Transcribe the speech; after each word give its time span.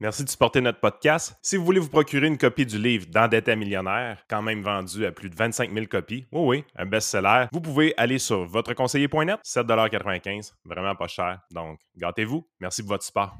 Merci 0.00 0.24
de 0.24 0.28
supporter 0.28 0.60
notre 0.60 0.80
podcast. 0.80 1.36
Si 1.40 1.56
vous 1.56 1.64
voulez 1.64 1.78
vous 1.78 1.88
procurer 1.88 2.26
une 2.26 2.36
copie 2.36 2.66
du 2.66 2.78
livre 2.78 3.06
D'endetté 3.06 3.54
millionnaire, 3.54 4.24
quand 4.28 4.42
même 4.42 4.60
vendu 4.60 5.06
à 5.06 5.12
plus 5.12 5.30
de 5.30 5.36
25 5.36 5.72
000 5.72 5.86
copies, 5.86 6.26
oui, 6.32 6.42
oui, 6.42 6.64
un 6.76 6.86
best-seller, 6.86 7.46
vous 7.52 7.60
pouvez 7.60 7.94
aller 7.96 8.18
sur 8.18 8.44
votreconseiller.net, 8.44 9.38
7,95 9.44 10.52
vraiment 10.64 10.96
pas 10.96 11.06
cher. 11.06 11.40
Donc, 11.52 11.78
gâtez-vous. 11.96 12.46
Merci 12.60 12.82
pour 12.82 12.90
votre 12.90 13.04
support. 13.04 13.36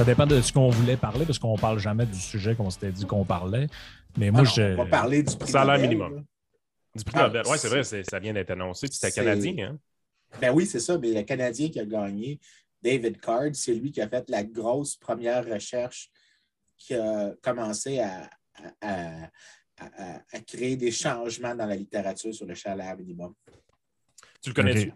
Ça 0.00 0.06
dépend 0.06 0.26
de 0.26 0.40
ce 0.40 0.50
qu'on 0.50 0.70
voulait 0.70 0.96
parler, 0.96 1.26
parce 1.26 1.38
qu'on 1.38 1.52
ne 1.56 1.60
parle 1.60 1.78
jamais 1.78 2.06
du 2.06 2.18
sujet 2.18 2.54
qu'on 2.56 2.70
s'était 2.70 2.90
dit 2.90 3.04
qu'on 3.04 3.22
parlait. 3.26 3.66
Mais 4.16 4.30
moi, 4.30 4.40
Ah 4.40 4.44
non, 4.44 4.50
je. 4.50 4.62
On 4.72 4.76
va 4.84 4.86
parler 4.86 5.22
du 5.22 5.36
prix 5.36 5.52
Salaire 5.52 5.78
minimum. 5.78 6.14
là. 6.16 6.22
Du 6.96 7.04
prix 7.04 7.18
Ah, 7.18 7.24
Nobel. 7.26 7.42
Oui, 7.46 7.58
c'est 7.58 7.68
vrai, 7.68 7.84
ça 7.84 8.18
vient 8.18 8.32
d'être 8.32 8.50
annoncé. 8.50 8.86
C'était 8.90 9.12
canadien, 9.12 9.72
hein? 9.72 9.78
Ben 10.40 10.54
oui, 10.54 10.64
c'est 10.64 10.80
ça. 10.80 10.96
Mais 10.96 11.12
le 11.12 11.22
Canadien 11.24 11.68
qui 11.68 11.78
a 11.80 11.84
gagné, 11.84 12.40
David 12.82 13.20
Card, 13.20 13.50
c'est 13.52 13.74
lui 13.74 13.92
qui 13.92 14.00
a 14.00 14.08
fait 14.08 14.24
la 14.30 14.42
grosse 14.42 14.96
première 14.96 15.44
recherche 15.44 16.08
qui 16.78 16.94
a 16.94 17.34
commencé 17.42 17.98
à, 17.98 18.30
à- 18.80 19.24
à- 19.26 19.28
à- 19.82 20.22
à 20.32 20.40
créer 20.40 20.76
des 20.78 20.92
changements 20.92 21.54
dans 21.54 21.66
la 21.66 21.76
littérature 21.76 22.32
sur 22.34 22.46
le 22.46 22.54
salaire 22.54 22.96
minimum. 22.96 23.34
Tu 24.40 24.48
le 24.48 24.54
connais-tu? 24.54 24.92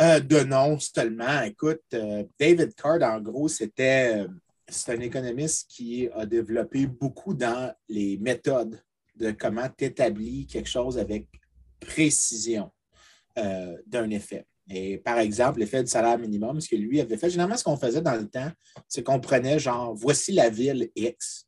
Euh, 0.00 0.20
de 0.20 0.44
nom 0.44 0.78
seulement. 0.78 1.42
Écoute, 1.42 1.82
euh, 1.92 2.22
David 2.38 2.72
Card, 2.76 3.02
en 3.02 3.20
gros, 3.20 3.48
c'était 3.48 4.20
euh, 4.20 4.28
un 4.86 5.00
économiste 5.00 5.66
qui 5.68 6.08
a 6.14 6.24
développé 6.24 6.86
beaucoup 6.86 7.34
dans 7.34 7.74
les 7.88 8.16
méthodes 8.18 8.80
de 9.16 9.32
comment 9.32 9.68
tu 9.76 9.86
établis 9.86 10.46
quelque 10.46 10.68
chose 10.68 10.98
avec 10.98 11.26
précision 11.80 12.70
d'un 13.86 14.10
effet. 14.10 14.44
Et 14.68 14.98
par 14.98 15.18
exemple, 15.18 15.60
l'effet 15.60 15.80
du 15.84 15.88
salaire 15.88 16.18
minimum, 16.18 16.60
ce 16.60 16.68
que 16.68 16.74
lui 16.74 17.00
avait 17.00 17.16
fait, 17.16 17.30
généralement, 17.30 17.56
ce 17.56 17.62
qu'on 17.62 17.76
faisait 17.76 18.00
dans 18.00 18.16
le 18.16 18.28
temps, 18.28 18.50
c'est 18.88 19.04
qu'on 19.04 19.20
prenait 19.20 19.60
genre, 19.60 19.94
voici 19.94 20.32
la 20.32 20.50
ville 20.50 20.90
X 20.96 21.46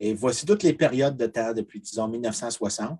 et 0.00 0.14
voici 0.14 0.44
toutes 0.46 0.64
les 0.64 0.72
périodes 0.72 1.16
de 1.16 1.26
temps 1.26 1.52
depuis, 1.52 1.80
disons, 1.80 2.08
1960, 2.08 2.98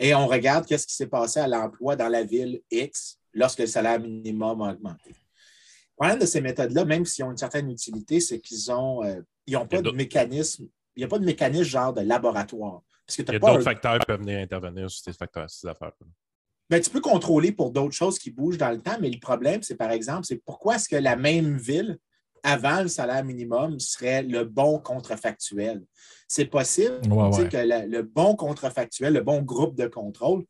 et 0.00 0.16
on 0.16 0.26
regarde 0.26 0.66
qu'est-ce 0.66 0.86
qui 0.86 0.96
s'est 0.96 1.06
passé 1.06 1.38
à 1.38 1.46
l'emploi 1.46 1.94
dans 1.94 2.08
la 2.08 2.24
ville 2.24 2.60
X 2.72 3.20
lorsque 3.36 3.60
le 3.60 3.66
salaire 3.66 4.00
minimum 4.00 4.62
a 4.62 4.72
augmenté. 4.72 5.10
Le 5.10 5.96
problème 5.96 6.18
de 6.18 6.26
ces 6.26 6.40
méthodes-là, 6.40 6.84
même 6.84 7.04
s'ils 7.04 7.24
ont 7.24 7.30
une 7.30 7.36
certaine 7.36 7.70
utilité, 7.70 8.20
c'est 8.20 8.40
qu'ils 8.40 8.70
ont, 8.72 9.04
euh, 9.04 9.20
ils 9.46 9.56
pas 9.56 9.80
de 9.82 9.90
mécanisme, 9.90 10.66
il 10.94 11.00
n'y 11.00 11.04
a 11.04 11.08
pas 11.08 11.18
de 11.18 11.24
mécanisme 11.24 11.64
genre 11.64 11.92
de 11.92 12.00
laboratoire. 12.02 12.82
Parce 13.06 13.16
que 13.16 13.22
Il 13.22 13.32
y 13.32 13.36
a 13.36 13.38
d'autres 13.38 13.60
un- 13.60 13.62
facteurs 13.62 13.98
qui 14.00 14.06
peuvent 14.06 14.20
venir 14.20 14.38
intervenir 14.40 14.90
sur 14.90 15.04
ces 15.04 15.12
facteurs, 15.12 15.48
ces 15.48 15.66
affaires. 15.68 15.92
ben, 16.68 16.80
tu 16.80 16.90
peux 16.90 17.00
contrôler 17.00 17.52
pour 17.52 17.70
d'autres 17.70 17.94
choses 17.94 18.18
qui 18.18 18.30
bougent 18.30 18.58
dans 18.58 18.70
le 18.70 18.80
temps, 18.82 18.96
mais 19.00 19.08
le 19.10 19.20
problème, 19.20 19.62
c'est 19.62 19.76
par 19.76 19.90
exemple, 19.92 20.24
c'est 20.26 20.42
pourquoi 20.44 20.76
est-ce 20.76 20.88
que 20.88 20.96
la 20.96 21.14
même 21.14 21.56
ville, 21.56 21.96
avant 22.42 22.82
le 22.82 22.88
salaire 22.88 23.24
minimum, 23.24 23.78
serait 23.78 24.22
le 24.22 24.44
bon 24.44 24.78
contrefactuel? 24.80 25.84
C'est 26.28 26.46
possible 26.46 27.00
Ouais, 27.08 27.30
tu 27.30 27.36
sais, 27.36 27.42
ouais. 27.44 27.48
que 27.48 27.56
la- 27.56 27.86
le 27.86 28.02
bon 28.02 28.34
contrefactuel, 28.34 29.12
le 29.14 29.20
bon 29.22 29.42
groupe 29.42 29.76
de 29.76 29.86
contrôle, 29.86 30.44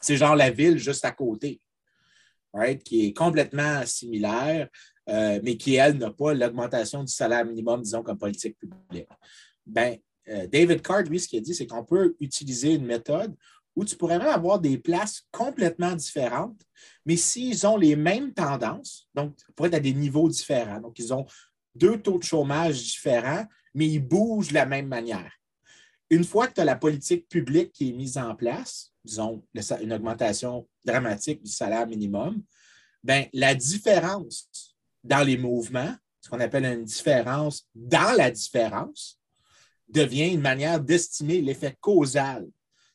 c'est 0.00 0.16
genre 0.16 0.34
la 0.36 0.50
ville 0.50 0.76
juste 0.78 1.04
à 1.04 1.12
côté, 1.12 1.60
right? 2.54 2.82
qui 2.82 3.06
est 3.06 3.12
complètement 3.12 3.84
similaire, 3.84 4.68
euh, 5.08 5.40
mais 5.42 5.56
qui, 5.56 5.74
elle, 5.74 5.98
n'a 5.98 6.10
pas 6.10 6.32
l'augmentation 6.32 7.02
du 7.02 7.12
salaire 7.12 7.44
minimum, 7.44 7.82
disons, 7.82 8.02
comme 8.02 8.16
politique 8.16 8.56
publique. 8.58 9.06
Ben, 9.66 9.98
euh, 10.28 10.46
David 10.46 10.80
Card, 10.80 11.02
lui, 11.02 11.20
ce 11.20 11.28
qu'il 11.28 11.38
a 11.38 11.42
dit, 11.42 11.54
c'est 11.54 11.66
qu'on 11.66 11.84
peut 11.84 12.16
utiliser 12.20 12.74
une 12.74 12.86
méthode 12.86 13.34
où 13.76 13.84
tu 13.84 13.96
pourrais 13.96 14.18
même 14.18 14.28
avoir 14.28 14.60
des 14.60 14.78
places 14.78 15.26
complètement 15.32 15.94
différentes, 15.94 16.60
mais 17.04 17.16
s'ils 17.16 17.66
ont 17.66 17.76
les 17.76 17.96
mêmes 17.96 18.32
tendances, 18.32 19.08
donc 19.14 19.34
pour 19.56 19.66
être 19.66 19.74
à 19.74 19.80
des 19.80 19.92
niveaux 19.92 20.28
différents, 20.28 20.80
donc 20.80 20.98
ils 20.98 21.12
ont 21.12 21.26
deux 21.74 22.00
taux 22.00 22.18
de 22.18 22.22
chômage 22.22 22.80
différents, 22.80 23.44
mais 23.74 23.88
ils 23.88 23.98
bougent 23.98 24.48
de 24.48 24.54
la 24.54 24.66
même 24.66 24.86
manière. 24.86 25.32
Une 26.10 26.24
fois 26.24 26.46
que 26.46 26.54
tu 26.54 26.60
as 26.60 26.64
la 26.64 26.76
politique 26.76 27.28
publique 27.28 27.72
qui 27.72 27.90
est 27.90 27.92
mise 27.92 28.18
en 28.18 28.34
place, 28.34 28.92
disons 29.04 29.44
une 29.80 29.92
augmentation 29.92 30.68
dramatique 30.84 31.42
du 31.42 31.50
salaire 31.50 31.86
minimum, 31.86 32.42
ben, 33.02 33.26
la 33.32 33.54
différence 33.54 34.74
dans 35.02 35.26
les 35.26 35.36
mouvements, 35.36 35.94
ce 36.20 36.30
qu'on 36.30 36.40
appelle 36.40 36.64
une 36.64 36.84
différence 36.84 37.68
dans 37.74 38.16
la 38.16 38.30
différence, 38.30 39.20
devient 39.88 40.32
une 40.32 40.40
manière 40.40 40.80
d'estimer 40.80 41.40
l'effet 41.40 41.76
causal 41.80 42.46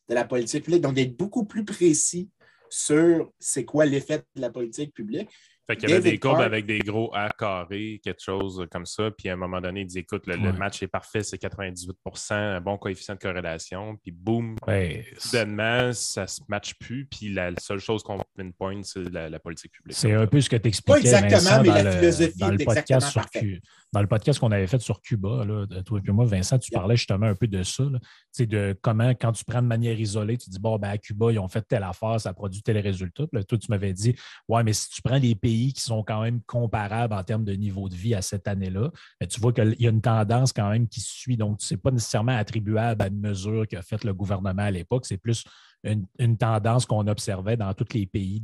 de 0.08 0.14
la 0.14 0.26
politique 0.26 0.64
publique, 0.66 0.82
donc 0.82 0.96
d'être 0.96 1.16
beaucoup 1.16 1.46
plus 1.46 1.64
précis 1.64 2.30
sur 2.70 3.32
c'est 3.40 3.66
quoi 3.66 3.86
l'effet 3.86 4.24
de 4.36 4.42
la 4.42 4.50
politique 4.50 4.94
publique. 4.94 5.30
Fait 5.70 5.76
qu'il 5.76 5.90
y 5.90 5.92
avait 5.92 6.02
David 6.02 6.14
des 6.14 6.20
courbes 6.20 6.42
avec 6.42 6.66
des 6.66 6.80
gros 6.80 7.12
A 7.14 7.30
carrés, 7.30 8.02
quelque 8.04 8.24
chose 8.24 8.66
comme 8.72 8.88
ça. 8.88 9.12
Puis 9.12 9.30
à 9.30 9.34
un 9.34 9.36
moment 9.36 9.62
donné, 9.62 9.82
il 9.82 9.86
dit 9.86 10.00
écoute, 10.00 10.26
le, 10.26 10.52
match 10.52 10.82
est 10.82 10.88
parfait, 10.88 11.22
c'est 11.22 11.38
98 11.38 11.96
un 12.32 12.60
bon 12.60 12.78
coefficient 12.80 13.14
de 13.14 13.20
corrélation. 13.20 13.96
Puis 13.98 14.12
boum, 14.12 14.56
Ouais, 14.68 15.06
soudainement, 15.20 15.94
ça 15.94 16.26
se 16.26 16.42
matche 16.48 16.74
plus. 16.80 17.06
Puis 17.06 17.32
la 17.32 17.52
seule 17.60 17.78
chose 17.78 18.02
qu'on 18.02 18.20
pinpoint, 18.36 18.82
c'est 18.82 19.08
la, 19.12 19.30
la 19.30 19.38
politique 19.38 19.72
publique. 19.74 19.96
C'est 19.96 20.14
un 20.14 20.26
peu 20.26 20.42
ce 20.42 20.50
que 20.50 20.56
tu 20.56 20.70
expliquais. 20.70 21.02
Pas 21.12 21.20
exactement, 21.20 21.40
Vincent, 21.40 21.62
mais 21.62 21.68
dans 21.68 21.74
la 21.76 21.84
le, 21.84 21.92
philosophie 21.92 22.40
dans 22.40 22.48
le 22.48 22.54
est 22.56 22.66
podcast 22.66 22.90
exactement 22.90 23.42
sur 23.42 23.52
Dans 23.94 24.02
le 24.02 24.08
podcast 24.08 24.40
qu'on 24.40 24.52
avait 24.52 24.68
fait 24.68 24.82
sur 24.82 25.02
Cuba, 25.02 25.46
là, 25.46 25.68
toi 25.86 26.00
et 26.00 26.02
puis 26.02 26.12
moi, 26.12 26.26
Vincent, 26.26 26.58
tu 26.58 26.72
Yep. 26.72 26.80
parlais 26.80 26.96
justement 26.96 27.28
un 27.28 27.36
peu 27.36 27.48
de 27.48 27.62
ça. 27.62 27.84
sais, 28.32 28.46
de 28.48 28.76
comment, 28.82 29.10
quand 29.10 29.34
tu 29.34 29.46
prends 29.46 29.62
de 29.62 29.68
manière 29.68 30.00
isolée, 30.00 30.38
tu 30.38 30.50
dis 30.50 30.60
bon, 30.60 30.78
ben, 30.80 30.90
à 30.90 30.98
Cuba, 30.98 31.32
ils 31.32 31.40
ont 31.40 31.48
fait 31.48 31.62
telle 31.62 31.84
affaire, 31.84 32.20
ça 32.20 32.34
produit 32.34 32.64
tel 32.64 32.78
résultat. 32.80 33.28
Puis 33.28 33.40
là, 33.40 33.44
toi, 33.44 33.58
tu 33.58 33.68
m'avais 33.70 33.94
dit 33.94 34.16
Ouais, 34.48 34.64
mais 34.64 34.74
si 34.74 34.90
tu 34.90 35.02
prends 35.02 35.20
des 35.20 35.36
pays 35.36 35.59
qui 35.68 35.82
sont 35.82 36.04
quand 36.04 36.22
même 36.22 36.42
comparables 36.42 37.14
en 37.14 37.24
termes 37.24 37.44
de 37.44 37.54
niveau 37.54 37.90
de 37.90 37.96
vie 37.96 38.16
à 38.16 38.22
cette 38.22 38.48
année-là, 38.48 38.92
ben, 39.20 39.28
tu 39.28 39.40
vois 39.40 39.54
qu'il 39.54 39.76
y 39.80 39.88
a 39.88 39.90
une 39.90 40.02
tendance 40.02 40.54
quand 40.54 40.70
même 40.70 40.88
qui 40.88 41.02
suit. 41.02 41.38
Donc, 41.38 41.62
ce 41.62 41.74
n'est 41.74 41.80
pas 41.80 41.92
nécessairement 41.92 42.36
attribuable 42.36 43.02
à 43.02 43.08
une 43.08 43.20
mesure 43.20 43.68
qu'a 43.68 43.82
faite 43.82 44.04
le 44.04 44.14
gouvernement 44.14 44.64
à 44.64 44.72
l'époque. 44.72 45.06
C'est 45.06 45.18
plus 45.18 45.44
une, 45.84 46.38
tendance 46.38 46.86
qu'on 46.86 47.08
observait 47.08 47.58
dans 47.58 47.74
tous 47.74 47.94
les 47.94 48.06
pays 48.06 48.42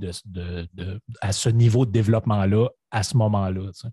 à 1.21 1.31
ce 1.31 1.49
niveau 1.49 1.85
de 1.85 1.91
développement-là, 1.91 2.69
à 2.91 3.03
ce 3.03 3.17
moment-là. 3.17 3.71
tu. 3.73 3.87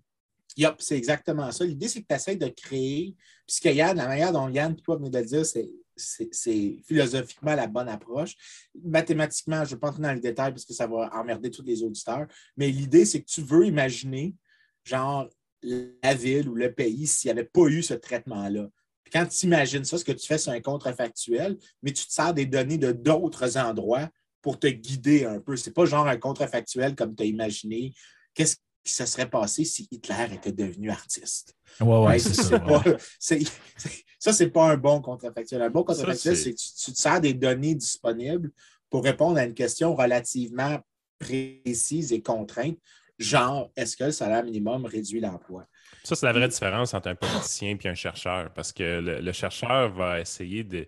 Yup, 0.55 0.75
c'est 0.79 0.97
exactement 0.97 1.51
ça. 1.51 1.65
L'idée, 1.65 1.87
c'est 1.87 2.01
que 2.01 2.07
tu 2.07 2.15
essaies 2.15 2.35
de 2.35 2.47
créer, 2.47 3.15
puisque 3.47 3.65
Yann, 3.65 3.97
la 3.97 4.07
manière 4.07 4.31
dont 4.31 4.47
Yann, 4.49 4.75
toi, 4.75 4.97
venez 4.97 5.09
de 5.09 5.17
le 5.17 5.25
dire, 5.25 5.45
c'est, 5.45 5.69
c'est, 5.95 6.29
c'est 6.31 6.77
philosophiquement 6.85 7.55
la 7.55 7.67
bonne 7.67 7.89
approche. 7.89 8.35
Mathématiquement, 8.83 9.63
je 9.63 9.71
ne 9.71 9.75
vais 9.75 9.79
pas 9.79 9.89
entrer 9.89 10.01
dans 10.01 10.13
les 10.13 10.19
détails 10.19 10.51
parce 10.51 10.65
que 10.65 10.73
ça 10.73 10.87
va 10.87 11.09
emmerder 11.13 11.51
tous 11.51 11.63
les 11.63 11.83
auditeurs, 11.83 12.27
mais 12.57 12.69
l'idée, 12.69 13.05
c'est 13.05 13.21
que 13.21 13.29
tu 13.29 13.41
veux 13.41 13.65
imaginer, 13.65 14.35
genre, 14.83 15.29
la 15.63 16.13
ville 16.13 16.49
ou 16.49 16.55
le 16.55 16.73
pays 16.73 17.07
s'il 17.07 17.29
n'y 17.29 17.39
avait 17.39 17.49
pas 17.49 17.67
eu 17.67 17.81
ce 17.81 17.93
traitement-là. 17.93 18.67
Quand 19.11 19.25
tu 19.27 19.45
imagines 19.45 19.85
ça, 19.85 19.97
ce 19.97 20.03
que 20.03 20.11
tu 20.11 20.25
fais, 20.25 20.37
c'est 20.37 20.49
un 20.49 20.59
contrefactuel, 20.59 21.57
mais 21.81 21.93
tu 21.93 22.05
te 22.05 22.11
sers 22.11 22.33
des 22.33 22.45
données 22.45 22.77
de 22.77 22.91
d'autres 22.91 23.57
endroits 23.57 24.09
pour 24.41 24.59
te 24.59 24.67
guider 24.67 25.25
un 25.25 25.39
peu. 25.39 25.55
Ce 25.55 25.69
n'est 25.69 25.73
pas 25.73 25.85
genre 25.85 26.07
un 26.07 26.17
contrefactuel 26.17 26.95
comme 26.95 27.15
tu 27.15 27.23
as 27.23 27.25
imaginé. 27.27 27.93
Qu'est-ce 28.33 28.57
qui 28.83 28.93
se 28.93 29.05
serait 29.05 29.29
passé 29.29 29.63
si 29.65 29.87
Hitler 29.91 30.27
était 30.33 30.51
devenu 30.51 30.89
artiste? 30.91 31.55
Ouais, 31.79 31.87
ouais, 31.87 32.03
Ouais, 32.05 32.19
c'est 32.19 32.33
c'est 32.33 32.43
ça. 32.49 32.59
pas- 32.59 32.83
ouais. 32.87 32.97
c'est- 33.19 33.41
c'est- 33.77 34.03
ça, 34.19 34.33
c'est 34.33 34.49
pas 34.49 34.71
un 34.71 34.77
bon 34.77 35.01
contrefactuel. 35.01 35.61
Un 35.61 35.69
bon 35.69 35.83
contrefactuel, 35.83 36.35
Ça, 36.35 36.43
c'est 36.43 36.51
c'est- 36.51 36.53
que 36.53 36.59
tu, 36.61 36.85
tu 36.85 36.91
te 36.93 36.97
sers 36.99 37.21
des 37.21 37.33
données 37.33 37.75
disponibles 37.75 38.51
pour 38.89 39.03
répondre 39.03 39.37
à 39.37 39.45
une 39.45 39.53
question 39.53 39.95
relativement 39.95 40.79
précise 41.19 42.11
et 42.11 42.21
contrainte, 42.21 42.77
genre 43.17 43.71
est-ce 43.75 43.95
que 43.95 44.03
le 44.05 44.11
salaire 44.11 44.43
minimum 44.43 44.85
réduit 44.85 45.19
l'emploi? 45.19 45.65
Ça, 46.03 46.15
c'est 46.15 46.25
la 46.25 46.33
vraie 46.33 46.47
différence 46.47 46.93
entre 46.93 47.09
un 47.09 47.15
politicien 47.15 47.77
et 47.81 47.87
un 47.87 47.95
chercheur. 47.95 48.51
Parce 48.53 48.71
que 48.73 48.99
le, 48.99 49.21
le 49.21 49.31
chercheur 49.31 49.89
va 49.93 50.19
essayer 50.19 50.63
de- 50.63 50.85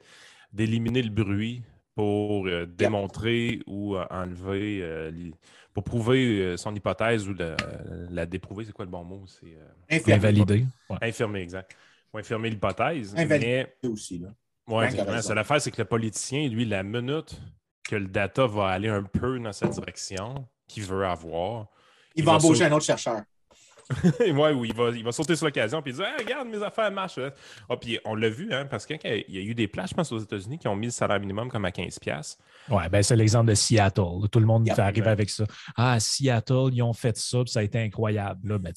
d'éliminer 0.53 1.01
le 1.01 1.09
bruit 1.09 1.63
pour 1.95 2.45
euh, 2.47 2.65
démontrer 2.65 3.61
ou 3.65 3.95
euh, 3.95 4.05
enlever, 4.09 4.81
euh, 4.81 5.11
li- 5.11 5.33
pour 5.73 5.83
prouver 5.83 6.39
euh, 6.41 6.57
son 6.57 6.75
hypothèse 6.75 7.27
ou 7.27 7.33
la, 7.33 7.55
la 8.09 8.25
déprouver. 8.25 8.65
C'est 8.65 8.73
quoi 8.73 8.85
le 8.85 8.91
bon 8.91 9.03
mot? 9.03 9.23
C'est 9.27 9.55
euh. 9.57 9.97
Ouais. 10.89 10.97
infirmer, 11.01 11.39
exact. 11.39 11.75
Ou 12.13 12.17
infirmer 12.17 12.49
l'hypothèse. 12.49 13.15
Invalidé. 13.17 13.67
Mais 13.81 13.89
aussi. 13.89 14.19
Là. 14.19 14.29
Ouais, 14.67 14.85
exactement. 14.85 15.35
l'affaire, 15.35 15.61
c'est 15.61 15.71
que 15.71 15.81
le 15.81 15.85
politicien, 15.85 16.47
lui, 16.49 16.65
la 16.65 16.83
minute 16.83 17.39
que 17.87 17.95
le 17.95 18.07
data 18.07 18.45
va 18.47 18.67
aller 18.67 18.89
un 18.89 19.03
peu 19.03 19.39
dans 19.39 19.53
cette 19.53 19.71
direction 19.71 20.47
qu'il 20.67 20.83
veut 20.83 21.05
avoir, 21.05 21.67
Il, 22.15 22.21
Il 22.21 22.25
va 22.25 22.31
va 22.31 22.37
embaucher 22.39 22.65
un 22.65 22.71
autre 22.71 22.85
chercheur. 22.85 23.21
ouais, 24.19 24.51
oui, 24.51 24.69
il 24.69 24.75
va, 24.75 24.89
il 24.89 25.03
va 25.03 25.11
sauter 25.11 25.35
sur 25.35 25.45
l'occasion 25.45 25.81
puis 25.81 25.93
dire 25.93 26.05
Regarde, 26.17 26.47
mes 26.47 26.61
affaires 26.63 26.91
marchent. 26.91 27.19
Ah, 27.69 27.77
puis 27.77 27.99
on 28.05 28.15
l'a 28.15 28.29
vu, 28.29 28.51
hein, 28.51 28.65
parce 28.65 28.85
qu'il 28.85 28.99
y 29.03 29.37
a 29.37 29.41
eu 29.41 29.53
des 29.53 29.67
places, 29.67 29.91
je 29.91 29.95
pense, 29.95 30.11
aux 30.11 30.19
États-Unis 30.19 30.57
qui 30.57 30.67
ont 30.67 30.75
mis 30.75 30.87
le 30.87 30.91
salaire 30.91 31.19
minimum 31.19 31.49
comme 31.49 31.65
à 31.65 31.69
15$. 31.69 32.37
Ouais, 32.69 32.89
ben 32.89 33.03
c'est 33.03 33.15
l'exemple 33.15 33.49
de 33.49 33.55
Seattle. 33.55 34.27
Tout 34.31 34.39
le 34.39 34.45
monde 34.45 34.67
arrive 34.77 35.07
avec 35.07 35.29
ça. 35.29 35.45
Ah, 35.75 35.99
Seattle, 35.99 36.69
ils 36.71 36.81
ont 36.81 36.93
fait 36.93 37.17
ça, 37.17 37.43
puis 37.43 37.51
ça 37.51 37.59
a 37.59 37.63
été 37.63 37.79
incroyable. 37.79 38.49
Là, 38.49 38.57
ben, 38.57 38.73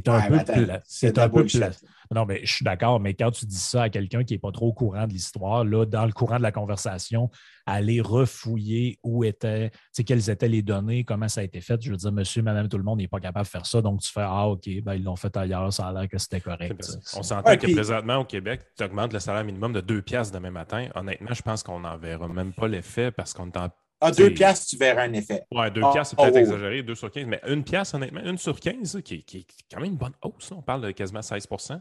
t'es 0.00 0.10
un 0.10 0.22
peu, 0.22 0.38
c'est 0.84 1.18
un 1.18 1.28
peu 1.28 1.44
plat. 1.44 1.70
Non, 2.14 2.26
mais 2.26 2.40
je 2.44 2.54
suis 2.56 2.64
d'accord, 2.64 3.00
mais 3.00 3.14
quand 3.14 3.30
tu 3.30 3.46
dis 3.46 3.56
ça 3.56 3.84
à 3.84 3.88
quelqu'un 3.88 4.22
qui 4.22 4.34
n'est 4.34 4.38
pas 4.38 4.52
trop 4.52 4.68
au 4.68 4.72
courant 4.72 5.06
de 5.06 5.12
l'histoire, 5.12 5.64
là, 5.64 5.86
dans 5.86 6.04
le 6.04 6.12
courant 6.12 6.36
de 6.36 6.42
la 6.42 6.52
conversation, 6.52 7.30
aller 7.64 8.02
refouiller 8.02 8.98
où 9.02 9.24
étaient, 9.24 9.70
quelles 10.06 10.28
étaient 10.28 10.48
les 10.48 10.60
données, 10.62 11.04
comment 11.04 11.28
ça 11.28 11.40
a 11.40 11.44
été 11.44 11.60
fait. 11.60 11.80
Je 11.80 11.90
veux 11.90 11.96
dire, 11.96 12.12
monsieur, 12.12 12.42
madame, 12.42 12.68
tout 12.68 12.76
le 12.76 12.84
monde 12.84 12.98
n'est 12.98 13.08
pas 13.08 13.20
capable 13.20 13.46
de 13.46 13.50
faire 13.50 13.64
ça. 13.64 13.80
Donc, 13.80 14.00
tu 14.00 14.10
fais 14.10 14.24
Ah, 14.24 14.48
OK, 14.48 14.68
ben, 14.82 14.94
ils 14.94 15.04
l'ont 15.04 15.16
fait 15.16 15.34
ailleurs, 15.36 15.72
ça 15.72 15.86
a 15.86 15.92
l'air 15.92 16.08
que 16.08 16.18
c'était 16.18 16.40
correct. 16.40 16.84
On 17.16 17.22
s'entend 17.22 17.56
que 17.56 17.72
présentement, 17.72 18.16
au 18.16 18.24
Québec, 18.24 18.60
tu 18.76 18.84
augmentes 18.84 19.14
le 19.14 19.18
salaire 19.18 19.44
minimum 19.44 19.72
de 19.72 19.80
2 19.80 20.02
piastres 20.02 20.34
demain 20.34 20.50
matin. 20.50 20.88
Honnêtement, 20.94 21.32
je 21.32 21.42
pense 21.42 21.62
qu'on 21.62 21.80
n'en 21.80 21.96
verra 21.96 22.28
même 22.28 22.52
pas 22.52 22.68
l'effet 22.68 23.10
parce 23.10 23.32
qu'on 23.32 23.46
est 23.46 23.56
en 23.56 23.70
ah, 24.02 24.10
deux 24.10 24.34
piastres, 24.34 24.66
tu 24.66 24.76
verras 24.76 25.02
un 25.02 25.12
effet. 25.12 25.42
Ouais, 25.50 25.70
deux 25.70 25.80
piastres, 25.80 26.10
c'est 26.10 26.16
peut-être 26.16 26.34
oh, 26.34 26.38
exagéré, 26.38 26.82
deux 26.82 26.94
sur 26.94 27.10
15, 27.10 27.26
mais 27.26 27.40
une 27.46 27.64
piastre, 27.64 27.94
honnêtement, 27.94 28.20
une 28.24 28.38
sur 28.38 28.58
15, 28.58 29.00
qui, 29.04 29.14
est 29.14 29.46
quand 29.70 29.80
même 29.80 29.92
une 29.92 29.96
bonne 29.96 30.14
hausse. 30.22 30.50
On 30.52 30.62
parle 30.62 30.82
de 30.82 30.90
quasiment 30.90 31.20
16% 31.20 31.80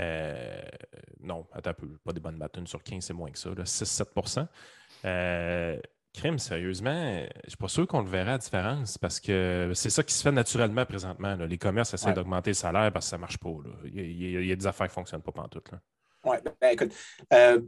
euh, 0.00 0.62
non, 1.22 1.46
attends 1.52 1.70
un 1.70 1.74
peu, 1.74 1.88
pas 2.04 2.12
des 2.12 2.20
bonnes 2.20 2.36
maths. 2.36 2.56
Une 2.56 2.66
sur 2.66 2.82
15, 2.82 3.04
c'est 3.04 3.12
moins 3.12 3.30
que 3.30 3.38
ça, 3.38 3.50
6-7% 3.50 4.46
euh, 5.04 5.78
Crime, 6.12 6.38
sérieusement, 6.38 6.90
je 6.92 7.22
ne 7.22 7.48
suis 7.48 7.56
pas 7.56 7.68
sûr 7.68 7.86
qu'on 7.86 8.00
le 8.00 8.08
verra 8.08 8.32
la 8.32 8.38
différence 8.38 8.98
parce 8.98 9.20
que 9.20 9.70
c'est 9.74 9.90
ça 9.90 10.02
qui 10.02 10.12
se 10.12 10.22
fait 10.22 10.32
naturellement 10.32 10.84
présentement. 10.84 11.36
Les 11.36 11.58
commerces 11.58 11.94
essaient 11.94 12.12
d'augmenter 12.12 12.50
le 12.50 12.54
salaire 12.54 12.90
parce 12.92 13.06
que 13.06 13.10
ça 13.10 13.16
ne 13.16 13.20
marche 13.20 13.38
pas. 13.38 13.50
Il, 13.84 14.44
y 14.44 14.52
a, 14.52 14.56
des 14.56 14.66
affaires 14.66 14.86
qui 14.86 14.92
ne 14.92 14.94
fonctionnent 14.94 15.22
pas 15.22 15.30
pantoute. 15.30 15.70
Oui, 16.24 16.36
ben, 16.60 16.70
écoute, 16.72 16.92
euh, 17.32 17.60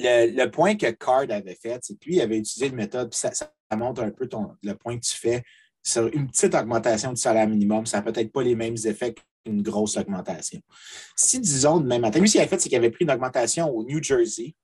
le, 0.00 0.46
point 0.46 0.76
que 0.76 0.90
Card 0.90 1.30
avait 1.30 1.54
fait, 1.54 1.78
c'est 1.82 1.98
que 1.98 2.04
lui, 2.06 2.16
il 2.16 2.20
avait 2.20 2.38
utilisé 2.38 2.68
une 2.68 2.76
méthode, 2.76 3.10
puis 3.10 3.18
ça, 3.18 3.52
montre 3.76 4.02
un 4.02 4.10
peu 4.10 4.28
le 4.62 4.74
point 4.74 4.96
que 4.96 5.04
tu 5.04 5.14
fais 5.14 5.42
sur 5.82 6.06
une 6.08 6.28
petite 6.28 6.54
augmentation 6.54 7.12
du 7.12 7.20
salaire 7.20 7.48
minimum. 7.48 7.86
Ça 7.86 7.98
n'a 7.98 8.02
peut-être 8.02 8.32
pas 8.32 8.42
les 8.42 8.54
mêmes 8.54 8.76
effets 8.84 9.14
qu'une 9.44 9.62
grosse 9.62 9.96
augmentation. 9.96 10.60
Si, 11.16 11.40
disons, 11.40 11.80
demain 11.80 11.98
matin, 11.98 12.18
lui, 12.18 12.28
ce 12.28 12.32
qu'il 12.32 12.40
avait 12.40 12.50
fait, 12.50 12.60
c'est 12.60 12.68
qu'il 12.68 12.78
avait 12.78 12.90
pris 12.90 13.04
une 13.04 13.10
augmentation 13.10 13.68
au 13.70 13.84
New 13.84 14.02
Jersey 14.02 14.54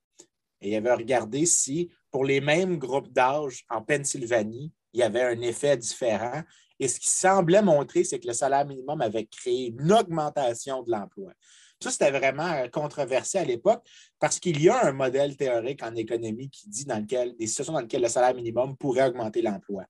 et 0.61 0.71
il 0.71 0.75
avait 0.75 0.93
regardé 0.93 1.47
si, 1.47 1.91
pour 2.11 2.25
les 2.25 2.41
mêmes 2.41 2.79
groupes 2.79 3.13
d'âge 3.13 3.65
en 3.69 3.83
Pennsylvanie, 3.83 4.73
il 4.93 5.01
y 5.01 5.03
avait 5.03 5.23
un 5.23 5.41
effet 5.43 5.77
différent. 5.77 6.43
Et 6.79 6.89
ce 6.89 7.01
qui 7.01 7.11
semblait 7.11 7.63
montrer, 7.63 8.05
c'est 8.05 8.19
que 8.19 8.27
le 8.27 8.35
salaire 8.35 8.67
minimum 8.67 9.01
avait 9.01 9.27
créé 9.27 9.69
une 9.69 9.93
augmentation 9.93 10.83
de 10.83 10.91
l'emploi. 10.91 11.33
Ça, 11.81 11.91
c'était 11.91 12.11
vraiment 12.11 12.51
euh, 12.53 12.69
controversé 12.69 13.39
à 13.39 13.45
l'époque 13.45 13.87
parce 14.19 14.39
qu'il 14.41 14.63
y 14.63 14.69
a 14.69 14.87
un 14.87 14.93
modèle 14.93 15.37
théorique 15.37 15.83
en 15.83 15.95
économie 15.95 16.49
qui 16.49 16.69
dit 16.69 16.87
dans 16.87 16.99
lequel, 16.99 17.37
des 17.37 17.47
situations 17.47 17.75
dans 17.75 17.81
lesquelles 17.81 18.03
le 18.03 18.09
salaire 18.09 18.35
minimum 18.35 18.77
pourrait 18.77 19.09
augmenter 19.09 19.43
l'emploi. 19.43 19.85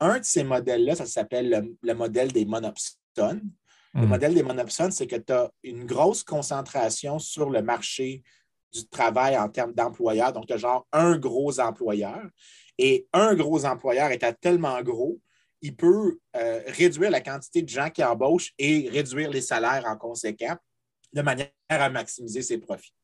Un 0.00 0.18
de 0.18 0.24
ces 0.24 0.42
modèles-là, 0.42 0.96
ça 0.96 1.06
s'appelle 1.06 1.76
le, 1.82 1.94
modèle 1.94 2.32
des 2.32 2.44
monopsones. 2.44 3.48
Le 3.94 4.02
hmm. 4.02 4.08
modèle 4.08 4.34
des 4.34 4.42
monopsones, 4.42 4.90
c'est 4.90 5.06
que 5.06 5.16
tu 5.16 5.32
as 5.32 5.50
une 5.62 5.84
grosse 5.84 6.24
concentration 6.24 7.18
sur 7.18 7.50
le 7.50 7.62
marché 7.62 8.22
du 8.72 8.88
travail 8.88 9.36
en 9.36 9.48
termes 9.48 9.72
d'employeurs. 9.72 10.32
Donc, 10.32 10.46
tu 10.46 10.52
as 10.52 10.58
genre 10.58 10.86
un 10.92 11.18
gros 11.18 11.60
employeur. 11.60 12.22
Et 12.78 13.06
un 13.12 13.34
gros 13.34 13.66
employeur 13.66 14.10
étant 14.10 14.32
tellement 14.40 14.80
gros, 14.82 15.20
il 15.62 15.76
peut 15.76 16.18
euh, 16.36 16.62
réduire 16.66 17.10
la 17.10 17.20
quantité 17.20 17.62
de 17.62 17.68
gens 17.68 17.90
qui 17.90 18.02
embauchent 18.02 18.52
et 18.58 18.88
réduire 18.90 19.30
les 19.30 19.40
salaires 19.40 19.84
en 19.86 19.96
conséquence 19.96 20.58
de 21.12 21.22
manière 21.22 21.50
à 21.68 21.90
maximiser 21.90 22.42
ses 22.42 22.58
profits. 22.58 22.94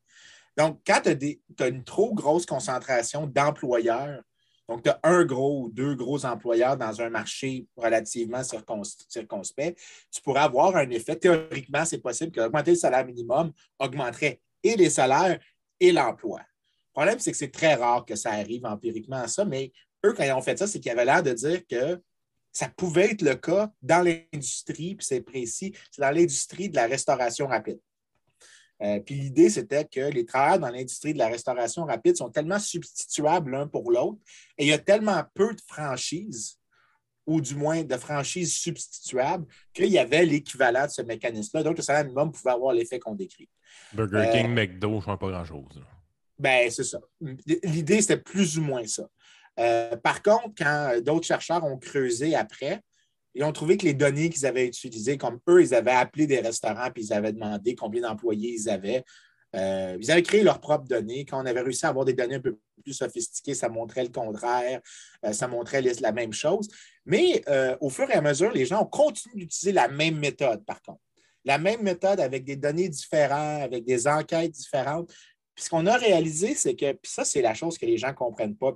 Donc, 0.57 0.81
quand 0.85 1.01
tu 1.03 1.39
as, 1.59 1.67
une 1.67 1.83
trop 1.83 2.13
grosse 2.13 2.45
concentration 2.45 3.27
d'employeurs, 3.27 4.23
donc 4.67 4.83
tu 4.83 4.89
as 4.89 4.99
un 5.03 5.23
gros 5.23 5.63
ou 5.63 5.69
deux 5.69 5.95
gros 5.95 6.25
employeurs 6.25 6.77
dans 6.77 6.99
un 6.99 7.09
marché 7.09 7.67
relativement 7.77 8.41
circonspect, 8.43 9.79
tu 10.11 10.21
pourrais 10.21 10.41
avoir 10.41 10.75
un 10.75 10.89
effet. 10.89 11.15
Théoriquement, 11.15 11.85
c'est 11.85 11.99
possible 11.99 12.31
qu'augmenter 12.31 12.71
le 12.71 12.77
salaire 12.77 13.05
minimum 13.05 13.51
augmenterait 13.79 14.41
et 14.63 14.75
les 14.75 14.89
salaires 14.89 15.39
et 15.79 15.91
l'emploi. 15.91 16.39
Le 16.39 16.91
problème, 16.93 17.19
c'est 17.19 17.31
que 17.31 17.37
c'est 17.37 17.51
très 17.51 17.75
rare 17.75 18.03
que 18.03 18.15
ça 18.15 18.31
arrive 18.31 18.65
empiriquement 18.65 19.17
à 19.17 19.27
ça, 19.27 19.45
mais 19.45 19.71
eux, 20.03 20.13
quand 20.13 20.23
ils 20.23 20.31
ont 20.31 20.41
fait 20.41 20.57
ça, 20.57 20.65
c'est 20.65 20.79
qu'ils 20.79 20.91
avaient 20.91 21.05
l'air 21.05 21.21
de 21.21 21.33
dire 21.33 21.61
que 21.67 22.01
ça 22.57 22.69
pouvait 22.69 23.11
être 23.11 23.21
le 23.21 23.35
cas 23.35 23.71
dans 23.83 24.01
l'industrie, 24.01 24.95
puis 24.95 25.05
c'est 25.05 25.21
précis, 25.21 25.75
c'est 25.91 26.01
dans 26.01 26.09
l'industrie 26.09 26.69
de 26.69 26.75
la 26.75 26.87
restauration 26.87 27.45
rapide. 27.45 27.79
Euh, 28.81 28.99
puis 28.99 29.13
l'idée, 29.13 29.51
c'était 29.51 29.85
que 29.85 29.99
les 29.99 30.25
travailleurs 30.25 30.59
dans 30.59 30.71
l'industrie 30.71 31.13
de 31.13 31.19
la 31.19 31.27
restauration 31.27 31.85
rapide 31.85 32.17
sont 32.17 32.31
tellement 32.31 32.57
substituables 32.57 33.51
l'un 33.51 33.67
pour 33.67 33.91
l'autre 33.91 34.17
et 34.57 34.65
il 34.65 34.69
y 34.69 34.73
a 34.73 34.79
tellement 34.79 35.23
peu 35.35 35.53
de 35.53 35.61
franchises, 35.67 36.59
ou 37.27 37.41
du 37.41 37.53
moins 37.53 37.83
de 37.83 37.97
franchises 37.97 38.55
substituables, 38.55 39.45
qu'il 39.71 39.89
y 39.89 39.99
avait 39.99 40.25
l'équivalent 40.25 40.85
de 40.85 40.91
ce 40.91 41.03
mécanisme-là. 41.03 41.61
Donc, 41.61 41.77
le 41.77 41.83
salaire 41.83 42.05
minimum 42.05 42.31
pouvait 42.31 42.51
avoir 42.51 42.73
l'effet 42.73 42.97
qu'on 42.97 43.13
décrit. 43.13 43.49
Burger 43.93 44.29
King, 44.31 44.45
euh, 44.47 44.53
McDo, 44.55 44.99
je 44.99 45.11
ne 45.11 45.15
pas 45.15 45.29
grand-chose. 45.29 45.83
Ben, 46.39 46.71
c'est 46.71 46.83
ça. 46.83 46.99
L'idée, 47.63 48.01
c'était 48.01 48.17
plus 48.17 48.57
ou 48.57 48.63
moins 48.63 48.85
ça. 48.87 49.07
Euh, 49.59 49.95
par 49.97 50.21
contre, 50.21 50.51
quand 50.57 50.99
d'autres 51.03 51.25
chercheurs 51.25 51.63
ont 51.63 51.77
creusé 51.77 52.35
après, 52.35 52.81
ils 53.33 53.43
ont 53.43 53.51
trouvé 53.51 53.77
que 53.77 53.85
les 53.85 53.93
données 53.93 54.29
qu'ils 54.29 54.45
avaient 54.45 54.65
utilisées, 54.65 55.17
comme 55.17 55.39
eux, 55.47 55.61
ils 55.61 55.75
avaient 55.75 55.91
appelé 55.91 56.25
des 56.25 56.39
restaurants 56.39 56.89
puis 56.91 57.03
ils 57.03 57.13
avaient 57.13 57.33
demandé 57.33 57.75
combien 57.75 58.01
d'employés 58.01 58.55
ils 58.59 58.69
avaient. 58.69 59.03
Euh, 59.55 59.97
ils 59.99 60.11
avaient 60.11 60.23
créé 60.23 60.43
leurs 60.43 60.59
propres 60.59 60.87
données. 60.87 61.25
Quand 61.25 61.41
on 61.41 61.45
avait 61.45 61.61
réussi 61.61 61.85
à 61.85 61.89
avoir 61.89 62.05
des 62.05 62.13
données 62.13 62.35
un 62.35 62.41
peu 62.41 62.57
plus 62.83 62.93
sophistiquées, 62.93 63.53
ça 63.53 63.69
montrait 63.69 64.03
le 64.03 64.09
contraire, 64.09 64.81
euh, 65.25 65.33
ça 65.33 65.47
montrait 65.47 65.81
la 65.81 66.11
même 66.11 66.33
chose. 66.33 66.67
Mais 67.05 67.41
euh, 67.47 67.77
au 67.79 67.89
fur 67.89 68.09
et 68.09 68.13
à 68.13 68.21
mesure, 68.21 68.51
les 68.51 68.65
gens 68.65 68.81
ont 68.81 68.87
continué 68.87 69.35
d'utiliser 69.35 69.71
la 69.71 69.87
même 69.87 70.17
méthode, 70.17 70.65
par 70.65 70.81
contre. 70.81 71.01
La 71.45 71.57
même 71.57 71.81
méthode 71.81 72.19
avec 72.19 72.43
des 72.43 72.55
données 72.55 72.89
différentes, 72.89 73.63
avec 73.63 73.85
des 73.85 74.07
enquêtes 74.07 74.51
différentes. 74.51 75.09
Puis 75.55 75.65
ce 75.65 75.69
qu'on 75.69 75.85
a 75.85 75.95
réalisé, 75.95 76.53
c'est 76.53 76.75
que, 76.75 76.97
ça, 77.03 77.23
c'est 77.23 77.41
la 77.41 77.53
chose 77.53 77.77
que 77.77 77.85
les 77.85 77.97
gens 77.97 78.09
ne 78.09 78.13
comprennent 78.13 78.57
pas. 78.57 78.73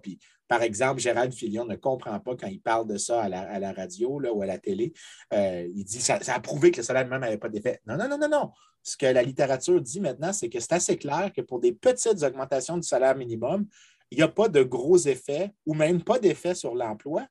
Par 0.52 0.64
exemple, 0.64 1.00
Gérald 1.00 1.32
Filion 1.32 1.64
ne 1.64 1.78
comprend 1.78 2.20
pas 2.20 2.36
quand 2.36 2.48
il 2.48 2.60
parle 2.60 2.86
de 2.86 2.98
ça 2.98 3.22
à 3.22 3.30
la, 3.30 3.72
radio 3.72 4.20
ou 4.20 4.42
à 4.42 4.46
la 4.46 4.58
télé. 4.58 4.92
Euh, 5.34 5.66
il 5.74 5.86
dit 5.86 6.02
ça, 6.02 6.22
ça 6.22 6.36
a 6.36 6.42
prouvé 6.42 6.72
que 6.72 6.78
le 6.80 6.84
salaire 6.84 7.08
même 7.08 7.22
n'avait 7.22 7.38
pas 7.38 7.48
d'effet. 7.48 7.80
Non, 7.88 7.96
non, 7.96 8.10
non, 8.10 8.18
non, 8.18 8.28
non. 8.28 8.52
Ce 8.84 8.98
que 8.98 9.06
la 9.06 9.24
littérature 9.24 9.80
dit 9.80 10.02
maintenant, 10.02 10.34
c'est 10.34 10.50
que 10.50 10.60
c'est 10.60 10.74
assez 10.74 10.98
clair 10.98 11.32
que 11.34 11.40
pour 11.40 11.62
des 11.62 11.72
petites 11.72 12.22
augmentations 12.22 12.76
du 12.76 12.86
salaire 12.86 13.16
minimum, 13.16 13.66
il 14.12 14.18
n'y 14.18 14.24
a 14.24 14.28
pas 14.28 14.50
de 14.50 14.62
gros 14.62 14.98
effets 14.98 15.54
ou 15.66 15.74
même 15.74 16.04
pas 16.04 16.20
d'effet 16.20 16.54
sur 16.54 16.76
l'emploi. 16.76 17.26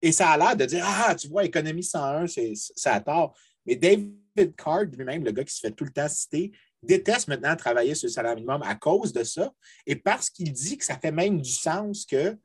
Et 0.00 0.10
ça 0.10 0.30
a 0.30 0.38
l'air 0.38 0.56
de 0.56 0.64
dire 0.64 0.82
Ah, 0.86 1.14
tu 1.14 1.28
vois, 1.28 1.44
économie 1.44 1.84
101, 1.84 2.26
c'est, 2.26 2.54
ça 2.54 2.98
tort. 3.00 3.36
Mais 3.66 3.76
David 3.76 4.56
Card, 4.56 4.84
lui-même, 4.96 5.24
le 5.24 5.32
gars 5.32 5.44
qui 5.44 5.54
se 5.54 5.60
fait 5.60 5.72
tout 5.72 5.84
le 5.84 5.92
temps 5.92 6.08
citer, 6.08 6.52
déteste 6.82 7.28
maintenant 7.28 7.54
travailler 7.56 7.94
sur 7.94 8.06
le 8.06 8.12
salaire 8.12 8.34
minimum 8.34 8.62
à 8.62 8.74
cause 8.74 9.12
de 9.12 9.24
ça 9.24 9.52
et 9.86 9.96
parce 9.96 10.30
qu'il 10.30 10.52
dit 10.52 10.78
que 10.78 10.84
ça 10.84 10.98
fait 10.98 11.12
même 11.12 11.40
du 11.40 11.50
sens 11.50 12.04
qu'il 12.06 12.38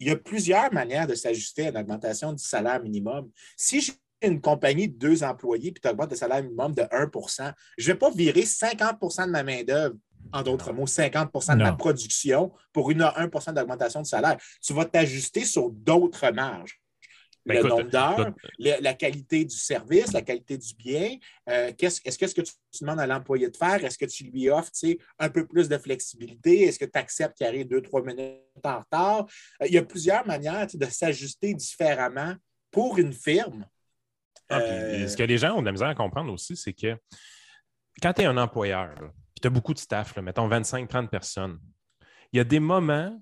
y 0.00 0.10
a 0.10 0.16
plusieurs 0.16 0.72
manières 0.72 1.06
de 1.06 1.14
s'ajuster 1.14 1.66
à 1.66 1.70
une 1.70 1.78
augmentation 1.78 2.32
du 2.32 2.42
salaire 2.42 2.82
minimum. 2.82 3.30
Si 3.56 3.80
j'ai 3.80 3.92
une 4.22 4.40
compagnie 4.40 4.88
de 4.88 4.98
deux 4.98 5.22
employés 5.22 5.72
puis 5.72 5.80
tu 5.80 5.88
augmentes 5.88 6.10
le 6.10 6.16
salaire 6.16 6.42
minimum 6.42 6.74
de 6.74 6.82
1% 6.82 7.52
je 7.78 7.88
ne 7.88 7.92
vais 7.92 7.98
pas 7.98 8.10
virer 8.10 8.42
50% 8.42 9.26
de 9.26 9.30
ma 9.30 9.42
main-d'œuvre 9.42 9.96
en 10.32 10.42
d'autres 10.42 10.72
mots, 10.72 10.86
50% 10.86 11.56
de 11.56 11.62
ma 11.62 11.72
production 11.72 12.52
pour 12.72 12.90
une 12.90 13.02
1% 13.02 13.52
d'augmentation 13.54 14.02
de 14.02 14.06
salaire. 14.06 14.36
Tu 14.62 14.72
vas 14.72 14.84
t'ajuster 14.84 15.44
sur 15.44 15.70
d'autres 15.70 16.30
marges. 16.30 16.80
Ben, 17.46 17.62
le 17.62 17.68
nombre 17.68 17.88
d'heures, 17.88 18.32
la 18.58 18.94
qualité 18.94 19.44
du 19.44 19.56
service, 19.56 20.12
la 20.12 20.22
qualité 20.22 20.58
du 20.58 20.74
bien. 20.74 21.16
Euh, 21.48 21.72
est-ce 21.78 22.18
que 22.18 22.26
que 22.26 22.42
tu 22.42 22.52
demandes 22.80 23.00
à 23.00 23.06
l'employé 23.06 23.48
de 23.48 23.56
faire, 23.56 23.82
est-ce 23.82 23.96
que 23.96 24.04
tu 24.04 24.24
lui 24.24 24.50
offres 24.50 24.70
un 25.18 25.30
peu 25.30 25.46
plus 25.46 25.68
de 25.68 25.78
flexibilité? 25.78 26.64
Est-ce 26.64 26.78
que 26.78 26.84
tu 26.84 26.98
acceptes 26.98 27.38
qu'il 27.38 27.46
arrive 27.46 27.66
deux, 27.66 27.80
trois 27.80 28.02
minutes 28.02 28.42
en 28.62 28.80
retard? 28.80 29.26
Euh, 29.62 29.66
il 29.66 29.72
y 29.72 29.78
a 29.78 29.82
plusieurs 29.82 30.26
manières 30.26 30.66
de 30.72 30.86
s'ajuster 30.86 31.54
différemment 31.54 32.34
pour 32.70 32.98
une 32.98 33.12
firme. 33.12 33.66
Ah, 34.50 34.60
euh, 34.60 35.08
ce 35.08 35.16
que 35.16 35.22
les 35.22 35.38
gens 35.38 35.56
ont 35.56 35.60
de 35.60 35.66
la 35.66 35.72
misère 35.72 35.88
à 35.88 35.94
comprendre 35.94 36.32
aussi, 36.32 36.56
c'est 36.56 36.74
que 36.74 36.96
quand 38.02 38.12
tu 38.12 38.22
es 38.22 38.26
un 38.26 38.36
employeur, 38.36 38.94
puis 38.96 39.40
tu 39.40 39.46
as 39.46 39.50
beaucoup 39.50 39.72
de 39.72 39.78
staff, 39.78 40.16
mettons 40.18 40.48
25-30 40.48 41.08
personnes, 41.08 41.58
il 42.32 42.36
y 42.36 42.40
a 42.40 42.44
des 42.44 42.60
moments 42.60 43.18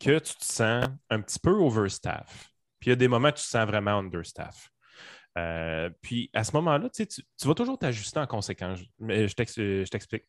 que 0.00 0.18
tu 0.18 0.34
te 0.34 0.44
sens 0.44 0.86
un 1.08 1.20
petit 1.20 1.38
peu 1.38 1.50
overstaff 1.50 2.53
puis 2.84 2.90
il 2.90 2.92
y 2.92 2.92
a 2.92 2.96
des 2.96 3.08
moments 3.08 3.28
où 3.28 3.32
tu 3.32 3.42
te 3.42 3.48
sens 3.48 3.66
vraiment 3.66 3.96
understaff. 3.96 4.68
Euh, 5.38 5.88
puis 6.02 6.28
à 6.34 6.44
ce 6.44 6.52
moment-là, 6.52 6.90
tu, 6.90 7.06
vas 7.46 7.54
toujours 7.54 7.78
t'ajuster 7.78 8.20
en 8.20 8.26
conséquence. 8.26 8.78
Mais 8.98 9.26
je 9.26 9.34
t'explique. 9.88 10.24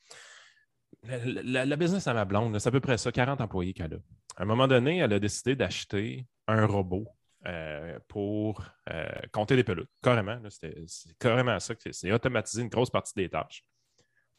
La, 1.04 1.76
business 1.76 2.08
à 2.08 2.14
ma 2.14 2.24
blonde, 2.24 2.58
c'est 2.58 2.70
à 2.70 2.72
peu 2.72 2.80
près 2.80 2.98
ça, 2.98 3.12
40 3.12 3.42
employés 3.42 3.74
qu'elle 3.74 3.96
a. 3.96 3.98
À 4.38 4.44
un 4.44 4.46
moment 4.46 4.70
donné, 4.70 5.00
elle 5.00 5.12
a 5.12 5.20
décidé 5.20 5.58
d'acheter 5.58 6.26
un 6.48 6.66
robot 6.66 7.06
euh, 7.46 8.00
pour 8.08 8.64
euh, 8.90 9.06
compter 9.34 9.58
des 9.58 9.66
peloutes. 9.66 9.90
Carrément. 10.02 10.40
C'est 10.48 10.74
carrément 11.20 11.60
ça. 11.60 11.74
C'est 11.92 12.12
automatiser 12.14 12.62
une 12.62 12.70
grosse 12.70 12.90
partie 12.90 13.16
des 13.18 13.28
tâches. 13.28 13.66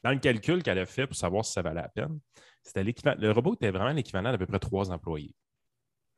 Dans 0.03 0.13
le 0.13 0.21
calcul 0.21 0.63
qu'elle 0.63 0.79
a 0.79 0.87
fait 0.87 1.07
pour 1.07 1.17
savoir 1.17 1.45
si 1.45 1.53
ça 1.53 1.61
valait 1.61 1.83
la 1.83 1.91
peine, 1.91 2.19
c'était 2.63 2.83
le 2.83 3.31
robot 3.31 3.53
était 3.57 3.73
vraiment 3.73 3.93
l'équivalent 3.93 4.33
d'à 4.33 4.39
peu 4.39 4.47
près 4.47 4.59
trois 4.59 4.91
employés. 4.91 5.35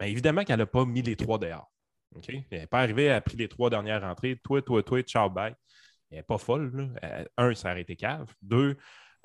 Mais 0.01 0.13
évidemment 0.13 0.45
qu'elle 0.45 0.61
n'a 0.61 0.67
pas 0.67 0.85
mis 0.85 1.03
les 1.03 1.17
trois 1.17 1.39
dehors. 1.39 1.69
Elle 2.29 2.45
n'est 2.51 2.67
pas 2.67 2.81
arrivée, 2.81 3.05
elle 3.05 3.23
pris 3.23 3.37
les 3.37 3.49
trois 3.49 3.71
dernières 3.71 4.05
entrées, 4.05 4.39
toi, 4.43 4.63
toi, 4.63 4.83
toi, 4.83 5.03
ciao, 5.03 5.29
bye. 5.31 5.55
Elle 6.11 6.19
n'est 6.19 6.23
pas 6.23 6.39
folle. 6.39 6.95
Un, 7.37 7.55
ça 7.55 7.69
a 7.69 7.71
arrêté 7.73 7.97
cave. 7.97 8.33
Deux, 8.43 8.77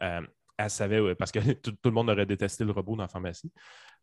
euh, 0.01 0.21
elle 0.57 0.69
savait, 0.69 1.15
parce 1.15 1.31
que 1.31 1.39
tout, 1.53 1.75
le 1.85 1.91
monde 1.91 2.09
aurait 2.09 2.25
détesté 2.25 2.63
le 2.63 2.71
robot 2.71 2.95
dans 2.95 3.03
la 3.03 3.07
pharmacie, 3.07 3.51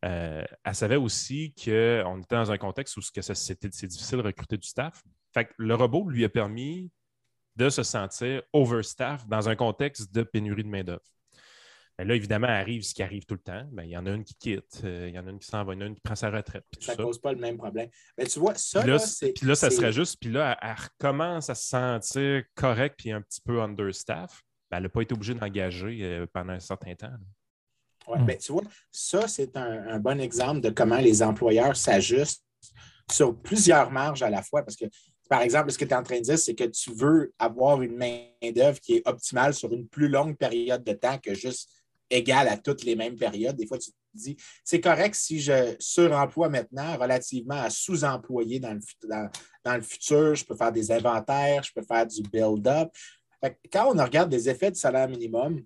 euh, 0.04 0.44
elle 0.64 0.74
savait 0.74 0.96
aussi 0.96 1.54
qu'on 1.54 2.20
était 2.20 2.36
dans 2.36 2.50
un 2.50 2.58
contexte 2.58 2.96
où 2.96 3.02
c'est 3.02 3.86
difficile 3.86 4.18
de 4.18 4.22
recruter 4.22 4.56
du 4.56 4.66
staff. 4.66 5.02
Fait 5.32 5.44
que 5.44 5.52
le 5.58 5.74
robot 5.74 6.08
lui 6.08 6.24
a 6.24 6.28
permis 6.28 6.90
de 7.56 7.68
se 7.68 7.82
sentir 7.82 8.42
overstaff 8.52 9.26
dans 9.28 9.48
un 9.48 9.56
contexte 9.56 10.12
de 10.14 10.22
pénurie 10.22 10.64
de 10.64 10.68
main-d'œuvre. 10.68 11.04
Là, 12.04 12.14
évidemment, 12.14 12.46
arrive 12.46 12.82
ce 12.82 12.94
qui 12.94 13.02
arrive 13.02 13.24
tout 13.24 13.34
le 13.34 13.40
temps. 13.40 13.64
Ben, 13.72 13.84
il 13.84 13.90
y 13.90 13.96
en 13.96 14.06
a 14.06 14.10
une 14.10 14.24
qui 14.24 14.34
quitte, 14.34 14.80
euh, 14.84 15.06
il 15.08 15.14
y 15.14 15.18
en 15.18 15.26
a 15.26 15.30
une 15.30 15.38
qui 15.38 15.46
s'en 15.46 15.64
va, 15.64 15.74
il 15.74 15.76
y 15.76 15.82
en 15.82 15.86
a 15.86 15.88
une 15.88 15.94
qui 15.94 16.00
prend 16.00 16.14
sa 16.14 16.30
retraite. 16.30 16.64
Ça 16.80 16.94
ne 16.94 17.02
cause 17.02 17.20
pas 17.20 17.32
le 17.32 17.38
même 17.38 17.56
problème. 17.56 17.88
Mais 18.16 18.26
tu 18.26 18.38
vois, 18.38 18.54
ça, 18.54 18.80
puis 18.80 18.90
là, 18.90 18.98
c'est. 18.98 19.32
Puis 19.32 19.46
là, 19.46 19.54
ça 19.54 19.70
serait 19.70 19.92
juste, 19.92 20.16
puis 20.20 20.30
là, 20.30 20.56
elle, 20.62 20.74
recommence 20.74 21.50
à 21.50 21.54
se 21.54 21.68
sentir 21.68 22.42
correcte 22.54 22.96
puis 22.98 23.12
un 23.12 23.20
petit 23.20 23.40
peu 23.40 23.60
understaff. 23.60 24.42
Ben, 24.70 24.78
elle 24.78 24.84
n'a 24.84 24.88
pas 24.88 25.02
été 25.02 25.14
obligée 25.14 25.34
d'engager 25.34 25.98
euh, 26.02 26.26
pendant 26.32 26.52
un 26.52 26.60
certain 26.60 26.94
temps. 26.94 27.12
Oui, 28.06 28.18
hmm. 28.18 28.26
ben, 28.26 28.38
tu 28.38 28.52
vois, 28.52 28.62
ça, 28.90 29.28
c'est 29.28 29.56
un, 29.56 29.98
bon 29.98 30.20
exemple 30.20 30.60
de 30.60 30.70
comment 30.70 30.98
les 30.98 31.22
employeurs 31.22 31.76
s'ajustent 31.76 32.44
sur 33.10 33.36
plusieurs 33.36 33.90
marges 33.90 34.22
à 34.22 34.30
la 34.30 34.42
fois. 34.42 34.62
Parce 34.62 34.76
que, 34.76 34.84
par 35.28 35.42
exemple, 35.42 35.70
ce 35.70 35.78
que 35.78 35.84
tu 35.84 35.90
es 35.90 35.96
en 35.96 36.02
train 36.02 36.18
de 36.18 36.24
dire, 36.24 36.38
c'est 36.38 36.54
que 36.54 36.64
tu 36.64 36.92
veux 36.92 37.32
avoir 37.38 37.82
une 37.82 37.96
main-d'œuvre 37.96 38.80
qui 38.80 38.96
est 38.96 39.08
optimale 39.08 39.54
sur 39.54 39.72
une 39.72 39.88
plus 39.88 40.08
longue 40.08 40.36
période 40.36 40.84
de 40.84 40.92
temps 40.92 41.18
que 41.18 41.34
juste 41.34 41.68
égale 42.10 42.48
à 42.48 42.56
toutes 42.56 42.84
les 42.84 42.96
mêmes 42.96 43.16
périodes. 43.16 43.56
Des 43.56 43.66
fois, 43.66 43.78
tu 43.78 43.90
te 43.90 43.96
dis, 44.14 44.36
c'est 44.64 44.80
correct 44.80 45.14
si 45.14 45.40
je 45.40 45.76
suremploie 45.78 46.48
maintenant 46.48 46.96
relativement 46.96 47.60
à 47.60 47.70
sous-employer 47.70 48.60
dans 48.60 48.74
le, 48.74 49.82
futur. 49.82 50.34
Je 50.34 50.44
peux 50.44 50.56
faire 50.56 50.72
des 50.72 50.90
inventaires, 50.90 51.62
je 51.62 51.72
peux 51.72 51.82
faire 51.82 52.06
du 52.06 52.22
build-up. 52.22 52.90
Quand 53.72 53.94
on 53.94 54.02
regarde 54.02 54.30
des 54.30 54.48
effets 54.48 54.70
du 54.70 54.78
salaire 54.78 55.08
minimum, 55.08 55.62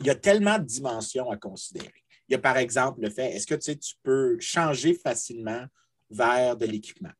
il 0.00 0.06
y 0.06 0.10
a 0.10 0.14
tellement 0.14 0.58
de 0.58 0.64
dimensions 0.64 1.30
à 1.30 1.36
considérer. 1.36 2.02
Il 2.28 2.32
y 2.32 2.34
a 2.34 2.38
par 2.38 2.56
exemple 2.56 3.02
le 3.02 3.10
fait, 3.10 3.32
est-ce 3.32 3.46
que 3.46 3.54
tu, 3.54 3.78
tu 3.78 3.94
peux 4.02 4.36
changer 4.40 4.94
facilement 4.94 5.64
vers 6.10 6.56
de 6.56 6.66
l'équipement? 6.66 7.12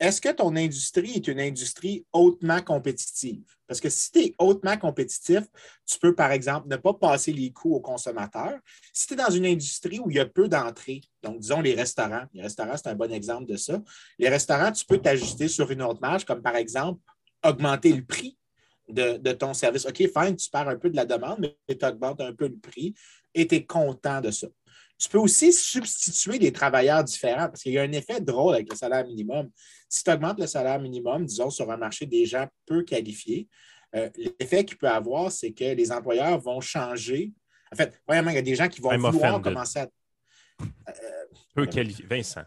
Est-ce 0.00 0.18
que 0.18 0.30
ton 0.30 0.56
industrie 0.56 1.12
est 1.12 1.28
une 1.28 1.40
industrie 1.40 2.06
hautement 2.10 2.62
compétitive? 2.62 3.42
Parce 3.66 3.80
que 3.80 3.90
si 3.90 4.10
tu 4.10 4.18
es 4.20 4.34
hautement 4.38 4.78
compétitif, 4.78 5.42
tu 5.84 5.98
peux, 5.98 6.14
par 6.14 6.32
exemple, 6.32 6.68
ne 6.68 6.76
pas 6.76 6.94
passer 6.94 7.34
les 7.34 7.52
coûts 7.52 7.74
aux 7.74 7.80
consommateurs. 7.80 8.58
Si 8.94 9.06
tu 9.06 9.12
es 9.12 9.16
dans 9.16 9.30
une 9.30 9.44
industrie 9.44 10.00
où 10.00 10.10
il 10.10 10.16
y 10.16 10.20
a 10.20 10.24
peu 10.24 10.48
d'entrées, 10.48 11.02
donc 11.22 11.38
disons 11.38 11.60
les 11.60 11.74
restaurants, 11.74 12.24
les 12.32 12.40
restaurants, 12.40 12.76
c'est 12.76 12.88
un 12.88 12.94
bon 12.94 13.12
exemple 13.12 13.44
de 13.44 13.56
ça. 13.56 13.78
Les 14.18 14.30
restaurants, 14.30 14.72
tu 14.72 14.86
peux 14.86 14.98
t'ajuster 14.98 15.48
sur 15.48 15.70
une 15.70 15.82
autre 15.82 16.00
marge, 16.00 16.24
comme 16.24 16.40
par 16.40 16.56
exemple 16.56 17.00
augmenter 17.44 17.92
le 17.92 18.04
prix 18.04 18.38
de, 18.88 19.18
de, 19.18 19.32
ton 19.32 19.52
service. 19.52 19.84
OK, 19.84 19.98
fine, 19.98 20.36
tu 20.36 20.48
perds 20.50 20.68
un 20.68 20.76
peu 20.76 20.88
de 20.88 20.96
la 20.96 21.04
demande, 21.04 21.40
mais 21.40 21.76
tu 21.76 21.84
augmentes 21.84 22.22
un 22.22 22.32
peu 22.32 22.48
le 22.48 22.58
prix 22.58 22.94
et 23.34 23.46
tu 23.46 23.56
es 23.56 23.66
content 23.66 24.22
de 24.22 24.30
ça. 24.30 24.48
Tu 25.00 25.08
peux 25.08 25.18
aussi 25.18 25.50
substituer 25.50 26.38
des 26.38 26.52
travailleurs 26.52 27.02
différents 27.02 27.48
parce 27.48 27.62
qu'il 27.62 27.72
y 27.72 27.78
a 27.78 27.82
un 27.82 27.92
effet 27.92 28.20
drôle 28.20 28.54
avec 28.54 28.70
le 28.70 28.76
salaire 28.76 29.06
minimum. 29.06 29.48
Si 29.88 30.04
tu 30.04 30.10
augmentes 30.10 30.38
le 30.38 30.46
salaire 30.46 30.78
minimum, 30.78 31.24
disons, 31.24 31.48
sur 31.48 31.70
un 31.70 31.78
marché 31.78 32.04
des 32.04 32.26
gens 32.26 32.46
peu 32.66 32.82
qualifiés, 32.82 33.48
euh, 33.96 34.10
l'effet 34.38 34.62
qu'il 34.64 34.76
peut 34.76 34.88
avoir, 34.88 35.32
c'est 35.32 35.52
que 35.52 35.64
les 35.64 35.90
employeurs 35.90 36.38
vont 36.38 36.60
changer. 36.60 37.32
En 37.72 37.76
fait, 37.76 37.98
premièrement, 38.06 38.30
il 38.30 38.34
y 38.34 38.38
a 38.38 38.42
des 38.42 38.54
gens 38.54 38.68
qui 38.68 38.82
vont 38.82 38.94
vouloir 38.94 39.40
commencer 39.40 39.78
à. 39.78 39.88
Euh, 40.62 40.92
peu 41.54 41.64
qualifiés. 41.64 42.04
Vincent. 42.06 42.42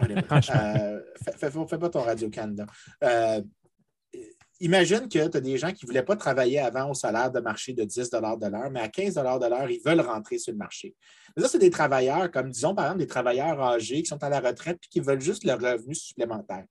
Euh, 0.00 1.00
fais, 1.38 1.50
fais, 1.50 1.78
pas 1.78 1.88
ton 1.88 2.02
Radio-Canada 2.02 2.66
imagine 4.60 5.08
que 5.08 5.28
tu 5.28 5.36
as 5.36 5.40
des 5.40 5.58
gens 5.58 5.72
qui 5.72 5.84
ne 5.84 5.88
voulaient 5.88 6.02
pas 6.02 6.16
travailler 6.16 6.58
avant 6.58 6.90
au 6.90 6.94
salaire 6.94 7.30
de 7.30 7.40
marché 7.40 7.72
de 7.72 7.84
10 7.84 8.10
de 8.10 8.50
l'heure, 8.50 8.70
mais 8.70 8.80
à 8.80 8.88
15 8.88 9.14
de 9.14 9.20
l'heure, 9.48 9.70
ils 9.70 9.80
veulent 9.84 10.00
rentrer 10.00 10.38
sur 10.38 10.52
le 10.52 10.58
marché. 10.58 10.94
Mais 11.36 11.42
ça, 11.42 11.48
c'est 11.48 11.58
des 11.58 11.70
travailleurs, 11.70 12.30
comme 12.30 12.50
disons 12.50 12.74
par 12.74 12.86
exemple 12.86 13.00
des 13.00 13.06
travailleurs 13.06 13.60
âgés 13.60 14.02
qui 14.02 14.08
sont 14.08 14.22
à 14.22 14.28
la 14.28 14.40
retraite 14.40 14.78
et 14.82 14.88
qui 14.88 15.00
veulent 15.00 15.20
juste 15.20 15.44
leur 15.44 15.60
revenu 15.60 15.94
supplémentaire. 15.94 16.64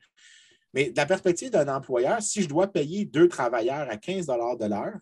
Mais 0.74 0.92
de 0.92 0.98
la 0.98 1.06
perspective 1.06 1.50
d'un 1.50 1.74
employeur, 1.74 2.22
si 2.22 2.42
je 2.42 2.50
dois 2.50 2.68
payer 2.68 3.06
deux 3.06 3.28
travailleurs 3.28 3.88
à 3.90 3.98
15 3.98 4.26
de 4.26 4.68
l'heure, 4.68 5.00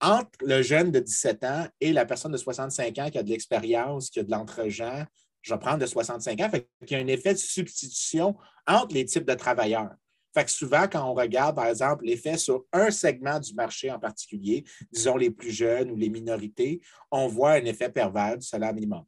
entre 0.00 0.30
le 0.42 0.60
jeune 0.60 0.90
de 0.90 1.00
17 1.00 1.44
ans 1.44 1.66
et 1.80 1.92
la 1.92 2.04
personne 2.04 2.32
de 2.32 2.36
65 2.36 2.98
ans 2.98 3.10
qui 3.10 3.18
a 3.18 3.22
de 3.22 3.30
l'expérience, 3.30 4.10
qui 4.10 4.20
a 4.20 4.22
de 4.22 4.30
l'entre-gens, 4.30 5.04
je 5.40 5.54
vais 5.54 5.60
prendre 5.60 5.78
de 5.78 5.86
65 5.86 6.40
ans. 6.40 6.50
Fait 6.50 6.68
qu'il 6.86 6.96
y 6.96 7.00
a 7.00 7.02
un 7.02 7.06
effet 7.06 7.32
de 7.32 7.38
substitution 7.38 8.36
entre 8.66 8.94
les 8.94 9.04
types 9.06 9.24
de 9.24 9.34
travailleurs. 9.34 9.94
Fait 10.34 10.44
que 10.44 10.50
souvent, 10.50 10.88
quand 10.90 11.08
on 11.08 11.14
regarde, 11.14 11.54
par 11.54 11.66
exemple, 11.66 12.04
l'effet 12.04 12.36
sur 12.36 12.64
un 12.72 12.90
segment 12.90 13.38
du 13.38 13.54
marché 13.54 13.90
en 13.90 14.00
particulier, 14.00 14.64
disons 14.92 15.16
les 15.16 15.30
plus 15.30 15.52
jeunes 15.52 15.92
ou 15.92 15.96
les 15.96 16.08
minorités, 16.08 16.80
on 17.10 17.28
voit 17.28 17.52
un 17.52 17.64
effet 17.64 17.88
pervers 17.88 18.36
du 18.36 18.44
salaire 18.44 18.74
minimum. 18.74 19.04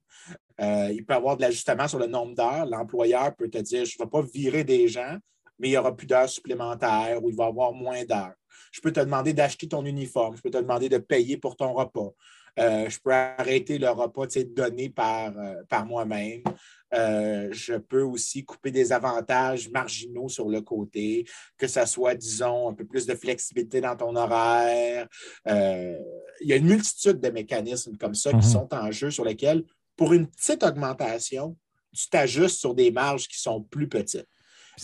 Euh, 0.60 0.90
il 0.92 1.04
peut 1.04 1.14
y 1.14 1.16
avoir 1.16 1.36
de 1.36 1.42
l'ajustement 1.42 1.88
sur 1.88 1.98
le 1.98 2.06
nombre 2.06 2.34
d'heures. 2.34 2.66
L'employeur 2.66 3.34
peut 3.34 3.48
te 3.48 3.58
dire, 3.58 3.84
je 3.84 3.96
ne 3.98 4.04
vais 4.04 4.10
pas 4.10 4.22
virer 4.22 4.62
des 4.62 4.86
gens, 4.86 5.16
mais 5.58 5.68
il 5.68 5.70
n'y 5.72 5.76
aura 5.76 5.94
plus 5.94 6.06
d'heures 6.06 6.28
supplémentaires 6.28 7.22
ou 7.22 7.30
il 7.30 7.36
va 7.36 7.44
y 7.44 7.48
avoir 7.48 7.72
moins 7.72 8.04
d'heures. 8.04 8.34
Je 8.70 8.80
peux 8.80 8.92
te 8.92 9.00
demander 9.00 9.32
d'acheter 9.32 9.68
ton 9.68 9.84
uniforme, 9.84 10.36
je 10.36 10.42
peux 10.42 10.50
te 10.50 10.58
demander 10.58 10.88
de 10.88 10.98
payer 10.98 11.36
pour 11.36 11.56
ton 11.56 11.72
repas. 11.72 12.12
Euh, 12.58 12.88
je 12.88 12.98
peux 13.00 13.12
arrêter 13.12 13.78
le 13.78 13.90
repas 13.90 14.26
donné 14.46 14.88
par, 14.88 15.36
euh, 15.36 15.62
par 15.68 15.84
moi-même. 15.84 16.42
Euh, 16.94 17.48
je 17.50 17.74
peux 17.74 18.02
aussi 18.02 18.44
couper 18.44 18.70
des 18.70 18.92
avantages 18.92 19.68
marginaux 19.70 20.28
sur 20.28 20.48
le 20.48 20.60
côté, 20.60 21.24
que 21.58 21.66
ce 21.66 21.84
soit, 21.84 22.14
disons, 22.14 22.68
un 22.68 22.74
peu 22.74 22.84
plus 22.84 23.06
de 23.06 23.14
flexibilité 23.14 23.80
dans 23.80 23.96
ton 23.96 24.14
horaire. 24.14 25.08
il 25.46 26.48
y 26.48 26.52
a 26.52 26.56
une 26.56 26.66
multitude 26.66 27.20
de 27.20 27.30
mécanismes 27.30 27.96
comme 27.96 28.14
ça 28.14 28.30
qui 28.30 28.36
mhm. 28.36 28.42
sont 28.42 28.68
en 28.72 28.90
jeu 28.90 29.10
sur 29.10 29.24
lesquels, 29.24 29.64
pour 29.96 30.12
une 30.12 30.28
petite 30.28 30.62
augmentation, 30.62 31.56
tu 31.92 32.08
t'ajustes 32.08 32.58
sur 32.58 32.74
des 32.74 32.90
marges 32.90 33.26
qui 33.26 33.38
sont 33.38 33.62
plus 33.62 33.88
petites. 33.88 34.28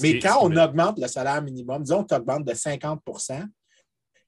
Mais 0.00 0.18
quand 0.18 0.38
on 0.40 0.56
augmente 0.56 0.99
le 0.99 1.06
salaire 1.06 1.42
minimum, 1.42 1.82
disons 1.82 2.02
tu 2.02 2.14
augmentes 2.14 2.44
de 2.44 2.54
50% 2.54 3.47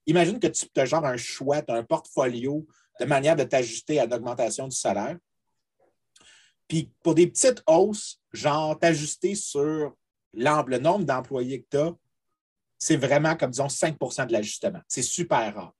imagine 0.05 0.39
que 0.39 0.47
tu 0.47 0.67
as 0.77 0.85
genre 0.85 1.05
un 1.05 1.17
chouette, 1.17 1.65
un 1.69 1.83
portfolio 1.83 2.65
de 2.99 3.05
manière 3.05 3.35
de 3.35 3.43
t'ajuster 3.43 3.99
à 3.99 4.05
l'augmentation 4.05 4.67
du 4.67 4.75
salaire. 4.75 5.17
Puis 6.67 6.91
pour 7.03 7.15
des 7.15 7.27
petites 7.27 7.63
hausses, 7.67 8.19
genre 8.31 8.77
t'ajuster 8.77 9.35
sur 9.35 9.95
le 10.33 10.77
nombre 10.77 11.05
d'employés 11.05 11.61
que 11.61 11.67
tu 11.71 11.77
as, 11.77 11.93
c'est 12.77 12.97
vraiment 12.97 13.35
comme 13.35 13.51
disons 13.51 13.67
5% 13.67 14.27
de 14.27 14.33
l'ajustement. 14.33 14.81
C'est 14.87 15.01
super 15.01 15.55
rare. 15.55 15.73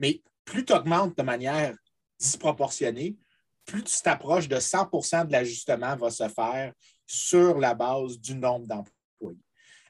Mais 0.00 0.22
plus 0.44 0.64
tu 0.64 0.72
augmentes 0.72 1.16
de 1.16 1.22
manière 1.22 1.76
disproportionnée, 2.18 3.16
plus 3.64 3.84
tu 3.84 4.00
t'approches 4.00 4.48
de 4.48 4.56
100% 4.56 5.26
de 5.26 5.32
l'ajustement 5.32 5.94
va 5.96 6.10
se 6.10 6.28
faire 6.28 6.72
sur 7.06 7.58
la 7.58 7.74
base 7.74 8.18
du 8.18 8.34
nombre 8.34 8.66
d'employés. 8.66 9.38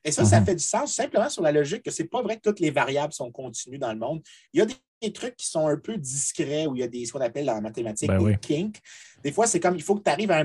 Et 0.04 0.12
ça, 0.12 0.24
ça 0.24 0.40
mhm. 0.40 0.46
fait 0.46 0.54
du 0.54 0.64
sens 0.64 0.94
simplement 0.94 1.28
sur 1.28 1.42
la 1.42 1.52
logique 1.52 1.82
que 1.82 1.90
ce 1.90 2.02
n'est 2.02 2.08
pas 2.08 2.22
vrai 2.22 2.36
que 2.36 2.42
toutes 2.42 2.60
les 2.60 2.70
variables 2.70 3.12
sont 3.12 3.30
continues 3.30 3.78
dans 3.78 3.92
le 3.92 3.98
monde. 3.98 4.22
Il 4.52 4.58
y 4.58 4.62
a 4.62 4.66
des 4.66 4.76
des 5.00 5.12
trucs 5.12 5.36
qui 5.36 5.46
sont 5.46 5.66
un 5.66 5.76
peu 5.76 5.96
discrets, 5.96 6.66
où 6.66 6.74
il 6.74 6.80
y 6.80 6.82
a 6.82 6.88
des, 6.88 7.04
ce 7.04 7.12
qu'on 7.12 7.20
appelle 7.20 7.48
en 7.50 7.60
mathématiques 7.60 8.08
ben 8.08 8.22
des 8.22 8.36
kinks. 8.36 8.80
Des 9.22 9.32
fois, 9.32 9.46
c'est 9.46 9.60
comme 9.60 9.76
il 9.76 9.82
faut 9.82 9.96
que 9.96 10.02
tu 10.02 10.10
arrives 10.10 10.30
à, 10.30 10.44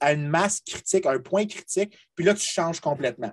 à, 0.00 0.12
une 0.12 0.28
masse 0.28 0.60
critique, 0.60 1.06
à 1.06 1.12
un 1.12 1.18
point 1.18 1.46
critique, 1.46 1.96
puis 2.14 2.24
là, 2.24 2.34
tu 2.34 2.46
changes 2.46 2.80
complètement. 2.80 3.32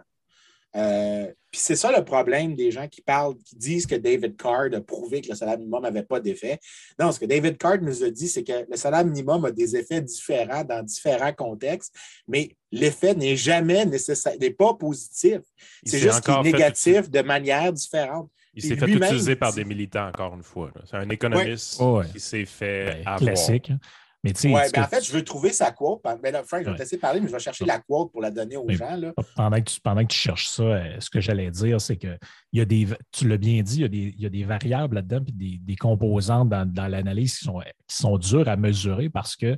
Euh, 0.75 1.31
puis 1.51 1.59
c'est 1.59 1.75
ça 1.75 1.91
le 1.91 2.05
problème 2.05 2.55
des 2.55 2.69
gens 2.69 2.87
qui 2.87 3.01
parlent, 3.01 3.35
qui 3.37 3.55
disent 3.55 3.87
que 3.87 3.95
David 3.95 4.37
Card 4.37 4.67
a 4.73 4.81
prouvé 4.81 5.21
que 5.21 5.29
le 5.29 5.35
salaire 5.35 5.57
minimum 5.57 5.81
n'avait 5.81 6.03
pas 6.03 6.19
d'effet. 6.19 6.59
Non, 6.99 7.11
ce 7.11 7.19
que 7.19 7.25
David 7.25 7.57
Card 7.57 7.81
nous 7.81 8.03
a 8.03 8.11
dit, 8.11 8.27
c'est 8.27 8.43
que 8.43 8.67
le 8.69 8.77
salaire 8.77 9.03
minimum 9.03 9.45
a 9.45 9.51
des 9.51 9.75
effets 9.75 10.01
différents 10.01 10.63
dans 10.63 10.83
différents 10.83 11.33
contextes, 11.33 11.95
mais 12.27 12.55
l'effet 12.71 13.15
n'est 13.15 13.35
jamais 13.35 13.83
nécessaire, 13.85 14.35
n'est 14.39 14.51
pas 14.51 14.75
positif. 14.75 15.39
C'est 15.83 15.97
juste 15.97 16.21
qu'il 16.21 16.35
est 16.35 16.43
négatif 16.43 17.09
de 17.09 17.21
manière 17.21 17.73
différente. 17.73 18.29
Il 18.59 18.67
s'est 18.67 18.75
fait 18.75 18.91
utiliser 18.91 19.35
par 19.35 19.53
des 19.53 19.65
militants, 19.65 20.07
encore 20.07 20.35
une 20.35 20.43
fois. 20.43 20.71
C'est 20.85 20.97
un 20.97 21.09
économiste 21.09 21.81
qui 22.11 22.19
s'est 22.19 22.45
fait 22.45 22.85
ben, 22.85 22.99
avoir. 23.01 23.19
Classique. 23.19 23.69
Hein. 23.71 23.79
Mais 24.23 24.33
ouais, 24.47 24.69
ben, 24.73 24.83
en 24.83 24.87
fait, 24.87 25.05
je 25.05 25.13
veux 25.13 25.23
trouver 25.23 25.53
sa 25.53 25.71
quote. 25.71 26.01
Ben 26.03 26.33
là, 26.33 26.43
Frank, 26.43 26.61
je 26.63 26.69
vais 26.69 26.75
te 26.75 26.79
laisser 26.79 26.97
parler, 26.97 27.21
mais 27.21 27.27
je 27.27 27.31
vais 27.31 27.39
chercher 27.39 27.63
la 27.63 27.79
quote 27.79 28.11
pour 28.11 28.21
la 28.21 28.31
donner 28.31 28.57
aux 28.57 28.69
gens. 28.69 28.97
Là. 28.97 29.13
Pendant, 29.33 29.57
que 29.61 29.69
tu, 29.69 29.79
pendant 29.79 30.01
que 30.01 30.11
tu 30.11 30.17
cherches 30.17 30.49
ça, 30.49 30.63
euh, 30.63 30.99
ce 30.99 31.09
que 31.09 31.21
j'allais 31.21 31.49
dire, 31.51 31.79
c'est 31.79 31.95
que 31.95 32.17
il 32.51 32.59
y 32.59 32.61
a 32.61 32.65
des, 32.65 32.85
tu 33.13 33.29
l'as 33.29 33.37
bien 33.37 33.61
dit, 33.61 33.77
il 33.77 33.81
y 33.81 33.85
a 33.85 33.87
des, 33.87 34.13
il 34.17 34.21
y 34.21 34.25
a 34.25 34.29
des 34.29 34.43
variables 34.43 34.95
là-dedans, 34.95 35.23
puis 35.23 35.31
des, 35.31 35.57
des, 35.61 35.75
composantes 35.77 36.49
dans, 36.49 36.69
dans 36.69 36.87
l'analyse 36.89 37.37
qui 37.37 37.45
sont, 37.45 37.59
qui 37.87 37.95
sont 37.95 38.17
dures 38.17 38.49
à 38.49 38.57
mesurer 38.57 39.07
parce 39.07 39.37
que 39.37 39.57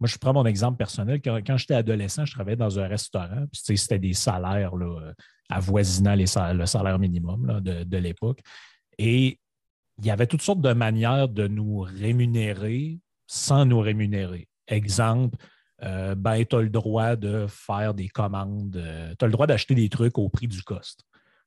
moi, 0.00 0.08
je 0.08 0.16
prends 0.18 0.32
mon 0.32 0.44
exemple 0.44 0.76
personnel. 0.76 1.20
Quand, 1.22 1.56
j'étais 1.56 1.74
adolescent, 1.74 2.24
je 2.24 2.32
travaillais 2.32 2.56
dans 2.56 2.78
un 2.78 2.86
restaurant. 2.86 3.44
C'était 3.52 3.98
des 3.98 4.14
salaires 4.14 4.76
là, 4.76 5.12
avoisinant 5.50 6.14
les 6.14 6.26
le 6.54 6.66
salaire 6.66 6.98
minimum 6.98 7.60
de, 7.60 7.96
l'époque. 7.96 8.40
Et 8.98 9.38
il 9.98 10.06
y 10.06 10.10
avait 10.10 10.26
toutes 10.26 10.42
sortes 10.42 10.60
de 10.60 10.72
manières 10.72 11.28
de 11.28 11.48
nous 11.48 11.80
rémunérer 11.80 12.98
sans 13.26 13.64
nous 13.64 13.80
rémunérer. 13.80 14.48
Exemple, 14.68 15.36
euh, 15.82 16.14
ben, 16.14 16.44
tu 16.44 16.56
as 16.56 16.60
le 16.60 16.70
droit 16.70 17.16
de 17.16 17.46
faire 17.48 17.94
des 17.94 18.08
commandes, 18.08 18.76
euh, 18.76 19.14
tu 19.18 19.24
as 19.24 19.28
le 19.28 19.32
droit 19.32 19.46
d'acheter 19.46 19.74
des 19.74 19.88
trucs 19.88 20.18
au 20.18 20.28
prix 20.28 20.48
du 20.48 20.62
cost. 20.62 21.04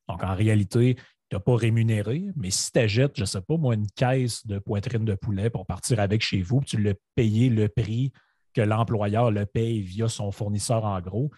Donc, 0.08 0.22
en 0.22 0.34
réalité, 0.34 0.96
tu 1.28 1.36
n'as 1.36 1.40
pas 1.40 1.56
rémunéré, 1.56 2.26
mais 2.36 2.50
si 2.50 2.70
tu 2.72 2.78
achètes, 2.78 3.12
je 3.16 3.22
ne 3.22 3.26
sais 3.26 3.40
pas, 3.40 3.56
moi, 3.56 3.74
une 3.74 3.86
caisse 3.94 4.46
de 4.46 4.58
poitrine 4.58 5.04
de 5.04 5.14
poulet 5.14 5.50
pour 5.50 5.66
partir 5.66 6.00
avec 6.00 6.22
chez 6.22 6.42
vous, 6.42 6.62
tu 6.64 6.80
l'as 6.80 6.94
payé 7.14 7.50
le 7.50 7.68
prix 7.68 8.12
que 8.52 8.60
l'employeur 8.60 9.30
le 9.30 9.46
paye 9.46 9.80
via 9.82 10.08
son 10.08 10.30
fournisseur 10.30 10.84
en 10.84 11.00
gros, 11.00 11.30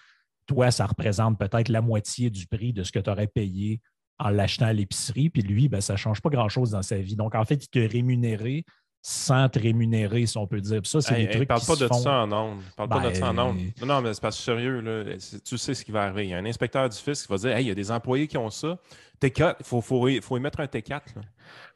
toi, 0.47 0.71
ça 0.71 0.87
représente 0.87 1.39
peut-être 1.39 1.69
la 1.69 1.81
moitié 1.81 2.31
du 2.31 2.47
prix 2.47 2.73
de 2.73 2.83
ce 2.83 2.93
que 2.93 2.99
tu 2.99 3.11
aurais 3.11 3.27
payé 3.27 3.81
en 4.19 4.29
l'achetant 4.29 4.67
à 4.67 4.73
l'épicerie, 4.73 5.31
puis 5.31 5.43
lui, 5.43 5.69
ben, 5.69 5.81
ça 5.81 5.95
ne 5.95 5.99
change 5.99 6.21
pas 6.21 6.31
grand-chose 6.31 6.71
dans 6.71 6.83
sa 6.83 6.99
vie. 6.99 7.17
Donc, 7.17 7.35
en 7.35 7.45
fait, 7.45 7.65
il 7.65 7.69
te 7.69 7.79
rémunérer 7.79 8.65
sans 9.07 9.51
te 9.51 9.59
rémunérer, 9.59 10.25
si 10.25 10.39
on 10.39 10.47
peut 10.47 10.63
dire. 10.63 10.81
ça, 10.85 11.03
c'est 11.03 11.15
des 11.15 11.29
trucs 11.29 11.47
parle 11.47 11.61
pas 11.61 11.77
de 11.77 11.89
ça 11.89 12.23
en 12.23 12.33
ondes. 12.33 12.63
Parle 12.75 12.89
pas 12.89 13.11
de 13.11 13.15
ça 13.15 13.29
en 13.29 13.39
ondes. 13.39 13.59
Ben, 13.79 13.87
non, 13.87 14.01
mais 14.01 14.15
c'est 14.15 14.23
pas 14.23 14.31
sérieux. 14.31 14.81
Là. 14.81 15.17
Tu 15.45 15.59
sais 15.59 15.75
ce 15.75 15.85
qui 15.85 15.93
va 15.93 16.05
arriver. 16.05 16.25
Il 16.25 16.31
y 16.31 16.35
a 16.35 16.39
un 16.39 16.47
inspecteur 16.47 16.89
du 16.89 16.97
fisc 16.97 17.27
qui 17.27 17.31
va 17.31 17.37
dire 17.37 17.51
Hey, 17.51 17.67
il 17.67 17.69
y 17.69 17.71
a 17.71 17.75
des 17.75 17.91
employés 17.91 18.27
qui 18.27 18.39
ont 18.39 18.49
ça. 18.49 18.79
T4, 19.21 19.57
il 19.61 19.67
faut, 19.67 19.83
faut, 19.83 20.09
faut, 20.23 20.37
émettre 20.39 20.61
un 20.61 20.65
T4. 20.65 21.01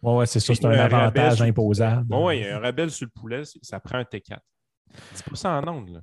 Oui, 0.03 0.15
ouais, 0.15 0.27
c'est 0.27 0.41
ça. 0.41 0.55
C'est 0.55 0.65
un, 0.65 0.71
avantage 0.71 1.43
imposable. 1.43 2.07
Oui, 2.15 2.39
il 2.39 2.45
y 2.45 2.49
a 2.49 2.57
un 2.57 2.61
rebelle 2.61 2.91
sur 2.91 3.07
le 3.07 3.21
poulet, 3.21 3.43
ça 3.61 3.79
prend 3.79 3.99
un 3.99 4.05
T4. 4.05 4.39
Dis 5.15 5.23
pas 5.23 5.37
ça 5.37 5.51
en 5.51 5.69
ondes. 5.69 6.03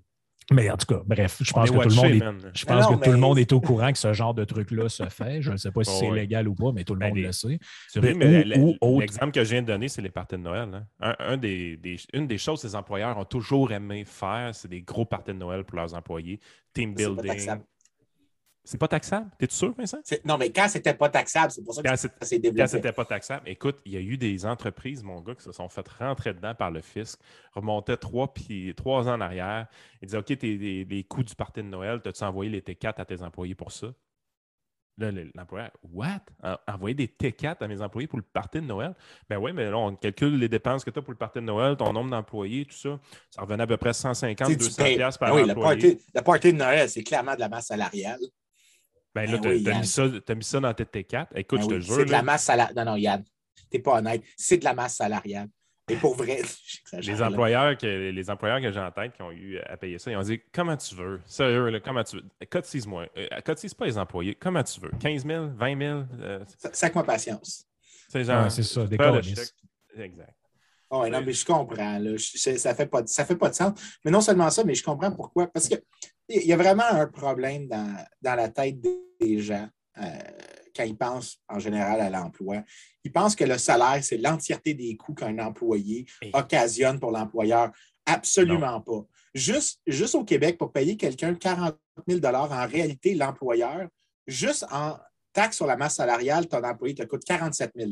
Mais 0.51 0.69
en 0.69 0.77
tout 0.77 0.85
cas, 0.85 1.01
bref, 1.05 1.37
je 1.41 1.51
pense 1.51 1.71
que, 1.71 1.75
tout, 1.75 1.89
le 1.89 1.95
monde 1.95 2.11
est, 2.11 2.49
je 2.53 2.65
pense 2.65 2.85
que 2.85 3.03
tout 3.03 3.11
le 3.11 3.17
monde 3.17 3.39
est 3.39 3.51
au 3.51 3.59
courant 3.59 3.91
que 3.91 3.97
ce 3.97 4.13
genre 4.13 4.35
de 4.35 4.43
truc-là 4.43 4.89
se 4.89 5.09
fait. 5.09 5.41
Je 5.41 5.51
ne 5.51 5.57
sais 5.57 5.71
pas 5.71 5.83
si 5.83 5.91
c'est 5.99 6.11
légal 6.11 6.47
ou 6.47 6.53
pas, 6.53 6.71
mais 6.71 6.83
tout 6.83 6.93
le 6.93 6.99
ben, 6.99 7.09
monde 7.09 7.17
le 7.17 7.31
sait. 7.31 7.57
L'exemple 7.95 9.31
que 9.31 9.43
je 9.43 9.49
viens 9.49 9.63
de 9.63 9.67
donner, 9.67 9.87
c'est 9.87 10.03
les 10.03 10.11
parties 10.11 10.35
de 10.35 10.41
Noël. 10.41 10.85
Hein. 10.99 11.15
Un, 11.19 11.37
des, 11.37 11.79
une 12.13 12.27
des 12.27 12.37
choses 12.37 12.61
que 12.61 12.67
les 12.67 12.75
employeurs 12.75 13.17
ont 13.17 13.25
toujours 13.25 13.71
aimé 13.71 14.05
faire, 14.05 14.53
c'est 14.53 14.67
des 14.67 14.81
gros 14.81 15.05
parties 15.05 15.33
de 15.33 15.37
Noël 15.37 15.63
pour 15.63 15.77
leurs 15.77 15.95
employés. 15.95 16.39
Team 16.73 16.93
building. 16.93 17.49
C'est 18.65 18.79
pas 18.79 18.87
taxable? 18.87 19.29
T'es 19.37 19.47
sûr, 19.49 19.73
Vincent? 19.77 19.99
Non, 20.25 20.37
mais 20.37 20.51
quand 20.51 20.67
c'était 20.67 20.95
pas 20.95 21.09
taxable, 21.09 21.51
c'est 21.51 21.63
pour 21.63 21.75
ça 21.75 21.83
que 21.83 21.95
ça 21.95 22.09
s'est 22.21 22.39
développé. 22.39 22.61
Quand 22.61 22.67
c'était 22.67 22.91
pas 22.91 23.05
taxable, 23.05 23.47
écoute, 23.47 23.77
il 23.85 23.93
y 23.93 23.97
a 23.97 24.01
eu 24.01 24.17
des 24.17 24.45
entreprises, 24.45 25.03
mon 25.03 25.21
gars, 25.21 25.35
qui 25.35 25.43
se 25.43 25.51
sont 25.51 25.69
fait 25.69 25.87
rentrer 25.87 26.33
dedans 26.33 26.55
par 26.55 26.71
le 26.71 26.81
fisc, 26.81 27.19
remontaient 27.53 27.97
trois, 27.97 28.33
puis, 28.33 28.73
trois 28.75 29.07
ans 29.07 29.13
en 29.13 29.21
arrière 29.21 29.67
et 30.01 30.07
disaient 30.07 30.17
OK, 30.17 30.29
les, 30.29 31.05
coûts 31.07 31.23
du 31.23 31.35
party 31.35 31.61
de 31.61 31.67
Noël, 31.67 32.01
as-tu 32.03 32.23
envoyé 32.23 32.49
les 32.49 32.61
T4 32.61 32.95
à 32.97 33.05
tes 33.05 33.21
employés 33.21 33.55
pour 33.55 33.71
ça? 33.71 33.87
Là, 34.97 35.11
l'employeur, 35.35 35.71
what? 35.83 36.21
Envoyer 36.67 36.95
des 36.95 37.07
T4 37.07 37.57
à 37.59 37.67
mes 37.67 37.81
employés 37.81 38.07
pour 38.07 38.17
le 38.17 38.23
party 38.23 38.61
de 38.61 38.65
Noël? 38.65 38.95
Ben 39.29 39.37
oui, 39.37 39.51
mais 39.53 39.69
là, 39.69 39.77
on 39.77 39.93
calcule 39.95 40.39
les 40.39 40.47
dépenses 40.47 40.85
que 40.85 40.89
tu 40.89 40.97
as 40.97 41.01
pour 41.01 41.11
le 41.11 41.17
party 41.17 41.39
de 41.39 41.43
Noël, 41.43 41.75
ton 41.75 41.91
nombre 41.91 42.09
d'employés, 42.09 42.65
tout 42.65 42.77
ça. 42.77 42.99
Ça 43.29 43.41
revenait 43.41 43.63
à 43.63 43.67
peu 43.67 43.77
près 43.77 43.93
150, 43.93 44.55
200 44.55 44.83
pièces 44.83 45.17
par 45.17 45.35
oui, 45.35 45.51
employé. 45.51 45.99
Le 46.15 46.21
party, 46.21 46.53
de 46.53 46.57
Noël, 46.57 46.89
c'est 46.89 47.03
clairement 47.03 47.35
de 47.35 47.41
la 47.41 47.49
masse 47.49 47.67
salariale. 47.67 48.21
Ben 49.15 49.31
là, 49.31 49.37
ben 49.37 49.63
tu 49.63 49.69
as, 49.69 50.35
mis 50.35 50.43
ça 50.43 50.59
dans 50.59 50.73
tes 50.73 50.83
T4. 50.83 51.27
Écoute, 51.35 51.61
ben 51.61 51.69
je 51.69 51.75
te 51.75 51.79
jure. 51.79 51.95
C'est 51.95 52.05
de 52.05 52.11
la 52.11 52.21
masse 52.21 52.43
salariale. 52.43 52.75
Non, 52.75 52.91
non, 52.91 52.97
Yann, 52.97 53.23
t'es 53.69 53.79
pas 53.79 53.99
honnête. 53.99 54.21
C'est 54.35 54.57
de 54.57 54.65
la 54.65 54.73
masse 54.73 54.97
salariale. 54.97 55.47
Et 55.87 55.95
pour 55.95 56.15
vrai, 56.15 56.41
les 56.93 57.21
employeurs, 57.21 57.77
que, 57.77 58.09
les 58.09 58.29
employeurs 58.29 58.59
que 58.59 58.71
j'ai 58.71 58.79
en 58.79 58.91
tête 58.91 59.13
qui 59.13 59.21
ont 59.21 59.31
eu 59.31 59.57
à 59.59 59.77
payer 59.77 59.99
ça, 59.99 60.11
ils 60.11 60.17
ont 60.17 60.21
dit 60.21 60.41
Comment 60.53 60.75
tu 60.75 60.95
veux? 60.95 61.21
Sérieux, 61.25 61.69
là, 61.69 61.79
comment 61.79 62.03
tu 62.03 62.17
veux? 62.17 62.23
Cotise-moi. 62.49 63.07
Euh, 63.15 63.27
cotise 63.45 63.73
pas 63.73 63.85
les 63.85 63.97
employés. 63.97 64.35
Comment 64.35 64.63
tu 64.63 64.81
veux? 64.81 64.91
15 64.99 65.25
000 65.25 65.47
20 65.55 65.79
000 65.79 66.03
euh... 66.21 66.43
Sac-moi 66.73 67.03
patience. 67.05 67.65
C'est 68.09 68.25
genre. 68.25 68.51
c'est 68.51 68.63
ça, 68.63 68.85
des 68.85 68.97
Exact. 69.97 70.34
Oh, 70.89 71.07
non, 71.07 71.21
mais 71.25 71.33
je 71.33 71.45
comprends. 71.45 71.97
Là. 71.97 72.11
ça 72.17 72.51
ne 72.51 72.75
fait, 72.75 72.85
pas, 72.85 73.01
ça 73.05 73.25
fait 73.25 73.35
pas 73.35 73.49
de 73.49 73.55
sens. 73.55 73.79
Mais 74.03 74.11
non 74.11 74.21
seulement 74.21 74.49
ça, 74.49 74.63
mais 74.63 74.75
je 74.75 74.83
comprends 74.83 75.11
pourquoi. 75.11 75.47
Parce 75.47 75.67
qu'il 75.67 75.81
y 76.29 76.53
a 76.53 76.57
vraiment 76.57 76.83
un 76.83 77.07
problème 77.07 77.67
dans, 77.67 77.95
dans 78.21 78.35
la 78.35 78.49
tête 78.49 78.77
des 79.19 79.39
gens 79.39 79.67
euh, 79.97 80.09
quand 80.75 80.83
ils 80.83 80.97
pensent 80.97 81.37
en 81.47 81.59
général 81.59 82.01
à 82.01 82.09
l'emploi. 82.09 82.63
Ils 83.03 83.11
pensent 83.11 83.35
que 83.35 83.45
le 83.45 83.57
salaire, 83.57 84.03
c'est 84.03 84.17
l'entièreté 84.17 84.73
des 84.73 84.95
coûts 84.97 85.13
qu'un 85.13 85.39
employé 85.39 86.05
occasionne 86.33 86.99
pour 86.99 87.11
l'employeur. 87.11 87.71
Absolument 88.05 88.81
pas. 88.81 89.05
Juste, 89.33 89.81
juste 89.87 90.15
au 90.15 90.23
Québec, 90.23 90.57
pour 90.57 90.71
payer 90.71 90.95
quelqu'un 90.97 91.33
40 91.33 91.77
000 92.07 92.25
en 92.25 92.67
réalité, 92.67 93.15
l'employeur, 93.15 93.87
juste 94.27 94.65
en 94.71 94.97
taxe 95.33 95.57
sur 95.57 95.65
la 95.65 95.75
masse 95.75 95.95
salariale, 95.95 96.47
ton 96.47 96.63
employé 96.63 96.95
te 96.95 97.03
coûte 97.03 97.23
47 97.25 97.71
000 97.75 97.91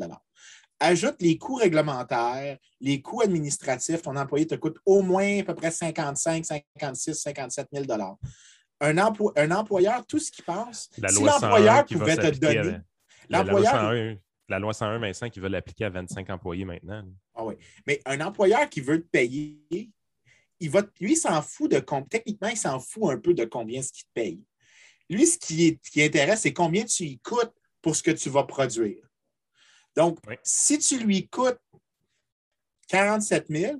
Ajoute 0.79 1.15
les 1.21 1.37
coûts 1.37 1.55
réglementaires, 1.55 2.57
les 2.81 3.01
coûts 3.01 3.21
administratifs, 3.21 4.01
ton 4.01 4.15
employé 4.17 4.47
te 4.47 4.55
coûte 4.55 4.77
au 4.85 5.01
moins 5.01 5.39
à 5.39 5.43
peu 5.43 5.55
près 5.55 5.71
55, 5.71 6.45
56, 6.45 7.13
57 7.13 7.67
000 7.71 7.85
un, 8.83 8.97
un 8.97 9.51
employeur, 9.51 10.05
tout 10.05 10.19
ce 10.19 10.31
qu'il 10.31 10.43
pense, 10.43 10.89
la 10.97 11.09
si 11.09 11.23
l'employeur 11.23 11.85
pouvait 11.85 12.17
te 12.17 12.37
donner. 12.37 12.77
La, 13.29 13.43
loi 14.59 14.73
101, 14.73 14.99
Vincent, 14.99 15.29
qui 15.29 15.39
veut 15.39 15.47
l'appliquer 15.47 15.85
à 15.85 15.89
25 15.89 16.29
employés 16.29 16.65
maintenant. 16.65 17.03
Ah 17.33 17.45
oui. 17.45 17.55
Mais 17.87 18.01
un 18.05 18.19
employeur 18.21 18.69
qui 18.69 18.81
veut 18.81 19.01
te 19.01 19.07
payer, 19.07 19.89
il 20.59 20.69
va, 20.69 20.81
lui, 20.99 21.13
il 21.13 21.17
s'en 21.17 21.41
fout 21.41 21.71
de 21.71 21.79
techniquement, 22.09 22.49
il 22.49 22.57
s'en 22.57 22.79
fout 22.79 23.11
un 23.11 23.17
peu 23.17 23.33
de 23.33 23.45
combien 23.45 23.81
ce 23.81 23.91
qu'il 23.91 24.03
te 24.03 24.11
paye. 24.13 24.43
Lui, 25.09 25.25
ce 25.25 25.37
qui, 25.37 25.67
est, 25.67 25.79
qui 25.89 26.03
intéresse, 26.03 26.41
c'est 26.41 26.53
combien 26.53 26.83
tu 26.83 27.03
y 27.03 27.19
coûtes 27.19 27.53
pour 27.81 27.95
ce 27.95 28.03
que 28.03 28.11
tu 28.11 28.29
vas 28.29 28.43
produire. 28.43 29.07
Donc, 29.95 30.19
si 30.43 30.79
tu 30.79 30.99
lui 30.99 31.27
coûtes 31.27 31.59
47 32.87 33.47
000, 33.49 33.77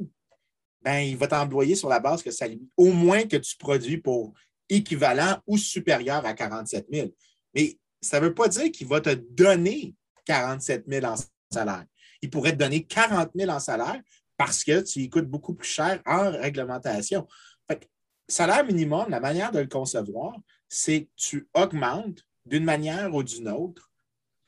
ben, 0.82 1.00
il 1.00 1.18
va 1.18 1.28
t'employer 1.28 1.76
sur 1.76 1.90
la 1.90 2.00
base 2.00 2.22
que 2.22 2.32
ça 2.32 2.46
au 2.78 2.92
moins 2.92 3.24
que 3.24 3.38
tu 3.38 3.56
produis 3.58 3.98
pour 3.98 4.34
équivalent 4.70 5.38
ou 5.48 5.58
supérieur 5.58 6.26
à 6.26 6.34
47 6.34 6.88
000. 6.92 7.10
Mais 7.54 7.78
ça 8.02 8.20
ne 8.20 8.26
veut 8.26 8.34
pas 8.34 8.48
dire 8.48 8.72
qu'il 8.72 8.88
va 8.88 9.02
te 9.02 9.14
donner 9.14 9.96
47 10.26 10.86
000 10.88 11.06
en 11.06 11.16
salaire. 11.52 11.86
Il 12.22 12.30
pourrait 12.30 12.54
te 12.54 12.58
donner 12.58 12.84
40 12.84 13.32
000 13.36 13.52
en 13.52 13.60
salaire 13.60 14.02
parce 14.38 14.64
que 14.64 14.82
tu 14.82 15.00
y 15.00 15.10
coûtes 15.10 15.30
beaucoup 15.30 15.54
plus 15.54 15.68
cher 15.68 16.02
en 16.06 16.32
réglementation. 16.32 17.28
Fait 17.68 17.90
salaire 18.28 18.66
minimum, 18.66 19.10
la 19.10 19.20
manière 19.20 19.52
de 19.52 19.60
le 19.60 19.68
concevoir, 19.68 20.36
c'est 20.68 21.04
que 21.04 21.10
tu 21.16 21.48
augmentes 21.54 22.26
d'une 22.46 22.64
manière 22.64 23.14
ou 23.14 23.24
d'une 23.24 23.50
autre, 23.50 23.92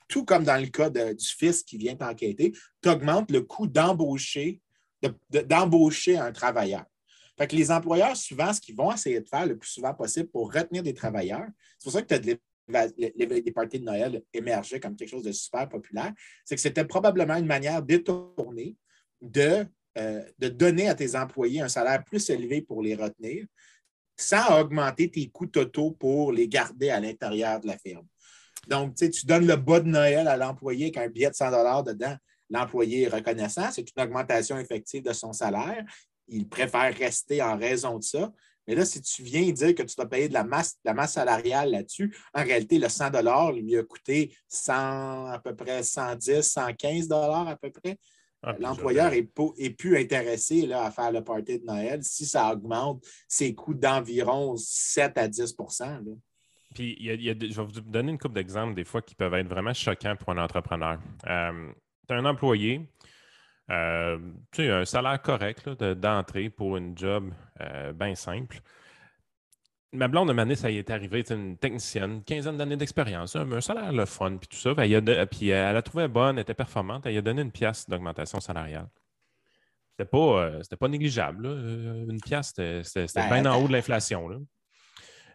tout 0.08 0.24
comme 0.24 0.44
dans 0.44 0.60
le 0.60 0.68
cas 0.68 0.90
du 0.90 1.24
fils 1.24 1.62
qui 1.62 1.78
vient 1.78 1.96
t'enquêter, 1.96 2.52
tu 2.82 2.88
augmentes 2.88 3.30
le 3.30 3.42
coût 3.42 3.66
d'embaucher, 3.66 4.60
d'embaucher 5.30 6.16
un 6.16 6.32
travailleur. 6.32 6.84
Fait 7.38 7.46
que 7.46 7.56
les 7.56 7.70
employeurs, 7.70 8.16
souvent, 8.16 8.52
ce 8.52 8.60
qu'ils 8.60 8.76
vont 8.76 8.92
essayer 8.92 9.20
de 9.20 9.28
faire 9.28 9.46
le 9.46 9.58
plus 9.58 9.68
souvent 9.68 9.92
possible 9.92 10.28
pour 10.30 10.52
retenir 10.52 10.82
des 10.82 10.94
travailleurs, 10.94 11.46
c'est 11.78 11.84
pour 11.84 11.92
ça 11.92 12.02
que 12.02 12.08
tu 12.08 12.14
as 12.14 12.18
des 12.18 13.52
parties 13.52 13.78
de 13.78 13.84
Noël 13.84 14.22
émerger 14.32 14.80
comme 14.80 14.96
quelque 14.96 15.10
chose 15.10 15.22
de 15.22 15.32
super 15.32 15.68
populaire, 15.68 16.12
c'est 16.44 16.54
que 16.54 16.60
c'était 16.60 16.84
probablement 16.84 17.36
une 17.36 17.46
manière 17.46 17.82
détournée 17.82 18.76
de, 19.20 19.66
euh, 19.98 20.22
de 20.38 20.48
donner 20.48 20.88
à 20.88 20.94
tes 20.94 21.14
employés 21.14 21.60
un 21.60 21.68
salaire 21.68 22.02
plus 22.04 22.30
élevé 22.30 22.62
pour 22.62 22.82
les 22.82 22.94
retenir 22.94 23.46
sans 24.16 24.60
augmenter 24.60 25.10
tes 25.10 25.28
coûts 25.28 25.46
totaux 25.46 25.90
pour 25.90 26.32
les 26.32 26.48
garder 26.48 26.88
à 26.88 27.00
l'intérieur 27.00 27.60
de 27.60 27.66
la 27.66 27.76
firme. 27.76 28.06
Donc, 28.66 28.94
tu 28.96 29.26
donnes 29.26 29.46
le 29.46 29.56
bas 29.56 29.80
de 29.80 29.88
Noël 29.88 30.28
à 30.28 30.36
l'employé 30.36 30.86
avec 30.86 30.96
un 30.96 31.08
billet 31.08 31.30
de 31.30 31.34
100 31.34 31.82
dedans. 31.82 32.16
L'employé 32.50 33.02
est 33.02 33.08
reconnaissant, 33.08 33.70
c'est 33.72 33.82
une 33.82 34.02
augmentation 34.02 34.58
effective 34.58 35.02
de 35.02 35.12
son 35.12 35.32
salaire 35.32 35.84
il 36.28 36.48
préfère 36.48 36.94
rester 36.94 37.42
en 37.42 37.56
raison 37.56 37.98
de 37.98 38.04
ça. 38.04 38.32
Mais 38.66 38.74
là, 38.74 38.84
si 38.84 39.00
tu 39.00 39.22
viens 39.22 39.48
dire 39.52 39.74
que 39.74 39.82
tu 39.84 39.94
dois 39.94 40.08
payer 40.08 40.28
de 40.28 40.34
la 40.34 40.42
masse, 40.42 40.76
la 40.84 40.92
masse 40.92 41.12
salariale 41.12 41.70
là-dessus, 41.70 42.14
en 42.34 42.42
réalité, 42.42 42.78
le 42.78 42.88
100 42.88 43.10
lui 43.52 43.76
a 43.76 43.84
coûté 43.84 44.36
100, 44.48 45.26
à 45.26 45.40
peu 45.42 45.54
près 45.54 45.84
110, 45.84 46.42
115 46.42 47.08
à 47.12 47.56
peu 47.60 47.70
près. 47.70 47.96
Ah, 48.42 48.54
L'employeur 48.58 49.12
est, 49.12 49.28
est, 49.58 49.70
plus 49.70 49.96
intéressé 49.96 50.66
là, 50.66 50.84
à 50.84 50.90
faire 50.90 51.10
le 51.10 51.22
party 51.22 51.60
de 51.60 51.64
Noël 51.64 52.02
si 52.02 52.26
ça 52.26 52.52
augmente 52.52 53.04
ses 53.26 53.54
coûts 53.54 53.74
d'environ 53.74 54.56
7 54.56 55.16
à 55.16 55.26
10 55.26 55.54
Puis, 56.74 56.96
il 56.98 57.22
y 57.22 57.30
a, 57.30 57.34
je 57.34 57.54
vais 57.54 57.64
vous 57.64 57.80
donner 57.80 58.12
une 58.12 58.18
couple 58.18 58.34
d'exemples 58.34 58.74
des 58.74 58.84
fois 58.84 59.02
qui 59.02 59.14
peuvent 59.14 59.34
être 59.34 59.48
vraiment 59.48 59.72
choquants 59.72 60.16
pour 60.16 60.30
un 60.30 60.38
entrepreneur. 60.38 60.98
Euh, 61.26 61.72
tu 62.08 62.14
as 62.14 62.18
un 62.18 62.24
employé, 62.24 62.88
euh, 63.70 64.18
tu 64.52 64.62
sais, 64.62 64.70
un 64.70 64.84
salaire 64.84 65.20
correct 65.22 65.68
d'entrée 65.68 66.50
pour 66.50 66.76
une 66.76 66.96
job 66.96 67.32
euh, 67.60 67.92
bien 67.92 68.14
simple. 68.14 68.60
Ma 69.92 70.08
blonde, 70.08 70.30
de 70.30 70.54
ça 70.54 70.70
y 70.70 70.78
est 70.78 70.90
arrivé, 70.90 71.24
une 71.30 71.56
technicienne, 71.56 72.10
une 72.12 72.24
quinzaine 72.24 72.58
d'années 72.58 72.76
d'expérience, 72.76 73.36
un, 73.36 73.60
salaire 73.60 73.92
le 73.92 74.04
fun, 74.04 74.36
puis 74.36 74.48
tout 74.48 74.56
ça. 74.56 74.74
puis 74.74 75.48
elle 75.48 75.76
a 75.76 75.82
trouvé 75.82 76.08
bonne, 76.08 76.36
elle 76.36 76.42
était 76.42 76.54
performante, 76.54 77.06
elle 77.06 77.16
a 77.16 77.22
donné 77.22 77.40
une 77.40 77.52
pièce 77.52 77.88
d'augmentation 77.88 78.40
salariale. 78.40 78.88
c'était 79.92 80.10
pas, 80.10 80.50
pas 80.78 80.88
négligeable. 80.88 81.46
Une 81.46 82.20
pièce, 82.20 82.52
c'était 82.82 83.06
ben, 83.14 83.42
bien 83.42 83.50
en 83.50 83.62
haut 83.62 83.68
de 83.68 83.72
l'inflation. 83.72 84.28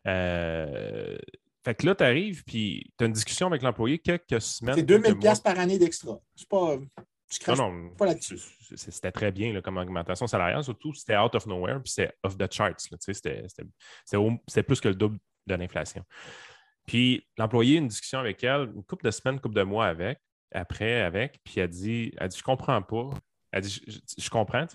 Fait 0.06 1.76
que 1.76 1.86
là, 1.86 1.96
tu 1.96 2.04
arrives, 2.04 2.44
puis 2.44 2.92
tu 2.98 3.04
as 3.04 3.08
une 3.08 3.14
discussion 3.14 3.48
avec 3.48 3.62
l'employé 3.62 4.00
quelques 4.00 4.42
semaines. 4.42 4.76
C'est 4.76 4.84
2000 4.84 5.18
pièces 5.18 5.40
par 5.40 5.60
année 5.60 5.78
d'extra. 5.78 6.20
C'est 6.36 6.50
pas. 6.50 6.78
non, 7.48 7.56
non, 7.56 7.90
pas 7.96 8.08
là-dessus. 8.08 8.40
C'était 8.76 9.12
très 9.12 9.32
bien 9.32 9.60
comme 9.62 9.78
augmentation 9.78 10.28
salariale, 10.28 10.64
surtout 10.64 10.94
c'était 10.94 11.18
out 11.18 11.36
of 11.36 11.46
nowhere, 11.46 11.82
puis 11.84 11.94
c'était 11.94 12.14
off 12.24 12.38
the 12.38 12.52
charts. 12.52 12.88
C'était 13.00 14.64
plus 14.64 14.82
que 14.82 14.88
le 14.88 14.96
double 14.96 15.18
de 15.48 15.56
l'inflation. 15.56 16.04
Puis 16.88 17.28
l'employé, 17.38 17.78
une 17.78 17.88
discussion 17.88 18.20
avec 18.20 18.44
elle, 18.44 18.72
une 18.76 18.84
couple 18.84 19.06
de 19.06 19.12
semaines, 19.12 19.36
une 19.36 19.42
couple 19.42 19.56
de 19.56 19.64
mois 19.64 19.86
avec, 19.86 20.20
après, 20.52 21.02
avec, 21.02 21.40
puis 21.44 21.60
elle 21.60 21.70
dit, 21.70 22.12
elle 22.18 22.28
dit 22.30 22.38
Je 22.38 22.44
comprends 22.44 22.82
pas. 22.82 23.10
Elle 23.52 23.64
dit 23.64 23.84
Je, 24.18 24.30
comprends, 24.30 24.66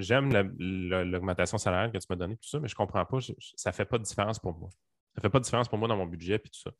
j'aime 0.00 0.32
l'augmentation 0.58 1.58
salariale 1.58 1.92
que 1.92 1.98
tu 1.98 2.06
m'as 2.10 2.16
donnée, 2.16 2.36
tout 2.36 2.48
ça, 2.48 2.58
mais 2.60 2.68
je 2.68 2.74
comprends 2.74 3.04
pas, 3.04 3.18
ça 3.56 3.72
fait 3.72 3.84
pas 3.84 3.98
de 3.98 4.02
différence 4.02 4.38
pour 4.38 4.56
moi. 4.58 4.70
Ça 5.14 5.22
fait 5.22 5.30
pas 5.30 5.38
de 5.38 5.44
différence 5.44 5.68
pour 5.68 5.78
moi 5.78 5.88
dans 5.88 5.96
mon 5.96 6.06
budget, 6.06 6.38
puis 6.38 6.50
tout 6.50 6.60
ça. 6.60 6.70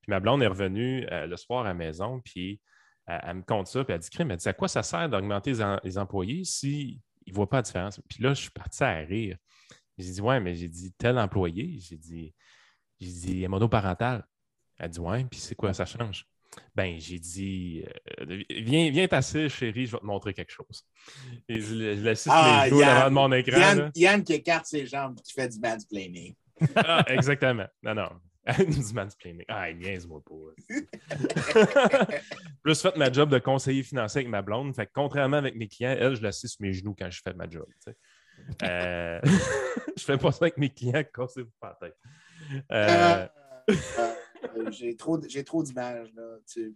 Puis 0.00 0.10
ma 0.10 0.20
blonde 0.20 0.42
est 0.42 0.46
revenue 0.46 1.06
euh, 1.10 1.26
le 1.26 1.36
soir 1.36 1.60
à 1.60 1.68
la 1.68 1.74
maison, 1.74 2.20
puis 2.20 2.60
elle, 3.06 3.36
me 3.36 3.42
compte 3.42 3.66
ça, 3.66 3.84
puis 3.84 3.94
elle 3.94 4.00
dit 4.00 4.10
Crime, 4.10 4.30
elle 4.30 4.36
dit 4.36 4.48
À 4.48 4.52
quoi 4.52 4.68
ça 4.68 4.82
sert 4.82 5.08
d'augmenter 5.08 5.52
les, 5.84 5.98
employés 5.98 6.44
s'ils 6.44 7.00
ne 7.26 7.32
voient 7.32 7.48
pas 7.48 7.58
la 7.58 7.62
différence? 7.62 8.00
Puis 8.08 8.22
là, 8.22 8.34
je 8.34 8.42
suis 8.42 8.50
parti 8.50 8.82
à 8.84 8.94
rire. 8.96 9.36
J'ai 9.98 10.12
dit 10.12 10.20
Ouais, 10.20 10.40
mais 10.40 10.54
j'ai 10.54 10.68
dit 10.68 10.92
tel 10.92 11.18
employé, 11.18 11.78
j'ai 11.80 11.96
dit 11.96 12.34
j'ai 13.02 13.12
dit, 13.12 13.48
monoparental. 13.48 14.24
Elle 14.78 14.90
dit, 14.90 15.00
ouais, 15.00 15.24
puis 15.24 15.40
c'est 15.40 15.54
quoi, 15.54 15.74
ça 15.74 15.84
change? 15.84 16.26
Ben, 16.74 16.98
j'ai 16.98 17.18
dit, 17.18 17.84
euh, 18.20 18.42
viens, 18.50 18.90
viens 18.90 19.08
t'asseoir, 19.08 19.48
chérie, 19.48 19.86
je 19.86 19.92
vais 19.92 19.98
te 20.00 20.04
montrer 20.04 20.34
quelque 20.34 20.52
chose. 20.52 20.86
Et 21.48 21.60
je, 21.60 21.74
je 21.96 22.04
l'assiste 22.04 22.28
ah, 22.30 22.64
les 22.64 22.70
devant 22.70 23.10
mon 23.10 23.32
écran. 23.32 23.58
Yann, 23.58 23.90
Yann, 23.94 24.24
qui 24.24 24.34
écarte 24.34 24.66
ses 24.66 24.86
jambes 24.86 25.18
qui 25.22 25.32
fait 25.32 25.48
du 25.48 25.58
mansplaining. 25.58 26.34
ah, 26.76 27.04
exactement. 27.08 27.66
Non, 27.82 27.94
non. 27.94 28.08
du 28.58 28.94
mansplaining. 28.94 29.44
Ah, 29.48 29.72
niaise-moi 29.72 30.20
pas. 30.24 30.34
Plus 32.62 32.82
fait 32.82 32.96
ma 32.96 33.10
job 33.12 33.30
de 33.30 33.38
conseiller 33.38 33.82
financier 33.82 34.20
avec 34.20 34.28
ma 34.28 34.42
blonde. 34.42 34.74
Fait 34.74 34.86
que 34.86 34.92
contrairement 34.94 35.36
avec 35.36 35.54
mes 35.54 35.68
clients, 35.68 35.94
elle, 35.98 36.16
je 36.16 36.22
l'assiste 36.22 36.58
mes 36.60 36.72
genoux 36.72 36.94
quand 36.98 37.10
je 37.10 37.20
fais 37.22 37.34
ma 37.34 37.48
job. 37.48 37.66
Tu 37.86 37.92
sais. 37.92 37.96
euh, 38.64 39.20
je 39.96 40.02
fais 40.02 40.18
pas 40.18 40.32
ça 40.32 40.44
avec 40.46 40.56
mes 40.56 40.70
clients, 40.70 41.04
cassez-vous 41.14 41.52
pas 41.60 41.78
la 41.80 41.88
tête. 41.88 41.96
Euh, 42.72 43.28
euh, 43.70 44.14
j'ai 44.70 44.96
trop, 44.96 45.18
trop 45.18 45.62
d'images. 45.62 46.12
Là. 46.14 46.38
Tu... 46.46 46.74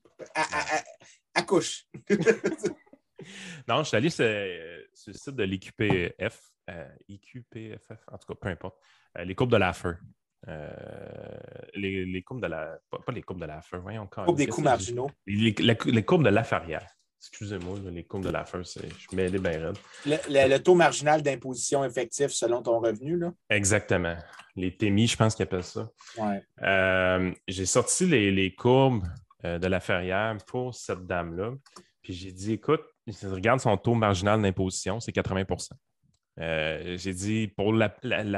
Accouche. 1.34 1.86
non, 3.68 3.82
je 3.82 3.84
suis 3.84 3.96
allé 3.96 4.10
sur, 4.10 4.24
le 4.24 5.12
site 5.12 5.36
de 5.36 5.44
l'IQPF. 5.44 6.52
Euh, 6.68 6.88
IQPFF, 7.08 8.08
en 8.10 8.18
tout 8.18 8.26
cas, 8.26 8.34
peu 8.40 8.48
importe. 8.48 8.78
les 9.16 9.34
courbes 9.34 9.52
de 9.52 9.56
la 9.56 9.72
feu. 9.72 9.96
les, 11.74 12.04
les, 12.04 12.22
courbes 12.22 12.42
de 12.42 12.48
la. 12.48 12.78
Pas, 12.90 13.12
les 13.12 13.22
courbes 13.22 13.40
de 13.40 13.46
la 13.46 13.62
feu, 13.62 13.78
voyons. 13.78 14.06
Courbes 14.06 14.36
des 14.36 14.46
coûts 14.46 14.62
marginaux. 14.62 15.10
Les, 15.26 15.54
les, 15.58 16.04
courbes 16.04 16.24
de 16.24 16.30
la 16.30 16.44
ferrière. 16.44 16.86
Excusez-moi, 17.18 17.78
les 17.90 18.04
courbes 18.04 18.24
de 18.24 18.30
la 18.30 18.44
feu, 18.44 18.62
je 18.62 19.16
mets 19.16 19.28
les 19.28 19.38
bien 19.38 19.72
le, 20.04 20.16
le, 20.28 20.58
taux 20.58 20.74
marginal 20.74 21.22
d'imposition 21.22 21.84
effectif 21.84 22.28
selon 22.28 22.62
ton 22.62 22.78
revenu, 22.78 23.18
là? 23.18 23.32
Exactement 23.50 24.16
les 24.56 24.74
TMI, 24.74 25.06
je 25.06 25.16
pense 25.16 25.34
qu'ils 25.34 25.44
appellent 25.44 25.62
ça. 25.62 25.88
Euh, 26.62 27.32
j'ai 27.46 27.66
sorti 27.66 28.06
les, 28.06 28.54
courbes 28.54 29.06
euh, 29.44 29.58
de 29.58 29.66
la 29.66 29.80
ferrière 29.80 30.36
pour 30.46 30.74
cette 30.74 31.06
dame-là. 31.06 31.52
Puis 32.02 32.14
j'ai 32.14 32.32
dit, 32.32 32.52
écoute, 32.52 32.82
regarde 33.22 33.60
son 33.60 33.76
taux 33.76 33.94
marginal 33.94 34.40
d'imposition, 34.40 34.98
c'est 34.98 35.14
80% 35.14 35.70
euh, 36.40 36.96
J'ai 36.96 37.12
dit, 37.12 37.48
pour 37.48 37.72
la, 37.72 37.90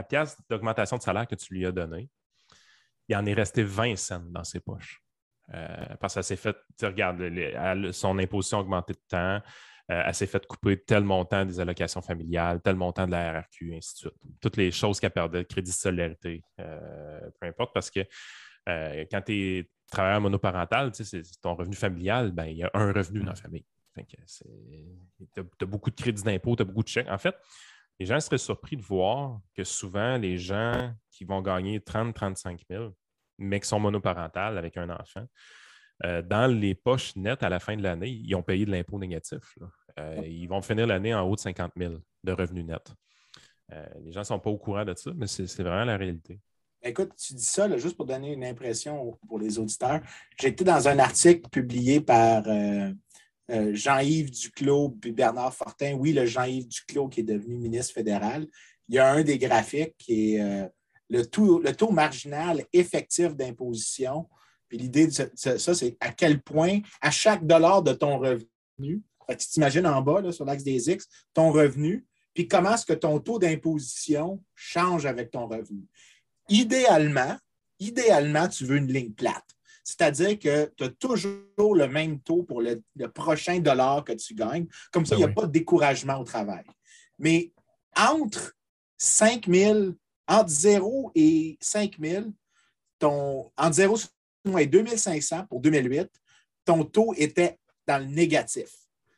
pièce 0.03 0.37
d'augmentation 0.51 0.97
de 0.97 1.03
salaire 1.03 1.27
que 1.27 1.37
tu 1.37 1.55
lui 1.55 1.65
as 1.67 1.73
donnée, 1.73 2.09
il 3.09 3.17
en 3.17 3.25
est 3.25 3.35
resté 3.35 3.63
20 3.63 3.97
cents 3.97 4.25
dans 4.29 4.45
ses 4.45 4.61
poches. 4.61 5.03
Parce 5.49 6.15
que 6.15 6.21
ça 6.21 6.23
s'est 6.23 6.37
fait, 6.37 6.57
tu 6.79 6.87
regardes, 6.87 7.23
son 7.93 8.19
imposition 8.19 8.59
a 8.59 8.61
augmenté 8.61 8.93
de 8.93 9.01
temps. 9.09 9.41
Euh, 9.91 10.03
elle 10.05 10.15
s'est 10.15 10.27
fait 10.27 10.47
couper 10.47 10.79
tel 10.79 11.03
montant 11.03 11.47
des 11.47 11.61
allocations 11.61 12.03
familiales, 12.03 12.61
tel 12.61 12.77
montant 12.77 13.07
de 13.07 13.13
la 13.13 13.41
RRQ, 13.41 13.75
ainsi 13.75 13.95
de 13.95 13.99
suite. 13.99 14.15
Toutes 14.39 14.59
les 14.59 14.71
choses 14.71 15.01
qu'elle 15.01 15.13
perdait, 15.13 15.45
crédit 15.47 15.71
de 15.71 15.77
solidarité, 15.77 16.43
euh, 16.61 17.31
peu 17.41 17.47
importe, 17.47 17.73
parce 17.73 17.91
que 17.91 18.01
euh, 18.69 19.07
quand 19.11 19.23
tu 19.23 19.33
es 19.33 19.71
travailleur 19.91 20.21
monoparental, 20.21 20.91
c'est 20.95 21.23
ton 21.41 21.55
revenu 21.55 21.75
familial, 21.75 22.33
ben, 22.33 22.45
il 22.45 22.59
y 22.59 22.65
a 22.65 22.71
un 22.75 22.93
revenu 22.93 23.21
dans 23.21 23.31
la 23.31 23.35
famille. 23.35 23.65
Tu 23.97 25.41
as, 25.41 25.65
beaucoup 25.65 25.91
de 25.91 25.97
crédits 25.97 26.23
d'impôt, 26.23 26.55
tu 26.55 26.63
as 26.63 26.67
beaucoup 26.67 26.83
de 26.83 26.89
chèques. 26.89 27.09
En 27.09 27.19
fait, 27.19 27.35
les 27.99 28.05
gens 28.05 28.21
seraient 28.21 28.39
surpris 28.39 28.77
de 28.77 28.83
voir 28.83 29.41
que 29.55 29.65
souvent, 29.65 30.19
les 30.19 30.37
gens 30.37 30.95
qui 31.11 31.25
vont 31.25 31.41
gagner 31.41 31.79
30-35 31.79 32.61
000, 32.69 32.95
mais 33.39 33.61
qui 33.61 33.69
sont 33.69 33.81
monoparentales 33.81 34.59
avec 34.59 34.77
un 34.77 34.91
enfant, 34.91 35.27
euh, 36.05 36.23
dans 36.23 36.47
les 36.47 36.75
poches 36.75 37.17
nettes 37.17 37.43
à 37.43 37.49
la 37.49 37.59
fin 37.59 37.77
de 37.77 37.83
l'année, 37.83 38.11
ils 38.11 38.35
ont 38.35 38.43
payé 38.43 38.65
de 38.65 38.71
l'impôt 38.71 38.99
négatif. 38.99 39.59
Euh, 39.99 40.23
ils 40.25 40.47
vont 40.47 40.63
finir 40.63 40.87
l'année 40.87 41.15
en 41.15 41.23
haut 41.23 41.35
de 41.35 41.41
50 41.41 41.73
000 41.77 41.95
de 42.23 42.33
revenus 42.33 42.65
nets. 42.65 42.93
Euh, 43.73 43.85
les 44.05 44.13
gens 44.13 44.21
ne 44.21 44.25
sont 44.25 44.39
pas 44.39 44.51
au 44.51 44.59
courant 44.59 44.85
de 44.85 44.95
ça, 44.95 45.11
mais 45.17 45.27
c'est 45.27 45.63
vraiment 45.63 45.85
la 45.85 45.97
réalité. 45.97 46.39
Écoute, 46.83 47.11
tu 47.17 47.35
dis 47.35 47.45
ça 47.45 47.77
juste 47.77 47.97
pour 47.97 48.07
donner 48.07 48.33
une 48.33 48.45
impression 48.45 49.19
pour 49.27 49.41
les 49.41 49.59
auditeurs. 49.59 50.01
J'étais 50.41 50.63
dans 50.63 50.87
un 50.87 51.01
article 51.01 51.49
publié 51.51 52.01
par 52.01 52.45
Jean-Yves 53.49 54.31
Duclos 54.31 54.97
et 55.05 55.11
Bernard 55.11 55.53
Fortin. 55.53 55.95
Oui, 55.95 56.13
le 56.13 56.25
Jean-Yves 56.25 56.69
Duclos 56.69 57.09
qui 57.09 57.21
est 57.21 57.25
devenu 57.25 57.57
ministre 57.57 57.95
fédéral. 57.95 58.47
Il 58.89 58.95
y 58.95 58.99
a 59.01 59.11
un 59.11 59.25
des 59.25 59.39
graphiques 59.39 59.97
qui 59.99 60.37
est 60.37 60.71
le, 61.09 61.21
le 61.21 61.73
taux 61.73 61.91
marginal 61.91 62.65
effectif 62.73 63.35
d'imposition 63.35 64.27
puis 64.69 64.79
l'idée 64.79 65.07
de 65.07 65.13
ça, 65.13 65.75
c'est 65.75 65.97
à 66.01 66.13
quel 66.13 66.41
point, 66.41 66.81
à 67.01 67.11
chaque 67.11 67.47
dollar 67.47 67.83
de 67.83 67.93
ton 67.93 68.19
revenu, 68.19 69.03
tu 69.31 69.37
t'imagines 69.37 69.87
en 69.87 70.03
bas, 70.03 70.31
sur 70.31 70.45
l'axe 70.45 70.63
des 70.63 70.91
X, 70.91 71.09
ton 71.35 71.51
revenu, 71.51 72.07
puis 72.35 72.47
comment 72.47 72.75
est-ce 72.75 72.87
que 72.87 72.93
ton 72.93 73.19
taux 73.19 73.39
d'imposition 73.39 74.43
change 74.55 75.07
avec 75.07 75.31
ton 75.31 75.47
revenu. 75.47 75.87
Idéalement, 76.49 77.37
idéalement, 77.79 78.49
tu 78.49 78.65
veux 78.65 78.77
une 78.77 78.93
ligne 78.93 79.13
plate. 79.13 79.45
C'est-à-dire 79.83 80.39
que 80.39 80.73
tu 80.77 80.85
as 80.85 80.91
toujours 80.91 81.75
le 81.75 81.89
même 81.89 82.21
taux 82.21 82.43
pour 82.43 82.61
le, 82.61 82.83
prochain 83.15 83.59
dollar 83.59 84.05
que 84.05 84.13
tu 84.13 84.35
gagnes. 84.35 84.67
Comme 84.93 85.07
ça, 85.07 85.15
ben 85.15 85.23
il 85.23 85.25
n'y 85.25 85.31
a 85.31 85.35
pas 85.35 85.47
de 85.47 85.53
découragement 85.53 86.19
au 86.19 86.25
travail. 86.25 86.65
Mais 87.19 87.53
entre 87.97 88.55
5 88.99 89.47
000, 89.47 89.93
entre 90.29 90.51
0 90.51 91.13
et 91.15 91.59
5 91.61 91.97
000, 91.99 92.27
ton, 92.99 93.51
entre 93.57 93.73
0 93.73 93.97
et 94.59 94.67
2500 94.67 95.47
pour 95.47 95.61
2008, 95.61 96.09
ton 96.65 96.85
taux 96.85 97.15
était 97.17 97.59
dans 97.87 97.99
le 97.99 98.05
négatif. 98.05 98.69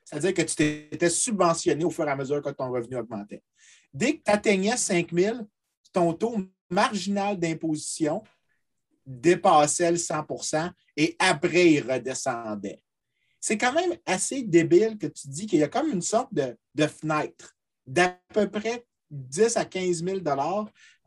C'est-à-dire 0.05 0.35
que 0.35 0.42
tu 0.42 0.55
t'étais 0.55 1.11
subventionné 1.11 1.85
au 1.85 1.90
fur 1.90 2.07
et 2.07 2.11
à 2.11 2.16
mesure 2.16 2.42
que 2.42 2.51
ton 2.51 2.70
revenu 2.70 2.96
augmentait. 2.96 3.42
Dès 3.92 4.16
que 4.16 4.23
tu 4.25 4.31
atteignais 4.31 4.77
5 4.77 5.12
000, 5.12 5.38
ton 5.92 6.12
taux 6.14 6.38
marginal 6.68 7.38
d'imposition 7.38 8.23
dépassait 9.05 9.90
le 9.90 9.96
100% 9.96 10.70
et 10.96 11.16
après, 11.18 11.73
il 11.73 11.90
redescendait. 11.90 12.83
C'est 13.40 13.59
quand 13.59 13.73
même 13.73 13.96
assez 14.07 14.42
débile 14.42 14.99
que 14.99 15.07
tu 15.07 15.29
dis 15.29 15.46
qu'il 15.46 15.59
y 15.59 15.64
a 15.64 15.68
comme 15.68 15.90
une 15.90 16.03
sorte 16.03 16.33
de, 16.33 16.57
de 16.75 16.87
fenêtre 16.87 17.57
d'à 17.87 18.20
peu 18.33 18.49
près 18.49 18.85
10 19.11 19.57
à 19.57 19.64
15 19.64 20.05
000 20.05 20.20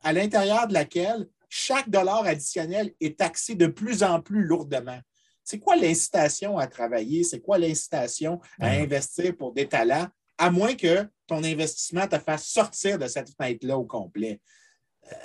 à 0.04 0.14
l'intérieur 0.14 0.68
de 0.68 0.74
laquelle 0.74 1.28
chaque 1.50 1.90
dollar 1.90 2.26
additionnel 2.26 2.94
est 3.00 3.20
taxé 3.20 3.56
de 3.56 3.68
plus 3.68 4.04
en 4.04 4.22
plus 4.22 4.44
lourdement. 4.44 5.00
C'est 5.44 5.60
quoi 5.60 5.76
l'incitation 5.76 6.58
à 6.58 6.68
travailler? 6.68 7.24
C'est 7.24 7.42
quoi 7.42 7.58
l'incitation 7.58 8.40
à 8.60 8.70
investir 8.70 9.36
pour 9.36 9.54
des 9.54 9.68
talents, 9.68 10.08
à 10.38 10.50
moins 10.50 10.74
que 10.76 11.08
ton 11.28 11.44
investissement 11.44 12.08
te 12.08 12.18
fasse 12.18 12.48
sortir 12.48 12.98
de 12.98 13.08
cette 13.08 13.30
fenêtre-là 13.36 13.78
au 13.78 13.86
complet? 13.86 14.42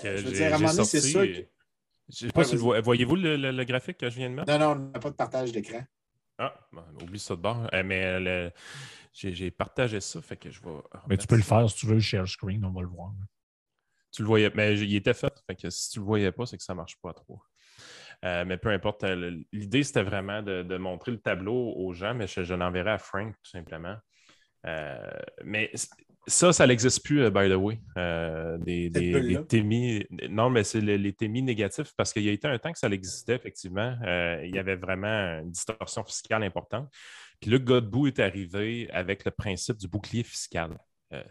Euh, 0.05 0.17
je 0.19 0.25
veux 0.25 0.33
dire, 0.33 0.53
à 0.53 0.57
un 0.57 0.59
moment 0.59 0.73
donné, 0.73 0.85
c'est 0.85 1.01
sûr 1.01 1.23
que. 1.23 1.47
Je 2.11 2.27
sais 2.27 2.33
pas 2.33 2.45
si 2.45 2.57
vous 2.57 2.75
voyez-vous 2.83 3.17
le, 3.17 3.65
graphique 3.65 3.99
que 3.99 4.09
je 4.11 4.17
viens 4.17 4.31
de 4.31 4.35
mettre? 4.35 4.51
Non, 4.51 4.59
non, 4.59 4.73
on 4.73 4.93
n'a 4.93 4.99
pas 4.99 5.11
de 5.11 5.15
partage 5.15 5.53
d'écran. 5.53 5.83
Ah, 6.39 6.55
oublie 7.03 7.19
ça 7.19 7.37
de 7.37 7.41
bord. 7.41 7.69
Eh, 7.73 7.83
mais 7.83 8.53
j'ai 9.13 9.51
partagé 9.51 10.01
ça, 10.01 10.21
fait 10.21 10.37
que 10.37 10.51
je 10.51 10.61
vais. 10.61 10.71
Mais 11.09 11.17
tu 11.17 11.27
peux 11.27 11.37
le 11.37 11.43
faire 11.43 11.69
si 11.69 11.77
tu 11.77 11.87
veux 11.87 11.95
le 11.95 12.01
share 12.01 12.27
screen, 12.27 12.65
on 12.65 12.71
va 12.71 12.83
le 12.83 12.89
voir. 12.89 13.13
Tu 14.13 14.23
le 14.23 14.29
voyais, 14.29 14.51
mais 14.55 14.79
il 14.79 14.97
était 14.97 15.15
fait. 15.15 15.33
fait 15.47 15.57
que 15.57 15.71
si 15.71 15.91
tu 15.91 15.99
le 15.99 16.05
voyais 16.05 16.33
pas, 16.33 16.47
c'est 16.47 16.57
que 16.57 16.63
ça 16.63 16.73
ne 16.73 16.79
marche 16.79 16.97
pas 17.03 17.13
trop. 17.13 17.41
Euh, 18.25 18.45
mais 18.45 18.57
peu 18.57 18.71
importe, 18.71 19.05
euh, 19.05 19.39
l'idée, 19.53 19.83
c'était 19.83 20.03
vraiment 20.03 20.43
de, 20.43 20.77
montrer 20.77 21.13
le 21.13 21.19
tableau 21.19 21.73
aux 21.77 21.93
gens, 21.93 22.15
mais 22.15 22.27
je, 22.27 22.55
l'enverrai 22.55 22.93
à 22.93 22.99
Frank, 22.99 23.35
tout 23.43 23.51
simplement. 23.51 23.97
Euh, 24.67 25.11
mais 25.45 25.71
ça, 26.27 26.53
ça 26.53 26.67
n'existe 26.67 27.05
plus, 27.05 27.31
by 27.31 27.49
the 27.49 27.55
way. 27.55 27.79
des, 28.59 28.91
des, 28.91 29.39
TMI. 29.47 30.05
Non, 30.29 30.51
mais 30.51 30.65
c'est 30.65 30.81
les, 30.81 31.13
TMI 31.13 31.43
négatifs 31.43 31.93
parce 31.97 32.13
qu'il 32.13 32.25
y 32.25 32.29
a 32.29 32.33
été 32.33 32.49
un 32.49 32.59
temps 32.59 32.73
que 32.73 32.79
ça 32.79 32.89
existait, 32.89 33.37
effectivement. 33.37 33.97
il 34.43 34.51
y 34.53 34.59
avait 34.59 34.77
vraiment 34.77 35.41
une 35.41 35.51
distorsion 35.51 36.05
fiscale 36.05 36.43
importante. 36.43 36.91
Puis 37.41 37.51
Luc 37.53 37.65
Godbout 37.65 38.09
est 38.09 38.19
arrivé 38.19 38.91
avec 38.91 39.25
le 39.25 39.31
principe 39.31 39.77
du 39.77 39.87
bouclier 39.87 40.25
fiscal. 40.25 40.77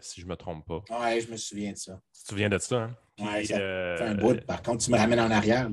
Si 0.00 0.20
je 0.20 0.26
ne 0.26 0.30
me 0.30 0.36
trompe 0.36 0.66
pas. 0.66 0.82
Oui, 0.90 1.20
je 1.20 1.30
me 1.30 1.36
souviens 1.36 1.72
de 1.72 1.76
ça. 1.76 2.00
Tu 2.14 2.22
te 2.22 2.28
souviens 2.28 2.48
de 2.48 2.58
ça, 2.58 2.76
hein? 2.76 2.96
Oui, 3.20 3.46
ça 3.46 3.56
fait 3.56 4.02
un 4.02 4.14
bout. 4.14 4.40
Par 4.46 4.62
contre, 4.62 4.84
tu 4.84 4.90
me 4.90 4.96
ramènes 4.96 5.20
en 5.20 5.30
arrière. 5.30 5.68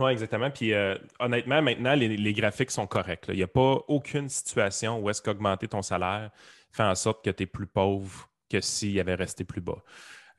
Oui, 0.00 0.12
exactement. 0.12 0.50
Puis 0.50 0.72
honnêtement, 1.18 1.62
maintenant, 1.62 1.94
les, 1.94 2.32
graphiques 2.32 2.70
sont 2.70 2.86
corrects. 2.86 3.26
Il 3.28 3.36
n'y 3.36 3.42
a 3.42 3.48
pas 3.48 3.78
aucune 3.88 4.28
situation 4.28 5.00
où 5.00 5.10
est-ce 5.10 5.22
qu'augmenter 5.22 5.68
ton 5.68 5.82
salaire 5.82 6.30
fait 6.72 6.82
en 6.82 6.94
sorte 6.94 7.24
que 7.24 7.30
tu 7.30 7.44
es 7.44 7.46
plus 7.46 7.66
pauvre 7.66 8.28
que 8.50 8.60
s'il 8.60 8.98
avait 9.00 9.14
resté 9.14 9.44
plus 9.44 9.60
bas. 9.60 9.82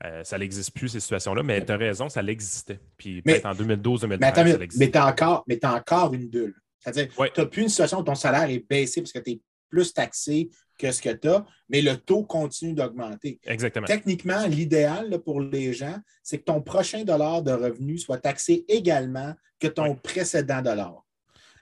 Euh, 0.04 0.22
ça 0.24 0.38
n'existe 0.38 0.74
plus, 0.74 0.88
ces 0.90 1.00
situations-là, 1.00 1.42
mais 1.42 1.64
tu 1.64 1.72
as 1.72 1.76
raison, 1.76 2.08
ça 2.08 2.20
l'existait. 2.20 2.80
Puis 2.98 3.22
peut-être 3.22 3.46
en 3.46 3.54
2012-2013, 3.54 4.34
ça 4.34 4.44
l'existait. 4.44 4.84
Mais 4.84 4.90
tu 4.90 4.98
as, 4.98 5.06
encore, 5.06 5.44
encore 5.64 6.14
une 6.14 6.28
bulle. 6.28 6.54
C'est-à-dire, 6.78 7.08
tu 7.14 7.40
n'as 7.40 7.46
plus 7.46 7.62
une 7.62 7.68
situation 7.68 8.00
où 8.00 8.02
ton 8.02 8.14
salaire 8.14 8.48
est 8.50 8.64
baissé 8.68 9.00
parce 9.00 9.12
que 9.12 9.18
tu 9.20 9.30
es 9.32 9.40
plus 9.70 9.92
taxé 9.92 10.50
que 10.78 10.92
ce 10.92 11.02
que 11.02 11.10
tu 11.10 11.28
as, 11.28 11.44
mais 11.68 11.82
le 11.82 11.96
taux 11.96 12.24
continue 12.24 12.74
d'augmenter. 12.74 13.40
Exactement. 13.44 13.86
Techniquement, 13.86 14.46
l'idéal 14.46 15.18
pour 15.24 15.40
les 15.40 15.72
gens, 15.72 15.96
c'est 16.22 16.38
que 16.38 16.44
ton 16.44 16.60
prochain 16.60 17.04
dollar 17.04 17.42
de 17.42 17.52
revenu 17.52 17.98
soit 17.98 18.18
taxé 18.18 18.64
également 18.68 19.34
que 19.58 19.68
ton 19.68 19.94
précédent 19.94 20.62
dollar. 20.62 21.04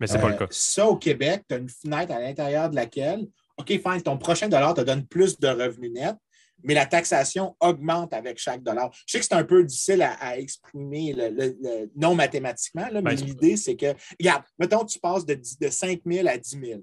Mais 0.01 0.07
ce 0.07 0.15
n'est 0.15 0.21
pas 0.21 0.29
le 0.29 0.35
euh, 0.35 0.39
cas. 0.39 0.47
Ça, 0.51 0.87
au 0.87 0.97
Québec, 0.97 1.45
tu 1.49 1.55
as 1.55 1.59
une 1.59 1.69
fenêtre 1.69 2.13
à 2.13 2.21
l'intérieur 2.21 2.69
de 2.71 2.75
laquelle, 2.75 3.27
OK, 3.57 3.69
fine, 3.69 4.03
ton 4.03 4.19
prochain 4.19 4.49
dollar 4.49 4.75
te 4.75 4.81
donne 4.81 5.07
plus 5.07 5.39
de 5.39 5.49
revenus 5.49 5.93
nets, 5.93 6.17
mais 6.63 6.75
la 6.75 6.87
taxation 6.87 7.57
augmente 7.61 8.13
avec 8.13 8.39
chaque 8.39 8.63
dollar. 8.63 8.91
Je 9.07 9.13
sais 9.13 9.19
que 9.21 9.27
c'est 9.27 9.35
un 9.35 9.45
peu 9.45 9.63
difficile 9.63 10.03
à, 10.03 10.39
exprimer 10.39 11.15
le, 11.17 11.91
non 11.95 12.15
mathématiquement, 12.15 12.89
mais 12.93 13.03
ben, 13.03 13.15
l'idée, 13.15 13.57
c'est 13.57 13.77
que, 13.77 13.95
regarde, 14.19 14.45
mettons, 14.59 14.85
tu 14.85 14.99
passes 14.99 15.27
de, 15.27 15.35
de 15.35 15.69
5 15.69 16.01
000 16.07 16.27
à 16.27 16.39
10 16.39 16.61
000. 16.61 16.81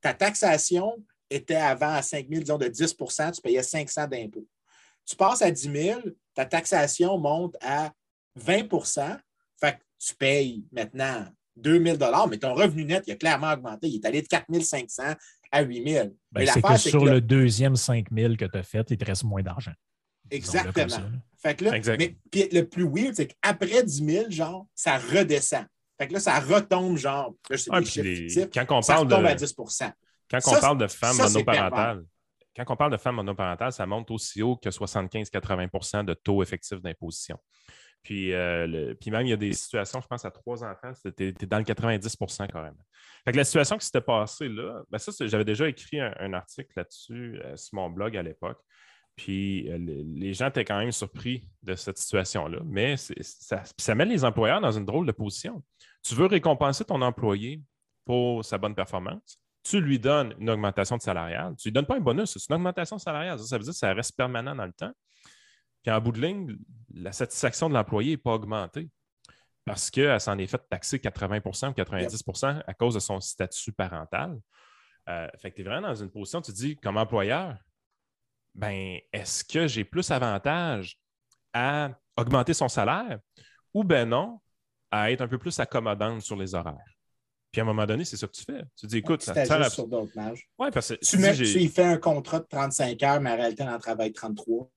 Ta 0.00 0.14
taxation 0.14 0.96
était 1.30 1.56
avant 1.56 1.94
à 1.94 2.02
5 2.02 2.26
000, 2.28 2.40
disons 2.42 2.58
de 2.58 2.66
10% 2.66 3.32
tu 3.32 3.40
payais 3.40 3.62
500 3.62 4.06
d'impôts. 4.06 4.46
Tu 5.04 5.16
passes 5.16 5.42
à 5.42 5.50
10 5.50 5.72
000, 5.72 6.00
ta 6.34 6.44
taxation 6.44 7.18
monte 7.18 7.56
à 7.60 7.92
20 8.36 8.68
fait 9.60 9.72
que 9.72 9.82
tu 9.98 10.14
payes 10.14 10.64
maintenant 10.70 11.26
2 11.56 11.84
000 11.84 11.98
mais 12.28 12.38
ton 12.38 12.54
revenu 12.54 12.84
net, 12.84 13.04
il 13.06 13.12
a 13.12 13.16
clairement 13.16 13.52
augmenté. 13.52 13.88
Il 13.88 13.96
est 13.96 14.06
allé 14.06 14.22
de 14.22 14.28
4 14.28 14.46
500 14.60 15.02
à 15.50 15.62
8 15.62 15.90
000. 15.90 16.08
Ben, 16.30 16.46
c'est 16.46 16.62
que 16.62 16.76
sur 16.76 17.04
le, 17.04 17.20
deuxième 17.20 17.76
5 17.76 18.06
000 18.12 18.36
que 18.36 18.44
tu 18.44 18.58
as 18.58 18.62
fait, 18.62 18.86
il 18.90 18.96
te 18.96 19.04
reste 19.04 19.24
moins 19.24 19.42
d'argent. 19.42 19.72
Exactement. 20.30 21.10
fait 21.42 21.54
que 21.54 21.64
là, 21.64 21.96
mais 21.98 22.16
puis 22.30 22.48
le 22.52 22.62
plus 22.62 22.84
weird, 22.84 23.14
c'est 23.14 23.28
qu'après 23.28 23.82
10 23.82 24.04
000, 24.04 24.30
genre, 24.30 24.66
ça 24.74 24.98
redescend. 24.98 25.64
Fait 25.98 26.06
que 26.06 26.12
là, 26.12 26.20
ça 26.20 26.38
retombe, 26.38 26.96
genre, 26.96 27.34
là, 27.50 27.56
c'est 27.56 28.02
des 28.02 28.48
quand 28.52 28.78
on 28.78 28.80
parle 28.82 29.08
de, 29.08 29.14
à 29.14 29.34
10 29.34 29.54
Quand 30.30 30.38
on 30.46 30.60
parle 30.60 30.78
de 30.78 30.86
femmes 30.86 31.16
monoparentales, 31.16 32.04
quand 32.56 32.64
on 32.72 32.76
parle 32.76 32.92
de 32.92 32.96
femmes 32.96 33.16
monoparentales, 33.16 33.72
ça 33.72 33.86
monte 33.86 34.10
aussi 34.10 34.42
haut 34.42 34.56
que 34.56 34.68
75-80% 34.68 36.04
de 36.04 36.14
taux 36.14 36.42
effectif 36.42 36.80
d'imposition. 36.80 37.38
Puis, 38.02 38.32
euh, 38.32 38.94
puis 39.00 39.10
même, 39.10 39.26
il 39.26 39.30
y 39.30 39.32
a 39.32 39.36
des 39.36 39.52
situations, 39.52 40.00
je 40.00 40.06
pense, 40.06 40.24
à 40.24 40.30
trois 40.30 40.64
enfants, 40.64 40.92
c'était 40.94 41.32
dans 41.46 41.58
le 41.58 41.64
90 41.64 42.16
quand 42.52 42.62
même. 42.62 42.76
Fait 43.24 43.32
que 43.32 43.36
la 43.36 43.44
situation 43.44 43.76
qui 43.76 43.86
s'était 43.86 44.00
passée 44.00 44.48
là, 44.48 44.82
ben 44.88 44.98
ça, 44.98 45.12
j'avais 45.26 45.44
déjà 45.44 45.68
écrit 45.68 46.00
un, 46.00 46.32
article 46.32 46.70
là-dessus 46.76 47.40
euh, 47.44 47.56
sur 47.56 47.74
mon 47.74 47.90
blog 47.90 48.16
à 48.16 48.22
l'époque. 48.22 48.58
Puis 49.16 49.68
euh, 49.70 49.78
les 49.78 50.32
gens 50.32 50.48
étaient 50.48 50.64
quand 50.64 50.78
même 50.78 50.92
surpris 50.92 51.50
de 51.62 51.74
cette 51.74 51.98
situation-là. 51.98 52.60
Mais 52.64 52.96
ça, 52.96 53.62
ça 53.76 53.94
met 53.94 54.04
les 54.04 54.24
employeurs 54.24 54.60
dans 54.60 54.70
une 54.70 54.86
drôle 54.86 55.06
de 55.06 55.12
position. 55.12 55.62
Tu 56.02 56.14
veux 56.14 56.26
récompenser 56.26 56.84
ton 56.84 57.02
employé 57.02 57.60
pour 58.04 58.44
sa 58.44 58.58
bonne 58.58 58.74
performance, 58.74 59.40
tu 59.68 59.80
lui 59.80 59.98
donnes 59.98 60.34
une 60.38 60.48
augmentation 60.48 60.96
de 60.96 61.02
salariale. 61.02 61.54
Tu 61.56 61.68
ne 61.68 61.70
lui 61.70 61.72
donnes 61.72 61.86
pas 61.86 61.96
un 61.96 62.00
bonus, 62.00 62.32
c'est 62.32 62.48
une 62.48 62.56
augmentation 62.56 62.98
salariale. 62.98 63.38
Ça, 63.38 63.58
veut 63.58 63.64
dire 63.64 63.72
que 63.72 63.78
ça 63.78 63.92
reste 63.92 64.16
permanent 64.16 64.54
dans 64.54 64.64
le 64.64 64.72
temps. 64.72 64.92
Puis 65.82 65.92
en 65.92 66.00
bout 66.00 66.12
de 66.12 66.20
ligne, 66.20 66.56
la 66.94 67.12
satisfaction 67.12 67.68
de 67.68 67.74
l'employé 67.74 68.12
n'est 68.12 68.16
pas 68.16 68.32
augmentée 68.32 68.88
parce 69.66 69.90
qu'elle 69.90 70.20
s'en 70.20 70.38
est 70.38 70.46
fait 70.46 70.62
taxer 70.70 70.98
80% 70.98 71.68
ou 71.68 71.72
90% 71.72 72.62
à 72.66 72.74
cause 72.74 72.94
de 72.94 73.00
son 73.00 73.20
statut 73.20 73.72
parental. 73.72 74.38
Euh, 75.10 75.28
fait 75.38 75.50
que 75.50 75.56
tu 75.56 75.60
es 75.60 75.64
vraiment 75.64 75.88
dans 75.88 75.94
une 75.94 76.10
position, 76.10 76.40
tu 76.40 76.52
te 76.52 76.56
dis, 76.56 76.76
comme 76.76 76.96
employeur, 76.96 77.58
ben, 78.54 78.98
est-ce 79.12 79.44
que 79.44 79.66
j'ai 79.66 79.84
plus 79.84 80.10
avantage 80.10 80.98
à 81.52 81.90
augmenter 82.16 82.54
son 82.54 82.68
salaire 82.68 83.18
ou 83.74 83.84
ben 83.84 84.08
non, 84.08 84.40
à 84.90 85.12
être 85.12 85.20
un 85.20 85.28
peu 85.28 85.38
plus 85.38 85.60
accommodante 85.60 86.22
sur 86.22 86.36
les 86.36 86.54
horaires? 86.54 86.97
Puis 87.50 87.60
à 87.60 87.64
un 87.64 87.66
moment 87.66 87.86
donné, 87.86 88.04
c'est 88.04 88.16
ça 88.16 88.26
que 88.26 88.32
tu 88.32 88.44
fais. 88.44 88.62
Tu 88.76 88.86
dis, 88.86 88.98
écoute, 88.98 89.22
ça 89.22 89.34
sert 89.44 89.70
sur 89.70 89.86
d'autres 89.86 90.12
Oui, 90.58 90.68
parce 90.72 90.88
que. 90.88 90.94
Tu, 90.94 91.18
mets, 91.18 91.36
il 91.36 91.70
fait 91.70 91.84
un 91.84 91.96
contrat 91.96 92.40
de 92.40 92.46
35 92.48 93.02
heures, 93.02 93.20
mais 93.20 93.30
en 93.30 93.36
réalité, 93.36 93.64
il 93.64 93.70
en 93.70 93.78
travaille 93.78 94.12
33. 94.12 94.70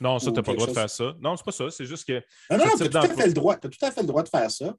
Non, 0.00 0.18
ça, 0.18 0.30
tu 0.30 0.36
n'as 0.36 0.42
pas 0.42 0.52
le 0.52 0.56
droit 0.56 0.68
de 0.68 0.72
faire 0.72 0.90
ça. 0.90 1.14
Non, 1.20 1.36
c'est 1.36 1.44
pas 1.44 1.52
ça. 1.52 1.70
C'est 1.70 1.86
juste 1.86 2.06
que. 2.06 2.22
Non, 2.50 2.58
non, 2.58 2.64
tu 2.76 2.84
as, 2.84 2.88
tout 2.88 2.98
à 2.98 3.08
fait 3.08 3.26
le 3.26 3.32
droit. 3.32 3.54
as 3.54 3.58
tout 3.58 3.84
à 3.84 3.90
fait 3.90 4.00
le 4.00 4.06
droit 4.06 4.22
de 4.22 4.28
faire 4.28 4.50
ça. 4.50 4.74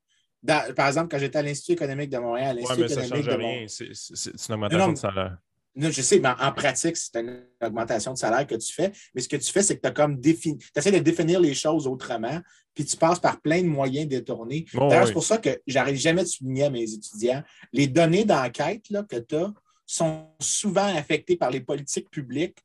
par 0.45 0.87
exemple, 0.87 1.09
quand 1.09 1.19
j'étais 1.19 1.37
à 1.37 1.41
l'Institut 1.41 1.73
économique 1.73 2.09
de 2.09 2.17
Montréal, 2.17 2.57
l'Institut 2.57 2.81
ouais, 2.81 2.91
économique 2.91 3.09
ça 3.09 3.15
change 3.15 3.27
de 3.27 3.33
rien. 3.33 3.65
C'est 3.67 4.47
une 4.47 4.53
augmentation 4.53 4.91
de 4.91 4.97
salaire. 4.97 5.37
Non, 5.77 5.91
je 5.91 6.01
sais, 6.01 6.19
mais 6.19 6.29
en, 6.29 6.53
pratique, 6.53 6.95
c'est 6.95 7.19
une 7.19 7.43
augmentation 7.61 8.13
de 8.13 8.17
salaire 8.17 8.47
que 8.47 8.55
tu 8.55 8.71
fais. 8.71 8.93
Mais 9.13 9.19
ce 9.19 9.27
que 9.27 9.35
tu 9.35 9.51
fais, 9.51 9.61
c'est 9.61 9.75
que 9.75 9.81
tu 9.81 9.87
as 9.87 9.91
comme 9.91 10.19
défini. 10.21 10.57
Tu 10.57 10.71
essaies 10.73 10.91
de 10.91 10.99
définir 10.99 11.39
les 11.41 11.53
choses 11.53 11.85
autrement, 11.85 12.39
puis 12.75 12.85
tu 12.85 12.97
passes 12.97 13.19
par 13.19 13.41
plein 13.41 13.61
de 13.61 13.67
moyens 13.67 14.07
détournés. 14.07 14.65
D'ailleurs, 14.73 15.07
c'est 15.07 15.13
pour 15.13 15.23
ça 15.23 15.37
que 15.37 15.61
j'arrive 15.65 15.97
jamais 15.97 16.23
de 16.23 16.27
souligner 16.27 16.65
à 16.65 16.69
mes 16.69 16.93
étudiants 16.93 17.41
les 17.73 17.87
données 17.87 18.25
d'enquête 18.25 18.83
que 19.09 19.17
tu 19.17 19.35
as 19.35 19.53
sont 19.87 20.27
souvent 20.39 20.95
affectées 20.95 21.37
par 21.37 21.51
les 21.51 21.61
politiques 21.61 22.09
publiques 22.09 22.57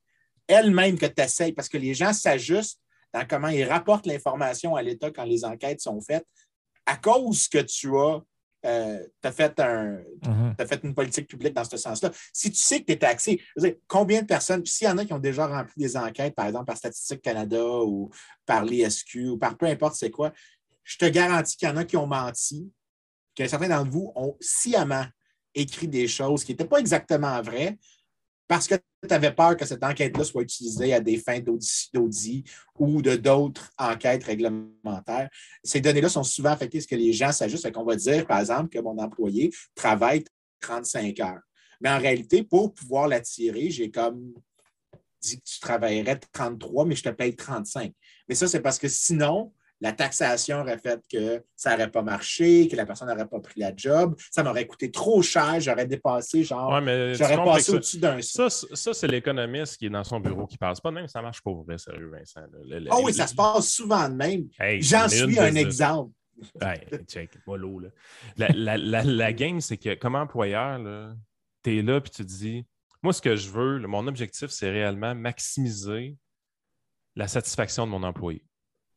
elle-même 0.50 0.98
que 0.98 1.06
tu 1.06 1.22
essayes, 1.22 1.52
parce 1.52 1.68
que 1.68 1.78
les 1.78 1.94
gens 1.94 2.12
s'ajustent 2.12 2.80
dans 3.14 3.26
comment 3.26 3.48
ils 3.48 3.64
rapportent 3.64 4.06
l'information 4.06 4.74
à 4.74 4.82
l'État 4.82 5.10
quand 5.10 5.24
les 5.24 5.44
enquêtes 5.44 5.80
sont 5.80 6.00
faites, 6.00 6.26
à 6.86 6.96
cause 6.96 7.48
que 7.48 7.58
tu 7.58 7.96
as, 7.96 8.20
euh, 8.66 8.98
fait, 9.22 9.58
un, 9.60 9.98
mm-hmm. 10.22 10.66
fait 10.66 10.80
une 10.84 10.94
politique 10.94 11.28
publique 11.28 11.54
dans 11.54 11.64
ce 11.64 11.76
sens-là. 11.76 12.10
Si 12.32 12.50
tu 12.50 12.58
sais 12.58 12.80
que 12.80 12.86
tu 12.86 12.92
es 12.92 12.98
taxé, 12.98 13.40
combien 13.86 14.22
de 14.22 14.26
personnes, 14.26 14.64
s'il 14.66 14.86
y 14.86 14.90
en 14.90 14.98
a 14.98 15.04
qui 15.04 15.12
ont 15.12 15.18
déjà 15.18 15.46
rempli 15.46 15.74
des 15.76 15.96
enquêtes, 15.96 16.34
par 16.34 16.46
exemple 16.46 16.66
par 16.66 16.76
Statistique 16.76 17.22
Canada 17.22 17.64
ou 17.64 18.10
par 18.44 18.64
l'ISQ 18.64 19.30
ou 19.30 19.38
par 19.38 19.56
peu 19.56 19.66
importe 19.66 19.94
c'est 19.94 20.10
quoi, 20.10 20.32
je 20.84 20.98
te 20.98 21.06
garantis 21.06 21.56
qu'il 21.56 21.68
y 21.68 21.70
en 21.70 21.76
a 21.76 21.84
qui 21.84 21.96
ont 21.96 22.06
menti, 22.06 22.70
que 23.34 23.46
certains 23.46 23.68
d'entre 23.68 23.90
vous 23.90 24.12
ont 24.16 24.36
sciemment 24.40 25.06
écrit 25.54 25.88
des 25.88 26.08
choses 26.08 26.44
qui 26.44 26.52
n'étaient 26.52 26.64
pas 26.64 26.78
exactement 26.78 27.40
vraies 27.42 27.78
parce 28.50 28.66
que 28.66 28.74
tu 28.74 29.14
avais 29.14 29.30
peur 29.30 29.56
que 29.56 29.64
cette 29.64 29.84
enquête-là 29.84 30.24
soit 30.24 30.42
utilisée 30.42 30.92
à 30.92 30.98
des 30.98 31.18
fins 31.18 31.38
d'audit 31.38 32.44
ou 32.76 33.00
de 33.00 33.14
d'autres 33.14 33.70
enquêtes 33.78 34.24
réglementaires. 34.24 35.30
Ces 35.62 35.80
données-là 35.80 36.08
sont 36.08 36.24
souvent 36.24 36.50
affectées 36.50 36.78
parce 36.78 36.88
que 36.88 36.96
les 36.96 37.12
gens 37.12 37.30
s'ajustent. 37.30 37.70
qu'on 37.70 37.84
va 37.84 37.94
dire, 37.94 38.26
par 38.26 38.40
exemple, 38.40 38.70
que 38.70 38.80
mon 38.80 38.98
employé 38.98 39.52
travaille 39.76 40.24
35 40.62 41.20
heures. 41.20 41.42
Mais 41.80 41.90
en 41.90 42.00
réalité, 42.00 42.42
pour 42.42 42.74
pouvoir 42.74 43.06
l'attirer, 43.06 43.70
j'ai 43.70 43.88
comme 43.88 44.34
dit 45.20 45.38
que 45.38 45.44
tu 45.44 45.60
travaillerais 45.60 46.18
33, 46.32 46.86
mais 46.86 46.96
je 46.96 47.04
te 47.04 47.10
paye 47.10 47.36
35. 47.36 47.92
Mais 48.28 48.34
ça, 48.34 48.48
c'est 48.48 48.60
parce 48.60 48.80
que 48.80 48.88
sinon, 48.88 49.52
la 49.80 49.92
taxation 49.92 50.60
aurait 50.60 50.78
fait 50.78 51.00
que 51.10 51.42
ça 51.56 51.70
n'aurait 51.70 51.90
pas 51.90 52.02
marché, 52.02 52.68
que 52.68 52.76
la 52.76 52.84
personne 52.84 53.08
n'aurait 53.08 53.26
pas 53.26 53.40
pris 53.40 53.60
la 53.60 53.72
job, 53.74 54.14
ça 54.30 54.42
m'aurait 54.42 54.66
coûté 54.66 54.90
trop 54.90 55.22
cher, 55.22 55.60
j'aurais 55.60 55.86
dépassé, 55.86 56.44
genre, 56.44 56.70
j'aurais 57.14 57.36
passé 57.36 57.72
au-dessus 57.72 57.98
d'un. 57.98 58.20
Ça, 58.20 58.48
ça 58.50 58.94
c'est 58.94 59.08
l'économiste 59.08 59.78
qui 59.78 59.86
est 59.86 59.90
dans 59.90 60.04
son 60.04 60.20
bureau 60.20 60.46
qui 60.46 60.58
passe 60.58 60.80
pas 60.80 60.90
même, 60.90 61.08
ça 61.08 61.22
marche 61.22 61.42
pas 61.42 61.52
vrai, 61.52 61.78
sérieux, 61.78 62.10
Vincent. 62.10 62.42
Ah 62.90 62.96
oui, 63.02 63.12
ça 63.12 63.26
se 63.26 63.34
passe 63.34 63.68
souvent 63.68 64.08
de 64.08 64.14
même. 64.14 64.48
J'en 64.80 65.08
suis 65.08 65.38
un 65.38 65.54
exemple. 65.54 66.12
Hey, 66.62 66.80
check, 67.06 67.32
mollo, 67.46 67.80
là. 67.80 67.88
La, 68.38 68.78
la, 68.78 69.04
la, 69.04 69.32
game, 69.34 69.60
c'est 69.60 69.76
que 69.76 69.94
comme 69.94 70.14
employeur, 70.14 70.80
tu 71.62 71.76
es 71.76 71.82
là 71.82 71.98
et 71.98 72.02
tu 72.02 72.10
te 72.10 72.22
dis, 72.22 72.64
moi, 73.02 73.12
ce 73.12 73.20
que 73.20 73.36
je 73.36 73.50
veux, 73.50 73.78
mon 73.80 74.06
objectif, 74.06 74.48
c'est 74.48 74.70
réellement 74.70 75.14
maximiser 75.14 76.16
la 77.16 77.28
satisfaction 77.28 77.86
de 77.86 77.90
mon 77.90 78.02
employé. 78.02 78.42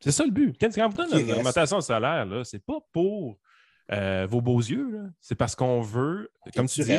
C'est 0.04 0.12
ça 0.12 0.26
le 0.26 0.32
but. 0.32 0.58
Quand, 0.60 0.89
vous 0.89 0.98
donnez 0.98 1.22
une 1.22 1.32
augmentation 1.32 1.78
de 1.78 1.84
salaire, 1.84 2.28
ce 2.46 2.58
n'est 2.58 2.62
pas 2.62 2.80
pour 2.92 3.38
euh, 3.92 4.28
vos 4.30 4.42
beaux 4.42 4.60
yeux. 4.60 5.10
C'est 5.22 5.36
parce 5.36 5.56
qu'on 5.56 5.80
veut, 5.80 6.30
comme 6.54 6.68
tu, 6.68 6.84
dis, 6.84 6.98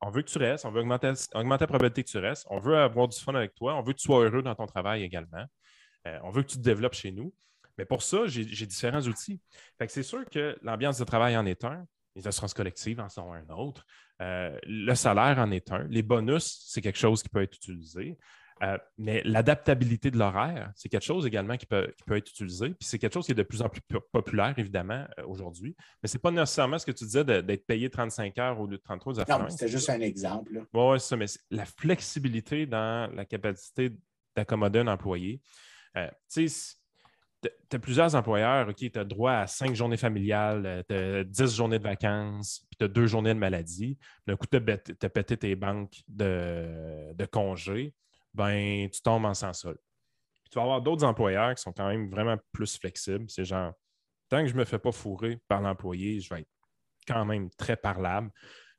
on 0.00 0.10
veut 0.10 0.22
que 0.22 0.30
tu 0.30 0.38
restes, 0.38 0.64
on 0.64 0.70
veut 0.70 0.80
augmenter, 0.80 1.12
augmenter 1.34 1.62
la 1.62 1.66
probabilité 1.66 2.04
que 2.04 2.08
tu 2.08 2.18
restes, 2.18 2.46
on 2.50 2.60
veut 2.60 2.76
avoir 2.76 3.08
du 3.08 3.18
fun 3.18 3.34
avec 3.34 3.54
toi, 3.54 3.74
on 3.74 3.82
veut 3.82 3.92
que 3.92 3.98
tu 3.98 4.04
sois 4.04 4.24
heureux 4.24 4.42
dans 4.42 4.54
ton 4.54 4.66
travail 4.66 5.02
également. 5.02 5.44
Euh, 6.06 6.18
on 6.22 6.30
veut 6.30 6.42
que 6.42 6.48
tu 6.48 6.58
te 6.58 6.62
développes 6.62 6.94
chez 6.94 7.10
nous. 7.10 7.34
Mais 7.76 7.84
pour 7.84 8.04
ça, 8.04 8.26
j'ai 8.26 8.66
différents 8.66 9.02
outils. 9.02 9.40
c'est 9.88 10.04
sûr 10.04 10.24
que 10.30 10.56
l'ambiance 10.62 10.98
de 10.98 11.04
travail 11.04 11.36
en 11.36 11.44
est 11.44 11.64
un, 11.64 11.84
les 12.14 12.28
assurances 12.28 12.54
collectives 12.54 13.00
en 13.00 13.08
sont 13.08 13.32
un 13.32 13.48
autre, 13.48 13.84
euh, 14.22 14.56
le 14.62 14.94
salaire 14.94 15.38
en 15.38 15.50
est 15.50 15.72
un, 15.72 15.84
les 15.88 16.02
bonus, 16.02 16.66
c'est 16.68 16.80
quelque 16.80 16.98
chose 16.98 17.20
qui 17.20 17.28
peut 17.28 17.42
être 17.42 17.56
utilisé. 17.56 18.16
Euh, 18.62 18.78
mais 18.98 19.20
l'adaptabilité 19.24 20.10
de 20.10 20.18
l'horaire, 20.18 20.72
c'est 20.76 20.88
quelque 20.88 21.04
chose 21.04 21.26
également 21.26 21.56
qui 21.56 21.66
peut, 21.66 21.92
être 22.10 22.30
utilisé. 22.30 22.68
Puis 22.68 22.88
c'est 22.88 22.98
quelque 22.98 23.14
chose 23.14 23.26
qui 23.26 23.32
est 23.32 23.36
de 23.36 23.42
plus 23.42 23.62
en 23.62 23.68
plus 23.68 23.80
populaire, 24.12 24.54
évidemment, 24.56 25.04
euh, 25.18 25.24
aujourd'hui. 25.26 25.74
Mais 26.02 26.08
ce 26.08 26.16
n'est 26.16 26.20
pas 26.20 26.30
nécessairement 26.30 26.78
ce 26.78 26.86
que 26.86 26.92
tu 26.92 27.04
disais 27.04 27.24
d'être 27.24 27.66
payé 27.66 27.90
35 27.90 28.38
heures 28.38 28.60
au 28.60 28.66
lieu 28.66 28.76
de 28.76 28.82
33 28.82 29.20
heures. 29.20 29.26
Non, 29.28 29.48
c'était 29.48 29.68
juste 29.68 29.90
un 29.90 30.00
exemple. 30.00 30.64
Oui, 30.72 31.00
c'est 31.00 31.08
ça. 31.08 31.16
Mais 31.16 31.26
la 31.50 31.64
flexibilité 31.64 32.66
dans 32.66 33.12
la 33.14 33.24
capacité 33.24 33.90
d'accommoder 34.36 34.80
un 34.80 34.88
employé. 34.88 35.40
Euh, 35.96 36.08
tu 36.32 36.48
sais, 36.48 36.76
tu 37.42 37.76
as 37.76 37.78
plusieurs 37.78 38.14
employeurs, 38.14 38.68
OK, 38.68 38.76
tu 38.76 38.98
as 38.98 39.04
droit 39.04 39.32
à 39.32 39.46
cinq 39.46 39.74
journées 39.74 39.96
familiales, 39.96 40.84
tu 40.88 40.94
as 40.94 41.24
10 41.24 41.54
journées 41.54 41.78
de 41.78 41.84
vacances, 41.84 42.64
puis 42.70 42.76
tu 42.78 42.84
as 42.84 42.88
deux 42.88 43.06
journées 43.06 43.34
de 43.34 43.38
maladie. 43.38 43.98
D'un 44.26 44.36
coup, 44.36 44.46
tu 44.50 44.56
as, 44.56 45.08
pété 45.10 45.36
tes 45.36 45.54
banques 45.54 46.02
de, 46.08 47.12
de 47.14 47.26
congés, 47.26 47.94
ben, 48.34 48.88
tu 48.90 49.00
tombes 49.00 49.24
en 49.24 49.34
sans-sol. 49.34 49.78
Tu 50.50 50.56
vas 50.56 50.62
avoir 50.62 50.82
d'autres 50.82 51.04
employeurs 51.04 51.54
qui 51.54 51.62
sont 51.62 51.72
quand 51.72 51.88
même 51.88 52.10
vraiment 52.10 52.36
plus 52.52 52.76
flexibles. 52.78 53.26
C'est 53.28 53.44
genre, 53.44 53.72
tant 54.28 54.42
que 54.42 54.46
je 54.46 54.54
ne 54.54 54.58
me 54.58 54.64
fais 54.64 54.78
pas 54.78 54.92
fourrer 54.92 55.40
par 55.48 55.60
l'employé, 55.60 56.20
je 56.20 56.32
vais 56.34 56.40
être 56.40 56.50
quand 57.06 57.24
même 57.24 57.48
très 57.50 57.76
parlable. 57.76 58.30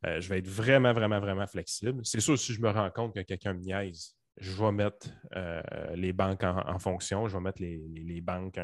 Euh, 0.05 0.19
je 0.19 0.29
vais 0.29 0.39
être 0.39 0.47
vraiment, 0.47 0.93
vraiment, 0.93 1.19
vraiment 1.19 1.47
flexible. 1.47 2.01
C'est 2.03 2.19
sûr, 2.19 2.37
si 2.37 2.53
je 2.53 2.61
me 2.61 2.69
rends 2.69 2.91
compte 2.91 3.15
que 3.15 3.21
quelqu'un 3.21 3.53
me 3.53 3.61
niaise, 3.61 4.15
je 4.37 4.51
vais 4.51 4.71
mettre 4.71 5.07
euh, 5.35 5.61
les 5.95 6.11
banques 6.11 6.43
en, 6.43 6.77
fonction, 6.79 7.27
je 7.27 7.37
vais 7.37 7.43
mettre 7.43 7.61
les, 7.61 8.21
banques. 8.21 8.57
je 8.57 8.61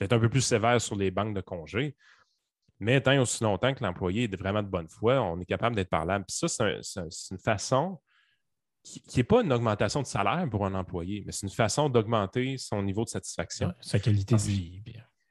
vais 0.00 0.06
être 0.06 0.12
un 0.12 0.18
peu 0.18 0.28
plus 0.28 0.40
sévère 0.40 0.80
sur 0.80 0.96
les 0.96 1.10
banques 1.10 1.34
de 1.34 1.40
congés. 1.40 1.96
Mais 2.80 3.00
tant 3.00 3.16
aussi 3.20 3.44
longtemps 3.44 3.72
que 3.72 3.84
l'employé 3.84 4.24
est 4.24 4.36
vraiment 4.36 4.62
de 4.62 4.68
bonne 4.68 4.88
foi, 4.88 5.20
on 5.22 5.40
est 5.40 5.46
capable 5.46 5.76
d'être 5.76 5.90
parlable. 5.90 6.24
Puis 6.26 6.36
ça, 6.36 6.48
c'est 6.82 7.30
une 7.30 7.38
façon 7.38 8.00
qui 8.84 9.02
n'est 9.16 9.24
pas 9.24 9.42
une 9.42 9.52
augmentation 9.52 10.02
de 10.02 10.06
salaire 10.06 10.46
pour 10.50 10.66
un 10.66 10.74
employé, 10.74 11.22
mais 11.24 11.32
c'est 11.32 11.46
une 11.46 11.52
façon 11.52 11.88
d'augmenter 11.88 12.58
son 12.58 12.82
niveau 12.82 13.04
de 13.04 13.08
satisfaction. 13.08 13.72
sa 13.80 13.98
qualité 13.98 14.34
de 14.36 14.40
vie. 14.40 14.82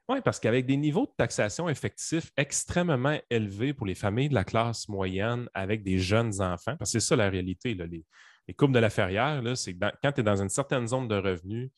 Oui, 0.08 0.18
parce 0.22 0.38
qu'avec 0.38 0.66
des 0.66 0.76
niveaux 0.76 1.06
de 1.06 1.12
taxation 1.16 1.68
effectifs 1.68 2.30
extrêmement 2.36 3.18
élevés 3.30 3.72
pour 3.72 3.86
les 3.86 3.94
familles 3.94 4.28
de 4.28 4.34
la 4.34 4.44
classe 4.44 4.88
moyenne 4.88 5.48
avec 5.54 5.82
des 5.82 5.98
jeunes 5.98 6.42
enfants, 6.42 6.76
parce 6.76 6.92
que 6.92 6.98
c'est 6.98 7.06
ça 7.06 7.16
la 7.16 7.30
réalité, 7.30 7.74
les, 7.74 8.04
les 8.48 8.54
courbes 8.54 8.74
de 8.74 8.80
la 8.80 8.90
ferrière, 8.90 9.42
c'est 9.56 9.74
que 9.74 9.86
quand 10.02 10.12
tu 10.12 10.20
es 10.20 10.24
dans 10.24 10.42
une 10.42 10.50
certaine 10.50 10.86
zone 10.86 11.08
de 11.08 11.14
revenus, 11.14 11.70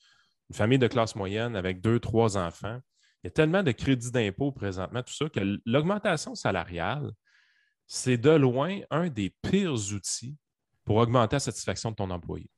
une 0.51 0.57
famille 0.57 0.79
de 0.79 0.89
classe 0.89 1.15
moyenne 1.15 1.55
avec 1.55 1.81
deux, 1.81 2.01
trois 2.01 2.37
enfants, 2.37 2.81
il 3.23 3.27
y 3.27 3.29
a 3.29 3.31
tellement 3.31 3.62
de 3.62 3.73
crédits 3.73 4.11
d'impôt 4.11 4.51
présentement, 4.51 5.03
tout 5.03 5.15
ça, 5.15 5.29
que 5.29 5.61
l'augmentation 5.65 6.35
salariale, 6.35 7.12
c'est 7.87 8.19
de 8.19 8.31
loin 8.31 8.81
un 8.91 9.09
des 9.09 9.33
pires 9.43 9.93
outils 9.93 10.37
pour 10.87 10.96
augmenter 10.96 11.37
la 11.37 11.40
satisfaction 11.40 11.90
de 11.90 11.96
ton 11.96 12.09
employé. 12.11 12.49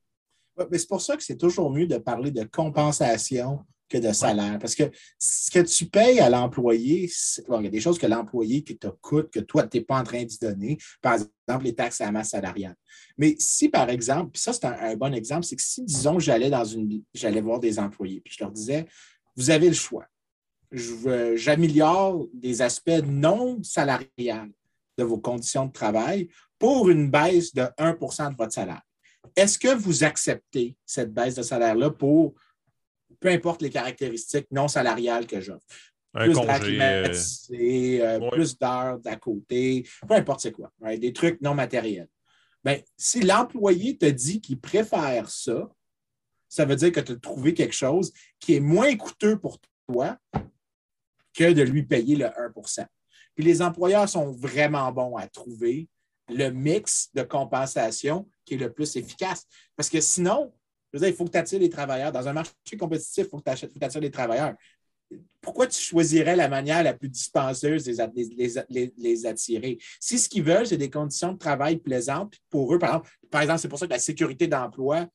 c'est 0.73 0.89
pour 0.89 1.01
ça 1.01 1.17
que 1.17 1.23
c'est 1.25 1.39
toujours 1.39 1.71
mieux 1.71 1.87
de 1.87 1.97
parler 1.97 2.31
de 2.31 2.45
compensation 2.45 3.65
que 3.89 3.97
de 3.97 4.13
salaire. 4.13 4.59
Parce 4.59 4.75
que 4.75 4.85
ce 5.19 5.51
que 5.51 5.61
tu 5.61 5.87
payes 5.87 6.21
à 6.21 6.29
l'employé, 6.29 7.11
il 7.39 7.65
y 7.65 7.67
a 7.67 7.71
des 7.71 7.81
choses 7.81 7.99
que 7.99 8.07
l'employé 8.07 8.63
qui 8.63 8.77
te 8.77 8.89
coûte, 8.89 9.31
que 9.31 9.41
toi, 9.41 9.67
tu 9.67 9.79
n'es 9.79 9.85
pas 9.85 9.99
en 9.99 10.05
train 10.05 10.23
d'y 10.25 10.39
donner. 10.39 10.77
Par 11.01 11.15
exemple, 11.15 11.65
les 11.65 11.75
taxes 11.75 12.03
à 12.03 12.07
la 12.07 12.13
masse 12.13 12.31
salariale. 12.31 12.77
Mais 13.17 13.35
si, 13.39 13.71
par 13.71 13.89
exemple, 13.89 14.33
puis 14.33 14.43
ça, 14.43 14.53
c'est 14.53 14.67
un, 14.67 14.95
bon 14.95 15.15
exemple, 15.15 15.45
c'est 15.45 15.57
que 15.57 15.63
si, 15.63 15.83
disons, 15.83 16.19
j'allais 16.19 16.51
dans 16.51 16.67
une 16.67 17.03
j'allais 17.15 17.41
voir 17.41 17.61
des 17.61 17.79
employés, 17.79 18.21
puis 18.21 18.35
je 18.39 18.45
leur 18.45 18.53
disais, 18.53 18.87
vous 19.37 19.49
avez 19.51 19.69
le 19.69 19.75
choix. 19.75 20.07
J'améliore 20.71 22.27
des 22.35 22.61
aspects 22.61 23.03
non 23.07 23.63
salariales 23.63 24.51
de 24.99 25.05
vos 25.05 25.19
conditions 25.19 25.65
de 25.65 25.73
travail 25.73 26.29
pour 26.59 26.89
une 26.91 27.11
baisse 27.11 27.55
de 27.55 27.63
1% 27.79 28.33
de 28.33 28.37
votre 28.37 28.53
salaire. 28.53 28.83
Est-ce 29.37 29.59
que 29.59 29.75
vous 29.75 30.05
acceptez 30.05 30.77
cette 30.85 31.13
baisse 31.13 31.35
de 31.35 31.43
salaire-là 31.43 31.91
pour 31.91 32.35
peu 33.21 33.29
importe 33.29 33.63
les 33.63 33.71
caractéristiques 33.71 34.47
non 34.51 34.69
salariales 34.69 35.27
que 35.27 35.41
j'offre? 35.41 35.67
plus 36.15 36.35
congé, 36.35 36.81
euh, 36.81 37.13
euh, 37.53 38.31
plus 38.31 38.59
d'heures 38.59 38.99
d'à 38.99 39.17
côté, 39.17 39.87
peu 40.07 40.15
importe 40.15 40.41
c'est 40.41 40.53
quoi, 40.53 40.73
des 40.97 41.13
trucs 41.13 41.41
non 41.41 41.55
matériels. 41.55 42.09
Bien, 42.65 42.81
si 42.97 43.21
l'employé 43.21 43.97
te 43.97 44.07
dit 44.07 44.41
qu'il 44.41 44.59
préfère 44.59 45.31
ça, 45.31 45.69
ça 46.49 46.65
veut 46.65 46.77
dire 46.77 46.93
que 46.93 47.01
tu 47.01 47.13
as 47.13 47.17
trouvé 47.17 47.55
quelque 47.55 47.75
chose 47.75 48.13
qui 48.41 48.55
est 48.55 48.61
moins 48.61 48.97
coûteux 48.97 49.39
pour 49.39 49.59
toi 49.87 50.17
que 51.35 51.53
de 51.53 51.63
lui 51.63 51.85
payer 51.85 52.17
le 52.17 52.27
1% 52.27 52.87
Puis 53.35 53.45
les 53.45 53.63
employeurs 53.63 54.09
sont 54.09 54.33
vraiment 54.33 54.91
bons 54.91 55.17
à 55.17 55.29
trouver 55.29 55.89
le 56.29 56.51
mix 56.51 57.09
de 57.15 57.23
compensation 57.23 58.29
qui 58.45 58.55
est 58.55 58.59
le 58.59 58.73
plus 58.73 58.97
efficace. 58.97 59.45
Parce 59.77 59.89
que 59.89 60.01
sinon, 60.01 60.53
il 60.93 61.13
faut 61.13 61.25
que 61.25 61.31
tu 61.31 61.39
attires 61.39 61.61
les 61.61 61.71
travailleurs. 61.71 62.13
Dans 62.13 62.27
un 62.29 62.33
marché 62.33 62.53
compétitif, 62.79 63.27
il 63.27 63.29
faut 63.29 63.39
que 63.39 63.51
tu 63.55 63.85
attires 63.85 64.01
les 64.01 64.11
travailleurs. 64.11 64.55
Pourquoi 65.41 65.67
tu 65.67 65.81
choisirais 65.81 66.37
la 66.37 66.49
manière 66.49 66.83
la 66.83 66.93
plus 66.93 67.09
dispenseuse 67.09 67.85
de 67.85 68.95
les, 68.99 69.27
attirer? 69.27 69.79
Si 70.01 70.19
ce 70.19 70.29
qu'ils 70.29 70.43
veulent, 70.43 70.67
c'est 70.67 70.77
des 70.77 70.91
conditions 70.91 71.33
de 71.33 71.39
travail 71.39 71.79
plaisantes, 71.79 72.35
pour 72.51 72.75
eux, 72.75 72.79
par 72.79 72.91
exemple, 72.91 73.11
par 73.31 73.43
exemple 73.43 73.61
c'est 73.61 73.69
pour 73.69 73.79
ça 73.79 73.87
que 73.87 73.93
la 73.93 73.99
sécurité 73.99 74.47
d'emploi 74.47 75.09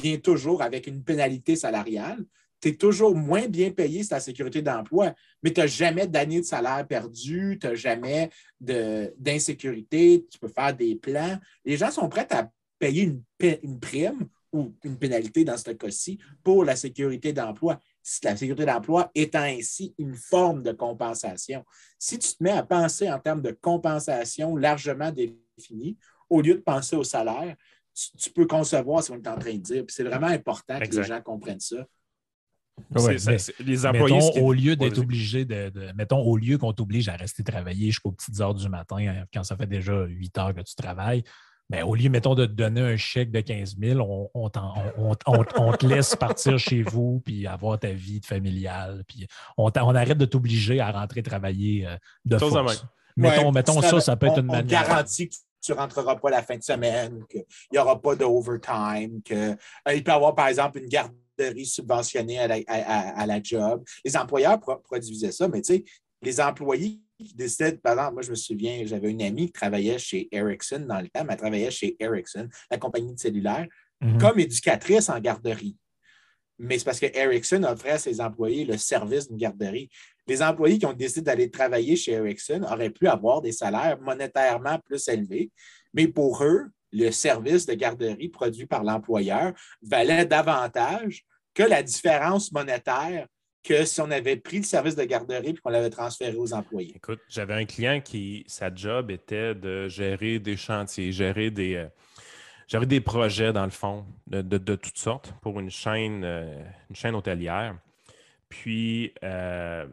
vient 0.00 0.18
toujours 0.18 0.62
avec 0.62 0.86
une 0.86 1.02
pénalité 1.02 1.56
salariale. 1.56 2.24
Tu 2.60 2.68
es 2.68 2.74
toujours 2.74 3.14
moins 3.14 3.48
bien 3.48 3.70
payé 3.70 4.02
sur 4.02 4.14
la 4.14 4.20
sécurité 4.20 4.62
d'emploi, 4.62 5.14
mais 5.42 5.52
tu 5.52 5.60
n'as 5.60 5.66
jamais 5.66 6.06
d'année 6.06 6.40
de 6.40 6.46
salaire 6.46 6.86
perdu, 6.86 7.58
tu 7.60 7.66
n'as 7.66 7.74
jamais 7.74 8.30
d'insécurité, 8.60 10.26
tu 10.30 10.38
peux 10.38 10.48
faire 10.48 10.74
des 10.74 10.96
plans. 10.96 11.38
Les 11.64 11.76
gens 11.76 11.90
sont 11.90 12.08
prêts 12.08 12.26
à 12.30 12.50
payer 12.78 13.02
une, 13.02 13.22
une 13.62 13.80
prime 13.80 14.28
ou 14.52 14.74
une 14.84 14.98
pénalité 14.98 15.44
dans 15.44 15.56
ce 15.56 15.70
cas-ci 15.70 16.18
pour 16.42 16.64
la 16.64 16.76
sécurité 16.76 17.32
d'emploi. 17.32 17.78
La 18.24 18.36
sécurité 18.36 18.66
d'emploi 18.66 19.10
étant 19.14 19.42
ainsi 19.42 19.94
une 19.98 20.14
forme 20.14 20.62
de 20.62 20.72
compensation. 20.72 21.64
Si 21.98 22.18
tu 22.18 22.28
te 22.28 22.42
mets 22.42 22.50
à 22.50 22.62
penser 22.62 23.10
en 23.10 23.18
termes 23.18 23.42
de 23.42 23.52
compensation 23.52 24.56
largement 24.56 25.12
définie, 25.12 25.96
au 26.28 26.40
lieu 26.40 26.54
de 26.54 26.60
penser 26.60 26.96
au 26.96 27.04
salaire, 27.04 27.56
tu, 28.18 28.30
peux 28.30 28.46
concevoir 28.46 29.02
ce 29.02 29.12
qu'on 29.12 29.18
est 29.18 29.28
en 29.28 29.38
train 29.38 29.54
de 29.54 29.58
dire. 29.58 29.84
C'est 29.88 30.04
vraiment 30.04 30.28
important 30.28 30.78
que 30.78 30.96
les 30.96 31.04
gens 31.04 31.20
comprennent 31.20 31.60
ça. 31.60 31.86
Les 33.60 33.86
employés. 33.86 34.40
au 34.40 34.52
lieu 34.52 34.76
d'être 34.76 34.98
obligé 34.98 35.44
de, 35.44 35.72
Mettons, 35.94 36.20
au 36.20 36.36
lieu 36.36 36.58
qu'on 36.58 36.72
t'oblige 36.72 37.08
à 37.08 37.16
rester 37.16 37.42
travailler 37.42 37.86
jusqu'aux 37.86 38.12
petites 38.12 38.40
heures 38.40 38.54
du 38.54 38.68
matin, 38.68 38.96
hein, 38.98 39.24
quand 39.32 39.42
ça 39.42 39.56
fait 39.56 39.66
déjà 39.66 40.04
8 40.04 40.38
heures 40.38 40.54
que 40.54 40.62
tu 40.62 40.74
travailles, 40.74 41.22
ben, 41.70 41.84
au 41.84 41.94
lieu, 41.94 42.10
mettons, 42.10 42.34
de 42.34 42.46
te 42.46 42.52
donner 42.52 42.80
un 42.80 42.96
chèque 42.96 43.30
de 43.30 43.40
15 43.40 43.76
000, 43.80 44.00
on, 44.00 44.28
on, 44.34 45.72
te 45.72 45.86
laisse 45.86 46.16
partir 46.16 46.58
chez 46.58 46.82
vous 46.82 47.22
puis 47.24 47.46
avoir 47.46 47.78
ta 47.78 47.92
vie 47.92 48.20
familiale. 48.24 49.04
Puis 49.06 49.28
on, 49.56 49.68
arrête 49.70 50.18
de 50.18 50.24
t'obliger 50.24 50.80
à 50.80 50.90
rentrer 50.90 51.22
travailler 51.22 51.86
euh, 51.86 51.96
de 52.24 52.38
force. 52.38 52.84
Mettons, 53.16 53.52
mettons 53.52 53.80
ça, 53.82 54.00
ça 54.00 54.16
peut 54.16 54.26
être 54.26 54.40
une 54.40 54.46
manière. 54.46 54.64
On 54.64 54.84
garantit 54.86 55.28
que 55.28 55.34
tu 55.62 55.72
ne 55.72 55.76
rentreras 55.76 56.16
pas 56.16 56.30
la 56.30 56.42
fin 56.42 56.56
de 56.56 56.62
semaine, 56.62 57.24
qu'il 57.30 57.44
n'y 57.72 57.78
aura 57.78 58.00
pas 58.00 58.16
d'overtime, 58.16 59.22
qu'il 59.22 59.36
euh, 59.36 59.54
peut 59.84 59.94
y 59.94 60.10
avoir, 60.10 60.34
par 60.34 60.48
exemple, 60.48 60.78
une 60.78 60.88
garderie 61.40 61.66
subventionnée 61.66 62.38
à 62.38 63.26
la, 63.26 63.42
job. 63.42 63.84
Les 64.04 64.16
employeurs 64.16 64.60
produisaient 64.60 65.32
ça, 65.32 65.48
mais 65.48 65.62
tu 65.62 65.74
sais, 65.74 65.84
les 66.22 66.40
employés 66.40 67.00
qui 67.18 67.34
décidaient, 67.34 67.72
par 67.72 67.94
exemple, 67.94 68.14
moi, 68.14 68.22
je 68.22 68.30
me 68.30 68.36
souviens, 68.36 68.82
j'avais 68.84 69.10
une 69.10 69.22
amie 69.22 69.46
qui 69.46 69.52
travaillait 69.52 69.98
chez 69.98 70.28
Ericsson 70.32 70.84
dans 70.88 71.00
le 71.00 71.08
temps, 71.08 71.24
mais 71.24 71.32
elle 71.32 71.38
travaillait 71.38 71.70
chez 71.70 71.96
Ericsson, 71.98 72.48
la 72.70 72.78
compagnie 72.78 73.14
de 73.14 73.18
cellulaire, 73.18 73.66
mhm. 74.00 74.18
comme 74.18 74.38
éducatrice 74.38 75.08
en 75.08 75.18
garderie. 75.18 75.76
Mais 76.58 76.78
c'est 76.78 76.84
parce 76.84 77.00
que 77.00 77.06
Ericsson 77.06 77.64
offrait 77.64 77.92
à 77.92 77.98
ses 77.98 78.20
employés 78.20 78.66
le 78.66 78.76
service 78.76 79.28
d'une 79.28 79.38
garderie. 79.38 79.88
Les 80.26 80.42
employés 80.42 80.78
qui 80.78 80.84
ont 80.84 80.92
décidé 80.92 81.22
d'aller 81.22 81.50
travailler 81.50 81.96
chez 81.96 82.12
Ericsson 82.12 82.62
auraient 82.70 82.90
pu 82.90 83.08
avoir 83.08 83.40
des 83.40 83.52
salaires 83.52 83.98
monétairement 83.98 84.78
plus 84.84 85.08
élevés, 85.08 85.50
mais 85.94 86.06
pour 86.06 86.44
eux, 86.44 86.66
le 86.92 87.10
service 87.10 87.66
de 87.66 87.74
garderie 87.74 88.28
produit 88.28 88.66
par 88.66 88.84
l'employeur 88.84 89.54
valait 89.82 90.26
davantage 90.26 91.24
que 91.54 91.62
la 91.62 91.82
différence 91.82 92.52
monétaire 92.52 93.26
que 93.62 93.84
si 93.84 94.00
on 94.00 94.10
avait 94.10 94.36
pris 94.36 94.58
le 94.58 94.64
service 94.64 94.96
de 94.96 95.04
garderie 95.04 95.48
et 95.48 95.56
qu'on 95.56 95.70
l'avait 95.70 95.90
transféré 95.90 96.34
aux 96.36 96.52
employés. 96.52 96.94
Écoute, 96.96 97.20
j'avais 97.28 97.54
un 97.54 97.66
client 97.66 98.00
qui, 98.00 98.44
sa 98.46 98.74
job 98.74 99.10
était 99.10 99.54
de 99.54 99.88
gérer 99.88 100.38
des 100.38 100.56
chantiers, 100.56 101.12
gérer 101.12 101.50
des, 101.50 101.74
euh, 101.74 102.86
des 102.86 103.00
projets, 103.00 103.52
dans 103.52 103.64
le 103.64 103.70
fond, 103.70 104.06
de, 104.26 104.76
toutes 104.76 104.98
sortes 104.98 105.34
pour 105.42 105.60
une 105.60 105.70
chaîne, 105.70 106.22
euh, 106.24 106.62
une 106.88 106.96
chaîne 106.96 107.14
hôtelière. 107.14 107.76
Puis, 108.48 109.12
euh, 109.22 109.86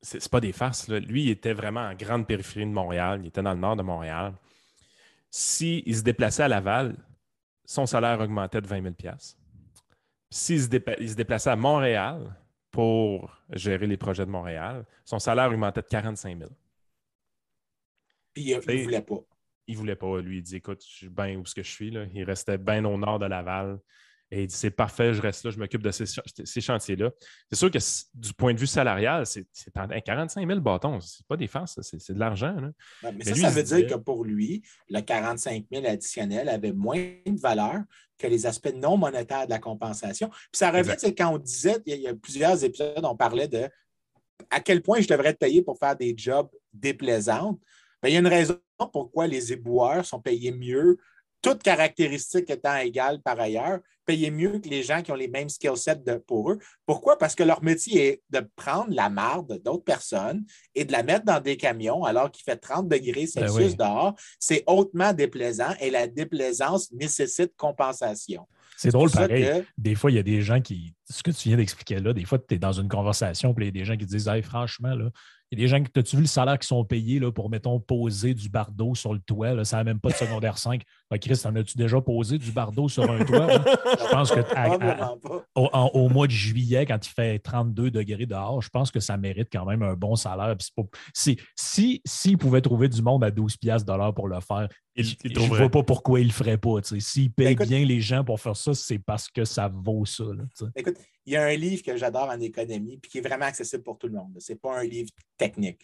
c'est 0.00 0.28
pas 0.30 0.40
des 0.40 0.52
farces. 0.52 0.88
Lui, 0.88 1.24
il 1.24 1.30
était 1.30 1.52
vraiment 1.52 1.82
en 1.82 1.94
grande 1.94 2.26
périphérie 2.26 2.66
de 2.66 2.70
Montréal. 2.70 3.20
Il 3.22 3.28
était 3.28 3.42
dans 3.42 3.52
le 3.52 3.60
nord 3.60 3.76
de 3.76 3.82
Montréal. 3.82 4.32
S'il 5.30 5.96
se 5.96 6.02
déplaçait 6.02 6.42
à 6.42 6.48
Laval, 6.48 6.96
son 7.64 7.86
salaire 7.86 8.20
augmentait 8.20 8.60
de 8.60 8.66
20 8.66 8.82
000 8.82 8.94
S'il 10.32 10.60
se, 10.60 10.66
se 10.66 11.14
déplaçait 11.14 11.50
à 11.50 11.56
Montréal, 11.56 12.34
pour 12.72 13.36
gérer 13.52 13.86
les 13.86 13.98
projets 13.98 14.26
de 14.26 14.30
Montréal. 14.30 14.84
Son 15.04 15.20
salaire 15.20 15.48
augmentait 15.50 15.82
de 15.82 15.86
45 15.86 16.38
000. 16.38 16.50
Puis 18.32 18.44
il 18.44 18.56
ne 18.56 18.82
voulait 18.82 19.02
pas. 19.02 19.20
Il 19.68 19.74
ne 19.74 19.78
voulait 19.78 19.96
pas. 19.96 20.20
Lui, 20.20 20.38
il 20.38 20.42
dit 20.42 20.56
Écoute, 20.56 20.82
je 20.82 20.90
suis 20.90 21.08
bien 21.08 21.36
où 21.36 21.44
ce 21.44 21.54
que 21.54 21.62
je 21.62 21.70
suis. 21.70 21.90
Là. 21.90 22.06
Il 22.14 22.24
restait 22.24 22.58
bien 22.58 22.84
au 22.86 22.96
nord 22.96 23.18
de 23.18 23.26
Laval. 23.26 23.78
Et 24.34 24.44
il 24.44 24.46
dit 24.46 24.54
c'est 24.54 24.70
parfait, 24.70 25.12
je 25.12 25.20
reste 25.20 25.44
là, 25.44 25.50
je 25.50 25.58
m'occupe 25.58 25.82
de 25.82 25.90
ces, 25.90 26.60
chantiers-là. 26.62 27.10
C'est 27.50 27.58
sûr 27.58 27.70
que 27.70 27.78
du 28.14 28.32
point 28.32 28.54
de 28.54 28.58
vue 28.58 28.66
salarial, 28.66 29.26
c'est 29.26 29.46
45 30.06 30.48
000 30.48 30.58
bâtons. 30.60 31.00
C'est 31.00 31.26
pas 31.26 31.36
des 31.36 31.46
farces, 31.46 31.78
c'est 31.82 32.14
de 32.14 32.18
l'argent. 32.18 32.56
mais, 33.02 33.24
ça, 33.24 33.34
ça 33.34 33.50
veut 33.50 33.62
dire 33.62 33.86
que 33.86 33.94
pour 33.94 34.24
lui, 34.24 34.62
le 34.88 35.00
45 35.02 35.66
000 35.70 35.84
additionnel 35.86 36.48
avait 36.48 36.72
moins 36.72 36.96
de 37.26 37.38
valeur 37.38 37.82
que 38.16 38.26
les 38.26 38.46
aspects 38.46 38.72
non 38.74 38.96
monétaires 38.96 39.44
de 39.44 39.50
la 39.50 39.58
compensation. 39.58 40.30
Puis 40.30 40.48
ça 40.54 40.70
revient, 40.70 40.96
quand 41.14 41.34
on 41.34 41.38
disait, 41.38 41.76
il 41.84 42.00
y, 42.00 42.08
a, 42.08 42.14
plusieurs 42.14 42.64
épisodes, 42.64 43.04
on 43.04 43.16
parlait 43.16 43.48
de 43.48 43.68
à 44.48 44.60
quel 44.60 44.80
point 44.80 45.02
je 45.02 45.08
devrais 45.08 45.28
être 45.28 45.38
payé 45.38 45.60
pour 45.60 45.78
faire 45.78 45.94
des 45.94 46.14
jobs 46.16 46.48
déplaisants. 46.72 47.60
Ben, 48.02 48.08
il 48.08 48.14
y 48.14 48.16
a 48.16 48.20
une 48.20 48.26
raison 48.26 48.58
pourquoi 48.92 49.26
les 49.26 49.52
éboueurs 49.52 50.04
sont 50.04 50.20
payés 50.20 50.52
mieux 50.52 50.98
toutes 51.42 51.62
caractéristiques 51.62 52.50
étant 52.50 52.76
égales 52.76 53.20
par 53.20 53.38
ailleurs, 53.38 53.80
payer 54.06 54.30
mieux 54.30 54.58
que 54.58 54.68
les 54.68 54.82
gens 54.82 55.02
qui 55.02 55.12
ont 55.12 55.16
les 55.16 55.28
mêmes 55.28 55.48
skill 55.48 55.76
sets 55.76 56.02
pour 56.26 56.50
eux. 56.50 56.58
Pourquoi? 56.86 57.18
Parce 57.18 57.34
que 57.34 57.42
leur 57.42 57.62
métier 57.62 58.06
est 58.06 58.22
de 58.30 58.46
prendre 58.56 58.94
la 58.94 59.10
marde 59.10 59.60
d'autres 59.64 59.84
personnes 59.84 60.44
et 60.74 60.84
de 60.84 60.92
la 60.92 61.02
mettre 61.02 61.24
dans 61.24 61.40
des 61.40 61.56
camions 61.56 62.04
alors 62.04 62.30
qu'il 62.30 62.44
fait 62.44 62.56
30 62.56 62.88
degrés 62.88 63.28
ben 63.34 63.48
Celsius 63.48 63.76
dehors. 63.76 64.14
C'est 64.38 64.64
hautement 64.66 65.12
déplaisant 65.12 65.74
et 65.80 65.90
la 65.90 66.06
déplaisance 66.06 66.90
nécessite 66.92 67.52
compensation. 67.56 68.46
C'est 68.76 68.90
drôle, 68.90 69.10
pareil. 69.10 69.64
Des 69.78 69.94
fois, 69.94 70.10
il 70.10 70.14
y 70.14 70.18
a 70.18 70.22
des 70.22 70.42
gens 70.42 70.60
qui. 70.60 70.94
Ce 71.08 71.22
que 71.22 71.30
tu 71.30 71.48
viens 71.48 71.56
d'expliquer 71.56 72.00
là, 72.00 72.12
des 72.12 72.24
fois, 72.24 72.38
tu 72.38 72.54
es 72.54 72.58
dans 72.58 72.72
une 72.72 72.88
conversation, 72.88 73.54
puis 73.54 73.66
il 73.66 73.68
y 73.68 73.68
a 73.68 73.72
des 73.72 73.84
gens 73.84 73.96
qui 73.96 74.06
disent 74.06 74.30
franchement, 74.42 74.94
là, 74.94 75.10
il 75.50 75.58
y 75.58 75.62
a 75.62 75.64
des 75.64 75.68
gens 75.68 75.82
qui. 75.82 75.90
As-tu 75.98 76.16
vu 76.16 76.22
le 76.22 76.28
salaire 76.28 76.58
qui 76.58 76.66
sont 76.66 76.84
payés 76.84 77.20
là, 77.20 77.30
pour, 77.30 77.50
mettons, 77.50 77.78
poser 77.78 78.34
du 78.34 78.48
bardeau 78.48 78.94
sur 78.94 79.12
le 79.12 79.20
toit? 79.20 79.54
Là, 79.54 79.64
ça 79.64 79.76
n'a 79.76 79.84
même 79.84 80.00
pas 80.00 80.08
de 80.08 80.14
secondaire 80.14 80.58
5. 80.58 80.82
Ben, 81.12 81.18
Chris, 81.18 81.42
en 81.44 81.54
as-tu 81.56 81.76
déjà 81.76 82.00
posé 82.00 82.38
du 82.38 82.52
bardeau 82.52 82.88
sur 82.88 83.02
un 83.02 83.22
toit? 83.22 83.46
Je 83.46 84.10
pense 84.10 84.30
que 84.30 84.40
au, 85.54 86.08
mois 86.08 86.26
de 86.26 86.32
juillet, 86.32 86.86
quand 86.86 87.06
il 87.06 87.10
fait 87.10 87.38
32 87.38 87.90
degrés 87.90 88.24
dehors, 88.24 88.62
je 88.62 88.70
pense 88.70 88.90
que 88.90 88.98
ça 88.98 89.18
mérite 89.18 89.48
quand 89.52 89.66
même 89.66 89.82
un 89.82 89.92
bon 89.92 90.16
salaire. 90.16 90.56
si, 91.12 91.38
s'il 91.54 92.00
si, 92.06 92.36
pouvait 92.38 92.62
trouver 92.62 92.88
du 92.88 93.02
monde 93.02 93.24
à 93.24 93.30
12 93.30 93.58
dollars 93.84 94.14
pour 94.14 94.26
le 94.26 94.40
faire, 94.40 94.70
je 94.96 95.14
ne 95.22 95.54
vois 95.54 95.68
pas 95.68 95.82
pourquoi 95.82 96.20
il 96.20 96.22
ne 96.22 96.28
le 96.28 96.32
ferait 96.32 96.56
pas. 96.56 96.76
S'il 96.82 97.30
paye 97.30 97.56
ben, 97.56 97.66
bien 97.66 97.84
les 97.84 98.00
gens 98.00 98.24
pour 98.24 98.40
faire 98.40 98.56
ça, 98.56 98.72
c'est 98.72 98.98
parce 98.98 99.28
que 99.28 99.44
ça 99.44 99.68
vaut 99.70 100.06
ça. 100.06 100.24
écoute, 100.74 100.96
il 101.26 101.34
y 101.34 101.36
a 101.36 101.44
un 101.44 101.56
livre 101.56 101.82
que 101.82 101.94
j'adore 101.94 102.30
en 102.30 102.40
économie 102.40 102.96
puis 102.96 103.10
qui 103.10 103.18
est 103.18 103.22
vraiment 103.28 103.44
accessible 103.44 103.82
pour 103.82 103.98
tout 103.98 104.06
le 104.06 104.14
monde. 104.14 104.34
Ce 104.38 104.52
n'est 104.52 104.58
pas 104.58 104.78
un 104.78 104.84
livre 104.84 105.10
technique. 105.36 105.78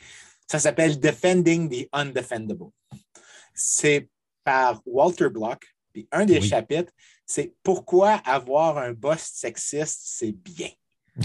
Ça 0.47 0.59
s'appelle 0.59 0.99
Defending 0.99 1.69
the 1.69 1.87
Undefendable. 1.93 2.71
C'est 3.53 4.09
par 4.49 4.81
Walter 4.87 5.29
Block. 5.29 5.63
Puis 5.93 6.09
un 6.11 6.25
des 6.25 6.41
chapitres, 6.41 6.91
c'est 7.27 7.55
Pourquoi 7.63 8.13
avoir 8.25 8.79
un 8.79 8.93
boss 8.95 9.21
sexiste, 9.21 10.01
c'est 10.05 10.33
bien? 10.33 10.71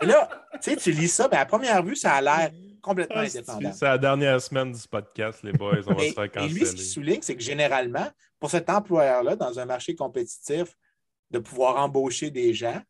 Et 0.00 0.06
là, 0.06 0.28
tu 0.54 0.70
sais, 0.70 0.76
tu 0.76 0.90
lis 0.92 1.08
ça, 1.08 1.28
ben, 1.28 1.38
à 1.38 1.44
première 1.44 1.82
vue, 1.82 1.96
ça 1.96 2.14
a 2.14 2.22
l'air 2.22 2.50
complètement 2.80 3.16
ah, 3.18 3.24
indépendant. 3.24 3.72
C'est 3.72 3.84
la 3.84 3.98
dernière 3.98 4.40
semaine 4.40 4.72
du 4.72 4.88
podcast, 4.88 5.42
les 5.42 5.52
boys, 5.52 5.80
on 5.86 5.94
va 5.94 6.08
se 6.08 6.12
faire 6.12 6.30
canceller. 6.30 6.54
Et 6.54 6.58
lui, 6.58 6.66
ce 6.66 6.72
qu'il 6.72 6.84
souligne, 6.84 7.20
c'est 7.20 7.36
que 7.36 7.42
généralement, 7.42 8.08
pour 8.38 8.50
cet 8.50 8.70
employeur-là, 8.70 9.36
dans 9.36 9.58
un 9.58 9.66
marché 9.66 9.94
compétitif, 9.94 10.74
de 11.30 11.38
pouvoir 11.38 11.76
embaucher 11.76 12.30
des 12.30 12.54
gens, 12.54 12.80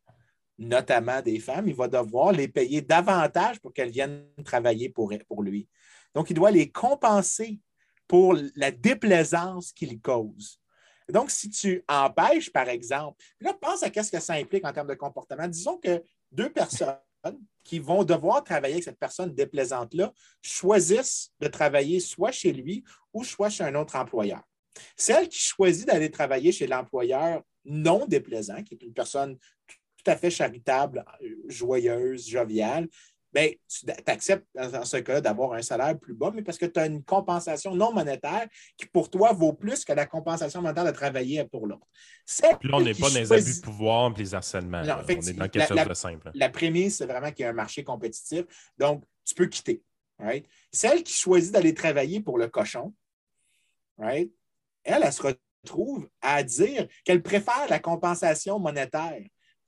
notamment 0.58 1.22
des 1.22 1.40
femmes, 1.40 1.66
il 1.68 1.74
va 1.74 1.88
devoir 1.88 2.32
les 2.32 2.48
payer 2.48 2.82
davantage 2.82 3.58
pour 3.60 3.72
qu'elles 3.72 3.90
viennent 3.90 4.26
travailler 4.44 4.90
pour, 4.90 5.12
pour 5.26 5.42
lui. 5.42 5.68
Donc, 6.14 6.30
il 6.30 6.34
doit 6.34 6.50
les 6.50 6.70
compenser 6.70 7.60
pour 8.08 8.36
la 8.54 8.70
déplaisance 8.70 9.72
qu'il 9.72 10.00
cause. 10.00 10.60
Donc, 11.08 11.30
si 11.30 11.50
tu 11.50 11.84
empêches, 11.88 12.50
par 12.52 12.68
exemple, 12.68 13.22
là, 13.40 13.54
pense 13.54 13.82
à 13.82 14.02
ce 14.02 14.10
que 14.10 14.20
ça 14.20 14.34
implique 14.34 14.64
en 14.64 14.72
termes 14.72 14.88
de 14.88 14.94
comportement. 14.94 15.46
Disons 15.46 15.78
que 15.78 16.02
deux 16.32 16.50
personnes 16.50 16.96
qui 17.62 17.78
vont 17.78 18.04
devoir 18.04 18.42
travailler 18.44 18.74
avec 18.74 18.84
cette 18.84 18.98
personne 18.98 19.34
déplaisante-là 19.34 20.12
choisissent 20.42 21.30
de 21.40 21.48
travailler 21.48 22.00
soit 22.00 22.32
chez 22.32 22.52
lui 22.52 22.84
ou 23.12 23.24
soit 23.24 23.50
chez 23.50 23.64
un 23.64 23.74
autre 23.74 23.96
employeur. 23.96 24.42
Celle 24.96 25.28
qui 25.28 25.38
choisit 25.38 25.86
d'aller 25.86 26.10
travailler 26.10 26.52
chez 26.52 26.66
l'employeur 26.66 27.42
non 27.64 28.06
déplaisant, 28.06 28.62
qui 28.62 28.74
est 28.74 28.82
une 28.82 28.92
personne 28.92 29.36
tout 29.66 30.10
à 30.10 30.16
fait 30.16 30.30
charitable, 30.30 31.04
joyeuse, 31.48 32.28
joviale, 32.28 32.88
bien, 33.36 33.50
tu 33.68 34.10
acceptes 34.10 34.46
dans 34.54 34.84
ce 34.84 34.96
cas-là 34.96 35.20
d'avoir 35.20 35.52
un 35.52 35.62
salaire 35.62 35.98
plus 35.98 36.14
bas, 36.14 36.32
mais 36.34 36.42
parce 36.42 36.56
que 36.56 36.66
tu 36.66 36.80
as 36.80 36.86
une 36.86 37.04
compensation 37.04 37.74
non 37.74 37.92
monétaire 37.92 38.48
qui, 38.76 38.86
pour 38.86 39.10
toi, 39.10 39.32
vaut 39.32 39.52
plus 39.52 39.84
que 39.84 39.92
la 39.92 40.06
compensation 40.06 40.62
monétaire 40.62 40.84
de 40.84 40.90
travailler 40.90 41.44
pour 41.44 41.66
l'autre. 41.66 41.86
Puis 42.60 42.68
là, 42.68 42.76
on 42.76 42.80
n'est 42.80 42.94
pas 42.94 43.08
dans 43.08 43.14
les 43.14 43.32
abus 43.32 43.56
de 43.56 43.62
pouvoir 43.62 44.12
et 44.16 44.18
les 44.18 44.34
harcèlements. 44.34 44.82
on 44.82 45.08
est 45.08 45.32
dans 45.34 45.48
quelque 45.48 45.68
chose 45.68 45.88
de 45.88 45.94
simple. 45.94 46.30
La 46.34 46.48
prémisse, 46.48 46.98
c'est 46.98 47.06
vraiment 47.06 47.30
qu'il 47.30 47.42
y 47.42 47.46
a 47.46 47.50
un 47.50 47.54
marché 47.54 47.84
compétitif, 47.84 48.44
donc 48.78 49.04
tu 49.24 49.34
peux 49.34 49.46
quitter. 49.46 49.82
Celle 50.72 51.02
qui 51.02 51.12
choisit 51.12 51.52
d'aller 51.52 51.74
travailler 51.74 52.20
pour 52.20 52.38
le 52.38 52.48
cochon, 52.48 52.94
elle, 54.02 54.30
elle 54.84 55.12
se 55.12 55.22
retrouve 55.22 56.08
à 56.22 56.42
dire 56.42 56.86
qu'elle 57.04 57.22
préfère 57.22 57.66
la 57.68 57.78
compensation 57.78 58.58
monétaire 58.58 59.22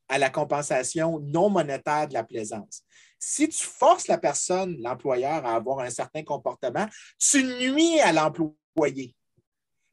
à 0.09 0.17
la 0.17 0.31
compensation 0.31 1.21
non 1.21 1.51
monétaire 1.51 2.09
de 2.09 2.15
la 2.15 2.25
plaisance. 2.25 2.83
Si 3.19 3.49
tu 3.49 3.65
forces 3.65 4.09
la 4.09 4.19
personne, 4.19 4.77
l'employeur, 4.81 5.45
à 5.45 5.55
avoir 5.55 5.81
un 5.81 5.91
certain 5.91 6.23
comportement, 6.23 6.87
tu 7.19 7.43
nuis 7.43 8.01
à 8.01 8.13
l'employé. 8.13 9.15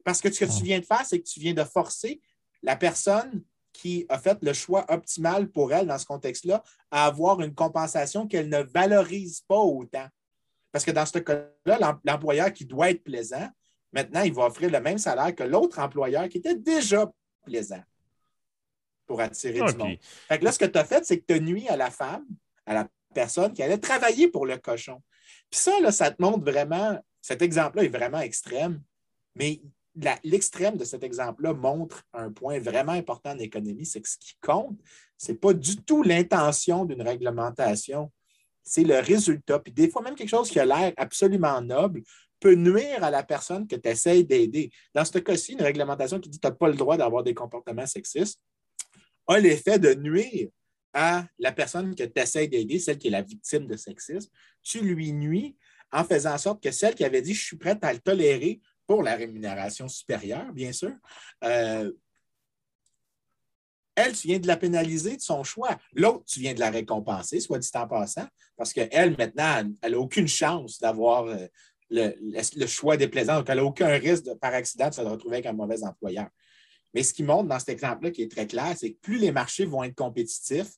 Parce 0.04 0.20
que 0.20 0.30
ce 0.30 0.40
que 0.40 0.44
tu 0.44 0.58
ah. 0.58 0.62
viens 0.62 0.80
de 0.80 0.84
faire, 0.84 1.04
c'est 1.04 1.20
que 1.20 1.28
tu 1.28 1.40
viens 1.40 1.54
de 1.54 1.64
forcer 1.64 2.20
la 2.62 2.76
personne 2.76 3.42
qui 3.72 4.06
a 4.08 4.18
fait 4.18 4.38
le 4.42 4.52
choix 4.52 4.86
optimal 4.88 5.48
pour 5.48 5.72
elle 5.72 5.86
dans 5.86 5.98
ce 5.98 6.06
contexte-là 6.06 6.62
à 6.90 7.06
avoir 7.06 7.40
une 7.40 7.54
compensation 7.54 8.26
qu'elle 8.26 8.48
ne 8.48 8.62
valorise 8.62 9.40
pas 9.40 9.58
autant. 9.58 10.06
Parce 10.72 10.84
que 10.84 10.92
dans 10.92 11.06
ce 11.06 11.18
cas-là, 11.18 11.98
l'employeur 12.04 12.52
qui 12.52 12.64
doit 12.64 12.90
être 12.90 13.02
plaisant 13.02 13.50
Maintenant, 13.96 14.22
il 14.22 14.32
va 14.34 14.44
offrir 14.44 14.70
le 14.70 14.78
même 14.78 14.98
salaire 14.98 15.34
que 15.34 15.42
l'autre 15.42 15.78
employeur 15.78 16.28
qui 16.28 16.36
était 16.36 16.54
déjà 16.54 17.10
plaisant 17.44 17.82
pour 19.06 19.22
attirer 19.22 19.60
du 19.60 19.76
monde. 19.76 19.96
Fait 20.28 20.38
que 20.38 20.44
là, 20.44 20.52
ce 20.52 20.58
que 20.58 20.66
tu 20.66 20.78
as 20.78 20.84
fait, 20.84 21.02
c'est 21.06 21.18
que 21.18 21.24
tu 21.26 21.34
as 21.34 21.40
nuit 21.40 21.66
à 21.68 21.78
la 21.78 21.90
femme, 21.90 22.26
à 22.66 22.74
la 22.74 22.88
personne 23.14 23.52
qui 23.52 23.62
allait 23.62 23.78
travailler 23.78 24.28
pour 24.28 24.46
le 24.46 24.58
cochon. 24.58 25.02
Puis 25.50 25.60
ça, 25.60 25.78
là, 25.80 25.92
ça 25.92 26.10
te 26.10 26.20
montre 26.22 26.44
vraiment, 26.44 26.98
cet 27.20 27.42
exemple-là 27.42 27.84
est 27.84 27.88
vraiment 27.88 28.20
extrême, 28.20 28.82
mais 29.34 29.60
l'extrême 30.24 30.76
de 30.76 30.84
cet 30.84 31.02
exemple-là 31.02 31.54
montre 31.54 32.02
un 32.12 32.30
point 32.30 32.58
vraiment 32.58 32.92
important 32.92 33.30
en 33.30 33.38
économie, 33.38 33.86
c'est 33.86 34.00
que 34.00 34.08
ce 34.08 34.18
qui 34.18 34.36
compte, 34.42 34.78
ce 35.16 35.32
n'est 35.32 35.38
pas 35.38 35.54
du 35.54 35.76
tout 35.76 36.02
l'intention 36.02 36.84
d'une 36.84 37.02
réglementation, 37.02 38.12
c'est 38.62 38.84
le 38.84 38.98
résultat. 38.98 39.58
Puis 39.60 39.72
des 39.72 39.88
fois, 39.88 40.02
même 40.02 40.14
quelque 40.14 40.28
chose 40.28 40.50
qui 40.50 40.60
a 40.60 40.66
l'air 40.66 40.92
absolument 40.96 41.60
noble 41.62 42.02
peut 42.40 42.54
nuire 42.54 43.02
à 43.02 43.10
la 43.10 43.22
personne 43.22 43.66
que 43.66 43.76
tu 43.76 43.88
essaies 43.88 44.22
d'aider. 44.22 44.70
Dans 44.94 45.04
ce 45.04 45.18
cas-ci, 45.18 45.52
une 45.52 45.62
réglementation 45.62 46.20
qui 46.20 46.28
dit 46.28 46.38
que 46.38 46.46
tu 46.46 46.52
n'as 46.52 46.54
pas 46.54 46.68
le 46.68 46.74
droit 46.74 46.96
d'avoir 46.96 47.22
des 47.22 47.34
comportements 47.34 47.86
sexistes 47.86 48.40
a 49.26 49.38
l'effet 49.38 49.78
de 49.78 49.94
nuire 49.94 50.48
à 50.98 51.26
la 51.38 51.52
personne 51.52 51.94
que 51.94 52.04
tu 52.04 52.18
essaies 52.20 52.48
d'aider, 52.48 52.78
celle 52.78 52.96
qui 52.96 53.08
est 53.08 53.10
la 53.10 53.20
victime 53.20 53.66
de 53.66 53.76
sexisme. 53.76 54.30
Tu 54.62 54.80
lui 54.80 55.12
nuis 55.12 55.54
en 55.92 56.02
faisant 56.04 56.32
en 56.32 56.38
sorte 56.38 56.62
que 56.62 56.70
celle 56.70 56.94
qui 56.94 57.04
avait 57.04 57.20
dit 57.20 57.34
je 57.34 57.44
suis 57.44 57.58
prête 57.58 57.84
à 57.84 57.92
le 57.92 57.98
tolérer 57.98 58.62
pour 58.86 59.02
la 59.02 59.14
rémunération 59.14 59.88
supérieure, 59.88 60.50
bien 60.54 60.72
sûr, 60.72 60.92
euh, 61.44 61.92
elle, 63.94 64.16
tu 64.16 64.28
viens 64.28 64.38
de 64.38 64.46
la 64.46 64.56
pénaliser 64.56 65.16
de 65.16 65.22
son 65.22 65.44
choix. 65.44 65.76
L'autre, 65.92 66.24
tu 66.24 66.40
viens 66.40 66.54
de 66.54 66.60
la 66.60 66.70
récompenser, 66.70 67.40
soit 67.40 67.58
dit 67.58 67.68
en 67.74 67.86
passant, 67.86 68.26
parce 68.56 68.72
qu'elle, 68.72 69.16
maintenant, 69.18 69.70
elle 69.82 69.92
n'a 69.92 69.98
aucune 69.98 70.28
chance 70.28 70.78
d'avoir 70.78 71.24
euh, 71.24 71.46
le, 71.90 72.66
choix 72.66 72.96
déplaisant. 72.96 73.36
Donc, 73.38 73.50
elle 73.50 73.56
n'a 73.56 73.64
aucun 73.64 73.88
risque 73.88 74.34
par 74.40 74.54
accident 74.54 74.88
de 74.88 74.94
se 74.94 75.00
retrouver 75.02 75.36
avec 75.36 75.46
un 75.46 75.52
mauvais 75.52 75.82
employeur. 75.82 76.28
Mais 76.94 77.02
ce 77.02 77.12
qui 77.12 77.22
montre 77.22 77.48
dans 77.48 77.58
cet 77.58 77.70
exemple-là, 77.70 78.10
qui 78.10 78.22
est 78.22 78.30
très 78.30 78.46
clair, 78.46 78.74
c'est 78.76 78.92
que 78.92 79.00
plus 79.00 79.18
les 79.18 79.32
marchés 79.32 79.66
vont 79.66 79.82
être 79.82 79.94
compétitifs, 79.94 80.72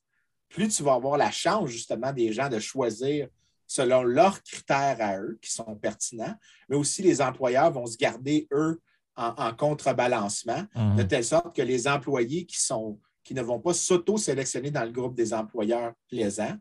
plus 0.49 0.67
tu 0.67 0.83
vas 0.83 0.93
avoir 0.93 1.17
la 1.17 1.31
chance, 1.31 1.69
justement, 1.69 2.11
des 2.11 2.33
gens 2.33 2.49
de 2.49 2.59
choisir 2.59 3.27
selon 3.67 4.01
leurs 4.01 4.41
critères 4.43 4.97
à 4.99 5.19
eux, 5.19 5.37
qui 5.41 5.51
sont 5.51 5.75
pertinents, 5.75 6.33
mais 6.67 6.75
aussi 6.75 7.03
les 7.03 7.21
employeurs 7.21 7.71
vont 7.71 7.85
se 7.85 7.97
garder, 7.97 8.47
eux, 8.51 8.81
en, 9.15 9.53
contrebalancement, 9.53 10.63
mhm. 10.75 10.95
de 10.95 11.03
telle 11.03 11.25
sorte 11.25 11.53
que 11.53 11.61
les 11.61 11.87
employés 11.87 12.45
qui, 12.45 12.57
sont, 12.57 12.97
qui 13.23 13.33
ne 13.33 13.41
vont 13.41 13.59
pas 13.59 13.73
s'auto-sélectionner 13.73 14.71
dans 14.71 14.85
le 14.85 14.91
groupe 14.91 15.13
des 15.13 15.33
employeurs 15.33 15.93
plaisants 16.07 16.57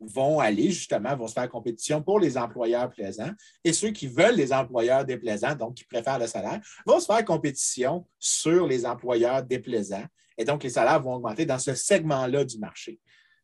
vont 0.00 0.40
aller 0.40 0.70
justement, 0.70 1.14
vont 1.14 1.28
se 1.28 1.34
faire 1.34 1.48
compétition 1.48 2.02
pour 2.02 2.18
les 2.18 2.36
employeurs 2.36 2.90
plaisants 2.90 3.30
et 3.62 3.72
ceux 3.72 3.90
qui 3.90 4.06
veulent 4.06 4.34
les 4.34 4.52
employeurs 4.52 5.04
déplaisants, 5.04 5.54
donc 5.54 5.74
qui 5.74 5.84
préfèrent 5.84 6.18
le 6.18 6.26
salaire, 6.26 6.60
vont 6.86 6.98
se 6.98 7.06
faire 7.06 7.24
compétition 7.24 8.06
sur 8.18 8.66
les 8.66 8.86
employeurs 8.86 9.42
déplaisants 9.42 10.06
et 10.38 10.44
donc 10.44 10.62
les 10.62 10.70
salaires 10.70 11.00
vont 11.02 11.14
augmenter 11.14 11.44
dans 11.44 11.58
ce 11.58 11.74
segment-là 11.74 12.44
du 12.44 12.58
marché. 12.58 12.98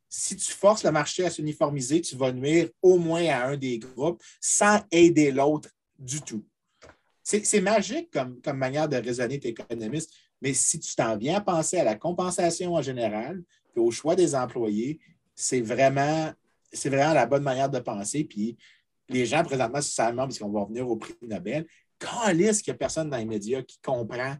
Si 0.08 0.36
tu 0.36 0.52
forces 0.52 0.84
le 0.84 0.92
marché 0.92 1.24
à 1.24 1.30
s'uniformiser, 1.30 2.00
tu 2.00 2.16
vas 2.16 2.32
nuire 2.32 2.68
au 2.82 2.98
moins 2.98 3.24
à 3.26 3.46
un 3.48 3.56
des 3.56 3.78
groupes 3.78 4.22
sans 4.40 4.80
aider 4.90 5.32
l'autre 5.32 5.68
du 5.98 6.20
tout. 6.20 6.44
C'est 7.22 7.60
magique 7.60 8.10
comme, 8.12 8.40
manière 8.56 8.88
de 8.88 8.96
raisonner, 8.96 9.40
tes. 9.40 9.54
Mais 10.40 10.54
si 10.54 10.78
tu 10.78 10.94
t'en 10.94 11.16
viens 11.16 11.38
à 11.38 11.40
penser 11.40 11.78
à 11.78 11.84
la 11.84 11.96
compensation 11.96 12.74
en 12.74 12.82
général, 12.82 13.42
puis 13.72 13.82
au 13.82 13.90
choix 13.90 14.14
des 14.14 14.34
employés, 14.34 15.00
c'est 15.34 15.60
vraiment, 15.60 16.32
la 16.84 17.26
bonne 17.26 17.42
manière 17.42 17.68
de 17.68 17.80
penser. 17.80 18.22
Puis 18.24 18.56
les 19.08 19.26
gens, 19.26 19.42
présentement, 19.42 19.80
socialement, 19.80 20.22
parce 20.22 20.38
qu'on 20.38 20.50
va 20.50 20.60
revenir 20.60 20.88
au 20.88 20.96
prix 20.96 21.14
Nobel, 21.22 21.66
est-ce 22.38 22.62
qu'il 22.62 22.72
n'y 22.72 22.76
a 22.76 22.78
personne 22.78 23.10
dans 23.10 23.16
les 23.16 23.24
médias 23.24 23.62
qui 23.62 23.78
comprend 23.80 24.36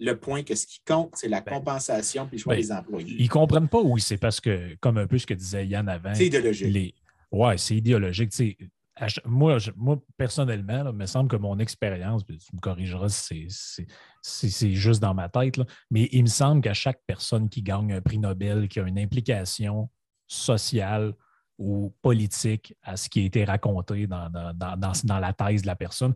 le 0.00 0.16
point 0.16 0.42
que 0.42 0.54
ce 0.54 0.66
qui 0.66 0.80
compte, 0.86 1.14
c'est 1.14 1.28
la 1.28 1.40
ben, 1.40 1.54
compensation 1.54 2.26
puis 2.26 2.36
le 2.36 2.42
choix 2.42 2.54
ben, 2.54 2.60
des 2.60 2.72
employés. 2.72 3.16
Ils 3.18 3.24
ne 3.24 3.28
comprennent 3.28 3.68
pas, 3.68 3.80
oui, 3.80 4.00
c'est 4.00 4.16
parce 4.16 4.40
que, 4.40 4.74
comme 4.80 4.98
un 4.98 5.06
peu 5.06 5.18
ce 5.18 5.26
que 5.26 5.34
disait 5.34 5.66
Yann 5.66 5.88
avant. 5.88 6.14
C'est 6.14 6.26
idéologique. 6.26 6.94
Oui, 7.30 7.58
c'est 7.58 7.76
idéologique. 7.76 8.32
moi, 9.24 9.58
moi, 9.76 10.02
personnellement, 10.16 10.90
il 10.90 10.96
me 10.96 11.06
semble 11.06 11.28
que 11.28 11.36
mon 11.36 11.58
expérience, 11.58 12.24
tu 12.26 12.34
me 12.54 12.60
corrigeras 12.60 13.08
si 13.08 13.48
c'est 14.22 14.74
juste 14.74 15.00
dans 15.00 15.14
ma 15.14 15.28
tête, 15.28 15.60
mais 15.90 16.08
il 16.12 16.22
me 16.22 16.28
semble 16.28 16.60
qu'à 16.60 16.74
chaque 16.74 17.00
personne 17.06 17.48
qui 17.48 17.62
gagne 17.62 17.92
un 17.92 18.00
prix 18.00 18.18
Nobel, 18.18 18.68
qui 18.68 18.80
a 18.80 18.86
une 18.86 18.98
implication 18.98 19.90
sociale 20.26 21.12
ou 21.56 21.94
politique 22.02 22.74
à 22.82 22.96
ce 22.96 23.08
qui 23.08 23.20
a 23.20 23.24
été 23.24 23.44
raconté 23.44 24.08
dans, 24.08 24.28
dans 24.28 25.18
la 25.20 25.32
thèse 25.32 25.62
de 25.62 25.66
la 25.68 25.76
personne, 25.76 26.14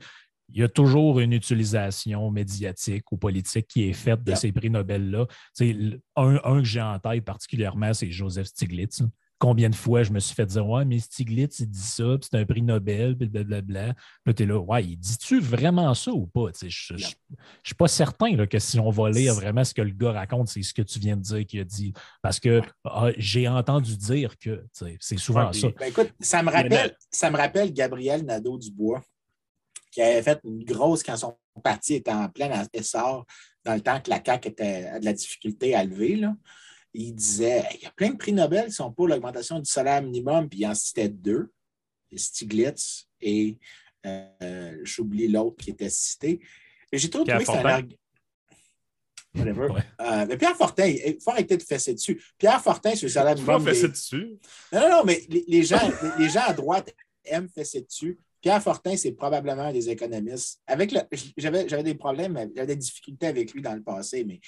il 0.49 0.61
y 0.61 0.63
a 0.63 0.69
toujours 0.69 1.21
une 1.21 1.33
utilisation 1.33 2.31
médiatique 2.31 3.13
ou 3.13 3.17
politique 3.17 3.67
qui 3.69 3.89
est 3.89 3.93
faite 3.93 4.25
de 4.25 4.35
ces 4.35 4.53
prix 4.53 4.71
Nobel-là. 4.71 5.27
Un, 5.61 6.41
un 6.45 6.59
que 6.59 6.65
j'ai 6.65 6.81
en 6.81 6.99
tête 6.99 7.25
particulièrement, 7.25 7.93
c'est 7.93 8.11
Joseph 8.11 8.47
Stiglitz. 8.47 9.03
Combien 9.41 9.71
de 9.71 9.75
fois 9.77 10.03
je 10.03 10.11
me 10.11 10.19
suis 10.19 10.35
fait 10.35 10.47
dire 10.47 10.67
Ouais, 10.67 10.85
mais 10.85 10.99
Stiglitz, 10.99 11.61
il 11.61 11.69
dit 11.69 11.79
ça, 11.79 12.17
c'est 12.21 12.35
un 12.35 12.45
prix 12.45 12.63
Nobel, 12.63 13.15
blablabla. 13.15 13.95
Là, 14.27 14.35
tu 14.35 14.43
es 14.43 14.47
là, 14.47 14.59
ouais, 14.59 14.85
il 14.85 14.97
dit-tu 14.97 15.39
vraiment 15.39 15.95
ça 15.95 16.11
ou 16.11 16.27
pas? 16.27 16.47
Je 16.61 16.95
ne 16.95 16.99
suis 16.99 17.75
pas 17.77 17.87
certain 17.87 18.35
là, 18.35 18.49
que 18.49 18.59
si 18.59 18.81
on 18.81 18.91
va 18.91 19.11
lire 19.11 19.35
vraiment 19.35 19.63
ce 19.63 19.75
que 19.75 19.83
le 19.83 19.93
gars 19.93 20.11
raconte, 20.11 20.49
c'est 20.49 20.63
ce 20.63 20.75
que 20.75 20.83
tu 20.83 20.99
viens 20.99 21.17
de 21.17 21.23
dire 21.23 21.47
qu'il 21.47 21.61
a 21.61 21.65
dit. 21.65 21.93
Parce 22.21 22.41
que 22.41 22.63
ah, 22.85 23.11
j'ai 23.17 23.47
entendu 23.47 23.97
dire 23.97 24.37
que 24.39 24.65
c'est 24.99 25.19
souvent 25.19 25.53
ça. 25.53 25.69
Ben, 25.79 25.87
écoute, 25.87 26.13
ça 26.19 26.43
me 26.43 26.51
rappelle, 26.51 26.97
ça 27.13 27.31
me 27.31 27.37
rappelle 27.37 27.73
Gabriel 27.73 28.25
Nadeau-Dubois 28.25 29.03
qui 29.99 30.03
avait 30.05 30.23
fait 30.23 30.39
une 30.45 30.63
grosse 30.63 31.03
quand 31.03 31.17
son 31.17 31.37
parti 31.61 31.95
était 31.95 32.13
en 32.13 32.29
plein 32.29 32.65
essor 32.73 33.27
dans 33.65 33.75
le 33.75 33.81
temps 33.81 34.01
que 34.01 34.11
la 34.11 34.23
CAQ 34.25 34.49
était 34.51 35.01
de 35.01 35.05
la 35.05 35.13
difficulté 35.13 35.75
à 35.75 35.83
lever. 35.83 36.23
Il 36.95 37.17
disait 37.17 37.65
il 37.75 37.83
y 37.83 37.87
a 37.87 37.91
plein 37.91 38.11
de 38.11 38.17
prix 38.17 38.33
Nobel 38.33 38.67
qui 38.67 38.73
sont 38.75 38.93
pour 38.93 39.09
l'augmentation 39.09 39.59
du 39.59 39.69
salaire 39.69 40.01
minimum, 40.01 40.49
puis 40.49 40.61
il 40.61 40.67
en 40.67 40.75
citait 40.75 41.09
deux, 41.09 41.53
Stiglitz 42.15 43.09
et 43.21 43.59
euh, 44.07 44.79
j'oublie 44.85 45.27
l'autre 45.27 45.57
qui 45.65 45.71
était 45.71 45.91
cité. 45.91 46.39
J'ai 46.93 47.11
trouvé 47.11 47.33
que 47.33 47.41
c'était 47.41 47.59
un 47.59 47.83
Whatever. 49.35 49.69
Euh, 50.01 50.27
mais 50.29 50.37
Pierre 50.37 50.57
Fortin, 50.57 50.87
il 50.87 51.19
faut 51.21 51.33
arrêter 51.33 51.57
de 51.57 51.63
fesser 51.63 51.93
dessus. 51.93 52.23
Pierre 52.39 52.63
Fortin, 52.63 52.95
sur 52.95 53.07
le 53.07 53.13
salaire 53.13 53.35
minimum. 53.35 53.65
Fesser 53.65 53.89
dessus? 53.89 54.39
Non, 54.73 54.81
non, 54.81 54.89
non, 54.91 55.05
mais 55.05 55.27
les, 55.29 55.65
gens, 55.65 55.91
les 56.19 56.29
gens 56.29 56.45
à 56.47 56.53
droite 56.53 56.95
aiment 57.25 57.49
fesser 57.49 57.83
dessus. 57.83 58.19
Pierre 58.41 58.63
Fortin, 58.63 58.97
c'est 58.97 59.13
probablement 59.13 59.63
un 59.63 59.73
des 59.73 59.91
économistes. 59.91 60.61
Avec 60.67 60.95
j'avais, 61.37 61.83
des 61.83 61.95
problèmes, 61.95 62.51
j'avais 62.55 62.67
des 62.67 62.77
difficultés 62.77 63.27
avec 63.27 63.53
lui 63.53 63.63
dans 63.63 63.75
le 63.75 63.83
passé, 63.83 64.25
mais 64.25 64.41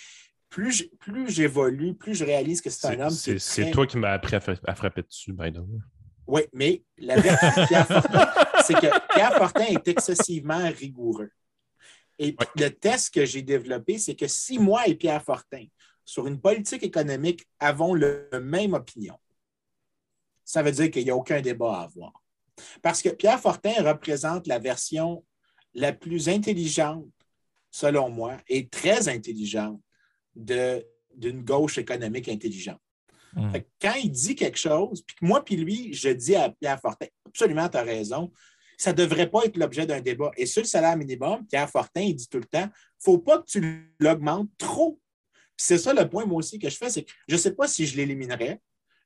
plus, 0.48 0.88
plus 0.98 1.30
j'évolue, 1.30 1.94
plus 1.94 2.14
je 2.14 2.24
réalise 2.24 2.60
que 2.60 2.70
c'est 2.70 2.88
un 2.88 3.00
homme. 3.00 3.10
C'est, 3.10 3.70
toi 3.70 3.86
qui 3.86 3.98
m'as 3.98 4.12
appris 4.12 4.36
à, 4.36 4.74
frapper 4.74 5.02
dessus, 5.02 5.32
by 5.32 5.52
the 5.52 5.60
Oui, 6.26 6.42
mais 6.52 6.82
la 6.98 7.18
vérité 7.20 7.46
de 7.46 7.66
Pierre 7.66 7.86
Fortin, 7.86 8.28
c'est 8.64 8.74
que 8.74 9.14
Pierre 9.14 9.36
Fortin 9.36 9.64
est 9.64 9.88
excessivement 9.88 10.68
rigoureux. 10.70 11.30
Et 12.18 12.36
le 12.56 12.68
test 12.68 13.14
que 13.14 13.24
j'ai 13.24 13.42
développé, 13.42 13.98
c'est 13.98 14.14
que 14.14 14.26
si 14.26 14.58
moi 14.58 14.86
et 14.86 14.94
Pierre 14.94 15.22
Fortin, 15.22 15.64
sur 16.04 16.26
une 16.26 16.40
politique 16.40 16.82
économique, 16.82 17.46
avons 17.58 17.94
la 17.94 18.40
même 18.40 18.74
opinion, 18.74 19.16
ça 20.44 20.62
veut 20.62 20.72
dire 20.72 20.90
qu'il 20.90 21.04
n'y 21.04 21.10
a 21.10 21.16
aucun 21.16 21.40
débat 21.40 21.78
à 21.78 21.82
avoir. 21.84 22.12
Parce 22.82 23.02
que 23.02 23.08
Pierre 23.08 23.40
Fortin 23.40 23.74
représente 23.82 24.46
la 24.46 24.58
version 24.58 25.24
la 25.74 25.92
plus 25.92 26.28
intelligente, 26.28 27.06
selon 27.70 28.10
moi, 28.10 28.36
et 28.48 28.68
très 28.68 29.08
intelligente 29.08 29.80
d'une 30.34 31.42
gauche 31.42 31.78
économique 31.78 32.28
intelligente. 32.28 32.80
Hmm. 33.34 33.52
Quand 33.80 33.94
il 33.94 34.10
dit 34.10 34.34
quelque 34.34 34.58
chose, 34.58 35.02
puis 35.02 35.16
que 35.16 35.24
moi 35.24 35.44
puis 35.44 35.56
lui, 35.56 35.92
je 35.92 36.08
dis 36.08 36.34
à 36.34 36.50
Pierre 36.50 36.80
Fortin, 36.80 37.06
absolument, 37.26 37.68
tu 37.68 37.76
as 37.76 37.82
raison, 37.82 38.32
ça 38.76 38.92
ne 38.92 38.96
devrait 38.96 39.30
pas 39.30 39.44
être 39.44 39.56
l'objet 39.56 39.86
d'un 39.86 40.00
débat. 40.00 40.30
Et 40.36 40.46
sur 40.46 40.62
le 40.62 40.66
salaire 40.66 40.96
minimum, 40.96 41.46
Pierre 41.46 41.68
Fortin, 41.68 42.00
il 42.00 42.14
dit 42.14 42.28
tout 42.28 42.38
le 42.38 42.44
temps, 42.44 42.64
il 42.64 42.66
ne 42.66 43.04
faut 43.04 43.18
pas 43.18 43.38
que 43.38 43.44
tu 43.44 43.92
l'augmentes 43.98 44.50
trop. 44.58 44.98
C'est 45.56 45.78
ça 45.78 45.92
le 45.92 46.08
point, 46.08 46.24
moi 46.24 46.38
aussi, 46.38 46.58
que 46.58 46.70
je 46.70 46.76
fais, 46.76 46.88
c'est 46.88 47.04
que 47.04 47.12
je 47.28 47.34
ne 47.34 47.40
sais 47.40 47.54
pas 47.54 47.68
si 47.68 47.86
je 47.86 47.96
l'éliminerais, 47.96 48.60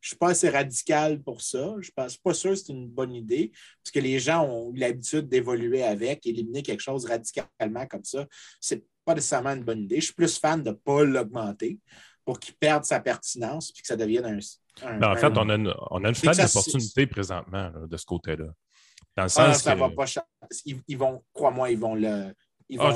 je 0.05 0.09
ne 0.09 0.11
suis 0.11 0.17
pas 0.19 0.29
assez 0.29 0.51
radical 0.51 1.23
pour 1.23 1.41
ça. 1.41 1.77
Je 1.81 1.91
ne 1.97 2.09
suis 2.11 2.21
pas 2.23 2.35
sûr 2.35 2.51
que 2.51 2.57
c'est 2.57 2.73
une 2.75 2.87
bonne 2.87 3.15
idée, 3.15 3.53
parce 3.83 3.91
que 3.91 4.01
les 4.01 4.19
gens 4.19 4.45
ont 4.45 4.71
l'habitude 4.77 5.31
d'évoluer 5.31 5.83
avec, 5.83 6.27
éliminer 6.27 6.63
quelque 6.63 6.83
chose 6.83 7.07
radicalement 7.07 7.87
comme 7.87 8.05
ça. 8.05 8.27
Ce 8.61 8.75
n'est 8.75 8.85
pas 9.07 9.15
nécessairement 9.15 9.53
une 9.53 9.65
bonne 9.65 9.85
idée. 9.85 10.01
Je 10.01 10.05
suis 10.05 10.15
plus 10.15 10.39
fan 10.39 10.63
de 10.63 10.69
ne 10.69 10.75
pas 10.75 11.05
l'augmenter 11.05 11.79
pour 12.23 12.39
qu'il 12.39 12.55
perde 12.55 12.85
sa 12.85 13.01
pertinence 13.01 13.71
et 13.71 13.81
que 13.81 13.87
ça 13.87 13.97
devienne 13.97 14.27
un. 14.27 14.99
Ben, 14.99 15.11
en 15.11 15.17
fait, 15.17 15.33
on 15.39 15.49
a 15.49 15.55
une, 15.55 15.73
on 15.91 16.05
a 16.05 16.09
une 16.11 16.15
fenêtre 16.15 16.45
d'opportunité 16.45 17.07
présentement 17.07 17.73
de 17.89 17.97
ce 17.97 18.05
côté-là. 18.05 18.49
Dans 19.17 19.23
le 19.23 19.27
ah, 19.27 19.29
sens 19.29 19.63
ça 19.63 19.75
va 19.75 19.89
pas 19.89 20.05
ils, 20.67 20.99
vont, 20.99 21.25
crois-moi, 21.33 21.71
ils 21.71 21.79
vont 21.79 21.95
le 21.95 22.35
ils 22.69 22.79
ah, 22.81 22.95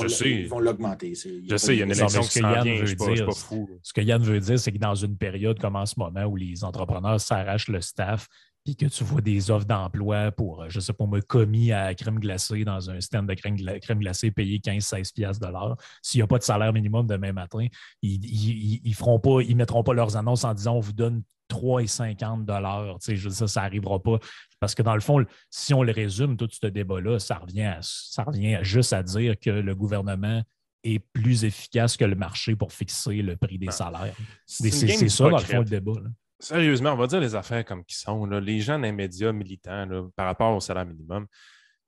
vont, 0.49 0.61
l'augmenter. 0.61 1.14
Je 1.14 1.57
sais, 1.57 1.75
il 1.75 1.79
y 1.79 1.83
a 1.83 1.85
une 1.85 1.93
élection 1.93 2.23
qui 2.23 2.39
s'en 2.39 2.62
vient, 2.62 2.77
je 2.77 2.87
suis 2.87 2.97
pas, 2.97 3.33
fou. 3.33 3.69
Ce 3.83 3.93
que 3.93 4.01
Yann 4.01 4.23
veut 4.23 4.41
dire, 4.41 4.59
c'est 4.59 4.73
que 4.73 4.79
dans 4.79 4.95
une 4.95 5.16
période 5.16 5.59
comme 5.61 5.77
en 5.77 5.85
ce 5.85 5.95
moment 5.99 6.25
où 6.25 6.37
les 6.37 6.64
entrepreneurs 6.64 7.21
s'arrachent 7.21 7.69
le 7.69 7.81
staff, 7.83 8.29
puis 8.69 8.77
que 8.77 8.85
tu 8.85 9.03
vois 9.03 9.23
des 9.23 9.51
offres 9.51 9.64
d'emploi 9.64 10.31
pour, 10.31 10.69
je 10.69 10.77
ne 10.77 10.81
sais 10.83 10.93
pas, 10.93 11.07
me 11.07 11.23
commis 11.23 11.73
à 11.73 11.95
crème 11.95 12.19
glacée 12.19 12.64
dans 12.64 12.91
un 12.91 13.01
stand 13.01 13.27
de 13.27 13.33
crème, 13.33 13.57
glacée 13.57 14.31
payé 14.31 14.59
15-16 14.59 15.41
de 15.41 15.47
l'heure, 15.47 15.77
s'il 16.03 16.19
n'y 16.19 16.23
a 16.23 16.27
pas 16.27 16.37
de 16.37 16.43
salaire 16.43 16.75
minimum 16.75 17.07
demain 17.07 17.33
matin, 17.33 17.66
ils 18.03 18.21
ne 18.21 19.55
mettront 19.55 19.83
pas 19.83 19.95
leurs 19.95 20.16
annonces 20.19 20.45
en 20.45 20.53
disant 20.53 20.75
on 20.75 20.81
vous 20.81 20.93
donne 20.93 21.23
3,50 21.51 22.45
dollars. 22.45 22.99
Ça, 23.01 23.47
ça 23.47 23.62
n'arrivera 23.62 24.03
pas. 24.03 24.19
Parce 24.61 24.75
que 24.75 24.83
dans 24.83 24.95
le 24.95 25.01
fond, 25.01 25.25
si 25.49 25.73
on 25.73 25.83
le 25.83 25.93
résume, 25.93 26.37
tout 26.37 26.49
ce 26.51 26.66
débat-là, 26.66 27.19
ça 27.19 27.37
revient, 27.37 27.79
ça 27.81 28.25
revient 28.25 28.59
juste 28.61 28.93
à 28.93 29.03
dire 29.03 29.41
que 29.41 29.49
le 29.49 29.75
gouvernement 29.75 30.43
est 30.85 30.99
plus 30.99 31.45
efficace 31.45 31.97
que 31.97 32.05
le 32.05 32.16
marché 32.16 32.55
pour 32.55 32.75
fixer 32.75 33.23
le 33.23 33.35
prix 33.37 33.57
des 33.57 33.66
ben, 33.66 33.73
salaires. 33.73 34.14
C'est 34.45 35.09
ça, 35.09 35.31
dans 35.31 35.39
le 35.39 35.43
fond, 35.43 35.61
le 35.61 35.64
débat. 35.64 35.93
Sérieusement, 36.41 36.93
on 36.93 36.97
va 36.97 37.07
dire 37.07 37.20
les 37.20 37.34
affaires 37.34 37.64
comme 37.64 37.84
qui 37.84 37.97
sont. 37.97 38.24
Les 38.26 38.61
gens 38.61 38.78
dans 38.78 38.93
médias 38.95 39.32
militants 39.32 40.11
par 40.14 40.26
rapport 40.26 40.55
au 40.55 40.61
salaire 40.61 40.86
minimum, 40.86 41.26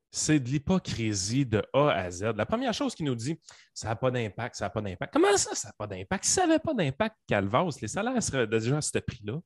c'est 0.09 0.41
de 0.41 0.49
l'hypocrisie 0.49 1.45
de 1.45 1.63
A 1.73 1.89
à 1.91 2.11
Z. 2.11 2.33
La 2.35 2.45
première 2.45 2.73
chose 2.73 2.93
qu'il 2.93 3.05
nous 3.05 3.15
dit, 3.15 3.39
ça 3.73 3.87
n'a 3.87 3.95
pas 3.95 4.11
d'impact, 4.11 4.55
ça 4.55 4.65
n'a 4.65 4.69
pas 4.69 4.81
d'impact. 4.81 5.13
Comment 5.13 5.37
ça, 5.37 5.55
ça 5.55 5.69
n'a 5.69 5.73
pas 5.77 5.87
d'impact? 5.87 6.25
Si 6.25 6.31
ça 6.31 6.45
n'avait 6.45 6.59
pas 6.59 6.73
d'impact, 6.73 7.15
Calvas, 7.27 7.77
les 7.81 7.87
salaires 7.87 8.21
seraient 8.21 8.45
déjà 8.45 8.77
à 8.77 8.81
ce 8.81 8.99
prix-là. 8.99 9.39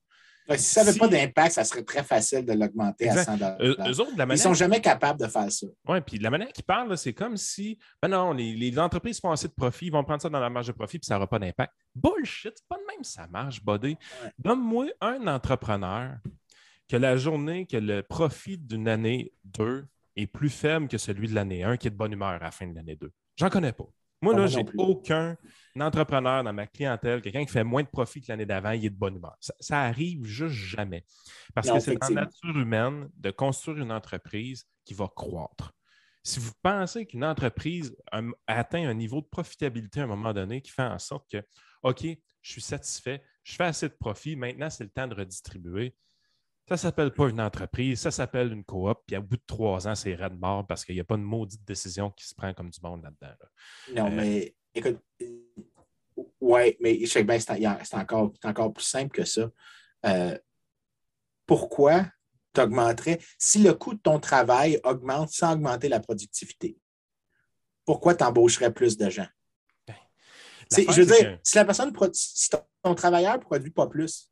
Si 0.49 0.63
ça 0.63 0.83
n'avait 0.83 0.97
pas 0.97 1.07
d'impact, 1.07 1.53
ça 1.53 1.63
serait 1.63 1.83
très 1.83 2.03
facile 2.03 2.45
de 2.45 2.53
l'augmenter 2.53 3.09
à 3.09 3.23
100 3.23 3.37
Ils 3.59 4.27
ne 4.27 4.35
sont 4.35 4.53
jamais 4.53 4.79
capables 4.81 5.19
de 5.19 5.27
faire 5.27 5.51
ça. 5.51 5.67
Oui, 5.87 6.01
puis 6.01 6.19
la 6.19 6.29
manière 6.29 6.51
qu'ils 6.51 6.63
parlent, 6.63 6.95
c'est 6.97 7.13
comme 7.13 7.37
si, 7.37 7.77
ben 8.01 8.09
non, 8.09 8.31
les, 8.33 8.79
entreprises 8.79 9.19
font 9.19 9.31
assez 9.31 9.47
de 9.47 9.53
profit, 9.53 9.87
ils 9.87 9.91
vont 9.91 10.03
prendre 10.03 10.21
ça 10.21 10.29
dans 10.29 10.39
la 10.39 10.49
marge 10.49 10.67
de 10.67 10.73
profit, 10.73 10.99
puis 10.99 11.07
ça 11.07 11.15
n'aura 11.15 11.27
pas 11.27 11.39
d'impact. 11.39 11.73
Bullshit, 11.95 12.53
c'est 12.55 12.67
pas 12.67 12.77
de 12.77 12.83
même 12.93 13.03
ça 13.03 13.27
marche, 13.27 13.63
buddy. 13.63 13.97
Donne-moi 14.37 14.87
un 15.01 15.27
entrepreneur 15.27 16.17
que 16.87 16.97
la 16.97 17.17
journée, 17.17 17.65
que 17.65 17.77
le 17.77 18.03
profit 18.03 18.57
d'une 18.57 18.87
année, 18.87 19.31
deux, 19.43 19.85
est 20.15 20.27
plus 20.27 20.49
faible 20.49 20.87
que 20.87 20.97
celui 20.97 21.27
de 21.27 21.35
l'année 21.35 21.63
1 21.63 21.77
qui 21.77 21.87
est 21.87 21.91
de 21.91 21.95
bonne 21.95 22.13
humeur 22.13 22.29
à 22.29 22.39
la 22.39 22.51
fin 22.51 22.67
de 22.67 22.75
l'année 22.75 22.95
2. 22.95 23.11
J'en 23.37 23.49
connais 23.49 23.73
pas. 23.73 23.87
Moi, 24.21 24.35
là, 24.35 24.47
j'ai 24.47 24.65
aucun 24.77 25.37
entrepreneur 25.79 26.43
dans 26.43 26.53
ma 26.53 26.67
clientèle, 26.67 27.21
quelqu'un 27.21 27.45
qui 27.45 27.51
fait 27.51 27.63
moins 27.63 27.83
de 27.83 27.87
profit 27.87 28.21
que 28.21 28.27
l'année 28.29 28.45
d'avant, 28.45 28.71
il 28.71 28.85
est 28.85 28.89
de 28.89 28.95
bonne 28.95 29.17
humeur. 29.17 29.35
Ça, 29.59 29.81
arrive 29.81 30.23
juste 30.23 30.55
jamais. 30.55 31.05
Parce 31.53 31.69
que 31.69 31.79
c'est 31.79 31.95
dans 31.95 32.07
la 32.07 32.21
nature 32.21 32.57
humaine 32.57 33.09
de 33.17 33.31
construire 33.31 33.77
une 33.77 33.91
entreprise 33.91 34.65
qui 34.85 34.93
va 34.93 35.07
croître. 35.13 35.73
Si 36.23 36.39
vous 36.39 36.53
pensez 36.63 37.05
qu'une 37.05 37.23
entreprise 37.23 37.95
atteint 38.47 38.87
un 38.87 38.93
niveau 38.93 39.21
de 39.21 39.27
profitabilité 39.27 39.99
à 39.99 40.05
un 40.05 40.07
moment 40.07 40.33
donné 40.33 40.61
qui 40.61 40.71
fait 40.71 40.81
en 40.81 40.97
sorte 40.97 41.29
que, 41.31 41.37
OK, 41.83 42.03
je 42.41 42.51
suis 42.51 42.61
satisfait, 42.61 43.21
je 43.43 43.55
fais 43.55 43.65
assez 43.65 43.89
de 43.89 43.93
profit, 43.93 44.35
maintenant 44.35 44.69
c'est 44.71 44.85
le 44.85 44.89
temps 44.89 45.07
de 45.07 45.13
redistribuer, 45.13 45.95
ça 46.67 46.73
ne 46.73 46.77
s'appelle 46.77 47.11
pas 47.11 47.29
une 47.29 47.41
entreprise, 47.41 48.01
ça 48.01 48.11
s'appelle 48.11 48.51
une 48.51 48.63
coop. 48.63 48.97
Puis 49.05 49.15
au 49.15 49.21
bout 49.21 49.37
de 49.37 49.43
trois 49.45 49.87
ans, 49.87 49.93
c'est 49.93 50.15
red 50.15 50.33
mort 50.39 50.65
parce 50.65 50.83
qu'il 50.83 50.95
n'y 50.95 51.01
a 51.01 51.03
pas 51.03 51.17
de 51.17 51.21
maudite 51.21 51.63
décision 51.63 52.09
qui 52.09 52.27
se 52.27 52.33
prend 52.33 52.53
comme 52.53 52.71
du 52.71 52.79
monde 52.81 53.03
là-dedans. 53.03 53.35
Non, 53.93 54.07
euh, 54.07 54.15
mais 54.15 54.55
écoute, 54.73 54.99
ouais, 56.41 56.75
mais 56.79 56.99
je 57.01 57.05
sais 57.05 57.23
bien 57.23 57.39
c'est 57.39 57.93
encore, 57.93 58.33
encore 58.43 58.73
plus 58.73 58.83
simple 58.83 59.15
que 59.15 59.25
ça. 59.25 59.49
Euh, 60.07 60.37
pourquoi 61.45 62.05
tu 62.53 62.61
augmenterais 62.61 63.19
si 63.37 63.59
le 63.59 63.73
coût 63.75 63.93
de 63.93 63.99
ton 63.99 64.19
travail 64.19 64.79
augmente 64.83 65.29
sans 65.29 65.53
augmenter 65.53 65.87
la 65.87 65.99
productivité? 65.99 66.79
Pourquoi 67.85 68.15
tu 68.15 68.23
embaucherais 68.23 68.73
plus 68.73 68.97
de 68.97 69.09
gens? 69.11 69.27
Je 70.71 71.01
veux 71.01 71.05
dire, 71.05 71.39
si 71.43 71.55
la 71.57 71.65
personne, 71.65 71.93
si 72.13 72.49
ton 72.81 72.95
travailleur 72.95 73.35
ne 73.35 73.41
produit 73.41 73.69
pas 73.69 73.85
plus, 73.85 74.31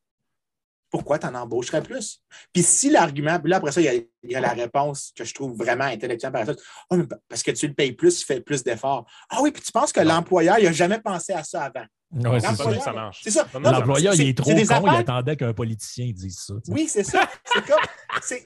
pourquoi 0.94 1.18
tu 1.18 1.26
en 1.26 1.34
embaucherais 1.34 1.82
plus? 1.82 2.22
Puis 2.54 2.62
si 2.62 2.91
l'argument, 2.91 3.39
puis 3.39 3.50
là, 3.50 3.58
après 3.58 3.72
ça, 3.72 3.82
il 3.82 4.08
y, 4.26 4.36
a, 4.36 4.39
la 4.39 4.54
réponse 4.54 5.12
que 5.16 5.24
je 5.24 5.34
trouve 5.34 5.58
vraiment 5.58 5.86
intellectuelle 5.86 6.32
par. 6.32 6.46
Oh, 6.91 6.98
parce 7.28 7.41
que 7.41 7.50
tu 7.50 7.68
le 7.68 7.74
payes 7.74 7.94
plus, 7.94 8.20
tu 8.20 8.26
fais 8.26 8.41
plus 8.41 8.64
d'efforts. 8.64 9.08
Ah 9.32 9.39
oui, 9.41 9.52
puis 9.52 9.64
tu 9.64 9.72
penses 9.72 9.91
que 9.91 10.02
l'employeur, 10.02 10.60
il 10.60 10.66
n'a 10.66 10.72
jamais 10.72 11.00
pensé 11.00 11.34
à 11.34 11.44
ça 11.44 11.64
avant. 11.64 11.86
Oui, 12.12 12.39
c'est 12.39 12.56
ça. 12.56 12.80
ça 12.80 12.94
marche. 12.94 13.22
C'est 13.24 13.32
ça. 13.32 13.48
L'employeur, 13.60 14.14
il 14.14 14.30
est 14.30 14.38
trop 14.38 14.52
con, 14.52 14.56
il 14.56 14.96
attendait 15.00 15.36
qu'un 15.36 15.52
politicien 15.52 16.12
dise 16.14 16.38
ça. 16.46 16.54
Oui, 16.68 16.88
c'est 16.88 17.04
ça. 17.04 17.28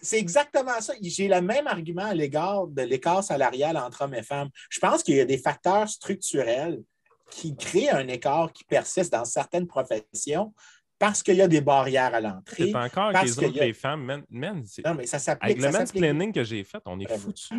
C'est 0.01 0.17
exactement 0.17 0.79
ça. 0.79 0.93
J'ai 1.01 1.27
le 1.27 1.41
même 1.41 1.67
argument 1.67 2.05
à 2.05 2.13
l'égard 2.13 2.67
de 2.67 2.81
l'écart 2.83 3.25
salarial 3.25 3.75
entre 3.75 4.03
hommes 4.03 4.13
et 4.13 4.23
femmes. 4.23 4.47
Je 4.69 4.79
pense 4.79 5.03
qu'il 5.03 5.17
y 5.17 5.19
a 5.19 5.25
des 5.25 5.37
facteurs 5.37 5.89
structurels 5.89 6.81
qui 7.29 7.57
créent 7.57 7.89
un 7.89 8.07
écart 8.07 8.53
qui 8.53 8.63
persiste 8.63 9.11
dans 9.11 9.25
certaines 9.25 9.67
professions 9.67 10.53
parce 10.99 11.21
qu'il 11.21 11.35
y 11.35 11.41
a 11.41 11.47
des 11.47 11.61
barrières 11.61 12.13
à 12.13 12.21
l'entrée. 12.21 12.71
C'est 12.71 12.75
encore 12.75 13.13
que 13.13 13.25
les 13.25 13.39
autres, 13.39 13.59
les 13.59 13.73
femmes, 13.73 14.23
non, 14.29 14.63
mais 14.95 15.05
ça 15.05 15.19
s'applique. 15.19 15.59
Avec 15.59 15.73
le 15.73 15.77
mansplaining 15.77 16.33
que 16.33 16.43
j'ai 16.43 16.63
fait, 16.63 16.81
on 16.85 16.99
est 16.99 17.17
foutus. 17.17 17.49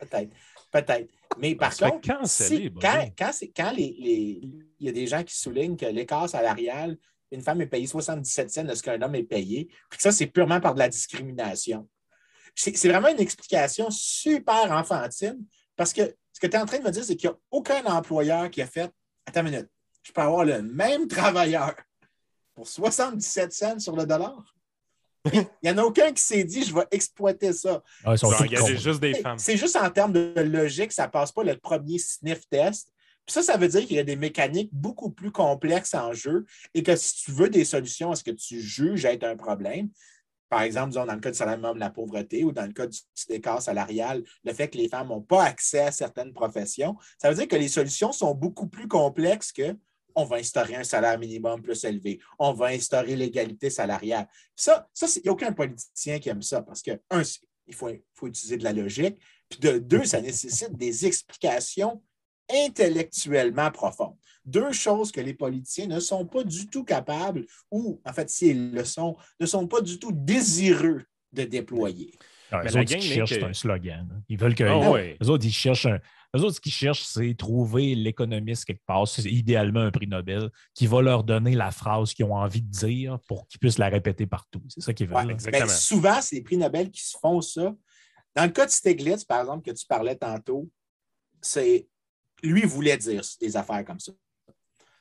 Peut-être. 0.00 0.30
Peut-être. 0.70 1.10
Mais 1.38 1.54
par 1.54 1.74
contre, 1.76 2.06
quand, 2.06 2.22
quand, 3.16 3.72
il 3.78 4.64
y 4.80 4.88
a 4.88 4.92
des 4.92 5.06
gens 5.06 5.22
qui 5.22 5.34
soulignent 5.34 5.76
que 5.76 5.86
l'écart 5.86 6.28
salarial, 6.28 6.96
une 7.30 7.40
femme 7.40 7.60
est 7.60 7.66
payée 7.66 7.86
77 7.86 8.50
cents 8.50 8.64
de 8.64 8.74
ce 8.74 8.82
qu'un 8.82 9.00
homme 9.00 9.14
est 9.14 9.22
payé, 9.22 9.68
puis 9.88 10.00
ça, 10.00 10.12
c'est 10.12 10.26
purement 10.26 10.60
par 10.60 10.74
de 10.74 10.78
la 10.78 10.88
discrimination. 10.88 11.88
C'est 12.54 12.88
vraiment 12.88 13.08
une 13.08 13.20
explication 13.20 13.90
super 13.90 14.70
enfantine 14.72 15.38
parce 15.76 15.92
que 15.92 16.14
ce 16.32 16.40
que 16.40 16.46
tu 16.46 16.56
es 16.56 16.58
en 16.58 16.66
train 16.66 16.78
de 16.78 16.84
me 16.84 16.90
dire, 16.90 17.04
c'est 17.04 17.16
qu'il 17.16 17.28
n'y 17.28 17.34
a 17.34 17.38
aucun 17.50 17.84
employeur 17.84 18.50
qui 18.50 18.62
a 18.62 18.66
fait 18.66 18.90
Attends 19.26 19.40
une 19.40 19.50
minute, 19.50 19.68
je 20.02 20.12
peux 20.12 20.20
avoir 20.20 20.44
le 20.44 20.62
même 20.62 21.08
travailleur 21.08 21.74
pour 22.56 22.66
77 22.66 23.52
cents 23.52 23.78
sur 23.78 23.94
le 23.94 24.04
dollar? 24.04 24.56
Il 25.32 25.46
n'y 25.62 25.70
en 25.70 25.78
a 25.78 25.82
aucun 25.82 26.10
qui 26.12 26.22
s'est 26.22 26.44
dit 26.44 26.64
je 26.64 26.74
vais 26.74 26.86
exploiter 26.90 27.52
ça. 27.52 27.82
Ah, 28.04 28.14
ils 28.14 28.78
juste 28.78 29.00
des 29.00 29.14
femmes. 29.14 29.38
C'est 29.38 29.56
juste 29.56 29.76
en 29.76 29.90
termes 29.90 30.12
de 30.12 30.32
logique, 30.40 30.92
ça 30.92 31.06
ne 31.06 31.10
passe 31.10 31.32
pas 31.32 31.44
le 31.44 31.56
premier 31.56 31.98
sniff 31.98 32.48
test. 32.48 32.92
Puis 33.26 33.32
ça, 33.32 33.42
ça 33.42 33.56
veut 33.56 33.66
dire 33.66 33.84
qu'il 33.86 33.96
y 33.96 33.98
a 33.98 34.04
des 34.04 34.16
mécaniques 34.16 34.70
beaucoup 34.72 35.10
plus 35.10 35.32
complexes 35.32 35.94
en 35.94 36.12
jeu 36.12 36.46
et 36.74 36.84
que 36.84 36.94
si 36.94 37.24
tu 37.24 37.32
veux 37.32 37.50
des 37.50 37.64
solutions 37.64 38.12
à 38.12 38.16
ce 38.16 38.22
que 38.22 38.30
tu 38.30 38.60
juges 38.60 39.04
être 39.04 39.24
un 39.24 39.36
problème, 39.36 39.90
par 40.48 40.62
exemple, 40.62 40.94
dans 40.94 41.04
le 41.04 41.18
cas 41.18 41.32
du 41.32 41.36
salaire 41.36 41.56
minimum, 41.56 41.78
la 41.78 41.90
pauvreté 41.90 42.44
ou 42.44 42.52
dans 42.52 42.66
le 42.66 42.72
cas 42.72 42.86
du 42.86 42.98
écart 43.30 43.60
salarial, 43.60 44.22
le 44.44 44.52
fait 44.52 44.68
que 44.68 44.78
les 44.78 44.88
femmes 44.88 45.08
n'ont 45.08 45.22
pas 45.22 45.42
accès 45.42 45.80
à 45.80 45.90
certaines 45.90 46.32
professions, 46.32 46.96
ça 47.18 47.28
veut 47.28 47.34
dire 47.34 47.48
que 47.48 47.56
les 47.56 47.68
solutions 47.68 48.12
sont 48.12 48.32
beaucoup 48.32 48.68
plus 48.68 48.86
complexes 48.86 49.50
que 49.50 49.76
on 50.16 50.24
va 50.24 50.36
instaurer 50.36 50.74
un 50.74 50.84
salaire 50.84 51.18
minimum 51.18 51.62
plus 51.62 51.84
élevé, 51.84 52.18
on 52.38 52.52
va 52.52 52.66
instaurer 52.68 53.14
l'égalité 53.14 53.70
salariale. 53.70 54.26
Ça, 54.56 54.88
ça 54.92 55.06
il 55.16 55.22
n'y 55.22 55.28
a 55.28 55.32
aucun 55.32 55.52
politicien 55.52 56.18
qui 56.18 56.30
aime 56.30 56.42
ça 56.42 56.62
parce 56.62 56.82
que, 56.82 56.92
un, 57.10 57.22
il 57.66 57.74
faut, 57.74 57.90
faut 58.14 58.26
utiliser 58.26 58.56
de 58.56 58.64
la 58.64 58.72
logique, 58.72 59.18
puis 59.48 59.60
de 59.60 59.78
deux, 59.78 60.04
ça 60.04 60.20
nécessite 60.20 60.76
des 60.76 61.06
explications 61.06 62.02
intellectuellement 62.50 63.70
profondes. 63.70 64.16
Deux 64.44 64.72
choses 64.72 65.10
que 65.10 65.20
les 65.20 65.34
politiciens 65.34 65.86
ne 65.86 66.00
sont 66.00 66.24
pas 66.24 66.44
du 66.44 66.68
tout 66.68 66.84
capables, 66.84 67.44
ou 67.70 68.00
en 68.04 68.12
fait, 68.12 68.30
s'ils 68.30 68.72
le 68.72 68.84
sont, 68.84 69.16
ne 69.40 69.46
sont 69.46 69.66
pas 69.66 69.80
du 69.80 69.98
tout 69.98 70.12
désireux 70.12 71.04
de 71.32 71.42
déployer. 71.42 72.12
les 72.52 72.76
autres, 72.76 72.84
qui 72.84 73.00
cherchent 73.00 73.42
un 73.42 73.52
slogan. 73.52 74.22
Ils 74.28 74.38
veulent 74.38 74.54
que. 74.54 74.64
Ah 74.64 75.16
les 75.20 75.28
autres, 75.28 75.44
ils 75.44 75.52
cherchent 75.52 75.86
un, 75.86 75.98
eux 76.34 76.40
autres, 76.40 76.56
ce 76.56 76.60
qu'ils 76.60 76.72
cherchent, 76.72 77.04
c'est 77.04 77.34
trouver 77.34 77.94
l'économiste 77.94 78.64
quelque 78.64 78.84
part, 78.86 79.06
c'est 79.06 79.30
idéalement 79.30 79.80
un 79.80 79.90
prix 79.90 80.06
Nobel, 80.06 80.50
qui 80.74 80.86
va 80.86 81.02
leur 81.02 81.24
donner 81.24 81.54
la 81.54 81.70
phrase 81.70 82.14
qu'ils 82.14 82.24
ont 82.24 82.34
envie 82.34 82.62
de 82.62 82.70
dire 82.70 83.18
pour 83.28 83.46
qu'ils 83.46 83.60
puissent 83.60 83.78
la 83.78 83.88
répéter 83.88 84.26
partout. 84.26 84.62
C'est 84.68 84.80
ça 84.80 84.92
qu'ils 84.92 85.08
veulent. 85.08 85.36
Ben, 85.50 85.68
souvent, 85.68 86.20
c'est 86.20 86.36
les 86.36 86.42
prix 86.42 86.56
Nobel 86.56 86.90
qui 86.90 87.02
se 87.02 87.16
font 87.18 87.40
ça. 87.40 87.74
Dans 88.34 88.44
le 88.44 88.50
cas 88.50 88.66
de 88.66 88.70
Stiglitz, 88.70 89.24
par 89.24 89.40
exemple, 89.40 89.70
que 89.70 89.74
tu 89.76 89.86
parlais 89.86 90.16
tantôt, 90.16 90.68
c'est 91.40 91.86
lui 92.42 92.62
voulait 92.62 92.98
dire 92.98 93.22
des 93.40 93.56
affaires 93.56 93.84
comme 93.84 94.00
ça. 94.00 94.12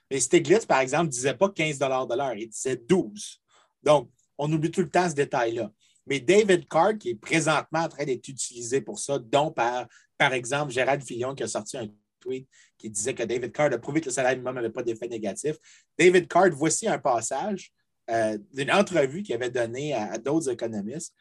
Mais 0.09 0.19
Stiglitz, 0.19 0.65
par 0.65 0.79
exemple, 0.79 1.05
ne 1.05 1.11
disait 1.11 1.33
pas 1.33 1.49
15 1.49 1.79
de 1.79 2.15
l'heure, 2.15 2.35
il 2.35 2.47
disait 2.47 2.77
12. 2.77 3.41
Donc, 3.83 4.09
on 4.37 4.51
oublie 4.51 4.71
tout 4.71 4.81
le 4.81 4.89
temps 4.89 5.09
ce 5.09 5.15
détail-là. 5.15 5.71
Mais 6.07 6.19
David 6.19 6.67
Card, 6.67 6.97
qui 6.99 7.09
est 7.09 7.15
présentement 7.15 7.79
en 7.79 7.89
train 7.89 8.05
d'être 8.05 8.27
utilisé 8.27 8.81
pour 8.81 8.99
ça, 8.99 9.17
dont 9.17 9.51
par 9.51 9.87
par 10.17 10.33
exemple, 10.33 10.71
Gérald 10.71 11.03
Fillon 11.03 11.35
qui 11.35 11.43
a 11.43 11.47
sorti 11.47 11.77
un 11.77 11.87
tweet 12.19 12.47
qui 12.77 12.89
disait 12.89 13.13
que 13.13 13.23
David 13.23 13.51
Card 13.51 13.73
a 13.73 13.77
prouvé 13.77 14.01
que 14.01 14.05
le 14.05 14.11
salaire 14.11 14.31
minimum 14.31 14.55
n'avait 14.55 14.69
pas 14.69 14.83
d'effet 14.83 15.07
négatif. 15.07 15.55
David 15.97 16.27
Card, 16.27 16.51
voici 16.51 16.87
un 16.87 16.99
passage 16.99 17.71
euh, 18.09 18.37
d'une 18.53 18.71
entrevue 18.71 19.23
qu'il 19.23 19.35
avait 19.35 19.49
donnée 19.49 19.93
à, 19.93 20.17
d'autres 20.17 20.49
économistes. 20.49 21.13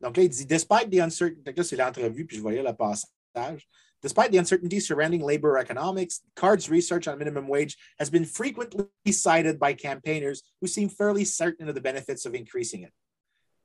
Donc 0.00 0.16
là, 0.16 0.22
il 0.22 0.28
dit 0.28 0.46
Despite 0.46 0.90
the 0.90 1.00
uncertainty, 1.00 1.52
là, 1.56 1.64
c'est 1.64 1.76
l'entrevue, 1.76 2.24
puis 2.24 2.36
je 2.36 2.48
lire 2.48 2.62
le 2.62 2.72
passage. 2.72 3.66
Despite 4.00 4.30
the 4.30 4.38
uncertainty 4.38 4.78
surrounding 4.78 5.22
labor 5.22 5.58
economics, 5.58 6.20
Card's 6.36 6.70
research 6.70 7.08
on 7.08 7.18
minimum 7.18 7.48
wage 7.48 7.76
has 7.98 8.08
been 8.08 8.24
frequently 8.24 8.86
cited 9.10 9.58
by 9.58 9.74
campaigners 9.74 10.42
who 10.60 10.68
seem 10.68 10.88
fairly 10.88 11.24
certain 11.24 11.68
of 11.68 11.74
the 11.74 11.80
benefits 11.80 12.24
of 12.24 12.34
increasing 12.34 12.84
it. 12.84 12.92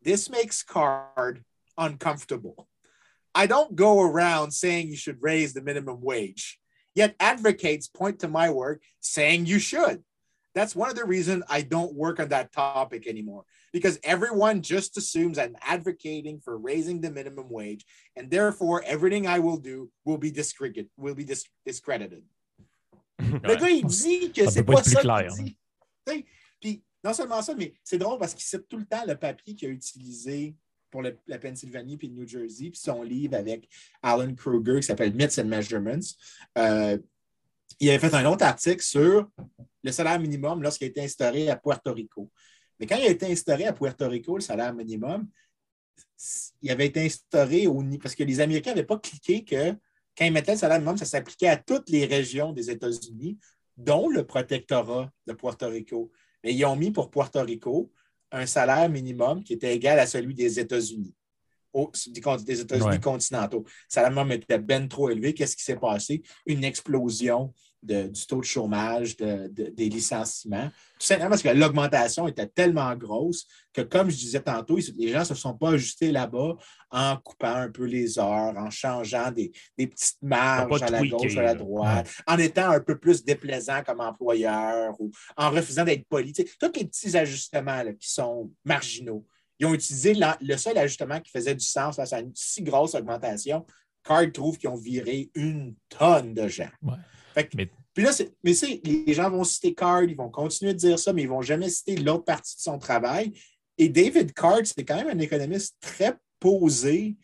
This 0.01 0.31
makes 0.31 0.63
Card 0.63 1.43
uncomfortable. 1.77 2.67
I 3.35 3.47
don't 3.47 3.75
go 3.75 4.01
around 4.01 4.51
saying 4.51 4.89
you 4.89 4.95
should 4.95 5.21
raise 5.21 5.53
the 5.53 5.61
minimum 5.61 6.01
wage, 6.01 6.59
yet 6.95 7.15
advocates 7.19 7.87
point 7.87 8.19
to 8.19 8.27
my 8.27 8.49
work 8.49 8.81
saying 8.99 9.45
you 9.45 9.59
should. 9.59 10.03
That's 10.55 10.75
one 10.75 10.89
of 10.89 10.95
the 10.95 11.05
reasons 11.05 11.43
I 11.49 11.61
don't 11.61 11.95
work 11.95 12.19
on 12.19 12.29
that 12.29 12.51
topic 12.53 13.07
anymore 13.07 13.43
because 13.71 13.99
everyone 14.03 14.61
just 14.61 14.95
assumes 14.97 15.39
I'm 15.39 15.57
advocating 15.61 16.39
for 16.39 16.57
raising 16.57 17.01
the 17.01 17.09
minimum 17.09 17.49
wage, 17.49 17.85
and 18.15 18.29
therefore 18.29 18.83
everything 18.85 19.25
I 19.25 19.39
will 19.39 19.57
do 19.57 19.89
will 20.05 20.19
be 20.19 20.29
discredited. 20.29 20.89
Will 20.95 21.15
be 21.15 21.25
dis 21.25 21.45
discredited. 21.65 22.23
Le 23.19 23.55
gars, 23.55 23.69
il 23.69 23.87
dit 23.87 24.31
que 24.31 24.49
c'est 24.49 24.63
pas, 24.63 24.73
pas 24.73 24.83
ça 24.83 25.01
qu'il 25.01 25.57
dit. 26.05 26.25
Puis, 26.61 26.83
non 27.03 27.13
seulement 27.13 27.41
ça, 27.41 27.55
mais 27.55 27.73
c'est 27.83 27.97
drôle 27.97 28.19
parce 28.19 28.33
qu'il 28.33 28.43
cite 28.43 28.67
tout 28.67 28.77
le 28.77 28.85
temps 28.85 29.05
le 29.05 29.15
papier 29.15 29.55
qu'il 29.55 29.69
a 29.69 29.71
utilisé 29.71 30.55
pour 30.93 31.01
la 31.01 31.39
Pennsylvanie 31.39 31.97
puis 31.97 32.07
le 32.07 32.13
New 32.13 32.27
Jersey, 32.27 32.69
puis 32.69 32.79
son 32.79 33.01
livre 33.01 33.35
avec 33.35 33.67
Alan 34.03 34.31
Kruger 34.35 34.75
qui 34.75 34.83
s'appelle 34.83 35.11
Myths 35.15 35.39
and 35.39 35.45
Measurements. 35.45 36.05
Euh, 36.59 36.99
il 37.79 37.89
avait 37.89 37.97
fait 37.97 38.13
un 38.13 38.25
autre 38.25 38.45
article 38.45 38.83
sur 38.83 39.27
le 39.83 39.91
salaire 39.91 40.19
minimum 40.19 40.61
lorsqu'il 40.61 40.85
a 40.85 40.89
été 40.89 41.01
instauré 41.01 41.49
à 41.49 41.55
Puerto 41.55 41.91
Rico. 41.91 42.29
Mais 42.79 42.85
quand 42.85 42.97
il 42.97 43.07
a 43.07 43.09
été 43.09 43.25
instauré 43.25 43.65
à 43.65 43.73
Puerto 43.73 44.07
Rico, 44.07 44.35
le 44.35 44.43
salaire 44.43 44.71
minimum, 44.71 45.27
il 46.61 46.69
avait 46.69 46.85
été 46.85 47.03
instauré 47.03 47.65
au 47.65 47.83
parce 47.99 48.13
que 48.13 48.23
les 48.23 48.39
Américains 48.39 48.71
n'avaient 48.71 48.83
pas 48.83 48.99
cliqué 48.99 49.43
que 49.43 49.71
quand 50.15 50.25
ils 50.25 50.31
mettaient 50.31 50.51
le 50.51 50.59
salaire 50.59 50.77
minimum, 50.77 50.97
ça 50.97 51.05
s'appliquait 51.05 51.47
à 51.47 51.57
toutes 51.57 51.89
les 51.89 52.05
régions 52.05 52.53
des 52.53 52.69
États-Unis, 52.69 53.39
dont 53.77 54.09
le 54.09 54.27
protectorat 54.27 55.11
de 55.25 55.33
Puerto 55.33 55.67
Rico. 55.67 56.11
Mais 56.43 56.53
ils 56.53 56.63
ont 56.65 56.75
mis 56.75 56.91
pour 56.91 57.09
Puerto 57.09 57.41
Rico 57.41 57.91
un 58.33 58.45
salaire 58.45 58.89
minimum 58.89 59.43
qui 59.43 59.53
était 59.53 59.73
égal 59.73 59.99
à 59.99 60.07
celui 60.07 60.33
des 60.33 60.59
États-Unis, 60.59 61.13
des 62.45 62.61
États-Unis 62.61 62.99
continentaux. 62.99 63.63
Le 63.65 63.71
salaire 63.87 64.11
minimum 64.11 64.31
était 64.33 64.59
bien 64.59 64.85
trop 64.87 65.09
élevé. 65.09 65.33
Qu'est-ce 65.33 65.55
qui 65.55 65.63
s'est 65.63 65.77
passé? 65.77 66.21
Une 66.45 66.63
explosion 66.63 67.53
du 67.83 68.25
taux 68.27 68.39
de 68.39 68.45
chômage, 68.45 69.15
des 69.17 69.89
licenciements. 69.89 70.69
Tout 70.99 71.07
simplement 71.07 71.31
parce 71.31 71.43
que 71.43 71.49
l'augmentation 71.49 72.27
était 72.27 72.47
tellement 72.47 72.95
grosse 72.95 73.45
que, 73.73 73.81
comme 73.81 74.09
je 74.09 74.15
disais 74.15 74.39
tantôt, 74.39 74.77
les 74.97 75.09
gens 75.09 75.19
ne 75.19 75.25
se 75.25 75.35
sont 75.35 75.53
pas 75.53 75.71
ajustés 75.71 76.11
là-bas 76.11 76.55
en 76.91 77.17
coupant 77.17 77.55
un 77.55 77.69
peu 77.69 77.85
les 77.85 78.17
heures, 78.19 78.55
en 78.57 78.69
changeant 78.69 79.31
des, 79.31 79.51
petites 79.75 80.21
marges 80.21 80.81
à 80.81 80.89
la 80.89 81.05
gauche, 81.05 81.35
à 81.35 81.41
la 81.41 81.55
droite, 81.55 82.09
en 82.25 82.37
étant 82.37 82.69
un 82.69 82.79
peu 82.79 82.97
plus 82.97 83.23
déplaisant 83.23 83.83
comme 83.83 83.99
employeur 83.99 84.95
ou 84.99 85.11
en 85.35 85.49
refusant 85.49 85.83
d'être 85.83 86.07
poli. 86.07 86.31
tous 86.31 86.71
les 86.75 86.85
petits 86.85 87.17
ajustements 87.17 87.83
qui 87.99 88.09
sont 88.09 88.51
marginaux. 88.63 89.25
Ils 89.59 89.65
ont 89.65 89.73
utilisé 89.73 90.15
le 90.41 90.57
seul 90.57 90.77
ajustement 90.77 91.19
qui 91.19 91.31
faisait 91.31 91.55
du 91.55 91.65
sens 91.65 91.95
face 91.95 92.13
à 92.13 92.19
une 92.19 92.31
si 92.33 92.63
grosse 92.63 92.95
augmentation. 92.95 93.65
Card 94.03 94.31
trouve 94.33 94.57
qu'ils 94.57 94.69
ont 94.69 94.75
viré 94.75 95.29
une 95.35 95.75
tonne 95.89 96.33
de 96.33 96.47
gens. 96.47 96.71
Mais... 97.55 97.69
Puis 97.93 98.03
là, 98.03 98.11
mais 98.43 98.53
les 98.83 99.13
gens 99.13 99.29
vont 99.29 99.43
citer 99.43 99.73
Card, 99.73 100.03
ils 100.03 100.15
vont 100.15 100.29
continuer 100.29 100.73
de 100.73 100.79
dire 100.79 100.97
ça, 100.97 101.13
mais 101.13 101.23
ils 101.23 101.29
ne 101.29 101.31
vont 101.31 101.41
jamais 101.41 101.69
citer 101.69 101.95
l'autre 101.97 102.25
partie 102.25 102.55
de 102.55 102.61
son 102.61 102.79
travail. 102.79 103.33
Et 103.77 103.89
David 103.89 104.33
Card, 104.33 104.61
c'est 104.63 104.83
quand 104.83 104.95
même 104.95 105.09
un 105.09 105.19
économiste 105.19 105.75
très 105.79 106.15
posé 106.39 107.15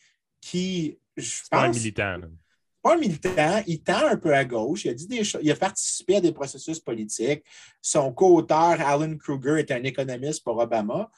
qui, 0.41 0.97
je 1.18 1.39
pense. 1.41 1.49
Pas 1.49 1.66
un 1.66 1.72
militant. 1.72 2.18
Pas 2.82 2.95
un 2.95 2.97
militant, 2.97 3.64
il 3.68 3.82
tend 3.82 4.07
un 4.07 4.18
peu 4.18 4.34
à 4.34 4.45
gauche. 4.45 4.86
Il 4.86 4.91
a, 4.91 4.93
dit 4.93 5.07
des 5.07 5.22
il 5.41 5.51
a 5.51 5.55
participé 5.55 6.18
à 6.18 6.22
des 6.22 6.32
processus 6.32 6.80
politiques. 6.80 7.43
Son 7.82 8.14
co-auteur, 8.14 8.80
Alan 8.80 9.18
Kruger, 9.18 9.60
est 9.60 9.72
un 9.72 9.84
économiste 9.84 10.43
pour 10.43 10.57
Obama 10.57 11.10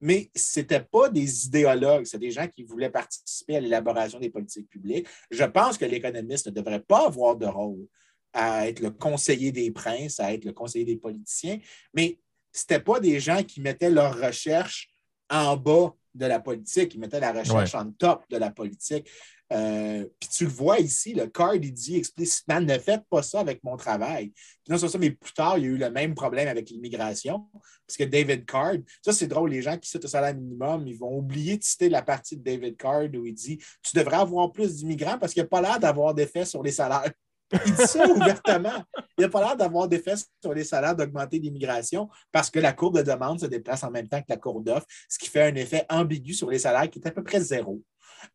mais 0.00 0.30
ce 0.34 0.60
n'étaient 0.60 0.80
pas 0.80 1.08
des 1.10 1.46
idéologues, 1.46 2.06
c'est 2.06 2.18
des 2.18 2.30
gens 2.30 2.48
qui 2.48 2.62
voulaient 2.64 2.90
participer 2.90 3.56
à 3.56 3.60
l'élaboration 3.60 4.18
des 4.18 4.30
politiques 4.30 4.68
publiques. 4.68 5.06
Je 5.30 5.44
pense 5.44 5.76
que 5.76 5.84
l'économiste 5.84 6.46
ne 6.46 6.52
devrait 6.52 6.80
pas 6.80 7.06
avoir 7.06 7.36
de 7.36 7.46
rôle 7.46 7.86
à 8.32 8.68
être 8.68 8.80
le 8.80 8.90
conseiller 8.90 9.52
des 9.52 9.70
princes, 9.70 10.20
à 10.20 10.32
être 10.32 10.44
le 10.44 10.52
conseiller 10.52 10.84
des 10.84 10.96
politiciens, 10.96 11.58
mais 11.94 12.18
ce 12.52 12.62
n'étaient 12.62 12.82
pas 12.82 13.00
des 13.00 13.20
gens 13.20 13.42
qui 13.42 13.60
mettaient 13.60 13.90
leur 13.90 14.18
recherche 14.18 14.88
en 15.28 15.56
bas 15.56 15.94
de 16.14 16.26
la 16.26 16.40
politique, 16.40 16.94
ils 16.94 17.00
mettaient 17.00 17.20
la 17.20 17.32
recherche 17.32 17.74
en 17.74 17.90
top 17.92 18.24
de 18.30 18.36
la 18.36 18.50
politique. 18.50 19.08
Euh, 19.52 20.06
puis 20.20 20.28
tu 20.28 20.44
le 20.44 20.50
vois 20.50 20.78
ici, 20.78 21.12
le 21.12 21.26
card, 21.26 21.56
il 21.56 21.72
dit 21.72 21.96
explicitement 21.96 22.60
ne 22.60 22.78
faites 22.78 23.02
pas 23.10 23.22
ça 23.22 23.40
avec 23.40 23.62
mon 23.64 23.76
travail. 23.76 24.32
non, 24.68 24.78
c'est 24.78 24.88
ça, 24.88 24.98
mais 24.98 25.10
plus 25.10 25.32
tard, 25.32 25.58
il 25.58 25.64
y 25.64 25.66
a 25.66 25.70
eu 25.70 25.76
le 25.76 25.90
même 25.90 26.14
problème 26.14 26.46
avec 26.46 26.70
l'immigration, 26.70 27.48
parce 27.86 27.96
que 27.96 28.04
David 28.04 28.44
Card, 28.46 28.76
ça 29.04 29.12
c'est 29.12 29.26
drôle, 29.26 29.50
les 29.50 29.62
gens 29.62 29.76
qui 29.76 29.90
citent 29.90 30.04
le 30.04 30.08
salaire 30.08 30.34
minimum, 30.34 30.86
ils 30.86 30.96
vont 30.96 31.18
oublier 31.18 31.56
de 31.56 31.64
citer 31.64 31.88
la 31.88 32.02
partie 32.02 32.36
de 32.36 32.42
David 32.42 32.76
Card 32.76 33.08
où 33.14 33.26
il 33.26 33.34
dit 33.34 33.58
tu 33.82 33.96
devrais 33.96 34.18
avoir 34.18 34.52
plus 34.52 34.76
d'immigrants 34.76 35.18
parce 35.18 35.32
qu'il 35.32 35.42
n'y 35.42 35.46
a 35.46 35.48
pas 35.48 35.62
l'air 35.62 35.80
d'avoir 35.80 36.14
d'effet 36.14 36.44
sur 36.44 36.62
les 36.62 36.72
salaires. 36.72 37.10
Il 37.52 37.74
dit 37.74 37.86
ça 37.86 38.08
ouvertement. 38.08 38.84
Il 39.18 39.22
n'a 39.22 39.28
pas 39.28 39.40
l'air 39.40 39.56
d'avoir 39.56 39.88
d'effet 39.88 40.14
sur 40.40 40.54
les 40.54 40.64
salaires 40.64 40.94
d'augmenter 40.94 41.38
l'immigration 41.38 42.08
parce 42.32 42.50
que 42.50 42.58
la 42.58 42.72
courbe 42.72 42.98
de 42.98 43.02
demande 43.02 43.40
se 43.40 43.46
déplace 43.46 43.82
en 43.82 43.90
même 43.90 44.08
temps 44.08 44.20
que 44.20 44.26
la 44.28 44.36
courbe 44.36 44.64
d'offre, 44.64 44.86
ce 45.08 45.18
qui 45.18 45.28
fait 45.28 45.42
un 45.42 45.54
effet 45.54 45.84
ambigu 45.88 46.34
sur 46.34 46.50
les 46.50 46.60
salaires 46.60 46.88
qui 46.88 46.98
est 46.98 47.08
à 47.08 47.10
peu 47.10 47.22
près 47.22 47.40
zéro. 47.40 47.82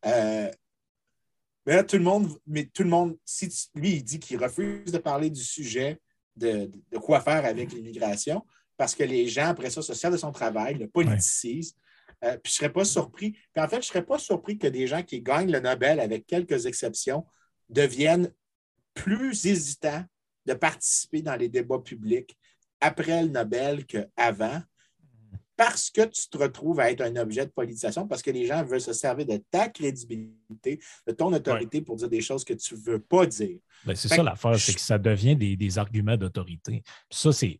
Euh, 0.04 0.50
mais 1.64 1.76
là, 1.76 1.84
tout 1.84 1.96
le 1.96 2.04
monde, 2.04 2.28
mais 2.46 2.66
tout 2.66 2.82
le 2.82 2.88
monde, 2.88 3.16
si 3.24 3.48
lui, 3.74 3.94
il 3.94 4.04
dit 4.04 4.20
qu'il 4.20 4.42
refuse 4.42 4.92
de 4.92 4.98
parler 4.98 5.30
du 5.30 5.42
sujet 5.42 6.00
de, 6.36 6.70
quoi 7.00 7.20
faire 7.20 7.44
avec 7.44 7.72
l'immigration 7.72 8.44
parce 8.76 8.94
que 8.94 9.02
les 9.02 9.26
gens, 9.26 9.48
après 9.48 9.70
ça, 9.70 9.80
se 9.80 9.94
servent 9.94 10.12
de 10.12 10.18
son 10.18 10.32
travail, 10.32 10.74
le 10.74 10.86
politisent. 10.86 11.74
Euh, 12.24 12.36
puis 12.36 12.52
je 12.52 12.56
ne 12.56 12.58
serais 12.58 12.72
pas 12.72 12.84
surpris. 12.84 13.32
Puis 13.32 13.62
en 13.62 13.68
fait, 13.68 13.76
je 13.76 13.80
ne 13.80 13.84
serais 13.84 14.04
pas 14.04 14.18
surpris 14.18 14.58
que 14.58 14.66
des 14.66 14.86
gens 14.86 15.02
qui 15.02 15.22
gagnent 15.22 15.50
le 15.50 15.60
Nobel, 15.60 15.98
avec 15.98 16.26
quelques 16.26 16.66
exceptions, 16.66 17.24
deviennent 17.68 18.30
plus 18.96 19.46
hésitants 19.46 20.04
de 20.46 20.54
participer 20.54 21.22
dans 21.22 21.36
les 21.36 21.48
débats 21.48 21.78
publics 21.78 22.36
après 22.80 23.22
le 23.22 23.28
Nobel 23.28 23.86
qu'avant 23.86 24.62
parce 25.56 25.90
que 25.90 26.02
tu 26.02 26.28
te 26.28 26.36
retrouves 26.36 26.80
à 26.80 26.90
être 26.90 27.00
un 27.00 27.16
objet 27.16 27.46
de 27.46 27.50
politisation, 27.50 28.06
parce 28.06 28.22
que 28.22 28.30
les 28.30 28.46
gens 28.46 28.62
veulent 28.62 28.80
se 28.80 28.92
servir 28.92 29.24
de 29.26 29.42
ta 29.50 29.68
crédibilité, 29.68 30.78
de 31.06 31.12
ton 31.12 31.32
autorité 31.32 31.80
pour 31.80 31.96
dire 31.96 32.08
des 32.08 32.20
choses 32.20 32.44
que 32.44 32.52
tu 32.52 32.74
ne 32.74 32.80
veux 32.80 32.98
pas 32.98 33.26
dire. 33.26 33.58
Ben, 33.84 33.96
c'est 33.96 34.08
ça 34.08 34.22
l'affaire, 34.22 34.58
c'est 34.58 34.74
que 34.74 34.80
ça 34.80 34.98
devient 34.98 35.34
des, 35.34 35.78
arguments 35.78 36.16
d'autorité. 36.16 36.82
Ça, 37.10 37.32
c'est. 37.32 37.58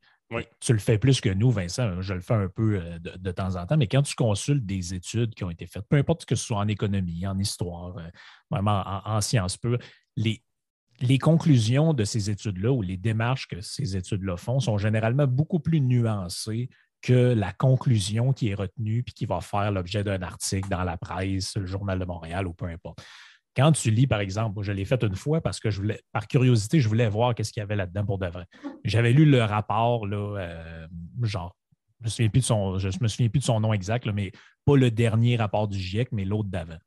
Tu 0.60 0.72
le 0.72 0.80
fais 0.80 0.98
plus 0.98 1.20
que 1.20 1.28
nous, 1.28 1.52
Vincent. 1.52 2.02
Je 2.02 2.12
le 2.12 2.20
fais 2.20 2.34
un 2.34 2.48
peu 2.48 2.80
euh, 2.82 2.98
de, 2.98 3.30
temps 3.30 3.54
en 3.54 3.64
temps, 3.64 3.76
mais 3.76 3.86
quand 3.86 4.02
tu 4.02 4.16
consultes 4.16 4.66
des 4.66 4.92
études 4.92 5.34
qui 5.34 5.44
ont 5.44 5.50
été 5.50 5.66
faites, 5.66 5.86
peu 5.88 5.96
importe 5.96 6.24
que 6.24 6.34
ce 6.34 6.44
soit 6.44 6.58
en 6.58 6.66
économie, 6.66 7.24
en 7.26 7.38
histoire, 7.38 7.96
euh, 7.96 8.08
vraiment 8.50 8.82
en, 9.04 9.20
sciences 9.20 9.56
pures, 9.56 9.78
les, 10.16 10.42
les 11.00 11.18
conclusions 11.18 11.92
de 11.92 12.04
ces 12.04 12.30
études-là 12.30 12.72
ou 12.72 12.82
les 12.82 12.96
démarches 12.96 13.48
que 13.48 13.60
ces 13.60 13.96
études-là 13.96 14.36
font 14.36 14.60
sont 14.60 14.78
généralement 14.78 15.26
beaucoup 15.26 15.60
plus 15.60 15.80
nuancées 15.80 16.68
que 17.02 17.34
la 17.34 17.52
conclusion 17.52 18.32
qui 18.32 18.48
est 18.48 18.54
retenue 18.54 19.02
puis 19.02 19.14
qui 19.14 19.26
va 19.26 19.40
faire 19.40 19.70
l'objet 19.70 20.02
d'un 20.02 20.22
article 20.22 20.68
dans 20.68 20.82
la 20.82 20.96
presse, 20.96 21.56
le 21.56 21.66
Journal 21.66 21.98
de 21.98 22.04
Montréal 22.04 22.46
ou 22.46 22.54
peu 22.54 22.66
importe. 22.66 22.98
Quand 23.54 23.72
tu 23.72 23.90
lis, 23.90 24.06
par 24.06 24.20
exemple, 24.20 24.62
je 24.62 24.72
l'ai 24.72 24.84
fait 24.84 25.02
une 25.02 25.14
fois 25.14 25.40
parce 25.40 25.60
que 25.60 25.70
je 25.70 25.80
voulais, 25.80 26.00
par 26.12 26.26
curiosité, 26.28 26.80
je 26.80 26.88
voulais 26.88 27.08
voir 27.08 27.34
qu'est-ce 27.34 27.52
qu'il 27.52 27.60
y 27.60 27.64
avait 27.64 27.76
là-dedans 27.76 28.04
pour 28.04 28.18
de. 28.18 28.28
J'avais 28.84 29.12
lu 29.12 29.24
le 29.24 29.42
rapport, 29.42 30.06
là, 30.06 30.38
euh, 30.38 30.86
genre, 31.22 31.56
je 32.04 32.22
ne 32.22 32.26
me 32.26 33.08
souviens 33.08 33.28
plus 33.28 33.38
de 33.40 33.44
son 33.44 33.60
nom 33.60 33.72
exact, 33.72 34.06
mais 34.08 34.32
pas 34.64 34.76
le 34.76 34.90
dernier 34.90 35.36
rapport 35.36 35.68
du 35.68 35.78
GIEC, 35.78 36.12
mais 36.12 36.24
l'autre 36.24 36.50
d'avant. 36.50 36.78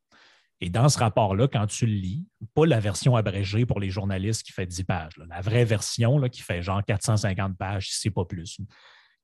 Et 0.61 0.69
dans 0.69 0.89
ce 0.89 0.99
rapport-là, 0.99 1.47
quand 1.47 1.67
tu 1.67 1.85
le 1.85 1.93
lis, 1.93 2.25
pas 2.53 2.65
la 2.65 2.79
version 2.79 3.15
abrégée 3.15 3.65
pour 3.65 3.79
les 3.79 3.89
journalistes 3.89 4.43
qui 4.43 4.51
fait 4.51 4.65
10 4.65 4.83
pages, 4.83 5.13
la 5.29 5.41
vraie 5.41 5.65
version 5.65 6.17
là, 6.17 6.27
qui 6.27 6.41
fait 6.41 6.61
genre 6.61 6.83
450 6.83 7.57
pages, 7.57 7.89
si 7.89 7.99
ce 7.99 8.07
n'est 8.07 8.13
pas 8.13 8.25
plus. 8.25 8.59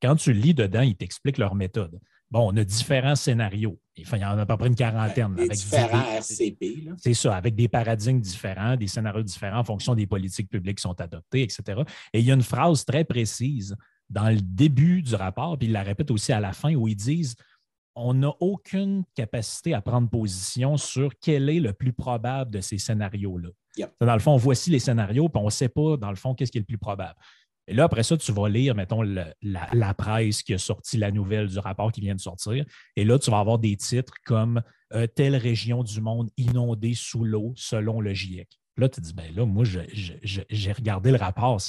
Quand 0.01 0.15
tu 0.15 0.33
le 0.33 0.39
lis 0.39 0.53
dedans, 0.53 0.81
ils 0.81 0.95
t'expliquent 0.95 1.37
leur 1.37 1.55
méthode. 1.55 1.99
Bon, 2.31 2.51
on 2.51 2.57
a 2.57 2.63
différents 2.63 3.15
scénarios. 3.15 3.79
il 3.95 4.07
y 4.07 4.25
en 4.25 4.37
a 4.37 4.41
à 4.41 4.45
peu 4.45 4.57
près 4.57 4.67
une 4.67 4.75
quarantaine. 4.75 5.33
avec 5.37 5.51
différents 5.51 6.03
RCP. 6.17 6.89
C'est 6.97 7.13
ça, 7.13 7.35
avec 7.35 7.55
des 7.55 7.67
paradigmes 7.67 8.19
différents, 8.19 8.75
des 8.75 8.87
scénarios 8.87 9.23
différents 9.23 9.59
en 9.59 9.63
fonction 9.63 9.93
des 9.93 10.07
politiques 10.07 10.49
publiques 10.49 10.77
qui 10.77 10.83
sont 10.83 10.99
adoptées, 10.99 11.43
etc. 11.43 11.81
Et 12.13 12.19
il 12.19 12.25
y 12.25 12.31
a 12.31 12.33
une 12.33 12.41
phrase 12.41 12.83
très 12.83 13.03
précise 13.03 13.75
dans 14.09 14.29
le 14.29 14.39
début 14.41 15.01
du 15.01 15.15
rapport, 15.15 15.57
puis 15.57 15.67
ils 15.67 15.71
la 15.71 15.83
répètent 15.83 16.11
aussi 16.11 16.31
à 16.31 16.39
la 16.39 16.53
fin, 16.53 16.73
où 16.73 16.87
ils 16.87 16.95
disent 16.95 17.35
on 17.95 18.13
n'a 18.13 18.33
aucune 18.39 19.03
capacité 19.15 19.73
à 19.73 19.81
prendre 19.81 20.09
position 20.09 20.77
sur 20.77 21.11
quel 21.21 21.49
est 21.49 21.59
le 21.59 21.73
plus 21.73 21.93
probable 21.93 22.51
de 22.51 22.61
ces 22.61 22.77
scénarios-là. 22.77 23.49
Dans 23.99 24.13
le 24.13 24.19
fond, 24.19 24.37
voici 24.37 24.69
les 24.69 24.79
scénarios, 24.79 25.29
puis 25.29 25.41
on 25.41 25.45
ne 25.45 25.49
sait 25.49 25.69
pas, 25.69 25.97
dans 25.97 26.09
le 26.09 26.15
fond, 26.15 26.33
qu'est-ce 26.33 26.51
qui 26.51 26.57
est 26.57 26.61
le 26.61 26.65
plus 26.65 26.77
probable. 26.77 27.15
Et 27.67 27.73
là, 27.73 27.85
après 27.85 28.03
ça, 28.03 28.15
tu 28.15 28.31
vas 28.31 28.47
lire, 28.47 28.75
mettons, 28.75 29.01
la, 29.01 29.93
presse 29.93 30.43
qui 30.43 30.53
a 30.53 30.57
sorti 30.57 30.97
la 30.97 31.11
nouvelle 31.11 31.47
du 31.47 31.57
rapport 31.57 31.91
qui 31.91 32.01
vient 32.01 32.15
de 32.15 32.19
sortir. 32.19 32.63
Et 32.95 33.03
là, 33.03 33.17
tu 33.17 33.31
vas 33.31 33.39
avoir 33.39 33.57
des 33.57 33.75
titres 33.75 34.13
comme 34.25 34.61
euh, 34.93 35.07
Telle 35.07 35.35
région 35.35 35.83
du 35.83 35.99
monde 35.99 36.29
inondée 36.37 36.93
sous 36.93 37.23
l'eau 37.23 37.53
selon 37.55 38.01
le 38.01 38.13
GIEC. 38.13 38.47
Là, 38.77 38.87
tu 38.89 39.01
te 39.01 39.05
dis, 39.05 39.13
ben 39.13 39.33
là, 39.33 39.45
moi, 39.45 39.63
j'ai 39.65 40.71
regardé 40.71 41.11
le 41.11 41.17
rapport. 41.17 41.59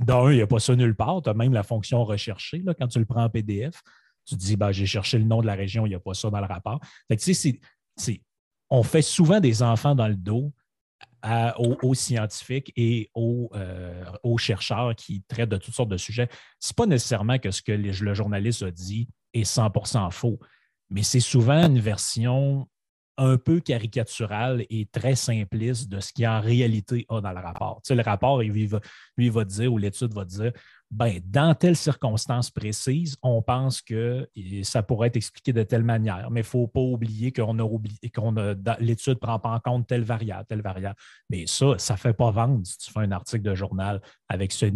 D'un, 0.00 0.30
il 0.30 0.36
n'y 0.36 0.42
a 0.42 0.46
pas 0.46 0.58
ça 0.58 0.74
nulle 0.74 0.96
part. 0.96 1.22
Tu 1.22 1.30
as 1.30 1.34
même 1.34 1.52
la 1.52 1.62
fonction 1.62 2.04
recherchée 2.04 2.62
là, 2.64 2.74
quand 2.74 2.88
tu 2.88 2.98
le 2.98 3.04
prends 3.04 3.24
en 3.24 3.30
PDF. 3.30 3.82
Tu 4.30 4.36
dis, 4.36 4.56
ben, 4.56 4.70
j'ai 4.72 4.86
cherché 4.86 5.18
le 5.18 5.24
nom 5.24 5.40
de 5.40 5.46
la 5.46 5.54
région, 5.54 5.86
il 5.86 5.90
n'y 5.90 5.94
a 5.94 6.00
pas 6.00 6.14
ça 6.14 6.30
dans 6.30 6.40
le 6.40 6.46
rapport. 6.46 6.80
on 8.70 8.82
fait 8.82 9.02
souvent 9.02 9.40
des 9.40 9.62
enfants 9.62 9.94
dans 9.94 10.08
le 10.08 10.16
dos 10.16 10.52
aux, 11.58 11.94
scientifiques 11.94 12.72
et 12.76 13.10
euh, 13.16 14.04
aux, 14.22 14.38
chercheurs 14.38 14.94
qui 14.94 15.22
traitent 15.28 15.50
de 15.50 15.56
toutes 15.56 15.74
sortes 15.74 15.90
de 15.90 15.96
sujets. 15.96 16.28
Ce 16.58 16.72
n'est 16.72 16.74
pas 16.76 16.86
nécessairement 16.86 17.38
que 17.38 17.50
ce 17.50 17.62
que 17.62 17.72
le 17.72 18.14
journaliste 18.14 18.62
a 18.62 18.70
dit 18.70 19.08
est 19.34 19.44
100 19.44 20.10
faux, 20.10 20.38
mais 20.88 21.02
c'est 21.02 21.20
souvent 21.20 21.66
une 21.66 21.80
version 21.80 22.68
un 23.20 23.36
peu 23.36 23.60
caricaturale 23.60 24.64
et 24.70 24.86
très 24.86 25.14
simpliste 25.14 25.90
de 25.90 26.00
ce 26.00 26.24
a 26.24 26.38
en 26.38 26.40
réalité 26.40 27.04
a 27.10 27.20
dans 27.20 27.32
le 27.32 27.40
rapport. 27.40 27.82
Tu 27.84 27.94
le 27.94 28.02
rapport, 28.02 28.40
lui, 28.40 28.66
va, 28.66 28.80
lui, 29.18 29.28
va 29.28 29.44
dire, 29.44 29.70
ou 29.70 29.76
l'étude 29.76 30.14
va 30.14 30.24
dire, 30.24 30.52
ben, 30.90 31.20
dans 31.24 31.54
telle 31.54 31.76
circonstance 31.76 32.50
précise, 32.50 33.16
on 33.22 33.42
pense 33.42 33.80
que 33.80 34.28
ça 34.64 34.82
pourrait 34.82 35.06
être 35.06 35.16
expliqué 35.16 35.52
de 35.52 35.62
telle 35.62 35.84
manière, 35.84 36.30
mais 36.32 36.40
il 36.40 36.42
ne 36.42 36.48
faut 36.48 36.66
pas 36.66 36.80
oublier 36.80 37.30
qu'on 37.30 37.60
a 37.60 37.62
oublié 37.62 38.10
qu'on 38.12 38.34
l'étude 38.80 39.14
ne 39.14 39.18
prend 39.18 39.38
pas 39.38 39.50
en 39.50 39.60
compte 39.60 39.86
telle 39.86 40.02
variable, 40.02 40.46
telle 40.48 40.62
variable. 40.62 40.96
Mais 41.28 41.46
ça, 41.46 41.78
ça 41.78 41.94
ne 41.94 41.98
fait 41.98 42.12
pas 42.12 42.32
vendre 42.32 42.66
si 42.66 42.76
tu 42.78 42.92
fais 42.92 43.00
un 43.00 43.12
article 43.12 43.42
de 43.42 43.54
journal 43.54 44.02
avec 44.28 44.50
ce, 44.50 44.66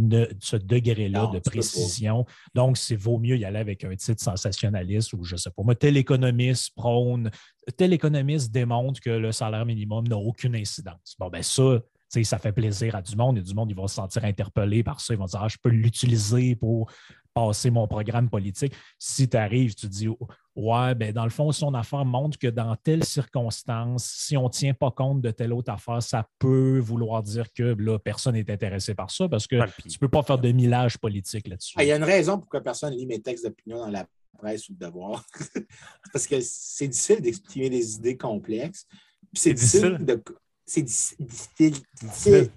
ce 0.40 0.56
degré-là 0.56 1.30
de 1.32 1.40
précision. 1.40 2.24
Donc, 2.54 2.76
c'est 2.76 2.96
vaut 2.96 3.18
mieux 3.18 3.36
y 3.36 3.44
aller 3.44 3.58
avec 3.58 3.82
un 3.82 3.96
titre 3.96 4.22
sensationnaliste 4.22 5.12
ou 5.14 5.24
je 5.24 5.34
ne 5.34 5.38
sais 5.38 5.50
pas. 5.50 5.64
Moi, 5.64 5.74
tel 5.74 5.96
économiste 5.96 6.74
prône, 6.76 7.30
tel 7.76 7.92
économiste 7.92 8.52
démontre 8.52 9.00
que 9.00 9.10
le 9.10 9.32
salaire 9.32 9.66
minimum 9.66 10.06
n'a 10.06 10.16
aucune 10.16 10.54
incidence. 10.54 11.16
Bon, 11.18 11.28
ben 11.28 11.42
ça, 11.42 11.80
ça 12.22 12.38
fait 12.38 12.52
plaisir 12.52 12.94
à 12.94 13.02
du 13.02 13.16
monde 13.16 13.38
et 13.38 13.42
du 13.42 13.54
monde, 13.54 13.70
ils 13.70 13.76
vont 13.76 13.88
se 13.88 13.96
sentir 13.96 14.24
interpellés 14.24 14.84
par 14.84 15.00
ça. 15.00 15.14
Ils 15.14 15.18
vont 15.18 15.26
dire 15.26 15.40
ah, 15.42 15.48
je 15.48 15.56
peux 15.62 15.70
l'utiliser 15.70 16.54
pour 16.54 16.90
passer 17.34 17.70
mon 17.70 17.86
programme 17.88 18.30
politique. 18.30 18.72
Si 18.98 19.28
tu 19.28 19.36
arrives, 19.36 19.74
tu 19.74 19.88
dis 19.88 20.08
Ouais, 20.56 20.94
ben 20.94 21.12
dans 21.12 21.24
le 21.24 21.30
fond, 21.30 21.50
son 21.50 21.74
affaire 21.74 22.04
montre 22.04 22.38
que 22.38 22.46
dans 22.46 22.76
telle 22.76 23.04
circonstance, 23.04 24.04
si 24.04 24.36
on 24.36 24.44
ne 24.44 24.48
tient 24.48 24.72
pas 24.72 24.92
compte 24.92 25.20
de 25.20 25.32
telle 25.32 25.52
autre 25.52 25.72
affaire, 25.72 26.00
ça 26.00 26.28
peut 26.38 26.78
vouloir 26.78 27.24
dire 27.24 27.52
que 27.52 27.74
là, 27.76 27.98
personne 27.98 28.34
n'est 28.34 28.48
intéressé 28.50 28.94
par 28.94 29.10
ça 29.10 29.28
parce 29.28 29.48
que 29.48 29.56
tu 29.82 29.88
ne 29.88 29.98
peux 29.98 30.08
pas 30.08 30.22
faire 30.22 30.38
de 30.38 30.52
millage 30.52 30.96
politique 30.98 31.48
là-dessus. 31.48 31.74
Ah, 31.76 31.82
il 31.82 31.88
y 31.88 31.92
a 31.92 31.96
une 31.96 32.04
raison 32.04 32.38
pourquoi 32.38 32.60
personne 32.60 32.94
lit 32.94 33.06
mes 33.06 33.20
textes 33.20 33.44
d'opinion 33.44 33.78
dans 33.78 33.90
la 33.90 34.06
presse 34.38 34.68
ou 34.68 34.74
de 34.74 34.78
devoir. 34.78 35.24
parce 36.12 36.28
que 36.28 36.36
c'est 36.40 36.86
difficile 36.86 37.20
d'exprimer 37.20 37.70
des 37.70 37.96
idées 37.96 38.16
complexes. 38.16 38.86
C'est 39.32 39.54
difficile 39.54 39.98
de 40.00 40.22
c'est 40.66 40.82
difficile. 40.82 41.76
Difficile. 42.00 42.50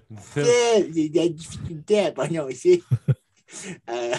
Il 0.94 1.14
y 1.14 1.20
a 1.20 1.22
des 1.24 1.30
difficultés 1.30 2.00
à 2.00 2.12
prononcer. 2.12 2.82
Euh, 3.88 4.14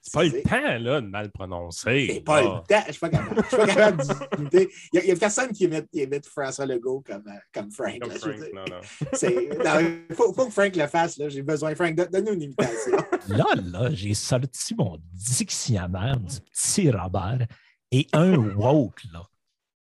c'est 0.00 0.12
pas 0.14 0.24
le 0.24 0.42
temps, 0.42 0.78
là, 0.84 1.00
de 1.02 1.06
mal 1.06 1.30
prononcer. 1.30 2.08
C'est 2.14 2.20
pas 2.20 2.40
le 2.40 2.48
temps. 2.66 2.82
Je 2.86 2.92
suis 2.92 2.98
pas 2.98 3.10
capable. 3.10 3.42
Je 3.42 3.46
suis 3.46 3.56
pas 3.58 3.66
capable 3.66 4.04
de 4.50 4.68
Il 4.94 5.00
n'y 5.04 5.10
a, 5.10 5.16
personne 5.16 5.52
qui 5.52 5.64
émette, 5.64 6.26
François 6.26 6.64
Legault 6.64 7.04
comme, 7.06 7.22
euh, 7.28 7.38
comme 7.52 7.70
Frank. 7.70 7.98
Comme 8.00 8.10
Frank, 8.12 8.36
non, 8.54 8.64
non. 8.70 8.80
Il 10.08 10.14
faut, 10.16 10.32
faut, 10.32 10.46
que 10.46 10.50
Frank 10.50 10.74
le 10.74 10.86
fasse. 10.86 11.20
J'ai 11.28 11.42
besoin. 11.42 11.74
Frank, 11.74 11.94
donne-nous 11.94 12.32
une 12.32 12.42
imitation. 12.42 12.96
Là, 13.28 13.44
là, 13.62 13.90
j'ai 13.92 14.14
sorti 14.14 14.74
mon 14.74 14.98
dictionnaire 15.12 16.18
du 16.18 16.40
petit 16.40 16.90
Robert 16.90 17.46
et 17.92 18.06
un 18.14 18.34
woke, 18.56 19.02
là 19.12 19.29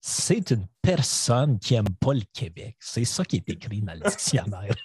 c'est 0.06 0.52
une 0.52 0.68
personne 0.82 1.58
qui 1.58 1.76
n'aime 1.76 1.88
pas 1.98 2.14
le 2.14 2.24
Québec. 2.34 2.76
C'est 2.78 3.06
ça 3.06 3.24
qui 3.24 3.38
est 3.38 3.50
écrit 3.50 3.82
dans 3.82 3.94
le 3.94 4.02
dictionnaire. 4.02 4.76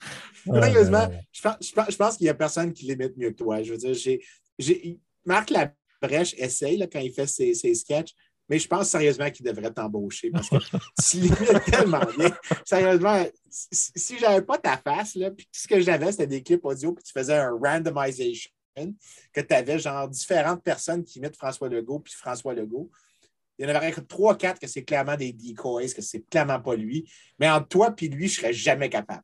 Sérieusement, 0.46 1.06
je 1.30 1.96
pense, 1.96 2.16
qu'il 2.16 2.24
n'y 2.24 2.30
a 2.30 2.34
personne 2.34 2.72
qui 2.72 2.86
l'imite 2.86 3.14
mieux 3.18 3.30
que 3.32 3.36
toi. 3.36 3.62
Je 3.62 3.72
veux 3.72 3.76
dire, 3.76 3.94
j'ai, 4.58 4.98
Marc 5.26 5.50
Labrèche 5.50 6.34
essaye 6.38 6.78
là, 6.78 6.86
quand 6.86 7.00
il 7.00 7.12
fait 7.12 7.26
ses, 7.26 7.52
ses 7.52 7.74
sketchs, 7.74 8.14
mais 8.48 8.58
je 8.58 8.66
pense 8.66 8.88
sérieusement 8.88 9.30
qu'il 9.30 9.44
devrait 9.44 9.70
t'embaucher 9.70 10.30
parce 10.30 10.48
que 10.48 10.56
tu 11.10 11.18
limites 11.18 11.64
tellement 11.66 12.06
bien. 12.16 12.34
Sérieusement, 12.64 13.22
si, 13.50 14.16
je 14.16 14.22
n'avais 14.22 14.46
pas 14.46 14.56
ta 14.56 14.78
face, 14.78 15.14
là, 15.14 15.30
puis 15.30 15.44
tout 15.44 15.60
ce 15.60 15.68
que 15.68 15.78
j'avais, 15.78 16.10
c'était 16.10 16.26
des 16.26 16.42
clips 16.42 16.64
audio, 16.64 16.94
puis 16.94 17.04
tu 17.04 17.12
faisais 17.12 17.36
un 17.36 17.50
randomization, 17.50 18.50
que 19.32 19.40
tu 19.40 19.54
avais 19.54 19.78
genre 19.78 20.08
différentes 20.08 20.62
personnes 20.62 21.04
qui 21.04 21.18
imitent 21.18 21.36
François 21.36 21.68
Legault, 21.68 22.00
puis 22.00 22.14
François 22.14 22.54
Legault. 22.54 22.90
Il 23.58 23.68
y 23.68 23.70
en 23.70 23.74
avait 23.74 23.92
trois, 23.92 24.36
quatre 24.36 24.58
que 24.58 24.66
c'est 24.66 24.82
clairement 24.82 25.16
des 25.16 25.32
decoys, 25.32 25.92
que 25.94 26.02
c'est 26.02 26.28
clairement 26.28 26.60
pas 26.60 26.74
lui. 26.74 27.10
Mais 27.38 27.48
entre 27.50 27.68
toi 27.68 27.94
et 28.00 28.08
lui, 28.08 28.28
je 28.28 28.40
serais 28.40 28.52
jamais 28.52 28.88
capable. 28.88 29.22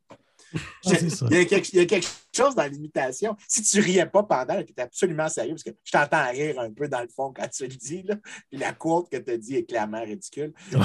Ah, 0.86 0.92
il, 1.30 1.36
y 1.36 1.80
a 1.80 1.86
quelque, 1.86 2.06
chose 2.34 2.54
dans 2.54 2.64
l'imitation. 2.64 3.36
Si 3.48 3.62
tu 3.62 3.80
riais 3.80 4.06
pas 4.06 4.22
pendant, 4.22 4.62
tu 4.62 4.72
es 4.76 4.80
absolument 4.80 5.28
sérieux, 5.28 5.54
parce 5.54 5.64
que 5.64 5.70
je 5.84 5.90
t'entends 5.90 6.30
rire 6.30 6.58
un 6.60 6.70
peu 6.70 6.88
dans 6.88 7.00
le 7.00 7.08
fond 7.08 7.32
quand 7.34 7.48
tu 7.48 7.64
le 7.64 7.74
dis. 7.74 8.02
Là. 8.02 8.16
Puis 8.50 8.58
la 8.58 8.72
quote 8.72 9.10
que 9.10 9.16
tu 9.16 9.30
as 9.32 9.36
dit 9.36 9.56
est 9.56 9.64
clairement 9.64 10.02
ridicule. 10.02 10.52
Euh, 10.74 10.78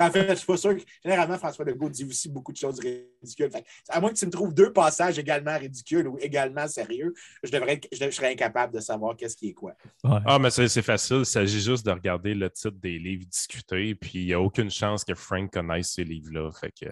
en 0.00 0.10
fait, 0.10 0.24
je 0.26 0.30
ne 0.30 0.34
suis 0.34 0.46
pas 0.46 0.56
sûr 0.56 0.76
que 0.76 0.82
généralement 1.02 1.38
François 1.38 1.64
Legault 1.64 1.88
dit 1.88 2.04
aussi 2.04 2.28
beaucoup 2.28 2.52
de 2.52 2.56
choses 2.56 2.80
ridicules. 2.80 3.50
à 3.88 4.00
moins 4.00 4.10
que 4.10 4.18
tu 4.18 4.26
me 4.26 4.30
trouves 4.30 4.52
deux 4.52 4.72
passages 4.72 5.18
également 5.18 5.56
ridicules 5.56 6.08
ou 6.08 6.18
également 6.18 6.66
sérieux, 6.68 7.14
je, 7.42 7.50
devrais, 7.50 7.80
je, 7.92 8.10
serais 8.10 8.32
incapable 8.32 8.74
de 8.74 8.80
savoir 8.80 9.16
qu'est-ce 9.16 9.36
qui 9.36 9.50
est 9.50 9.54
quoi. 9.54 9.74
Ah, 10.04 10.38
mais 10.38 10.50
c'est 10.50 10.82
facile. 10.82 11.18
Il 11.18 11.26
s'agit 11.26 11.60
juste 11.60 11.86
de 11.86 11.90
regarder 11.90 12.34
le 12.34 12.50
titre 12.50 12.76
des 12.80 12.98
livres 12.98 13.26
discutés. 13.26 13.94
Puis 13.94 14.20
il 14.20 14.26
n'y 14.26 14.32
a 14.32 14.40
aucune 14.40 14.70
chance 14.70 15.04
que 15.04 15.14
Frank 15.14 15.52
connaisse 15.52 15.92
ces 15.92 16.04
livres-là. 16.04 16.50
Fait 16.52 16.72
que, 16.72 16.86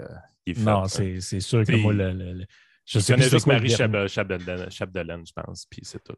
non, 0.59 0.87
c'est 0.87 1.21
sûr 1.41 1.65
que 1.65 1.77
moi, 1.77 1.93
le, 1.93 2.45
je 2.85 2.99
sais 2.99 3.15
connais 3.15 3.29
juste 3.29 3.47
Marie 3.47 3.71
Chapdelaine, 3.71 5.27
je 5.27 5.33
pense, 5.33 5.67
puis 5.71 5.81
c'est 5.85 6.03
tout. 6.03 6.17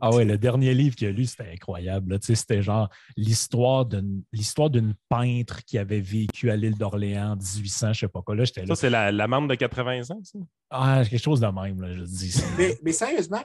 Ah 0.00 0.10
oui, 0.10 0.24
le 0.26 0.36
dernier 0.36 0.74
livre 0.74 0.94
qu'il 0.94 1.08
a 1.08 1.10
lu, 1.10 1.24
c'était 1.24 1.50
incroyable. 1.50 2.18
C'était 2.20 2.62
genre 2.62 2.90
l'histoire 3.16 3.86
d'une 3.86 4.94
peintre 5.08 5.64
qui 5.64 5.78
avait 5.78 6.00
vécu 6.00 6.50
à 6.50 6.56
l'île 6.56 6.76
d'Orléans 6.76 7.32
en 7.32 7.36
1800, 7.36 7.86
je 7.86 7.88
ne 7.88 7.94
sais 7.94 8.08
pas 8.08 8.20
quoi. 8.20 8.34
Là, 8.34 8.44
ça, 8.44 8.74
c'est 8.74 8.90
la, 8.90 9.10
la 9.10 9.26
membre 9.26 9.48
de 9.48 9.54
80 9.54 10.10
ans, 10.10 10.20
ça? 10.22 10.38
Ah, 10.70 11.02
quelque 11.08 11.22
chose 11.22 11.40
de 11.40 11.46
même, 11.46 11.80
là, 11.80 11.94
je 11.94 12.02
dis. 12.02 12.42
Mais, 12.58 12.76
mais 12.82 12.92
sérieusement, 12.92 13.42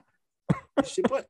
je 0.84 0.90
sais 0.90 1.02
pas 1.04 1.22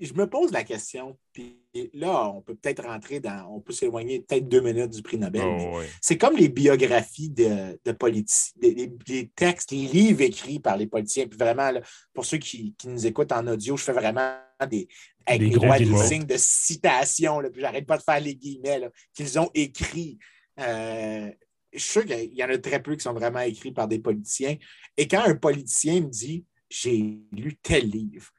je 0.00 0.14
me 0.14 0.26
pose 0.28 0.50
la 0.50 0.64
question, 0.64 1.18
puis 1.32 1.60
là, 1.92 2.30
on 2.30 2.40
peut 2.40 2.54
peut-être 2.54 2.84
rentrer 2.84 3.20
dans, 3.20 3.46
on 3.54 3.60
peut 3.60 3.72
s'éloigner 3.72 4.20
peut-être 4.20 4.48
deux 4.48 4.62
minutes 4.62 4.90
du 4.90 5.02
prix 5.02 5.18
Nobel. 5.18 5.42
Oh, 5.44 5.80
c'est 6.00 6.16
comme 6.16 6.36
les 6.36 6.48
biographies 6.48 7.28
de, 7.28 7.78
de 7.84 7.92
politiciens, 7.92 8.54
les, 8.62 9.30
textes, 9.36 9.70
les 9.72 9.86
livres 9.86 10.22
écrits 10.22 10.58
par 10.58 10.78
les 10.78 10.86
politiciens. 10.86 11.26
Puis 11.26 11.38
vraiment, 11.38 11.70
pour 12.14 12.24
ceux 12.24 12.38
qui, 12.38 12.74
nous 12.86 13.06
écoutent 13.06 13.32
en 13.32 13.46
audio, 13.46 13.76
je 13.76 13.84
fais 13.84 13.92
vraiment 13.92 14.34
des, 14.70 14.88
avec 15.26 15.42
des, 15.42 15.50
gros 15.50 16.02
signes 16.02 16.24
de 16.24 16.36
citation, 16.38 17.40
là, 17.40 17.50
puis 17.50 17.60
j'arrête 17.60 17.86
pas 17.86 17.98
de 17.98 18.02
faire 18.02 18.20
les 18.20 18.34
guillemets 18.34 18.88
qu'ils 19.14 19.38
ont 19.38 19.50
écrits. 19.54 20.18
Euh, 20.58 21.30
je 21.72 21.78
suis 21.78 21.90
sûr 21.90 22.04
qu'il 22.04 22.34
y 22.34 22.42
en 22.42 22.48
a 22.48 22.58
très 22.58 22.82
peu 22.82 22.96
qui 22.96 23.02
sont 23.02 23.12
vraiment 23.12 23.40
écrits 23.40 23.72
par 23.72 23.86
des 23.86 23.98
politiciens. 23.98 24.56
Et 24.96 25.06
quand 25.06 25.22
un 25.22 25.36
politicien 25.36 26.00
me 26.00 26.08
dit 26.08 26.44
J'ai 26.68 27.20
lu 27.32 27.56
tel 27.62 27.88
livre, 27.88 28.30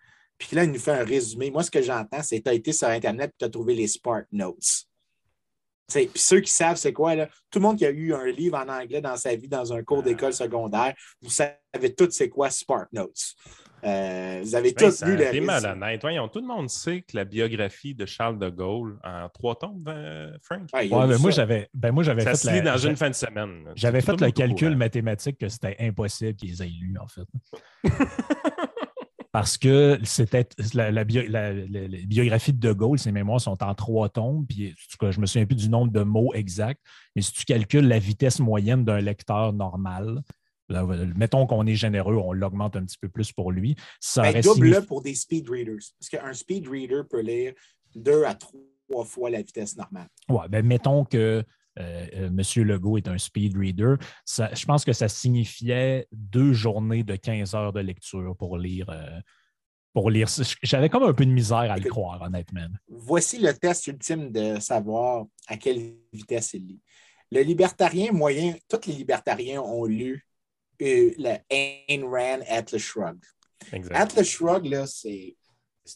puis 0.47 0.55
là, 0.55 0.63
il 0.63 0.71
nous 0.71 0.79
fait 0.79 0.91
un 0.91 1.03
résumé. 1.03 1.51
Moi, 1.51 1.61
ce 1.61 1.69
que 1.69 1.83
j'entends, 1.83 2.23
c'est 2.23 2.39
que 2.39 2.45
tu 2.45 2.49
as 2.49 2.53
été 2.53 2.73
sur 2.73 2.87
Internet 2.87 3.29
et 3.29 3.35
tu 3.37 3.45
as 3.45 3.49
trouvé 3.49 3.75
les 3.75 3.85
Spark 3.85 4.25
Notes. 4.31 4.87
puis 5.87 6.09
ceux 6.15 6.39
qui 6.39 6.51
savent 6.51 6.77
c'est 6.77 6.93
quoi, 6.93 7.13
là, 7.13 7.27
tout 7.51 7.59
le 7.59 7.63
monde 7.63 7.77
qui 7.77 7.85
a 7.85 7.91
eu 7.91 8.11
un 8.15 8.25
livre 8.25 8.57
en 8.57 8.67
anglais 8.67 9.01
dans 9.01 9.17
sa 9.17 9.35
vie, 9.35 9.47
dans 9.47 9.71
un 9.71 9.83
cours 9.83 10.01
d'école 10.01 10.33
secondaire, 10.33 10.95
vous 11.21 11.29
savez 11.29 11.93
tous 11.95 12.09
c'est 12.09 12.29
quoi 12.29 12.49
Spark 12.49 12.91
Notes. 12.91 13.35
Euh, 13.83 14.41
vous 14.43 14.55
avez 14.55 14.73
tous 14.73 15.03
lu 15.03 15.15
le. 15.15 15.25
C'est 15.31 15.41
malhonnête. 15.41 16.01
Voyons, 16.01 16.27
tout 16.27 16.39
le 16.39 16.47
monde 16.47 16.69
sait 16.69 17.01
que 17.01 17.15
la 17.15 17.25
biographie 17.25 17.93
de 17.93 18.05
Charles 18.05 18.37
de 18.37 18.49
Gaulle 18.49 18.99
en 19.03 19.27
trois 19.29 19.55
tomes, 19.55 19.83
euh, 19.87 20.37
Frank? 20.41 20.67
Ouais, 20.73 20.87
ben 20.87 21.17
moi, 21.19 21.31
j'avais 21.31 21.69
ben 21.73 22.03
fait. 22.03 22.23
Ça 22.23 22.35
se 22.35 22.51
lit 22.51 22.61
dans 22.61 22.77
une 22.77 22.95
fin 22.95 23.09
de 23.09 23.15
semaine. 23.15 23.71
J'avais 23.75 24.01
fait 24.01 24.19
le 24.19 24.31
calcul 24.31 24.75
mathématique 24.75 25.37
que 25.37 25.49
c'était 25.49 25.77
impossible 25.79 26.35
qu'ils 26.35 26.61
aient 26.61 26.65
lu, 26.65 26.95
en 26.99 27.07
fait. 27.07 27.27
parce 29.31 29.57
que 29.57 29.97
c'était 30.03 30.47
la, 30.73 31.03
biographie 31.03 32.53
de 32.53 32.59
De 32.59 32.73
Gaulle, 32.73 32.99
ses 32.99 33.11
mémoires 33.11 33.39
sont 33.39 33.63
en 33.63 33.73
trois 33.75 34.09
tomes, 34.09 34.45
puis 34.45 34.75
je 35.01 35.19
me 35.19 35.25
souviens 35.25 35.45
plus 35.45 35.55
du 35.55 35.69
nombre 35.69 35.91
de 35.91 36.03
mots 36.03 36.33
exacts, 36.33 36.81
mais 37.15 37.21
si 37.21 37.31
tu 37.31 37.45
calcules 37.45 37.87
la 37.87 37.99
vitesse 37.99 38.39
moyenne 38.39 38.83
d'un 38.83 38.99
lecteur 38.99 39.53
normal, 39.53 40.21
mettons 41.15 41.45
qu'on 41.47 41.65
est 41.65 41.75
généreux, 41.75 42.15
on 42.15 42.33
l'augmente 42.33 42.75
un 42.75 42.83
petit 42.83 42.97
peu 42.97 43.09
plus 43.09 43.31
pour 43.31 43.51
lui. 43.51 43.75
Ça 43.99 44.31
ben, 44.31 44.41
double 44.41 44.85
pour 44.85 45.01
des 45.01 45.15
speed 45.15 45.49
readers, 45.49 45.79
parce 45.99 46.09
qu'un 46.09 46.33
speed 46.33 46.67
reader 46.67 47.03
peut 47.09 47.21
lire 47.21 47.53
deux 47.95 48.23
à 48.25 48.35
trois 48.35 49.05
fois 49.05 49.29
la 49.29 49.41
vitesse 49.41 49.77
normale. 49.77 50.07
Oui, 50.29 50.43
ben 50.49 50.65
mettons 50.65 51.05
que 51.05 51.43
euh, 51.79 52.07
euh, 52.15 52.29
Monsieur 52.29 52.63
Legault 52.63 52.97
est 52.97 53.07
un 53.07 53.17
speed 53.17 53.57
reader. 53.57 53.95
je 54.27 54.65
pense 54.65 54.83
que 54.83 54.93
ça 54.93 55.07
signifiait 55.07 56.07
deux 56.11 56.53
journées 56.53 57.03
de 57.03 57.15
15 57.15 57.55
heures 57.55 57.73
de 57.73 57.79
lecture 57.79 58.35
pour 58.37 58.57
lire. 58.57 58.89
Euh, 58.89 59.19
pour 59.93 60.09
lire. 60.09 60.29
J'avais 60.63 60.87
comme 60.87 61.03
un 61.03 61.13
peu 61.13 61.25
de 61.25 61.31
misère 61.31 61.69
à 61.69 61.77
le 61.77 61.89
croire, 61.89 62.21
honnêtement. 62.21 62.67
Voici 62.87 63.39
le 63.39 63.53
test 63.53 63.87
ultime 63.87 64.31
de 64.31 64.57
savoir 64.59 65.25
à 65.47 65.57
quelle 65.57 65.95
vitesse 66.13 66.53
il 66.53 66.65
lit. 66.65 66.79
Le 67.29 67.41
libertarien 67.41 68.13
moyen, 68.13 68.55
tous 68.69 68.87
les 68.87 68.93
libertariens 68.93 69.61
ont 69.61 69.85
lu 69.85 70.25
le 70.79 71.37
Ayn 71.49 72.03
Rand 72.05 72.39
Atlas 72.47 72.81
Shrug. 72.81 73.17
Atlas 73.91 74.25
Shrug, 74.25 74.65
là, 74.65 74.87
c'est 74.87 75.35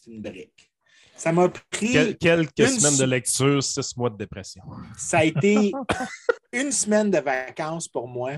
une 0.06 0.20
brique. 0.20 0.70
Ça 1.16 1.32
m'a 1.32 1.48
pris. 1.48 2.16
quelques 2.18 2.68
semaines 2.68 2.98
de 2.98 3.04
lecture, 3.04 3.62
six 3.62 3.96
mois 3.96 4.10
de 4.10 4.16
dépression. 4.16 4.62
Ça 4.96 5.18
a 5.18 5.24
été 5.24 5.72
une 6.52 6.70
semaine 6.70 7.10
de 7.10 7.18
vacances 7.18 7.88
pour 7.88 8.06
moi, 8.06 8.32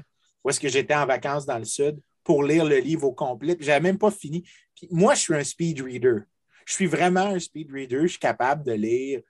où 0.45 0.51
est-ce 0.51 0.61
que 0.61 0.69
j'étais 0.69 0.95
en 0.95 1.07
vacances 1.07 1.45
dans 1.45 1.59
le 1.59 1.65
Sud, 1.65 1.99
pour 2.23 2.45
lire 2.45 2.65
le 2.65 2.79
livre 2.79 3.05
au 3.05 3.13
complet. 3.13 3.57
Je 3.59 3.67
n'avais 3.67 3.81
même 3.81 3.99
pas 3.99 4.11
fini. 4.11 4.47
moi, 4.91 5.15
je 5.15 5.21
suis 5.21 5.35
un 5.35 5.45
speed 5.45 5.81
reader. 5.81 6.21
Je 6.67 6.75
suis 6.75 6.87
vraiment 6.87 7.27
un 7.27 7.39
speed 7.39 7.73
reader. 7.73 8.03
Je 8.03 8.09
suis 8.09 8.19
capable 8.19 8.65
de 8.65 8.73
lire 8.73 9.21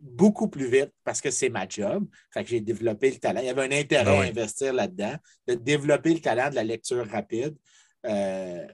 beaucoup 0.00 0.48
plus 0.48 0.68
vite 0.68 0.92
parce 1.04 1.20
que 1.20 1.30
c'est 1.30 1.48
ma 1.48 1.68
job. 1.68 2.06
Fait 2.32 2.44
que 2.44 2.50
j'ai 2.50 2.60
développé 2.60 3.10
le 3.10 3.16
talent. 3.16 3.40
Il 3.40 3.46
y 3.46 3.50
avait 3.50 3.62
un 3.62 3.78
intérêt 3.78 4.18
ah 4.18 4.22
à 4.22 4.24
investir 4.24 4.72
là-dedans, 4.72 5.16
de 5.46 5.54
développer 5.54 6.14
le 6.14 6.20
talent 6.20 6.50
de 6.50 6.54
la 6.54 6.64
lecture 6.64 7.06
rapide. 7.08 7.56
Euh, 8.06 8.66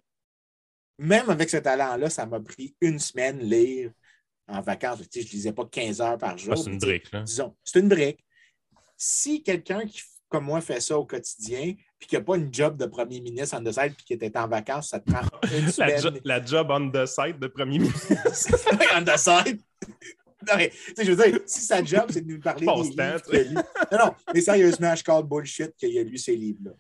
même 1.03 1.29
avec 1.31 1.51
ce 1.51 1.57
talent-là, 1.57 2.09
ça 2.09 2.27
m'a 2.27 2.41
pris 2.41 2.77
une 2.81 2.99
semaine 2.99 3.41
lire 3.41 3.91
en 4.49 4.61
vacances. 4.61 5.01
je 5.13 5.19
ne 5.19 5.25
lisais 5.25 5.53
pas 5.53 5.67
15 5.67 6.01
heures 6.01 6.19
par 6.19 6.39
jour. 6.39 6.57
c'est 6.57 6.71
une 6.71 6.79
brique. 6.79 7.15
Disons, 7.25 7.55
c'est 7.65 7.81
une 7.81 7.89
brique. 7.89 8.25
Si 8.97 9.43
quelqu'un 9.43 9.85
qui, 9.87 10.03
comme 10.29 10.45
moi, 10.45 10.61
fait 10.61 10.81
ça 10.81 10.97
au 10.97 11.05
quotidien, 11.05 11.75
puis 11.99 12.09
qui 12.09 12.15
n'a 12.15 12.21
pas 12.21 12.37
une 12.37 12.53
job 12.53 12.77
de 12.77 12.87
premier 12.87 13.21
ministre 13.21 13.57
en 13.57 13.65
the 13.65 13.73
side, 13.73 13.95
puis 13.97 14.05
qui 14.05 14.13
était 14.15 14.37
en 14.39 14.47
vacances, 14.47 14.91
ça 14.91 15.01
te 15.01 15.11
prend 15.11 15.23
une 15.57 15.71
semaine. 15.71 16.21
la, 16.25 16.45
job 16.45 16.69
on 16.71 16.91
the 16.91 17.07
side 17.07 17.39
de 17.39 17.49
premier 17.49 17.81
ministre. 17.81 18.15
on 18.97 19.05
the 19.05 19.17
side. 19.17 19.61
Non, 20.49 20.57
mais, 20.57 20.73
je 20.99 21.13
veux 21.13 21.31
dire, 21.31 21.41
si 21.47 21.61
sa 21.61 21.85
job, 21.85 22.07
c'est 22.11 22.21
de 22.21 22.33
nous 22.33 22.41
parler 22.41 22.67
des 22.67 23.45
livres 23.45 23.63
Non, 23.93 23.99
non, 23.99 24.15
mais 24.35 24.41
sérieusement, 24.41 24.95
je 24.95 25.05
call 25.05 25.23
bullshit 25.23 25.77
qu'il 25.77 25.97
a 25.99 26.03
lu 26.03 26.19
ces 26.19 26.35
livres-là. 26.35 26.73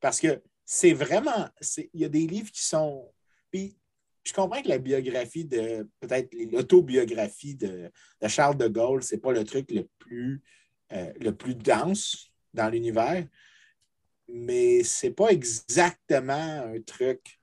Parce 0.00 0.18
que 0.18 0.42
c'est 0.64 0.94
vraiment... 0.94 1.48
Il 1.76 2.00
y 2.00 2.04
a 2.06 2.08
des 2.08 2.26
livres 2.26 2.50
qui 2.50 2.64
sont 2.64 3.10
puis, 3.50 3.76
je 4.24 4.32
comprends 4.32 4.60
que 4.62 4.68
la 4.68 4.78
biographie 4.78 5.44
de, 5.44 5.88
peut-être 6.00 6.34
l'autobiographie 6.52 7.54
de, 7.54 7.90
de, 8.20 8.28
Charles 8.28 8.56
de 8.56 8.68
Gaulle, 8.68 9.02
ce 9.02 9.14
n'est 9.14 9.20
pas 9.20 9.32
le 9.32 9.44
truc 9.44 9.70
le 9.70 9.88
plus, 9.98 10.42
euh, 10.92 11.12
le 11.20 11.34
plus 11.34 11.54
dense 11.54 12.30
dans 12.52 12.68
l'univers, 12.68 13.26
mais 14.28 14.84
ce 14.84 15.06
n'est 15.06 15.12
pas 15.12 15.28
exactement 15.30 16.32
un 16.74 16.80
truc 16.82 17.40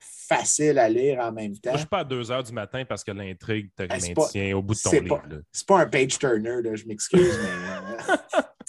facile 0.00 0.78
à 0.78 0.88
lire 0.88 1.20
en 1.20 1.32
même 1.32 1.56
temps. 1.56 1.70
je 1.70 1.74
ne 1.74 1.78
suis 1.78 1.86
pas 1.86 2.00
à 2.00 2.04
2 2.04 2.30
heures 2.30 2.44
du 2.44 2.52
matin 2.52 2.84
parce 2.84 3.02
que 3.02 3.12
l'intrigue 3.12 3.70
te 3.74 3.84
ben, 3.84 3.98
maintient 3.98 4.56
au 4.56 4.62
bout 4.62 4.74
de 4.74 4.80
ton 4.80 4.90
livre. 4.90 5.22
C'est 5.50 5.66
pas 5.66 5.80
un 5.80 5.86
page 5.86 6.18
turner, 6.18 6.60
je 6.74 6.86
m'excuse, 6.86 7.38
mais. 7.42 8.42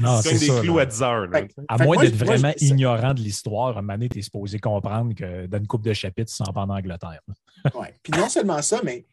Non, 0.00 0.20
c'est 0.22 0.38
des 0.38 0.48
clous 0.60 0.78
à 0.78 0.86
10 0.86 1.02
heures. 1.02 1.28
à 1.68 1.78
moins 1.84 1.96
d'être 1.96 2.16
vraiment 2.16 2.52
ignorant 2.60 3.14
de 3.14 3.20
l'histoire, 3.20 3.76
à 3.76 3.78
un 3.78 3.82
moment 3.82 3.94
donné, 3.94 4.08
tu 4.08 4.18
es 4.18 4.22
supposé 4.22 4.58
comprendre 4.58 5.14
que 5.14 5.46
dans 5.46 5.58
une 5.58 5.66
coupe 5.66 5.82
de 5.82 5.92
chapitres, 5.92 6.30
tu 6.30 6.36
s'en 6.36 6.44
en 6.44 6.68
Angleterre. 6.68 7.20
oui. 7.74 7.86
Puis 8.02 8.12
non 8.12 8.28
seulement 8.28 8.62
ça, 8.62 8.80
mais 8.84 9.06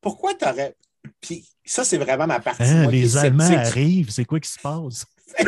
pourquoi 0.00 0.34
tu 0.34 0.44
aurais. 0.44 0.76
Puis 1.20 1.48
ça, 1.64 1.84
c'est 1.84 1.98
vraiment 1.98 2.26
ma 2.26 2.40
partie. 2.40 2.62
Hein, 2.62 2.88
les 2.90 3.16
Allemands 3.16 3.44
arrivent, 3.44 4.10
c'est 4.10 4.24
quoi 4.24 4.40
qui 4.40 4.50
se 4.50 4.58
passe? 4.58 5.06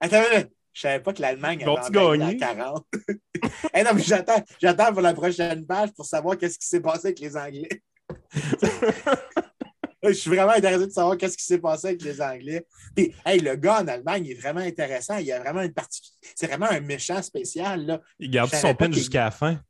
Attends, 0.00 0.22
je 0.32 0.38
ne 0.38 0.44
savais 0.72 1.00
pas 1.00 1.12
que 1.12 1.22
l'Allemagne 1.22 1.64
avait 1.64 2.36
40. 2.36 2.86
hey, 3.72 3.84
non, 3.84 3.90
mais 3.94 4.02
j'attends, 4.02 4.42
j'attends 4.60 4.92
pour 4.92 5.02
la 5.02 5.14
prochaine 5.14 5.64
page 5.66 5.92
pour 5.94 6.04
savoir 6.04 6.36
qu'est-ce 6.36 6.58
qui 6.58 6.66
s'est 6.66 6.80
passé 6.80 7.08
avec 7.08 7.20
les 7.20 7.36
Anglais. 7.36 7.82
je 10.08 10.18
suis 10.18 10.30
vraiment 10.30 10.52
intéressé 10.52 10.86
de 10.86 10.92
savoir 10.92 11.16
qu'est-ce 11.16 11.36
qui 11.36 11.44
s'est 11.44 11.58
passé 11.58 11.88
avec 11.88 12.02
les 12.02 12.20
Anglais. 12.20 12.66
Puis, 12.94 13.14
hey, 13.24 13.40
le 13.40 13.56
gars 13.56 13.80
en 13.82 13.88
Allemagne 13.88 14.26
est 14.26 14.34
vraiment 14.34 14.60
intéressant. 14.60 15.16
Il 15.18 15.26
y 15.26 15.32
a 15.32 15.40
vraiment 15.40 15.62
une 15.62 15.72
partie. 15.72 16.12
C'est 16.34 16.46
vraiment 16.46 16.70
un 16.70 16.80
méchant 16.80 17.22
spécial. 17.22 17.86
Là. 17.86 18.00
Il 18.18 18.30
garde 18.30 18.54
son 18.54 18.74
peine 18.74 18.92
jusqu'à 18.92 19.24
la 19.24 19.30
fin. 19.30 19.60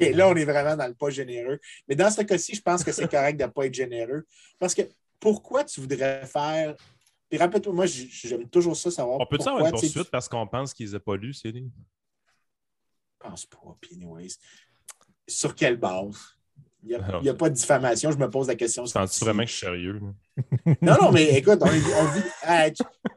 là, 0.00 0.28
on 0.28 0.34
est 0.34 0.44
vraiment 0.44 0.76
dans 0.76 0.86
le 0.86 0.94
pas 0.94 1.10
généreux. 1.10 1.60
Mais 1.88 1.94
dans 1.94 2.10
ce 2.10 2.22
cas-ci, 2.22 2.54
je 2.54 2.62
pense 2.62 2.82
que 2.82 2.92
c'est 2.92 3.10
correct 3.10 3.38
de 3.38 3.44
ne 3.44 3.48
pas 3.48 3.66
être 3.66 3.74
généreux. 3.74 4.26
Parce 4.58 4.74
que 4.74 4.82
pourquoi 5.20 5.64
tu 5.64 5.80
voudrais 5.80 6.26
faire. 6.26 6.74
Puis 7.28 7.38
rappelle-toi, 7.38 7.72
moi, 7.72 7.86
j'aime 7.86 8.48
toujours 8.48 8.76
ça 8.76 8.90
savoir. 8.90 9.20
On 9.20 9.26
peut-tu 9.26 9.48
avoir 9.48 9.64
une 9.64 9.70
poursuite 9.70 10.10
parce 10.10 10.28
qu'on 10.28 10.46
pense 10.46 10.74
qu'ils 10.74 10.90
n'ont 10.90 11.00
pas 11.00 11.16
lu 11.16 11.32
ces 11.32 11.52
livres? 11.52 11.70
Je 13.22 13.28
pense 13.28 13.46
pas. 13.46 13.78
Anyways. 13.92 14.36
Sur 15.32 15.54
quelle 15.54 15.76
base? 15.76 16.36
Il 16.84 16.88
n'y 16.88 17.28
a, 17.28 17.32
a, 17.32 17.34
pas 17.34 17.48
de 17.48 17.54
diffamation. 17.54 18.10
Je 18.10 18.18
me 18.18 18.28
pose 18.28 18.48
la 18.48 18.56
question. 18.56 18.84
Sens-tu 18.86 19.24
vraiment 19.24 19.44
que 19.44 19.48
je 19.48 19.54
suis 19.54 19.66
sérieux? 19.66 20.00
non, 20.82 20.96
non, 21.00 21.12
mais 21.12 21.38
écoute, 21.38 21.60
on, 21.60 21.68
vit, 21.68 22.22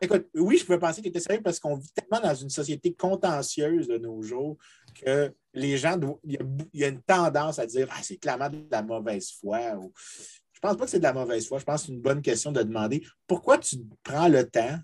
écoute, 0.01 0.28
oui, 0.36 0.57
je 0.59 0.66
peux 0.66 0.78
penser 0.78 1.01
que 1.01 1.09
tu 1.09 1.18
es 1.18 1.20
sérieux 1.20 1.41
parce 1.43 1.59
qu'on 1.59 1.76
vit 1.76 1.89
tellement 1.91 2.24
dans 2.24 2.36
une 2.36 2.51
société 2.51 2.93
contentieuse 2.93 3.88
de 3.88 3.97
nos 3.97 4.22
jours 4.22 4.57
que 4.93 5.34
les 5.55 5.78
gens, 5.78 5.99
il 6.24 6.38
y 6.74 6.84
a, 6.84 6.88
une 6.89 7.01
tendance 7.01 7.57
à 7.57 7.66
dire 7.66 7.88
ah, 7.89 7.99
c'est 8.03 8.18
clairement 8.18 8.49
de 8.49 8.68
la 8.70 8.84
mauvaise 8.84 9.32
foi. 9.32 9.59
Je 9.61 9.78
ne 9.78 10.61
pense 10.61 10.78
pas 10.78 10.86
que 10.86 10.91
c'est 10.91 10.99
de 10.99 11.03
la 11.03 11.13
mauvaise 11.13 11.47
foi. 11.47 11.57
Je 11.57 11.63
pense 11.63 11.82
que 11.82 11.88
c'est 11.88 11.93
une 11.93 12.01
bonne 12.01 12.22
question 12.22 12.51
de 12.51 12.61
demander 12.61 13.03
pourquoi 13.26 13.57
tu 13.57 13.78
prends 14.03 14.28
le 14.28 14.47
temps 14.47 14.78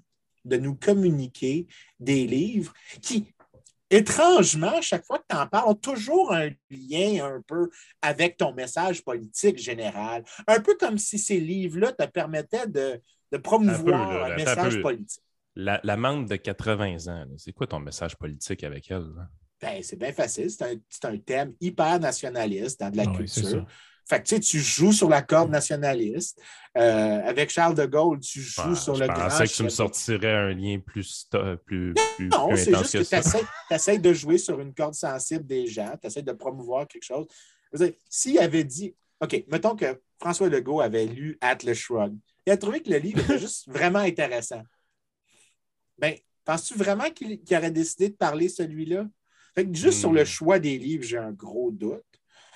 de 0.44 0.58
nous 0.58 0.74
communiquer 0.74 1.68
des 2.00 2.26
livres 2.26 2.74
qui, 3.00 3.32
étrangement, 3.92 4.82
chaque 4.82 5.06
fois 5.06 5.20
que 5.20 5.26
tu 5.30 5.36
en 5.36 5.46
parles, 5.46 5.70
ont 5.70 5.76
toujours 5.76 6.34
un 6.34 6.50
lien 6.70 7.26
un 7.26 7.42
peu 7.46 7.70
avec 8.02 8.38
ton 8.38 8.54
message 8.54 9.04
politique 9.04 9.60
général. 9.60 10.24
Un 10.48 10.60
peu 10.62 10.76
comme 10.80 10.98
si 10.98 11.20
ces 11.20 11.40
livres-là 11.40 11.92
te 11.92 12.06
permettaient 12.06 12.68
de, 12.68 13.02
promouvoir 13.38 14.26
un, 14.26 14.36
message 14.36 14.82
politique. 14.82 15.24
La, 15.56 15.80
la 15.84 15.96
de 15.96 16.36
80 16.36 17.08
ans, 17.08 17.26
c'est 17.38 17.52
quoi 17.52 17.68
ton 17.68 17.80
message 17.80 18.16
politique 18.16 18.64
avec 18.64 18.90
elle? 18.90 19.12
Ben, 19.62 19.84
c'est 19.84 20.00
bien 20.00 20.14
facile. 20.14 20.50
C'est 20.50 21.06
un, 21.06 21.18
thème 21.18 21.54
hyper 21.60 22.00
nationaliste 22.00 22.80
dans 22.80 22.90
de 22.90 22.98
la 22.98 23.04
ah 23.08 23.16
culture. 23.16 23.66
Fait 24.08 24.22
que 24.22 24.28
tu 24.28 24.36
sais, 24.36 24.42
tu 24.42 24.60
joues 24.60 24.92
sur 24.92 25.10
la 25.10 25.22
corde 25.22 25.50
nationaliste. 25.50 26.42
Euh, 26.78 27.22
avec 27.26 27.50
Charles 27.50 27.76
de 27.76 27.86
Gaulle, 27.86 28.20
tu 28.20 28.40
joues 28.40 28.76
sur 28.76 28.96
le 28.96 29.06
grand. 29.06 29.16
Je 29.16 29.22
pensais 29.22 29.48
que 29.48 29.54
tu 29.54 29.64
me 29.64 29.70
sortirais 29.70 30.36
un 30.36 30.54
lien 30.54 30.80
plus. 30.80 31.28
plus, 31.66 31.94
non, 32.20 32.56
c'est 32.56 32.76
juste 32.76 32.92
que, 32.94 33.04
tu 33.04 33.74
essaies, 33.74 33.98
de 33.98 34.14
jouer 34.14 34.38
sur 34.38 34.60
une 34.60 34.74
corde 34.74 34.94
sensible 34.94 35.46
des 35.46 35.68
gens, 35.68 35.94
tu 36.02 36.08
essaies 36.08 36.22
de 36.22 36.32
promouvoir 36.32 36.88
quelque 36.88 37.04
chose. 37.04 37.28
S'il 38.10 38.40
avait 38.40 38.64
dit, 38.64 38.96
OK, 39.20 39.44
mettons 39.50 39.76
que 39.76 40.02
François 40.20 40.50
Legault 40.50 40.82
avait 40.82 41.06
lu 41.06 41.38
Atlas 41.42 41.78
Shrug, 41.78 42.16
il 42.46 42.52
a 42.52 42.58
trouvé 42.58 42.82
que 42.82 42.90
le 42.90 42.98
livre 42.98 43.20
était 43.20 43.40
juste 43.40 43.68
vraiment 43.72 44.00
intéressant. 44.00 44.64
Bien, 45.98 46.16
penses-tu 46.46 46.76
vraiment 46.76 47.10
qu'il 47.12 47.40
aurait 47.52 47.72
décidé 47.72 48.10
de 48.10 48.16
parler 48.16 48.50
celui-là? 48.50 49.06
Fait 49.56 49.66
que 49.66 49.74
juste 49.74 50.00
sur 50.00 50.14
le 50.14 50.24
hmm. 50.24 50.26
choix 50.26 50.60
des 50.60 50.78
livres, 50.78 51.04
j'ai 51.04 51.18
un 51.18 51.32
gros 51.32 51.72
doute. 51.72 52.04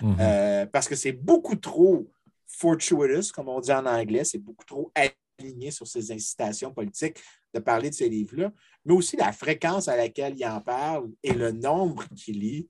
Mhm. 0.02 0.18
Euh, 0.20 0.66
parce 0.66 0.88
que 0.88 0.96
c'est 0.96 1.14
beaucoup 1.14 1.56
trop 1.56 2.10
fortuitous, 2.48 3.32
comme 3.32 3.50
on 3.50 3.60
dit 3.60 3.72
en 3.72 3.86
anglais, 3.86 4.24
c'est 4.24 4.40
beaucoup 4.40 4.66
trop 4.66 4.92
aligné 5.40 5.72
sur 5.72 5.88
ses 5.88 6.12
incitations 6.12 6.74
politiques 6.74 7.18
de 7.54 7.60
parler 7.60 7.90
de 7.90 7.96
ces 7.96 8.10
livres-là, 8.10 8.52
mais 8.86 8.94
aussi 8.94 9.16
la 9.18 9.32
fréquence 9.32 9.88
à 9.88 9.96
laquelle 9.96 10.36
il 10.38 10.46
en 10.46 10.62
parle 10.62 11.10
et 11.24 11.34
le 11.34 11.52
nombre 11.52 12.06
qu'il 12.16 12.40
lit. 12.40 12.70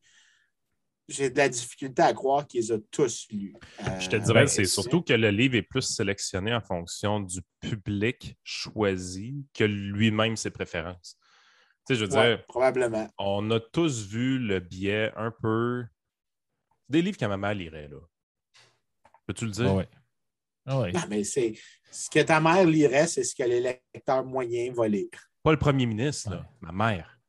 J'ai 1.08 1.30
de 1.30 1.38
la 1.38 1.50
difficulté 1.50 2.02
à 2.02 2.14
croire 2.14 2.48
qu'il 2.48 2.62
les 2.62 2.72
a 2.72 2.78
tous 2.90 3.28
lus. 3.30 3.54
Euh, 3.82 4.00
je 4.00 4.10
te 4.10 4.16
dirais, 4.16 4.48
c'est 4.48 4.66
surtout 4.66 5.04
que 5.04 5.14
le 5.14 5.30
livre 5.30 5.56
est 5.56 5.62
plus 5.62 5.84
sélectionné 5.84 6.52
en 6.52 6.62
fonction 6.62 7.20
du 7.20 7.42
public 7.60 8.36
choisi 8.44 9.46
que 9.54 9.66
lui-même 9.66 10.36
ses 10.36 10.50
préférences. 10.50 11.20
Tu 11.88 11.94
sais, 11.94 12.00
je 12.00 12.06
veux 12.06 12.10
dire, 12.10 12.44
probablement. 12.48 13.08
On 13.20 13.52
a 13.52 13.60
tous 13.60 14.08
vu 14.08 14.40
le 14.40 14.60
biais 14.60 15.12
un 15.16 15.30
peu 15.30 15.86
des 16.90 17.02
livres 17.02 17.18
que 17.18 17.26
ma 17.26 17.38
mère 17.38 17.54
lirait, 17.54 17.88
là. 17.88 17.98
Peux-tu 19.26 19.46
le 19.46 19.52
dire? 19.52 19.74
oui. 19.74 19.84
Ah 20.68 20.82
oui. 20.82 20.92
mais 21.10 21.24
c'est 21.24 21.54
ce 21.92 22.10
que 22.10 22.20
ta 22.22 22.42
mère 22.42 22.66
lirait, 22.66 23.08
c'est 23.08 23.24
ce 23.24 23.36
que 23.36 23.44
les 23.44 23.62
lecteurs 23.62 24.26
moyens 24.26 24.76
vont 24.76 24.84
lire. 24.84 25.10
Pas 25.44 25.52
le 25.52 25.60
premier 25.60 25.86
ministre, 25.86 26.32
là, 26.32 26.50
ma 26.60 26.72
mère. 26.72 27.20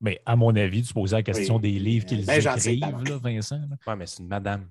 Mais 0.00 0.20
à 0.24 0.34
mon 0.34 0.54
avis, 0.56 0.82
tu 0.82 0.92
posais 0.92 1.16
la 1.16 1.22
question 1.22 1.58
des 1.58 1.78
livres 1.78 2.06
qu'ils 2.06 2.24
ben, 2.24 2.40
écrivent, 2.40 2.80
là, 2.80 3.18
Vincent. 3.18 3.60
Oui, 3.86 3.94
mais 3.96 4.06
c'est 4.06 4.22
une 4.22 4.28
madame. 4.28 4.68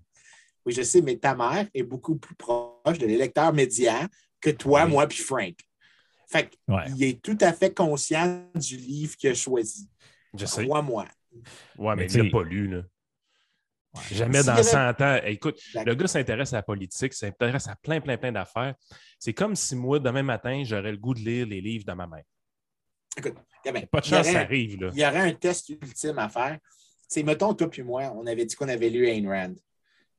Oui, 0.66 0.74
je 0.74 0.82
sais, 0.82 1.02
mais 1.02 1.18
ta 1.18 1.36
mère 1.36 1.68
est 1.74 1.84
beaucoup 1.84 2.16
plus 2.16 2.36
proche 2.36 2.98
de 2.98 3.06
l'électeur 3.06 3.54
médian 3.54 4.08
que 4.42 4.50
toi, 4.50 4.86
moi, 4.86 5.08
puis 5.08 5.20
Frank. 5.20 5.56
Fait 6.28 6.50
qu'il 6.50 7.04
est 7.04 7.22
tout 7.22 7.38
à 7.42 7.54
fait 7.54 7.74
conscient 7.74 8.50
du 8.56 8.78
livre 8.78 9.16
qu'il 9.18 9.30
a 9.30 9.34
choisi. 9.34 9.90
Je 10.36 10.46
sais. 10.46 10.66
Crois-moi. 10.66 11.06
Ouais, 11.78 11.96
mais, 11.96 12.08
mais 12.08 12.12
il 12.12 12.24
l'a 12.24 12.30
pas 12.32 12.44
lu, 12.44 12.68
là. 12.68 12.84
Jamais 14.12 14.44
dans 14.44 14.62
100 14.62 15.02
ans. 15.02 15.20
Écoute, 15.24 15.60
le 15.76 15.94
gars 15.94 16.08
s'intéresse 16.08 16.54
à 16.54 16.58
la 16.58 16.64
politique, 16.64 17.14
s'intéresse 17.14 17.68
à 17.68 17.76
plein, 17.76 18.02
plein, 18.02 18.18
plein 18.18 18.32
d'affaires. 18.32 18.74
C'est 19.20 19.34
comme 19.34 19.56
si 19.56 19.76
moi, 19.76 20.00
demain 20.00 20.24
matin, 20.24 20.64
j'aurais 20.66 20.92
le 20.92 20.98
goût 20.98 21.14
de 21.14 21.20
lire 21.20 21.46
les 21.46 21.62
livres 21.62 21.86
de 21.86 21.94
ma 21.94 22.08
mère. 22.08 22.24
Écoute, 23.16 23.36
pas 23.92 24.02
de 24.02 24.06
chance, 24.06 24.28
ça 24.28 24.40
arrive. 24.40 24.90
Il 24.94 25.00
y 25.00 25.06
aurait 25.06 25.30
un 25.30 25.34
test 25.34 25.70
ultime 25.70 26.18
à 26.18 26.30
faire. 26.30 26.58
C'est, 27.08 27.22
mettons, 27.22 27.54
toi 27.54 27.70
puis 27.70 27.84
moi, 27.84 28.12
on 28.16 28.26
avait 28.26 28.46
dit 28.46 28.56
qu'on 28.56 28.70
avait 28.70 28.90
lu 28.90 29.08
Ayn 29.08 29.28
Rand. 29.28 29.54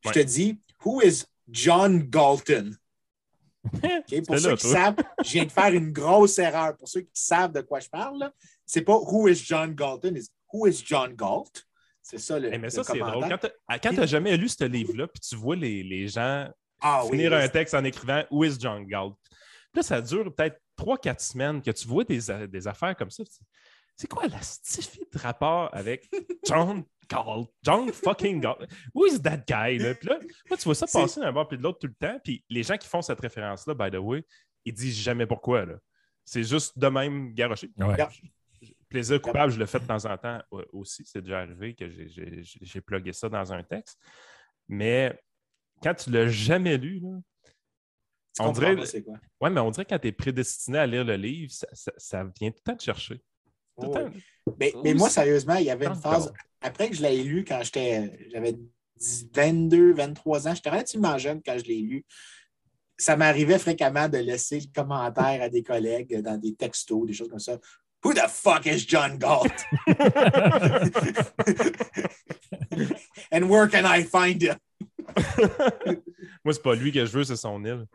Je 0.04 0.10
te 0.10 0.20
dis, 0.20 0.60
who 0.84 1.02
is 1.02 1.24
John 1.48 2.02
Galton? 2.02 2.70
pour 4.26 4.38
ceux 4.38 4.56
qui 4.56 4.68
savent, 4.68 4.96
je 5.24 5.30
viens 5.32 5.46
de 5.46 5.52
faire 5.52 5.72
une 5.72 5.90
grosse 5.90 6.38
erreur. 6.38 6.76
Pour 6.76 6.88
ceux 6.88 7.00
qui 7.00 7.10
savent 7.14 7.52
de 7.52 7.62
quoi 7.62 7.80
je 7.80 7.88
parle, 7.88 8.30
c'est 8.64 8.82
pas 8.82 8.96
who 8.96 9.26
is 9.28 9.36
John 9.36 9.74
Galton, 9.74 10.14
c'est 10.16 10.30
who 10.52 10.66
is 10.66 10.82
John 10.84 11.14
Galt? 11.14 11.66
C'est 12.04 12.18
ça 12.18 12.38
le. 12.38 12.50
mais 12.58 12.68
ça, 12.68 12.84
c'est 12.84 12.98
drôle. 12.98 13.24
Quand 13.28 13.90
tu 13.90 13.94
n'as 13.96 14.06
jamais 14.06 14.36
lu 14.36 14.48
ce 14.48 14.64
livre-là, 14.64 15.08
puis 15.08 15.20
tu 15.20 15.34
vois 15.36 15.56
les, 15.56 15.82
les 15.82 16.06
gens 16.06 16.48
ah 16.80 17.02
finir 17.10 17.32
un 17.32 17.48
texte 17.48 17.72
en 17.74 17.82
écrivant 17.82 18.22
Où 18.30 18.44
est 18.44 18.60
John 18.60 18.84
Galt? 18.84 19.14
Puis 19.72 19.76
là, 19.76 19.82
ça 19.82 20.02
dure 20.02 20.32
peut-être 20.34 20.60
3-4 20.78 21.18
semaines 21.18 21.62
que 21.62 21.70
tu 21.70 21.88
vois 21.88 22.04
des, 22.04 22.20
des 22.46 22.68
affaires 22.68 22.94
comme 22.94 23.10
ça. 23.10 23.24
C'est 23.96 24.06
quoi 24.06 24.26
la 24.26 24.42
stifie 24.42 25.06
de 25.10 25.18
rapport 25.18 25.70
avec 25.72 26.10
John 26.46 26.84
Galt? 27.08 27.48
John 27.62 27.90
fucking 27.90 28.38
Galt? 28.38 28.68
Who 28.94 29.06
is 29.06 29.22
that 29.22 29.38
guy? 29.48 29.78
Là? 29.78 29.94
Puis 29.94 30.08
là, 30.10 30.18
tu 30.50 30.64
vois 30.64 30.74
ça 30.74 30.86
passer 30.86 31.20
d'un 31.20 31.32
bord 31.32 31.48
puis 31.48 31.56
de 31.56 31.62
l'autre 31.62 31.78
tout 31.78 31.86
le 31.86 31.94
temps. 31.94 32.18
Puis 32.22 32.44
les 32.50 32.62
gens 32.62 32.76
qui 32.76 32.86
font 32.86 33.00
cette 33.00 33.20
référence-là, 33.20 33.72
by 33.72 33.90
the 33.90 33.98
way, 33.98 34.22
ils 34.66 34.74
disent 34.74 34.98
jamais 34.98 35.24
pourquoi. 35.26 35.64
C'est 36.22 36.44
juste 36.44 36.78
de 36.78 36.86
même 36.88 37.32
garoché. 37.32 37.70
Ouais. 37.78 37.96
Plaisir 38.94 39.20
coupable, 39.20 39.52
je 39.52 39.58
le 39.58 39.66
fais 39.66 39.80
de 39.80 39.86
temps 39.86 40.04
en 40.04 40.16
temps 40.16 40.40
aussi. 40.72 41.02
C'est 41.04 41.20
déjà 41.20 41.40
arrivé 41.40 41.74
que 41.74 41.84
j'ai 41.88 42.80
plugué 42.80 43.12
ça 43.12 43.28
dans 43.28 43.52
un 43.52 43.60
texte. 43.64 43.98
Mais 44.68 45.20
quand 45.82 45.94
tu 45.94 46.10
ne 46.10 46.18
l'as 46.18 46.28
jamais 46.28 46.78
lu, 46.78 47.02
on 48.38 48.52
dirait. 48.52 48.76
Ouais, 49.40 49.50
mais 49.50 49.60
on 49.60 49.72
dirait 49.72 49.84
que 49.84 49.90
quand 49.90 49.98
tu 49.98 50.06
es 50.06 50.12
prédestiné 50.12 50.78
à 50.78 50.86
lire 50.86 51.02
le 51.02 51.16
livre, 51.16 51.52
ça, 51.52 52.22
vient 52.38 52.52
tout 52.52 52.60
le 52.64 52.70
temps 52.70 52.76
te 52.76 52.84
chercher. 52.84 53.20
Mais, 54.60 54.94
moi, 54.94 55.10
sérieusement, 55.10 55.56
il 55.56 55.64
y 55.64 55.70
avait 55.70 55.86
une 55.86 55.96
phase. 55.96 56.32
Après 56.60 56.88
que 56.88 56.94
je 56.94 57.02
l'ai 57.02 57.24
lu 57.24 57.44
quand 57.44 57.64
j'étais. 57.64 58.28
J'avais 58.30 58.54
22, 59.34 59.94
23 59.94 60.46
ans, 60.46 60.54
j'étais 60.54 60.70
relativement 60.70 61.18
jeune 61.18 61.42
quand 61.44 61.58
je 61.58 61.64
l'ai 61.64 61.80
lu. 61.80 62.06
Ça 62.96 63.16
m'arrivait 63.16 63.58
fréquemment 63.58 64.08
de 64.08 64.18
laisser 64.18 64.60
le 64.60 64.66
commentaire 64.72 65.42
à 65.42 65.48
des 65.48 65.64
collègues 65.64 66.20
dans 66.20 66.38
des 66.38 66.54
textos, 66.54 67.04
des 67.04 67.12
choses 67.12 67.28
comme 67.28 67.40
ça. 67.40 67.58
Who 68.04 68.12
the 68.12 68.28
fuck 68.28 68.66
is 68.66 68.84
John 68.84 69.16
Galt? 69.18 69.64
And 73.32 73.48
where 73.48 73.68
can 73.68 73.86
I 73.86 74.02
find 74.02 74.42
him? 74.42 74.58
Moi, 76.44 76.52
c'est 76.52 76.62
pas 76.62 76.74
lui 76.74 76.92
que 76.92 77.06
je 77.06 77.12
veux, 77.12 77.24
c'est 77.24 77.36
son 77.36 77.64
île. 77.64 77.86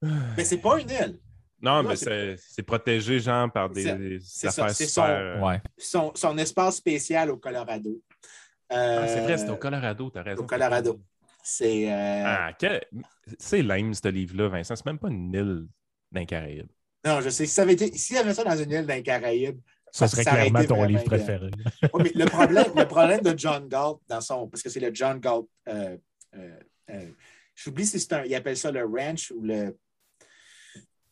Mais 0.36 0.44
c'est 0.44 0.58
pas 0.58 0.80
une 0.80 0.90
île. 0.90 1.18
Non, 1.60 1.82
mais 1.82 1.96
c'est 1.96 2.62
protégé, 2.62 3.20
genre, 3.20 3.50
par 3.50 3.70
des, 3.70 3.88
affaires 3.88 4.70
ça, 4.70 4.74
super... 4.74 5.60
Son, 5.78 6.12
son, 6.14 6.36
espace 6.36 6.76
spécial 6.76 7.30
au 7.30 7.38
Colorado. 7.38 8.02
ah, 8.68 9.08
c'est 9.08 9.22
vrai, 9.22 9.38
c'est 9.38 9.48
au 9.48 9.56
Colorado, 9.56 10.10
t'as 10.10 10.22
raison. 10.22 10.42
Au 10.42 10.46
Colorado. 10.46 11.00
C'est. 11.42 11.90
Euh... 11.90 12.22
Ah, 12.26 12.52
c'est 13.38 13.62
lame, 13.62 13.94
ce 13.94 14.08
livre-là, 14.08 14.48
Vincent. 14.48 14.76
C'est 14.76 14.84
même 14.84 14.98
pas 14.98 15.08
une 15.08 15.32
île 15.32 15.66
d'un 16.12 16.26
Caraïbe. 16.26 16.68
Non, 17.04 17.20
je 17.20 17.28
sais. 17.28 17.46
Si 17.46 17.52
ça 17.52 17.62
avait 17.62 17.74
été, 17.74 17.96
s'il 17.96 18.16
y 18.16 18.18
avait 18.18 18.34
ça 18.34 18.44
dans 18.44 18.56
une 18.56 18.70
île 18.70 18.86
dans 18.86 18.94
les 18.94 19.02
Caraïbes, 19.02 19.60
ça 19.94 20.08
serait 20.08 20.24
clairement 20.24 20.64
ton 20.64 20.82
livre 20.84 21.04
préféré. 21.04 21.50
mais 21.82 22.10
le, 22.14 22.24
problème, 22.24 22.66
le 22.74 22.84
problème 22.84 23.20
de 23.20 23.38
John 23.38 23.68
Galt 23.68 23.98
dans 24.08 24.20
son. 24.20 24.48
Parce 24.48 24.62
que 24.62 24.68
c'est 24.68 24.80
le 24.80 24.92
John 24.92 25.20
Galt. 25.20 25.46
Euh, 25.68 25.96
euh, 26.36 26.58
euh, 26.90 27.10
J'oublie 27.54 27.86
si 27.86 28.00
c'est 28.00 28.12
un. 28.12 28.24
Il 28.24 28.34
appelle 28.34 28.56
ça 28.56 28.72
le 28.72 28.84
ranch 28.84 29.30
ou 29.30 29.42
le. 29.42 29.76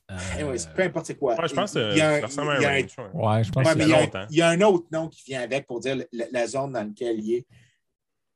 Anyways, 0.08 0.66
peu 0.74 0.82
importe 0.82 1.14
quoi. 1.14 1.36
je 1.46 1.54
pense 1.54 1.74
que 1.74 1.96
ça 1.96 2.20
ressemble 2.20 2.50
à 2.50 2.54
un 2.56 2.80
ranch. 2.80 2.96
Ouais, 3.14 3.44
je 3.44 3.52
pense 3.52 3.72
que 3.72 4.28
il, 4.30 4.36
y 4.36 4.42
a 4.42 4.48
un 4.48 4.60
autre 4.62 4.86
nom 4.90 5.08
qui 5.08 5.22
vient 5.26 5.42
avec 5.42 5.66
pour 5.66 5.80
dire 5.80 6.04
la, 6.12 6.46
zone 6.46 6.72
dans 6.72 6.82
laquelle 6.82 7.20
il 7.20 7.34
est. 7.36 7.46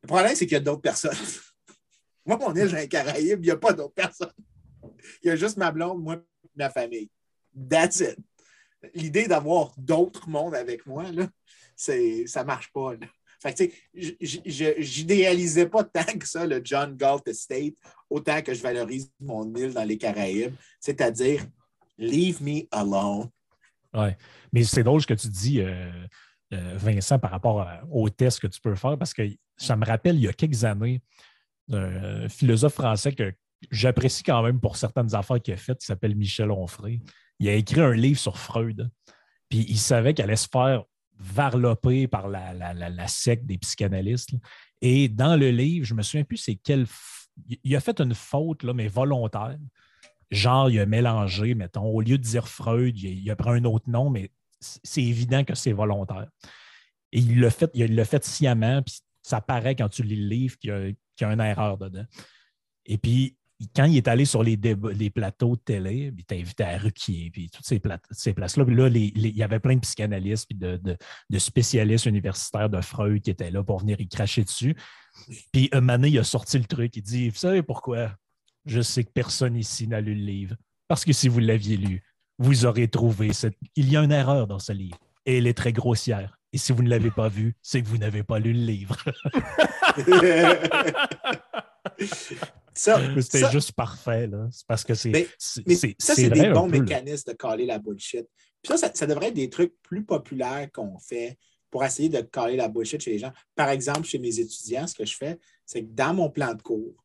Le 0.02 0.06
problème, 0.06 0.34
c'est 0.34 0.46
qu'il 0.46 0.54
y 0.54 0.60
a 0.60 0.60
d'autres 0.60 0.80
personnes. 0.80 1.10
moi, 2.24 2.38
mon 2.38 2.54
île 2.54 2.70
dans 2.70 2.76
les 2.76 2.88
Caraïbes, 2.88 3.40
il 3.42 3.46
n'y 3.46 3.50
a 3.50 3.56
pas 3.56 3.72
d'autres 3.72 3.94
personnes. 3.94 4.32
Il 5.22 5.28
y 5.28 5.30
a 5.30 5.36
juste 5.36 5.56
ma 5.56 5.72
blonde, 5.72 6.02
moi 6.02 6.14
et 6.14 6.48
ma 6.56 6.70
famille. 6.70 7.10
That's 7.56 8.00
it. 8.00 8.16
L'idée 8.94 9.26
d'avoir 9.26 9.72
d'autres 9.76 10.28
mondes 10.28 10.54
avec 10.54 10.86
moi, 10.86 11.10
là, 11.10 11.28
ça 11.74 11.94
ne 11.94 12.44
marche 12.44 12.70
pas. 12.72 12.92
Fait 13.42 13.54
que, 13.54 13.74
j'idéalisais 14.82 15.66
pas 15.66 15.84
tant 15.84 16.18
que 16.18 16.26
ça 16.26 16.46
le 16.46 16.60
John 16.62 16.96
Galt 16.96 17.26
Estate, 17.26 17.74
autant 18.08 18.40
que 18.42 18.54
je 18.54 18.62
valorise 18.62 19.10
mon 19.20 19.52
île 19.54 19.72
dans 19.72 19.84
les 19.84 19.98
Caraïbes, 19.98 20.54
c'est-à-dire 20.80 21.44
leave 21.98 22.42
me 22.42 22.62
alone. 22.70 23.28
Oui, 23.94 24.08
mais 24.52 24.64
c'est 24.64 24.82
drôle 24.82 25.00
ce 25.00 25.06
que 25.06 25.14
tu 25.14 25.28
dis, 25.28 25.60
euh, 25.60 25.90
euh, 26.52 26.76
Vincent, 26.76 27.18
par 27.18 27.30
rapport 27.30 27.66
au 27.90 28.08
test 28.08 28.40
que 28.40 28.46
tu 28.46 28.60
peux 28.60 28.74
faire, 28.74 28.98
parce 28.98 29.14
que 29.14 29.22
ça 29.56 29.76
me 29.76 29.84
rappelle 29.84 30.16
il 30.16 30.22
y 30.22 30.28
a 30.28 30.32
quelques 30.32 30.64
années, 30.64 31.02
un 31.72 32.28
philosophe 32.28 32.74
français 32.74 33.12
que 33.12 33.32
j'apprécie 33.70 34.22
quand 34.22 34.42
même 34.42 34.60
pour 34.60 34.76
certaines 34.76 35.14
affaires 35.14 35.40
qu'il 35.40 35.54
a 35.54 35.56
faites, 35.56 35.78
qui 35.78 35.86
s'appelle 35.86 36.14
Michel 36.14 36.50
Onfray. 36.50 37.00
Il 37.38 37.48
a 37.48 37.54
écrit 37.54 37.80
un 37.80 37.92
livre 37.92 38.18
sur 38.18 38.38
Freud. 38.38 38.90
Puis 39.48 39.64
il 39.68 39.78
savait 39.78 40.14
qu'elle 40.14 40.26
allait 40.26 40.36
se 40.36 40.48
faire 40.50 40.84
varloper 41.18 42.08
par 42.08 42.28
la, 42.28 42.52
la, 42.52 43.08
secte 43.08 43.46
des 43.46 43.58
psychanalystes. 43.58 44.30
Et 44.82 45.08
dans 45.08 45.36
le 45.36 45.50
livre, 45.50 45.86
je 45.86 45.94
me 45.94 46.02
souviens 46.02 46.24
plus 46.24 46.36
c'est 46.36 46.56
quel. 46.56 46.86
Il 47.64 47.76
a 47.76 47.80
fait 47.80 48.00
une 48.00 48.14
faute, 48.14 48.62
là, 48.62 48.74
mais 48.74 48.88
volontaire. 48.88 49.58
Genre, 50.30 50.70
il 50.70 50.80
a 50.80 50.86
mélangé, 50.86 51.54
mettons, 51.54 51.84
au 51.84 52.00
lieu 52.00 52.18
de 52.18 52.22
dire 52.22 52.48
Freud, 52.48 52.98
il 52.98 53.30
a, 53.30 53.36
pris 53.36 53.50
un 53.50 53.64
autre 53.64 53.88
nom, 53.88 54.10
mais 54.10 54.30
c'est 54.60 55.02
évident 55.02 55.44
que 55.44 55.54
c'est 55.54 55.72
volontaire. 55.72 56.28
Et 57.12 57.20
il 57.20 57.40
l'a 57.40 57.50
fait, 57.50 57.70
il 57.74 57.94
l'a 57.94 58.04
fait 58.04 58.24
sciemment, 58.24 58.82
puis 58.82 59.00
ça 59.22 59.40
paraît 59.40 59.76
quand 59.76 59.88
tu 59.88 60.02
lis 60.02 60.16
le 60.16 60.28
livre 60.28 60.58
qu'il 60.58 60.70
y, 60.70 61.22
y, 61.22 61.24
a 61.24 61.32
une 61.32 61.40
erreur 61.40 61.78
dedans. 61.78 62.04
Et 62.86 62.98
puis, 62.98 63.36
quand 63.74 63.84
il 63.84 63.96
est 63.96 64.08
allé 64.08 64.24
sur 64.24 64.42
les, 64.42 64.56
les 64.56 65.10
plateaux 65.10 65.56
de 65.56 65.60
télé, 65.60 66.12
il 66.16 66.24
t'a 66.24 66.34
invité 66.34 66.64
à 66.64 66.76
Ruquier, 66.76 67.30
puis 67.30 67.48
toutes 67.48 67.64
ces, 67.64 67.80
ces 68.10 68.34
places-là. 68.34 68.64
Là, 68.64 68.88
il 68.88 69.36
y 69.36 69.42
avait 69.42 69.60
plein 69.60 69.76
de 69.76 69.80
psychanalystes, 69.80 70.48
puis 70.48 70.58
de, 70.58 70.76
de, 70.76 71.38
spécialistes 71.38 72.06
universitaires 72.06 72.68
de 72.68 72.80
Freud 72.80 73.22
qui 73.22 73.30
étaient 73.30 73.50
là 73.50 73.62
pour 73.62 73.80
venir 73.80 74.00
y 74.00 74.08
cracher 74.08 74.44
dessus. 74.44 74.76
Puis 75.52 75.68
un 75.72 75.80
moment 75.80 76.04
il 76.04 76.18
a 76.18 76.24
sorti 76.24 76.58
le 76.58 76.64
truc. 76.64 76.96
Il 76.96 77.02
dit 77.02 77.30
Vous 77.30 77.36
savez 77.36 77.62
pourquoi? 77.62 78.12
Je 78.66 78.82
sais 78.82 79.04
que 79.04 79.10
personne 79.10 79.56
ici 79.56 79.88
n'a 79.88 80.00
lu 80.00 80.14
le 80.14 80.24
livre. 80.24 80.56
Parce 80.88 81.04
que 81.04 81.12
si 81.12 81.28
vous 81.28 81.38
l'aviez 81.38 81.76
lu, 81.76 82.02
vous 82.38 82.66
aurez 82.66 82.88
trouvé 82.88 83.32
cette. 83.32 83.56
Il 83.74 83.90
y 83.90 83.96
a 83.96 84.02
une 84.02 84.12
erreur 84.12 84.46
dans 84.46 84.58
ce 84.58 84.72
livre. 84.72 84.98
Et 85.24 85.38
elle 85.38 85.46
est 85.46 85.54
très 85.54 85.72
grossière. 85.72 86.38
Et 86.52 86.58
si 86.58 86.72
vous 86.72 86.82
ne 86.82 86.90
l'avez 86.90 87.10
pas 87.10 87.28
vu, 87.28 87.56
c'est 87.62 87.82
que 87.82 87.88
vous 87.88 87.98
n'avez 87.98 88.22
pas 88.22 88.38
lu 88.38 88.52
le 88.52 88.60
livre. 88.60 88.96
C'était 92.76 93.50
juste 93.50 93.72
parfait. 93.72 94.28
C'est 94.50 94.66
parce 94.66 94.84
que 94.84 94.94
c'est. 94.94 95.10
Mais, 95.10 95.26
ça, 95.98 96.14
c'est 96.14 96.30
des 96.30 96.50
bons 96.50 96.68
mécanismes 96.68 97.32
de 97.32 97.36
caler 97.36 97.66
la 97.66 97.78
bullshit. 97.78 98.26
Puis 98.62 98.76
ça, 98.76 98.90
ça, 98.92 99.06
devrait 99.06 99.28
être 99.28 99.34
des 99.34 99.50
trucs 99.50 99.74
plus 99.82 100.04
populaires 100.04 100.68
qu'on 100.72 100.98
fait 100.98 101.38
pour 101.70 101.84
essayer 101.84 102.08
de 102.08 102.20
caler 102.20 102.56
la 102.56 102.68
bullshit 102.68 103.00
chez 103.00 103.12
les 103.12 103.18
gens. 103.18 103.32
Par 103.54 103.70
exemple, 103.70 104.04
chez 104.04 104.18
mes 104.18 104.38
étudiants, 104.38 104.86
ce 104.86 104.94
que 104.94 105.04
je 105.04 105.16
fais, 105.16 105.38
c'est 105.64 105.82
que 105.82 105.90
dans 105.90 106.14
mon 106.14 106.30
plan 106.30 106.54
de 106.54 106.62
cours, 106.62 107.04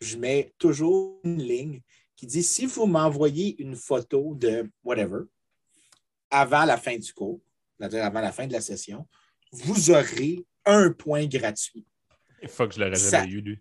je 0.00 0.16
mets 0.16 0.52
toujours 0.58 1.20
une 1.24 1.42
ligne 1.42 1.80
qui 2.16 2.26
dit 2.26 2.42
si 2.42 2.66
vous 2.66 2.86
m'envoyez 2.86 3.60
une 3.60 3.76
photo 3.76 4.34
de 4.34 4.70
whatever 4.82 5.22
avant 6.30 6.64
la 6.64 6.76
fin 6.76 6.96
du 6.96 7.12
cours, 7.12 7.40
c'est-à-dire 7.78 8.04
avant 8.04 8.20
la 8.20 8.32
fin 8.32 8.46
de 8.46 8.52
la 8.52 8.60
session, 8.60 9.06
vous 9.52 9.90
aurez 9.90 10.44
un 10.64 10.90
point 10.90 11.26
gratuit. 11.26 11.86
Il 12.42 12.48
faut 12.48 12.66
que 12.66 12.74
je 12.74 12.80
l'aurais 12.80 12.96
jamais 12.96 13.30
eu, 13.30 13.40
lui. 13.40 13.58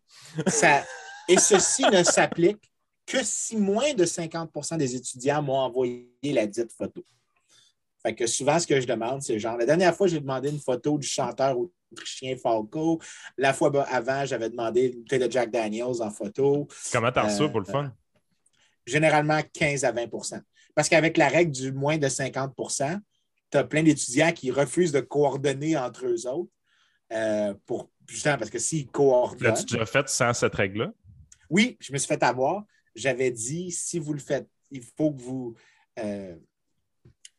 ça, 0.47 0.83
et 1.27 1.37
ceci 1.37 1.83
ne 1.83 2.03
s'applique 2.03 2.69
que 3.05 3.23
si 3.23 3.57
moins 3.57 3.93
de 3.93 4.05
50% 4.05 4.77
des 4.77 4.95
étudiants 4.95 5.41
m'ont 5.41 5.57
envoyé 5.57 6.07
la 6.23 6.45
dite 6.45 6.71
photo. 6.71 7.03
Fait 8.01 8.13
que 8.13 8.27
souvent, 8.27 8.59
ce 8.59 8.67
que 8.67 8.79
je 8.79 8.85
demande, 8.85 9.21
c'est 9.21 9.39
genre, 9.39 9.57
la 9.57 9.65
dernière 9.65 9.95
fois, 9.95 10.07
j'ai 10.07 10.19
demandé 10.19 10.49
une 10.49 10.59
photo 10.59 10.97
du 10.97 11.07
chanteur 11.07 11.57
autrichien 11.91 12.35
Falco. 12.35 12.99
La 13.37 13.53
fois 13.53 13.71
avant, 13.89 14.25
j'avais 14.25 14.49
demandé 14.49 14.87
une 14.87 14.99
bouteille 14.99 15.19
de 15.19 15.31
Jack 15.31 15.51
Daniels 15.51 16.01
en 16.01 16.11
photo. 16.11 16.67
Comment 16.91 17.11
t'as 17.11 17.23
reçu 17.23 17.49
pour 17.49 17.61
le 17.61 17.65
fun? 17.65 17.85
Euh, 17.85 17.89
généralement 18.85 19.39
15 19.53 19.85
à 19.85 19.93
20% 19.93 20.41
Parce 20.75 20.89
qu'avec 20.89 21.15
la 21.17 21.29
règle 21.29 21.51
du 21.51 21.71
moins 21.71 21.97
de 21.97 22.09
50 22.09 22.53
tu 23.51 23.57
as 23.57 23.63
plein 23.63 23.83
d'étudiants 23.83 24.33
qui 24.33 24.51
refusent 24.51 24.91
de 24.91 24.99
coordonner 24.99 25.77
entre 25.77 26.07
eux 26.07 26.27
autres. 26.27 26.51
Euh, 27.13 27.53
pour, 27.65 27.89
justement, 28.07 28.37
parce 28.37 28.49
que 28.49 28.59
s'ils 28.59 28.87
coordonnent. 28.87 29.49
L'as-tu 29.49 29.65
déjà 29.65 29.85
fait 29.85 30.09
sans 30.09 30.33
cette 30.33 30.55
règle-là? 30.55 30.91
Oui, 31.53 31.77
je 31.79 31.93
me 31.93 31.99
suis 31.99 32.07
fait 32.07 32.23
avoir. 32.23 32.63
J'avais 32.95 33.29
dit, 33.29 33.71
si 33.71 33.99
vous 33.99 34.13
le 34.13 34.19
faites, 34.19 34.49
il 34.71 34.81
faut 34.81 35.11
que 35.11 35.21
vous. 35.21 35.55
Euh, 35.99 36.35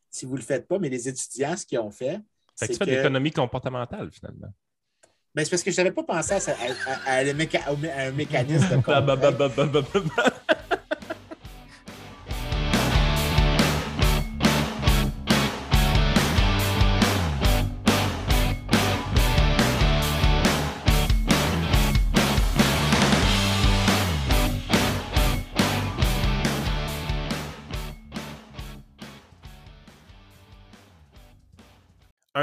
si 0.09 0.25
vous 0.25 0.35
ne 0.35 0.39
le 0.39 0.45
faites 0.45 0.69
pas, 0.69 0.79
mais 0.79 0.89
les 0.89 1.09
étudiants, 1.09 1.57
ce 1.57 1.67
qu'ils 1.67 1.81
ont 1.81 1.91
fait. 1.91 2.21
c'est 2.55 2.69
que 2.69 2.73
tu 2.75 2.79
fais 2.79 2.87
de 2.87 2.91
l'économie 2.93 3.33
comportementale, 3.33 4.13
finalement. 4.13 4.55
Ben, 5.35 5.45
c'est 5.45 5.51
parce 5.51 5.65
que 5.65 5.73
je 5.73 5.77
n'avais 5.79 5.91
pas 5.91 6.05
pensé 6.05 6.35
à, 6.35 6.39
à, 7.07 7.19
un 7.19 8.13
mécanisme 8.13 8.69
de. 8.69 9.85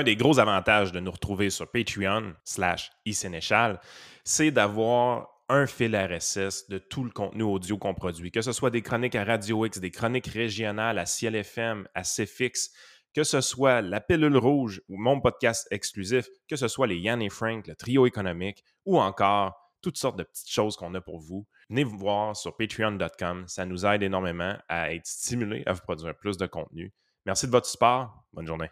un 0.01 0.03
des 0.03 0.15
gros 0.15 0.39
avantages 0.39 0.91
de 0.91 0.99
nous 0.99 1.11
retrouver 1.11 1.51
sur 1.51 1.69
Patreon 1.69 2.33
slash 2.43 2.91
iSénéchal, 3.05 3.79
c'est 4.23 4.49
d'avoir 4.49 5.29
un 5.47 5.67
fil 5.67 5.95
RSS 5.95 6.69
de 6.69 6.79
tout 6.79 7.03
le 7.03 7.11
contenu 7.11 7.43
audio 7.43 7.77
qu'on 7.77 7.93
produit, 7.93 8.31
que 8.31 8.41
ce 8.41 8.51
soit 8.51 8.71
des 8.71 8.81
chroniques 8.81 9.13
à 9.13 9.23
Radio 9.23 9.63
X, 9.63 9.77
des 9.77 9.91
chroniques 9.91 10.25
régionales 10.25 10.97
à 10.97 11.05
Ciel 11.05 11.35
FM, 11.35 11.87
à 11.93 12.01
CFX, 12.01 12.71
que 13.13 13.23
ce 13.23 13.41
soit 13.41 13.81
la 13.83 14.01
pilule 14.01 14.37
rouge 14.37 14.81
ou 14.89 14.97
mon 14.97 15.21
podcast 15.21 15.67
exclusif, 15.69 16.27
que 16.49 16.55
ce 16.55 16.67
soit 16.67 16.87
les 16.87 16.97
Yann 16.97 17.21
et 17.21 17.29
Frank, 17.29 17.67
le 17.67 17.75
trio 17.75 18.07
économique 18.07 18.63
ou 18.85 18.99
encore 18.99 19.53
toutes 19.83 19.99
sortes 19.99 20.17
de 20.17 20.23
petites 20.23 20.49
choses 20.49 20.77
qu'on 20.77 20.95
a 20.95 21.01
pour 21.01 21.19
vous. 21.19 21.45
Venez 21.69 21.83
vous 21.83 21.99
voir 21.99 22.35
sur 22.35 22.57
patreon.com, 22.57 23.43
ça 23.47 23.65
nous 23.67 23.85
aide 23.85 24.01
énormément 24.01 24.57
à 24.67 24.95
être 24.95 25.05
stimulés 25.05 25.61
à 25.67 25.73
vous 25.73 25.81
produire 25.81 26.15
plus 26.15 26.37
de 26.37 26.47
contenu. 26.47 26.91
Merci 27.27 27.45
de 27.45 27.51
votre 27.51 27.67
support, 27.67 28.25
bonne 28.33 28.47
journée. 28.47 28.71